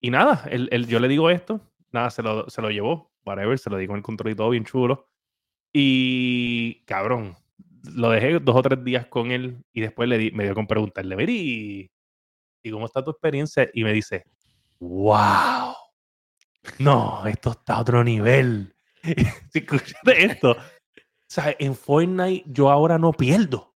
y 0.00 0.10
nada, 0.10 0.44
él, 0.50 0.68
él- 0.70 0.86
yo 0.86 1.00
le 1.00 1.08
digo 1.08 1.30
esto, 1.30 1.60
nada, 1.90 2.10
se 2.10 2.22
lo, 2.22 2.48
se 2.48 2.62
lo 2.62 2.70
llevó, 2.70 3.12
whatever, 3.24 3.58
se 3.58 3.70
lo 3.70 3.76
di 3.76 3.88
con 3.88 3.96
el 3.96 4.02
control 4.02 4.32
y 4.32 4.36
todo 4.36 4.50
bien 4.50 4.64
chulo. 4.64 5.08
Y 5.72 6.84
cabrón, 6.84 7.36
lo 7.94 8.10
dejé 8.10 8.38
dos 8.38 8.56
o 8.56 8.62
tres 8.62 8.84
días 8.84 9.06
con 9.06 9.30
él 9.30 9.64
y 9.72 9.80
después 9.80 10.08
le 10.08 10.18
di, 10.18 10.30
me 10.30 10.44
dio 10.44 10.54
con 10.54 10.66
preguntarle, 10.66 11.16
Mary, 11.16 11.90
¿y 12.62 12.70
cómo 12.70 12.86
está 12.86 13.02
tu 13.02 13.10
experiencia? 13.10 13.68
Y 13.72 13.84
me 13.84 13.92
dice, 13.92 14.24
wow. 14.78 15.74
No, 16.78 17.26
esto 17.26 17.50
está 17.52 17.74
a 17.74 17.80
otro 17.80 18.04
nivel. 18.04 18.74
Si 19.52 19.66
esto, 20.16 20.52
o 20.52 20.56
sea, 21.26 21.56
en 21.58 21.74
Fortnite 21.74 22.44
yo 22.46 22.70
ahora 22.70 22.98
no 22.98 23.12
pierdo. 23.12 23.74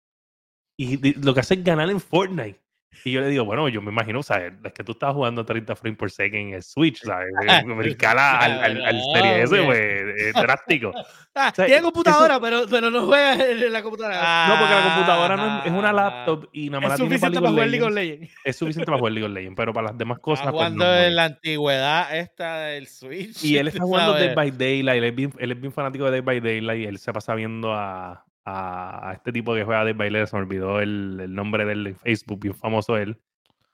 Y 0.78 1.14
lo 1.14 1.34
que 1.34 1.40
hace 1.40 1.54
es 1.54 1.64
ganar 1.64 1.90
en 1.90 2.00
Fortnite. 2.00 2.60
Y 3.04 3.12
yo 3.12 3.20
le 3.20 3.28
digo, 3.28 3.44
bueno, 3.44 3.68
yo 3.68 3.80
me 3.82 3.90
imagino, 3.90 4.22
¿sabes? 4.22 4.52
Es 4.64 4.72
que 4.72 4.82
tú 4.84 4.92
estás 4.92 5.12
jugando 5.14 5.44
30 5.44 5.76
frames 5.76 5.98
por 5.98 6.10
second 6.10 6.48
en 6.48 6.54
el 6.54 6.62
Switch, 6.62 7.00
¿sabes? 7.04 7.28
Brincar 7.64 8.18
al, 8.18 8.52
al, 8.64 8.84
al 8.84 9.00
Serie 9.14 9.42
S, 9.42 9.62
pues, 9.62 10.02
es 10.18 10.34
drástico. 10.34 10.92
Ah, 11.38 11.52
sea, 11.54 11.66
tiene 11.66 11.82
computadora, 11.82 12.40
pero, 12.40 12.62
pero 12.66 12.90
no 12.90 13.04
juega 13.04 13.34
en 13.34 13.70
la 13.70 13.82
computadora. 13.82 14.48
No, 14.48 14.58
porque 14.58 14.74
la 14.74 14.82
computadora 14.84 15.36
no 15.36 15.58
es, 15.58 15.66
es 15.66 15.72
una 15.72 15.90
Ah. 15.90 15.92
laptop 15.92 16.48
y 16.50 16.70
nada 16.70 16.80
más 16.80 16.92
es 16.94 16.98
la 17.00 17.04
suficiente 17.04 17.38
para 17.40 17.50
jugar 17.50 17.68
League 17.68 17.84
of 17.84 17.92
Legends. 17.92 18.32
Es 18.42 18.56
suficiente 18.56 18.86
para 18.86 18.96
jugar 18.96 19.12
League 19.12 19.26
of 19.28 19.34
Legends, 19.34 19.54
pero 19.54 19.74
para 19.74 19.88
las 19.88 19.98
demás 19.98 20.18
cosas. 20.20 20.46
Está 20.46 20.56
pues, 20.56 20.72
no 20.72 20.94
en 20.96 21.14
la 21.14 21.24
antigüedad 21.24 22.16
esta 22.16 22.60
del 22.60 22.86
Switch. 22.86 23.44
Y 23.44 23.58
él 23.58 23.68
está 23.68 23.82
jugando 23.84 24.14
Dead 24.14 24.34
by 24.34 24.50
Daylight. 24.50 24.96
Él 24.96 25.04
es 25.04 25.14
bien, 25.14 25.32
él 25.38 25.52
es 25.52 25.60
bien 25.60 25.72
fanático 25.74 26.06
de 26.06 26.10
Dead 26.12 26.24
by 26.24 26.40
Daylight. 26.40 26.80
Y 26.80 26.86
él 26.86 26.98
se 26.98 27.12
pasa 27.12 27.34
viendo 27.34 27.70
a, 27.74 28.24
a, 28.46 29.10
a 29.10 29.12
este 29.12 29.32
tipo 29.32 29.54
que 29.54 29.64
juega 29.64 29.84
by 29.84 29.94
Daylight. 29.94 30.28
Se 30.28 30.36
me 30.36 30.42
olvidó 30.42 30.80
el, 30.80 31.18
el 31.20 31.34
nombre 31.34 31.66
de 31.66 31.72
él 31.72 31.86
en 31.88 31.96
Facebook, 31.96 32.40
bien 32.40 32.54
famoso 32.54 32.96
él. 32.96 33.20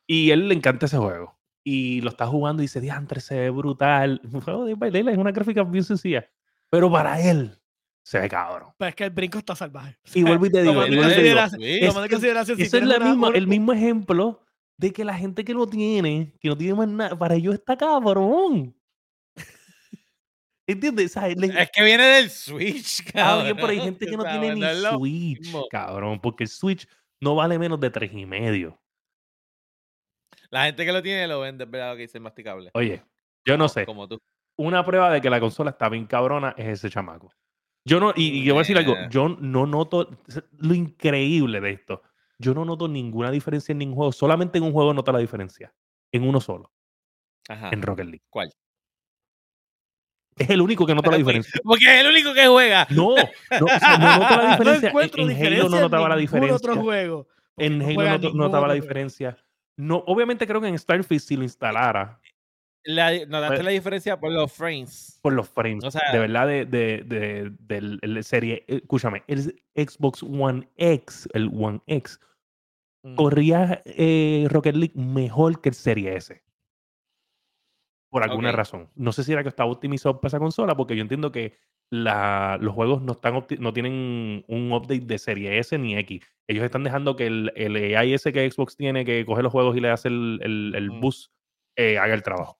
Y 0.06 0.30
él 0.30 0.48
le 0.48 0.54
encanta 0.54 0.86
ese 0.86 0.96
juego. 0.96 1.38
Y 1.62 2.00
lo 2.00 2.10
está 2.10 2.26
jugando 2.26 2.62
y 2.62 2.64
dice, 2.64 2.80
diantre, 2.80 3.20
se 3.20 3.38
ve 3.38 3.50
brutal. 3.50 4.20
Un 4.32 4.40
juego 4.40 4.64
de 4.64 4.74
Daylight 4.74 5.08
es 5.08 5.18
una 5.18 5.30
gráfica 5.30 5.62
bien 5.62 5.84
sencilla. 5.84 6.28
Pero 6.70 6.90
para 6.90 7.20
él, 7.20 7.56
se 8.02 8.18
ve 8.18 8.28
cabrón. 8.28 8.70
Pero 8.78 8.88
es 8.88 8.94
que 8.96 9.04
el 9.04 9.10
brinco 9.10 9.38
está 9.38 9.54
salvaje. 9.54 9.96
Y 10.14 10.24
vuelvo 10.24 10.46
y 10.46 10.50
te 10.50 10.62
digo, 10.62 10.82
eso 10.82 11.10
es 12.58 12.72
el 13.34 13.46
mismo 13.46 13.72
ejemplo 13.72 14.40
de 14.78 14.92
que 14.92 15.04
la 15.04 15.14
gente 15.14 15.44
que 15.44 15.54
lo 15.54 15.66
tiene, 15.66 16.34
que 16.40 16.48
no 16.48 16.56
tiene 16.56 16.74
más 16.74 16.88
nada, 16.88 17.16
para 17.16 17.34
ellos 17.34 17.54
está 17.54 17.76
cabrón. 17.76 18.74
¿Entiendes? 20.66 21.12
¿Sabes? 21.12 21.36
Es 21.42 21.70
que 21.72 21.82
viene 21.82 22.04
del 22.04 22.30
Switch, 22.30 23.02
cabrón. 23.12 23.44
bien, 23.44 23.56
pero 23.56 23.68
hay 23.68 23.80
gente 23.80 24.06
que 24.06 24.16
no 24.16 24.24
tiene 24.24 24.54
ni 24.54 24.62
Switch, 24.90 25.40
mismo. 25.40 25.66
cabrón, 25.68 26.20
porque 26.20 26.44
el 26.44 26.48
Switch 26.48 26.86
no 27.20 27.34
vale 27.34 27.58
menos 27.58 27.80
de 27.80 27.90
tres 27.90 28.12
y 28.12 28.26
medio. 28.26 28.80
La 30.50 30.66
gente 30.66 30.84
que 30.84 30.92
lo 30.92 31.02
tiene 31.02 31.26
lo 31.26 31.40
vende, 31.40 31.64
verdad 31.64 31.94
que 31.96 32.02
dice 32.02 32.20
masticable. 32.20 32.70
Oye, 32.74 33.02
yo 33.46 33.56
no 33.56 33.68
sé. 33.68 33.86
Como 33.86 34.06
tú. 34.06 34.18
Una 34.58 34.84
prueba 34.84 35.10
de 35.10 35.20
que 35.20 35.30
la 35.30 35.40
consola 35.40 35.70
está 35.70 35.88
bien 35.88 36.06
cabrona 36.06 36.54
es 36.58 36.66
ese 36.68 36.90
chamaco. 36.90 37.32
Yo 37.84 37.98
no, 37.98 38.12
y, 38.14 38.40
y 38.40 38.44
yo 38.44 38.54
voy 38.54 38.60
a 38.60 38.62
decir 38.62 38.78
algo, 38.78 38.94
yo 39.10 39.28
no 39.40 39.66
noto 39.66 40.08
lo 40.58 40.74
increíble 40.74 41.60
de 41.60 41.70
esto. 41.70 42.02
Yo 42.38 42.54
no 42.54 42.64
noto 42.64 42.86
ninguna 42.86 43.30
diferencia 43.30 43.72
en 43.72 43.78
ningún 43.78 43.96
juego. 43.96 44.12
Solamente 44.12 44.58
en 44.58 44.64
un 44.64 44.72
juego 44.72 44.92
noto 44.94 45.10
la 45.10 45.18
diferencia. 45.18 45.72
En 46.12 46.28
uno 46.28 46.40
solo, 46.40 46.70
Ajá. 47.48 47.70
en 47.72 47.82
Rocket 47.82 48.04
League. 48.06 48.22
¿Cuál? 48.28 48.52
Es 50.38 50.50
el 50.50 50.60
único 50.62 50.86
que 50.86 50.94
nota 50.94 51.10
la 51.10 51.18
diferencia. 51.18 51.60
Porque 51.62 51.84
es 51.84 52.00
el 52.04 52.10
único 52.10 52.32
que 52.34 52.46
juega. 52.46 52.86
No, 52.90 53.14
no, 53.14 53.66
o 53.66 53.78
sea, 53.78 53.98
no 53.98 54.18
noto 54.18 54.36
la 54.36 54.42
No 54.44 54.50
diferencia. 54.52 54.88
encuentro 54.88 55.22
en, 55.22 55.28
en 55.30 55.36
diferencia 55.36 55.60
Halo 55.66 55.70
no 55.76 55.80
notaba 55.80 56.08
la 56.08 56.16
diferencia. 56.16 56.56
otro 56.56 56.76
juego. 56.76 57.28
porque 57.54 57.66
En 57.66 57.78
no 57.78 57.84
Halo 58.00 58.18
no 58.32 58.44
notaba 58.44 58.68
la 58.68 58.74
diferencia. 58.74 59.36
No, 59.76 60.02
obviamente 60.06 60.46
creo 60.46 60.60
que 60.60 60.68
en 60.68 60.78
Starfield 60.78 61.20
si 61.22 61.36
lo 61.36 61.42
instalara 61.42 62.20
La, 62.84 63.10
¿Notaste 63.26 63.56
Pues- 63.56 63.64
la 63.64 63.70
diferencia 63.70 64.18
por 64.18 64.32
los 64.32 64.52
frames? 64.52 65.18
por 65.22 65.32
los 65.32 65.48
frames. 65.48 65.84
O 65.84 65.90
sea- 65.90 66.02
de 66.12 66.18
verdad, 66.18 66.46
de, 66.46 66.64
de, 66.66 67.52
de- 67.58 68.22
serie. 68.22 68.64
eh, 68.68 68.76
Escúchame, 68.82 69.22
el 69.28 69.62
Xbox 69.76 70.22
One 70.22 70.68
X, 70.76 71.28
el 71.32 71.48
One 71.54 71.80
X, 71.86 72.18
Mm. 73.04 73.14
corría 73.16 73.82
eh, 73.84 74.46
Rocket 74.50 74.76
League 74.76 74.94
mejor 74.94 75.60
que 75.60 75.68
el 75.70 75.74
Serie 75.74 76.16
S. 76.16 76.41
Por 78.12 78.22
alguna 78.22 78.52
razón. 78.52 78.88
No 78.94 79.10
sé 79.10 79.24
si 79.24 79.32
era 79.32 79.42
que 79.42 79.48
estaba 79.48 79.70
optimizado 79.70 80.20
para 80.20 80.28
esa 80.28 80.38
consola, 80.38 80.76
porque 80.76 80.94
yo 80.94 81.00
entiendo 81.02 81.32
que 81.32 81.56
la- 81.90 82.58
los 82.60 82.74
juegos 82.74 83.00
no, 83.02 83.12
están 83.12 83.34
opti- 83.34 83.58
no 83.58 83.72
tienen 83.72 84.44
un 84.48 84.70
update 84.72 85.00
de 85.06 85.18
Serie 85.18 85.58
S 85.58 85.76
ni 85.78 85.96
X. 85.96 86.22
Ellos 86.46 86.64
están 86.64 86.84
dejando 86.84 87.16
que 87.16 87.26
el, 87.26 87.52
el 87.56 87.96
AI 87.96 88.14
ese 88.14 88.32
que 88.32 88.50
Xbox 88.50 88.76
tiene, 88.76 89.04
que 89.06 89.24
coge 89.24 89.42
los 89.42 89.50
juegos 89.50 89.76
y 89.76 89.80
le 89.80 89.90
hace 89.90 90.08
el, 90.08 90.38
el, 90.42 90.72
el 90.76 90.90
boost, 90.90 91.32
eh, 91.76 91.96
haga 91.98 92.14
el 92.14 92.22
trabajo. 92.22 92.58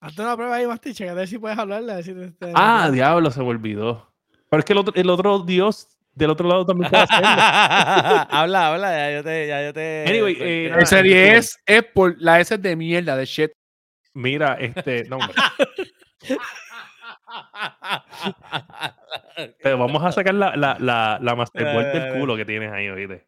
Hazte 0.00 0.22
una 0.22 0.36
prueba 0.36 0.56
ahí, 0.56 0.66
Mastiche, 0.66 1.08
a 1.08 1.14
ver 1.14 1.28
si 1.28 1.38
puedes 1.38 1.56
hablarle. 1.58 1.92
A 1.92 1.94
ver 1.96 2.04
si 2.04 2.12
te- 2.12 2.30
te- 2.32 2.52
Ah, 2.54 2.90
diablo, 2.92 3.30
se 3.30 3.40
me 3.40 3.48
olvidó. 3.48 4.12
Pero 4.50 4.58
es 4.58 4.64
que 4.64 4.72
el 4.72 4.78
otro, 4.80 4.94
el 4.96 5.08
otro 5.08 5.38
Dios 5.38 5.88
del 6.14 6.30
otro 6.30 6.48
lado 6.48 6.66
también 6.66 6.90
puede 6.90 7.04
hacerlo. 7.04 7.26
habla, 8.30 8.68
habla, 8.74 8.90
ya 8.90 9.16
yo 9.16 9.22
te. 9.24 9.46
Ya 9.46 9.62
yo 9.64 9.72
te 9.72 10.04
Anyway, 10.08 10.36
eh, 10.40 10.72
El 10.76 10.86
serie 10.86 11.14
resumen. 11.14 11.38
es, 11.38 11.58
es 11.64 11.84
por 11.94 12.16
la 12.20 12.40
S 12.40 12.58
de 12.58 12.76
mierda, 12.76 13.16
de 13.16 13.24
shit. 13.24 13.50
Mira, 14.14 14.54
este, 14.60 15.04
no, 15.04 15.18
hombre. 15.18 15.38
Pero 19.62 19.78
vamos 19.78 20.02
a 20.04 20.12
sacar 20.12 20.34
la, 20.34 20.56
la, 20.56 20.76
la, 20.78 21.18
la 21.20 21.34
Masterboard 21.36 21.92
del 21.92 22.02
dale. 22.04 22.20
culo 22.20 22.36
que 22.36 22.44
tienes 22.44 22.72
ahí, 22.72 22.88
oíste. 22.88 23.26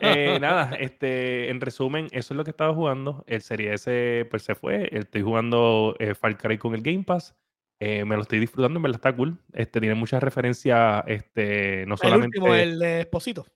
Eh, 0.00 0.38
nada, 0.40 0.74
este, 0.76 1.50
en 1.50 1.60
resumen, 1.60 2.08
eso 2.12 2.34
es 2.34 2.36
lo 2.36 2.44
que 2.44 2.50
estaba 2.50 2.74
jugando. 2.74 3.24
El 3.26 3.42
Serie 3.42 3.74
S 3.74 4.26
pues 4.30 4.42
se 4.42 4.54
fue. 4.54 4.88
Estoy 4.92 5.22
jugando 5.22 5.94
eh, 5.98 6.14
Far 6.14 6.36
Cry 6.38 6.58
con 6.58 6.74
el 6.74 6.82
Game 6.82 7.04
Pass. 7.04 7.36
Eh, 7.80 8.04
me 8.04 8.16
lo 8.16 8.22
estoy 8.22 8.40
disfrutando, 8.40 8.78
en 8.78 8.82
verdad 8.82 8.96
está 8.96 9.14
cool. 9.14 9.38
Este, 9.52 9.80
tiene 9.80 9.94
muchas 9.94 10.22
referencias, 10.22 11.04
este, 11.06 11.86
no 11.86 11.94
el 11.94 11.98
solamente 11.98 12.38
último, 12.38 12.54
el 12.54 12.78
de 12.78 13.00
Esposito. 13.02 13.46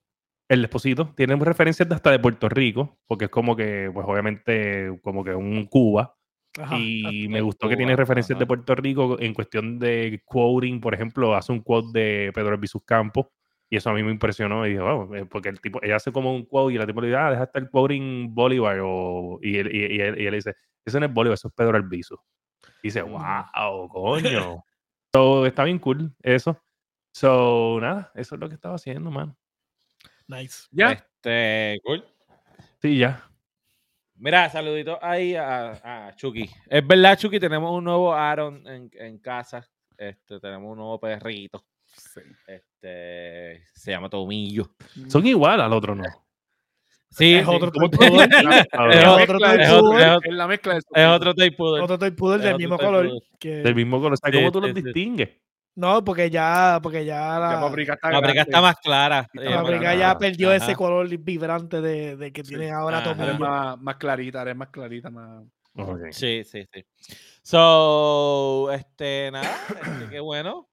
el 0.48 0.64
Esposito, 0.64 1.12
tiene 1.16 1.34
referencias 1.36 1.88
de 1.88 1.94
hasta 1.94 2.10
de 2.12 2.18
Puerto 2.20 2.48
Rico, 2.48 2.98
porque 3.06 3.24
es 3.26 3.30
como 3.30 3.56
que, 3.56 3.90
pues 3.92 4.06
obviamente, 4.08 4.98
como 5.02 5.24
que 5.24 5.34
un 5.34 5.66
Cuba. 5.66 6.16
Ajá. 6.60 6.78
Y 6.78 7.28
me 7.28 7.40
gustó 7.40 7.68
que 7.68 7.76
tiene 7.76 7.96
referencias 7.96 8.38
de. 8.38 8.46
Puerto 8.46 8.74
Rico 8.74 9.18
en 9.18 9.32
cuestión 9.32 9.78
de 9.78 10.22
quoting, 10.24 10.80
por 10.80 10.94
ejemplo, 10.94 11.34
hace 11.34 11.52
un 11.52 11.60
quote 11.60 11.98
de 11.98 12.32
Pedro 12.32 12.50
Albizus 12.50 12.82
Campos 12.84 13.26
y 13.72 13.76
eso 13.76 13.88
a 13.88 13.94
mí 13.94 14.02
me 14.02 14.10
impresionó 14.10 14.66
y 14.66 14.70
dije, 14.72 14.82
wow, 14.82 15.14
eh, 15.14 15.24
porque 15.24 15.48
el 15.48 15.58
tipo, 15.58 15.82
ella 15.82 15.96
hace 15.96 16.12
como 16.12 16.34
un 16.34 16.44
quote 16.44 16.74
y 16.74 16.76
la 16.76 16.86
tipo 16.86 17.00
le 17.00 17.06
dice, 17.06 17.16
ah, 17.16 17.30
deja 17.30 17.44
estar 17.44 17.70
quoting 17.70 18.34
Bolívar 18.34 18.78
o, 18.82 19.38
y, 19.40 19.56
él, 19.56 19.74
y, 19.74 19.96
y 19.96 20.00
él, 20.00 20.20
y 20.20 20.26
él 20.26 20.34
dice, 20.34 20.54
eso 20.84 21.00
no 21.00 21.06
es 21.06 21.12
Bolívar, 21.14 21.36
eso 21.36 21.48
es 21.48 21.54
Pedro 21.54 21.78
Albizu. 21.78 22.14
Y 22.82 22.88
dice, 22.88 23.02
Ujú. 23.02 23.12
wow, 23.12 23.88
coño. 23.88 24.62
so, 25.10 25.46
está 25.46 25.64
bien 25.64 25.78
cool 25.78 26.14
eso. 26.22 26.62
So, 27.14 27.78
nada, 27.80 28.12
eso 28.14 28.34
es 28.34 28.40
lo 28.42 28.48
que 28.50 28.56
estaba 28.56 28.74
haciendo, 28.74 29.10
man. 29.10 29.34
Nice. 30.26 30.68
Ya. 30.70 30.92
Este, 30.92 31.80
cool. 31.82 32.04
Sí, 32.82 32.98
ya. 32.98 33.26
Mira, 34.22 34.48
saluditos 34.48 34.98
ahí 35.02 35.34
a, 35.34 35.72
a, 35.82 36.14
Chucky. 36.14 36.48
Es 36.70 36.86
verdad, 36.86 37.18
Chucky, 37.18 37.40
tenemos 37.40 37.76
un 37.76 37.82
nuevo 37.82 38.14
Aaron 38.14 38.64
en, 38.68 38.88
en 38.94 39.18
casa. 39.18 39.68
Este, 39.98 40.38
tenemos 40.38 40.70
un 40.70 40.78
nuevo 40.78 41.00
perrito. 41.00 41.64
Este, 42.46 43.64
se 43.74 43.90
llama 43.90 44.08
Tomillo. 44.08 44.76
Son 45.08 45.26
igual 45.26 45.60
al 45.60 45.72
otro, 45.72 45.96
¿no? 45.96 46.04
Sí, 47.10 47.34
es 47.34 47.48
otro 47.48 47.72
toy 47.72 47.88
poodle. 47.88 48.24
Es 48.92 49.04
otro 49.04 49.38
su- 49.40 49.80
poodle. 49.80 50.18
es 50.22 50.32
la 50.34 50.46
mezcla 50.46 50.74
de 50.74 50.80
su- 50.82 50.94
Es 50.94 51.06
otro 51.08 51.34
toy 51.34 51.50
poodle. 51.50 51.82
Otro 51.82 51.98
toy 51.98 52.10
poodle 52.12 52.44
del 52.44 52.56
mismo 52.58 52.78
color. 52.78 53.10
Del 53.40 53.74
mismo 53.74 54.00
color. 54.00 54.18
¿Sabes 54.18 54.36
Sí, 54.36 54.40
cómo 54.40 54.52
tú 54.52 54.60
los 54.60 54.72
distingues? 54.72 55.30
No, 55.74 56.04
porque 56.04 56.28
ya, 56.28 56.78
porque 56.82 57.04
ya 57.04 57.38
La 57.38 57.60
paprika 57.60 58.42
está 58.42 58.60
más 58.60 58.76
clara. 58.76 59.26
Eh, 59.34 59.50
la 59.50 59.62
clara. 59.62 59.94
ya 59.94 60.18
perdió 60.18 60.48
Ajá. 60.48 60.56
ese 60.56 60.74
color 60.74 61.08
vibrante 61.18 61.80
de, 61.80 62.16
de 62.16 62.32
que 62.32 62.42
tiene 62.42 62.70
ahora. 62.70 62.98
Ahora 62.98 63.12
es 63.12 63.16
Tomillo. 63.16 63.38
más, 63.38 63.80
más 63.80 63.96
clarita, 63.96 64.40
ahora 64.40 64.50
es 64.50 64.56
más 64.56 64.68
clarita, 64.68 65.10
más... 65.10 65.44
Sí, 66.10 66.44
sí, 66.44 66.66
sí. 66.70 66.84
So, 67.42 68.70
este, 68.72 69.30
nada, 69.32 69.50
este, 69.68 70.10
qué 70.10 70.20
bueno 70.20 70.68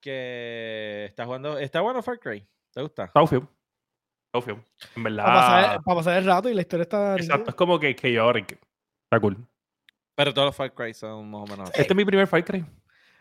que 0.00 1.06
está 1.08 1.24
jugando. 1.24 1.58
Está 1.58 1.80
bueno 1.80 2.02
Far 2.02 2.18
Cry. 2.20 2.46
¿Te 2.72 2.82
gusta? 2.82 3.04
Está 3.04 3.26
feo. 3.26 3.48
En 4.96 5.02
verdad. 5.02 5.24
Para 5.24 5.40
pasar, 5.40 5.82
para 5.82 5.96
pasar 5.96 6.18
el 6.18 6.24
rato 6.24 6.48
y 6.48 6.54
la 6.54 6.60
historia 6.60 6.82
está. 6.82 7.16
Exacto, 7.16 7.50
es 7.50 7.56
como 7.56 7.78
que 7.78 7.94
chaotic. 7.94 8.52
Está 8.52 9.20
cool. 9.20 9.36
Pero 10.14 10.32
todos 10.32 10.46
los 10.46 10.56
Far 10.56 10.72
Cry 10.72 10.94
son 10.94 11.28
más 11.30 11.42
o 11.42 11.46
menos. 11.46 11.70
Este 11.70 11.92
es 11.92 11.96
mi 11.96 12.04
primer 12.04 12.26
Far 12.28 12.44
Cry. 12.44 12.64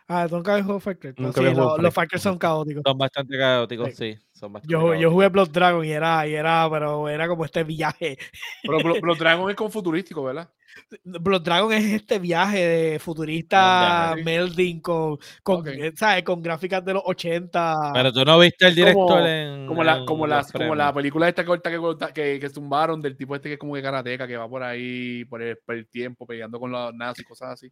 Ah, 0.07 0.27
nunca 0.29 0.51
habías 0.53 0.65
jugado 0.65 0.79
Far 0.81 0.97
Cry. 0.99 1.13
Nunca 1.17 1.33
Sí, 1.33 1.39
había 1.47 1.51
jugado 1.53 1.69
los, 1.69 1.75
Far 1.77 1.83
los. 1.83 1.93
Far 1.93 2.07
Cry 2.09 2.19
son 2.19 2.37
caóticos. 2.37 2.83
Son 2.85 2.97
bastante 2.97 3.37
caóticos, 3.37 3.89
Sí. 3.95 4.13
sí. 4.15 4.19
Son 4.33 4.51
bastante 4.53 4.71
Yo, 4.71 4.79
yo 4.81 4.87
caóticos. 4.87 5.13
jugué 5.13 5.27
Blood 5.29 5.49
Dragon 5.51 5.85
y 5.85 5.91
era, 5.91 6.27
y 6.27 6.33
era, 6.33 6.67
pero 6.71 7.07
era 7.09 7.27
como 7.27 7.45
este 7.45 7.63
viaje. 7.63 8.17
Pero 8.63 8.79
Blo- 8.79 8.99
Blood 9.01 9.17
Dragon 9.17 9.49
es 9.49 9.55
con 9.55 9.71
futurístico, 9.71 10.23
¿verdad? 10.23 10.49
Blood 11.03 11.41
Dragon 11.41 11.71
es 11.73 11.83
este 11.85 12.17
viaje 12.19 12.57
de 12.65 12.99
futurista 12.99 14.15
melding 14.23 14.79
con, 14.79 15.17
con, 15.43 15.67
eh, 15.67 15.91
¿sabes? 15.95 16.23
con 16.23 16.41
gráficas 16.41 16.83
de 16.83 16.93
los 16.93 17.03
80. 17.05 17.91
Pero 17.93 18.11
tú 18.13 18.23
no 18.25 18.39
viste 18.39 18.67
el 18.67 18.75
director 18.75 19.07
Como- 19.07 19.25
en. 19.27 19.67
Como 19.67 19.83
la, 19.83 20.05
como, 20.05 20.27
los 20.27 20.35
las, 20.37 20.51
como 20.51 20.75
la 20.75 20.93
película 20.93 21.27
esta 21.29 21.45
corta 21.45 21.69
que, 21.69 21.79
que, 22.13 22.39
que 22.39 22.49
tumbaron 22.49 23.01
del 23.01 23.15
tipo 23.15 23.35
este 23.35 23.49
que 23.49 23.53
es 23.53 23.59
como 23.59 23.73
que 23.75 23.81
karateca, 23.81 24.27
que 24.27 24.37
va 24.37 24.49
por 24.49 24.63
ahí 24.63 25.23
por 25.25 25.41
el, 25.41 25.57
por 25.65 25.75
el 25.75 25.87
tiempo 25.87 26.25
peleando 26.25 26.59
con 26.59 26.71
los 26.71 26.93
nazis, 26.93 27.25
cosas 27.25 27.51
así. 27.51 27.71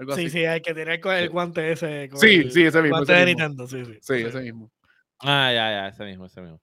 Algo 0.00 0.14
sí, 0.14 0.22
así. 0.22 0.30
sí, 0.30 0.44
hay 0.46 0.62
que 0.62 0.72
tener 0.72 0.98
con 0.98 1.14
el 1.14 1.28
guante 1.28 1.72
ese. 1.72 2.08
con 2.08 2.18
Sí, 2.18 2.36
el 2.36 2.52
sí, 2.52 2.62
ese 2.62 2.80
mismo, 2.80 2.96
guante 2.96 3.12
ese 3.12 3.20
de 3.20 3.26
mismo. 3.26 3.48
Nintendo, 3.48 3.66
sí, 3.68 3.84
sí. 3.84 3.98
Sí, 4.00 4.14
ese 4.26 4.40
mismo. 4.40 4.70
Ah, 5.18 5.52
ya, 5.52 5.70
ya, 5.70 5.88
ese 5.88 6.04
mismo, 6.04 6.24
ese 6.24 6.40
mismo. 6.40 6.58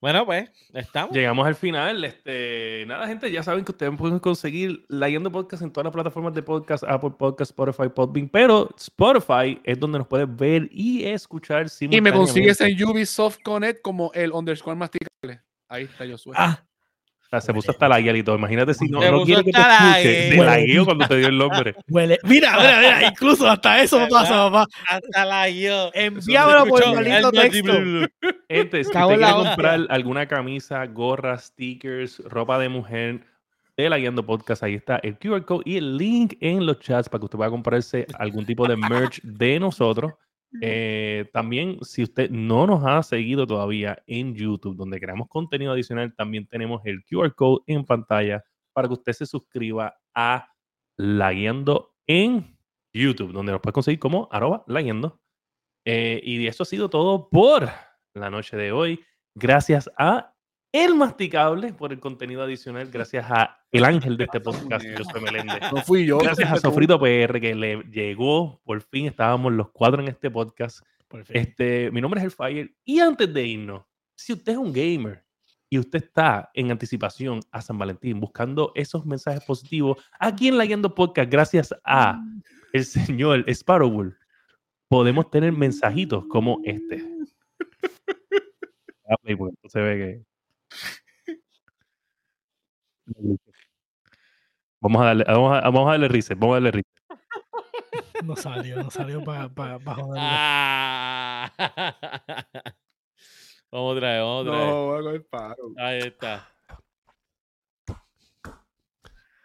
Bueno, 0.00 0.24
pues, 0.24 0.50
estamos. 0.72 1.14
Llegamos 1.14 1.46
al 1.46 1.54
final. 1.54 2.02
Este, 2.02 2.84
nada, 2.86 3.06
gente, 3.06 3.30
ya 3.30 3.42
saben 3.42 3.62
que 3.62 3.72
ustedes 3.72 3.94
pueden 3.98 4.18
conseguir 4.20 4.86
Leyendo 4.88 5.30
Podcast 5.30 5.62
en 5.62 5.70
todas 5.70 5.84
las 5.84 5.92
plataformas 5.92 6.32
de 6.32 6.42
podcast, 6.42 6.82
Apple 6.84 7.10
Podcast, 7.18 7.50
Spotify, 7.50 7.90
Podbean, 7.90 8.30
pero 8.30 8.70
Spotify 8.78 9.60
es 9.64 9.78
donde 9.78 9.98
nos 9.98 10.06
puedes 10.06 10.34
ver 10.34 10.70
y 10.70 11.04
escuchar 11.04 11.66
Y 11.80 12.00
me 12.00 12.10
consigues 12.10 12.58
en 12.62 12.82
Ubisoft 12.82 13.40
Connect 13.42 13.82
como 13.82 14.10
el 14.14 14.32
underscore 14.32 14.76
masticable. 14.76 15.42
Ahí 15.68 15.84
está 15.84 16.08
Josué. 16.08 16.32
Ah, 16.38 16.64
sea, 17.30 17.40
se 17.40 17.52
puso 17.52 17.70
hasta 17.70 17.88
la 17.88 18.00
guía 18.00 18.16
y 18.16 18.22
todo. 18.22 18.36
Imagínate 18.36 18.74
si 18.74 18.88
no, 18.88 19.00
no 19.00 19.24
quiere 19.24 19.44
que 19.44 19.52
te 19.52 19.60
escuche. 19.60 20.30
Guía. 20.30 20.44
la 20.44 20.60
guió 20.60 20.84
cuando 20.84 21.06
te 21.06 21.16
dio 21.16 21.28
el 21.28 21.38
nombre. 21.38 21.74
huele. 21.88 22.18
Mira, 22.24 22.56
mira, 22.56 22.78
mira, 22.78 23.06
incluso 23.08 23.48
hasta 23.48 23.82
eso 23.82 24.00
me 24.00 24.08
pasa, 24.08 24.50
papá. 24.50 24.66
Hasta 24.88 25.24
la 25.24 25.48
yo. 25.50 25.90
Envíamelo 25.94 26.66
por 26.66 26.82
el 26.82 27.30
texto. 27.30 27.72
Gente, 28.48 28.84
si 28.84 28.90
quiere 28.90 29.14
hostia. 29.14 29.32
comprar 29.34 29.80
alguna 29.90 30.26
camisa, 30.26 30.86
gorra, 30.86 31.36
stickers, 31.38 32.18
ropa 32.24 32.58
de 32.58 32.68
mujer 32.68 33.20
de 33.76 33.88
la 33.88 33.98
Guiando 33.98 34.26
Podcast, 34.26 34.62
ahí 34.64 34.74
está 34.74 34.96
el 35.04 35.18
QR 35.18 35.44
code 35.44 35.62
y 35.64 35.76
el 35.76 35.96
link 35.96 36.34
en 36.40 36.66
los 36.66 36.80
chats 36.80 37.08
para 37.08 37.20
que 37.20 37.26
usted 37.26 37.36
pueda 37.36 37.50
comprarse 37.50 38.06
algún 38.18 38.44
tipo 38.44 38.66
de 38.66 38.76
merch 38.76 39.20
de 39.22 39.60
nosotros. 39.60 40.14
Eh, 40.62 41.28
también, 41.32 41.78
si 41.82 42.02
usted 42.02 42.30
no 42.30 42.66
nos 42.66 42.84
ha 42.84 43.02
seguido 43.02 43.46
todavía 43.46 44.02
en 44.06 44.34
YouTube, 44.34 44.76
donde 44.76 45.00
creamos 45.00 45.28
contenido 45.28 45.72
adicional, 45.72 46.14
también 46.16 46.46
tenemos 46.46 46.80
el 46.84 47.04
QR 47.04 47.34
code 47.34 47.62
en 47.66 47.84
pantalla 47.84 48.42
para 48.72 48.88
que 48.88 48.94
usted 48.94 49.12
se 49.12 49.26
suscriba 49.26 49.94
a 50.14 50.48
La 50.96 51.32
Guiando 51.32 51.94
en 52.06 52.56
YouTube, 52.92 53.32
donde 53.32 53.52
nos 53.52 53.60
puede 53.60 53.74
conseguir 53.74 53.98
como 53.98 54.28
arroba 54.30 54.64
La 54.66 54.80
Guiando. 54.80 55.20
Eh, 55.84 56.20
y 56.22 56.46
eso 56.46 56.62
ha 56.62 56.66
sido 56.66 56.88
todo 56.88 57.28
por 57.28 57.68
la 58.14 58.30
noche 58.30 58.56
de 58.56 58.72
hoy. 58.72 59.00
Gracias 59.34 59.90
a 59.98 60.34
El 60.72 60.94
Masticable 60.94 61.72
por 61.72 61.92
el 61.94 62.00
contenido 62.00 62.42
adicional. 62.42 62.90
Gracias 62.90 63.24
a 63.30 63.58
el 63.72 63.84
ángel 63.84 64.18
de 64.18 64.24
este 64.24 64.38
podcast, 64.40 64.84
José 64.98 65.20
Meléndez. 65.20 65.60
No 65.72 65.82
fui 65.82 66.04
yo. 66.04 66.18
Gracias 66.18 66.52
a. 66.52 66.56
Sofrito 66.56 66.98
PR 67.00 67.40
que 67.40 67.54
le 67.54 67.82
llegó. 67.84 68.60
Por 68.64 68.82
fin 68.82 69.06
estábamos 69.06 69.52
los 69.54 69.70
cuatro 69.70 70.02
en 70.02 70.08
este 70.08 70.30
podcast. 70.30 70.80
Este, 71.30 71.90
mi 71.90 72.02
nombre 72.02 72.20
es 72.20 72.24
El 72.24 72.32
Fire. 72.32 72.74
Y 72.84 73.00
antes 73.00 73.32
de 73.32 73.46
irnos, 73.46 73.82
si 74.14 74.34
usted 74.34 74.52
es 74.52 74.58
un 74.58 74.72
gamer 74.72 75.24
y 75.70 75.78
usted 75.78 76.04
está 76.04 76.50
en 76.52 76.70
anticipación 76.70 77.40
a 77.50 77.62
San 77.62 77.78
Valentín 77.78 78.20
buscando 78.20 78.72
esos 78.74 79.06
mensajes 79.06 79.42
positivos, 79.44 79.96
aquí 80.20 80.48
en 80.48 80.58
La 80.58 80.66
Guiando 80.66 80.94
Podcast, 80.94 81.30
gracias 81.30 81.74
a 81.82 82.20
el 82.74 82.84
señor 82.84 83.46
Sparrowbull, 83.48 84.18
podemos 84.88 85.30
tener 85.30 85.52
mensajitos 85.52 86.26
como 86.26 86.60
este. 86.64 87.06
Ah, 89.10 89.16
esto 89.24 89.68
se 89.70 89.80
ve 89.80 89.96
que. 89.96 90.28
Vamos 94.80 95.02
a 95.02 95.04
darle, 95.06 95.24
vamos 95.24 95.56
a, 95.56 95.60
vamos 95.62 95.88
a 95.88 95.90
darle 95.92 96.08
reset, 96.08 96.38
vamos 96.38 96.54
a 96.54 96.56
darle 96.56 96.70
reset. 96.70 96.98
No 98.24 98.34
salió, 98.34 98.82
no 98.82 98.90
salió 98.90 99.22
para 99.22 99.48
pa, 99.48 99.78
pa 99.78 99.94
joderlo. 99.94 100.16
Ah. 100.18 101.52
vamos 103.70 103.96
otra 103.96 104.12
vez, 104.12 104.20
vamos 104.20 104.40
otra 104.42 104.58
vez. 104.58 104.66
No, 104.66 104.86
voy 104.86 104.98
a 104.98 105.02
coger 105.02 105.26
paro. 105.28 105.72
Ahí 105.78 105.98
está. 105.98 106.52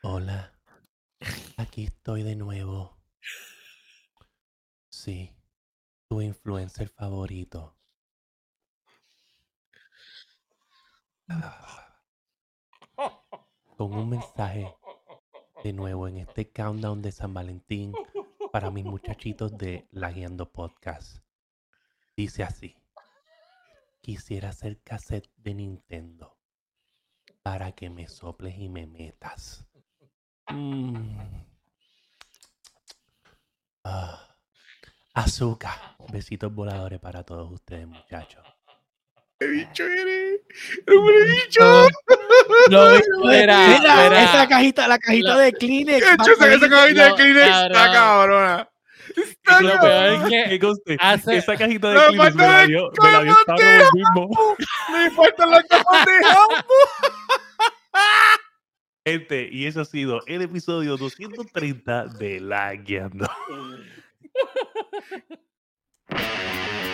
Hola, 0.02 0.52
aquí 1.58 1.86
estoy 1.86 2.24
de 2.24 2.36
nuevo. 2.36 2.98
Sí, 4.90 5.32
tu 6.10 6.22
influencer 6.22 6.90
favorito. 6.90 7.78
Con 13.78 13.94
un 13.94 14.10
mensaje 14.10 14.76
de 15.64 15.74
nuevo 15.74 16.08
en 16.08 16.18
este 16.18 16.52
countdown 16.52 17.02
de 17.02 17.12
San 17.12 17.34
Valentín 17.34 17.94
para 18.52 18.70
mis 18.70 18.86
muchachitos 18.86 19.58
de 19.58 19.88
La 19.92 20.12
Guiando 20.12 20.52
Podcast. 20.52 21.24
Dice 22.16 22.44
así. 22.44 22.76
Quisiera 24.02 24.50
hacer 24.50 24.82
cassette 24.82 25.32
de 25.38 25.54
Nintendo 25.54 26.38
para 27.42 27.72
que 27.72 27.90
me 27.90 28.08
soples 28.08 28.58
y 28.58 28.70
me 28.70 28.86
metas. 28.86 29.66
Mm. 30.50 31.18
Ah. 33.84 34.34
Azúcar. 35.14 35.96
Besitos 36.12 36.54
voladores 36.54 37.00
para 37.00 37.24
todos 37.24 37.52
ustedes, 37.52 37.88
muchachos. 37.88 38.46
¡Qué 39.44 39.50
bicho 39.50 39.84
eres! 39.84 40.40
¡Hombre, 40.88 41.26
bicho! 41.26 41.88
No, 42.70 42.90
Espera, 42.92 43.68
mira, 43.68 43.76
espera. 43.76 44.24
esa 44.24 44.48
cajita, 44.48 44.88
la 44.88 44.98
cajita 44.98 45.36
La- 45.36 45.38
de 45.42 45.52
Kleenex. 45.54 46.00
¡Qué 46.06 46.16
va 46.16 46.24
chusa 46.26 46.48
que 46.50 46.56
esa 46.56 46.70
cajita 46.70 47.04
de 47.04 47.10
No, 47.10 47.16
Kleenex 47.16 47.48
está 47.48 47.92
cabrona! 47.92 48.70
Está 49.18 49.62
Lo 49.62 49.68
peor 49.70 49.82
cabrona. 49.82 50.14
es 50.14 50.24
que 50.46 50.50
Que 50.50 50.60
conste, 50.60 50.98
hace- 51.00 51.38
esa 51.38 51.58
cajita 51.58 51.90
de 51.90 51.96
Me 51.96 52.06
Kleenex 52.08 52.36
me 52.36 52.48
la 52.48 52.66
dio, 52.68 52.90
me 53.02 53.12
la 53.12 53.24
dio 53.24 53.36
mismo. 53.94 54.56
¡Me 54.94 55.12
faltan 55.12 55.52
las 55.52 55.64
capas 55.66 56.06
de 56.06 56.12
jambo! 56.24 56.56
Gente, 59.06 59.50
y 59.52 59.66
eso 59.66 59.82
ha 59.82 59.86
sido 59.86 60.22
el 60.28 60.42
episodio 60.44 60.96
230 60.96 62.06
de 62.06 62.40
La 62.40 62.74
Guiando. 62.76 63.28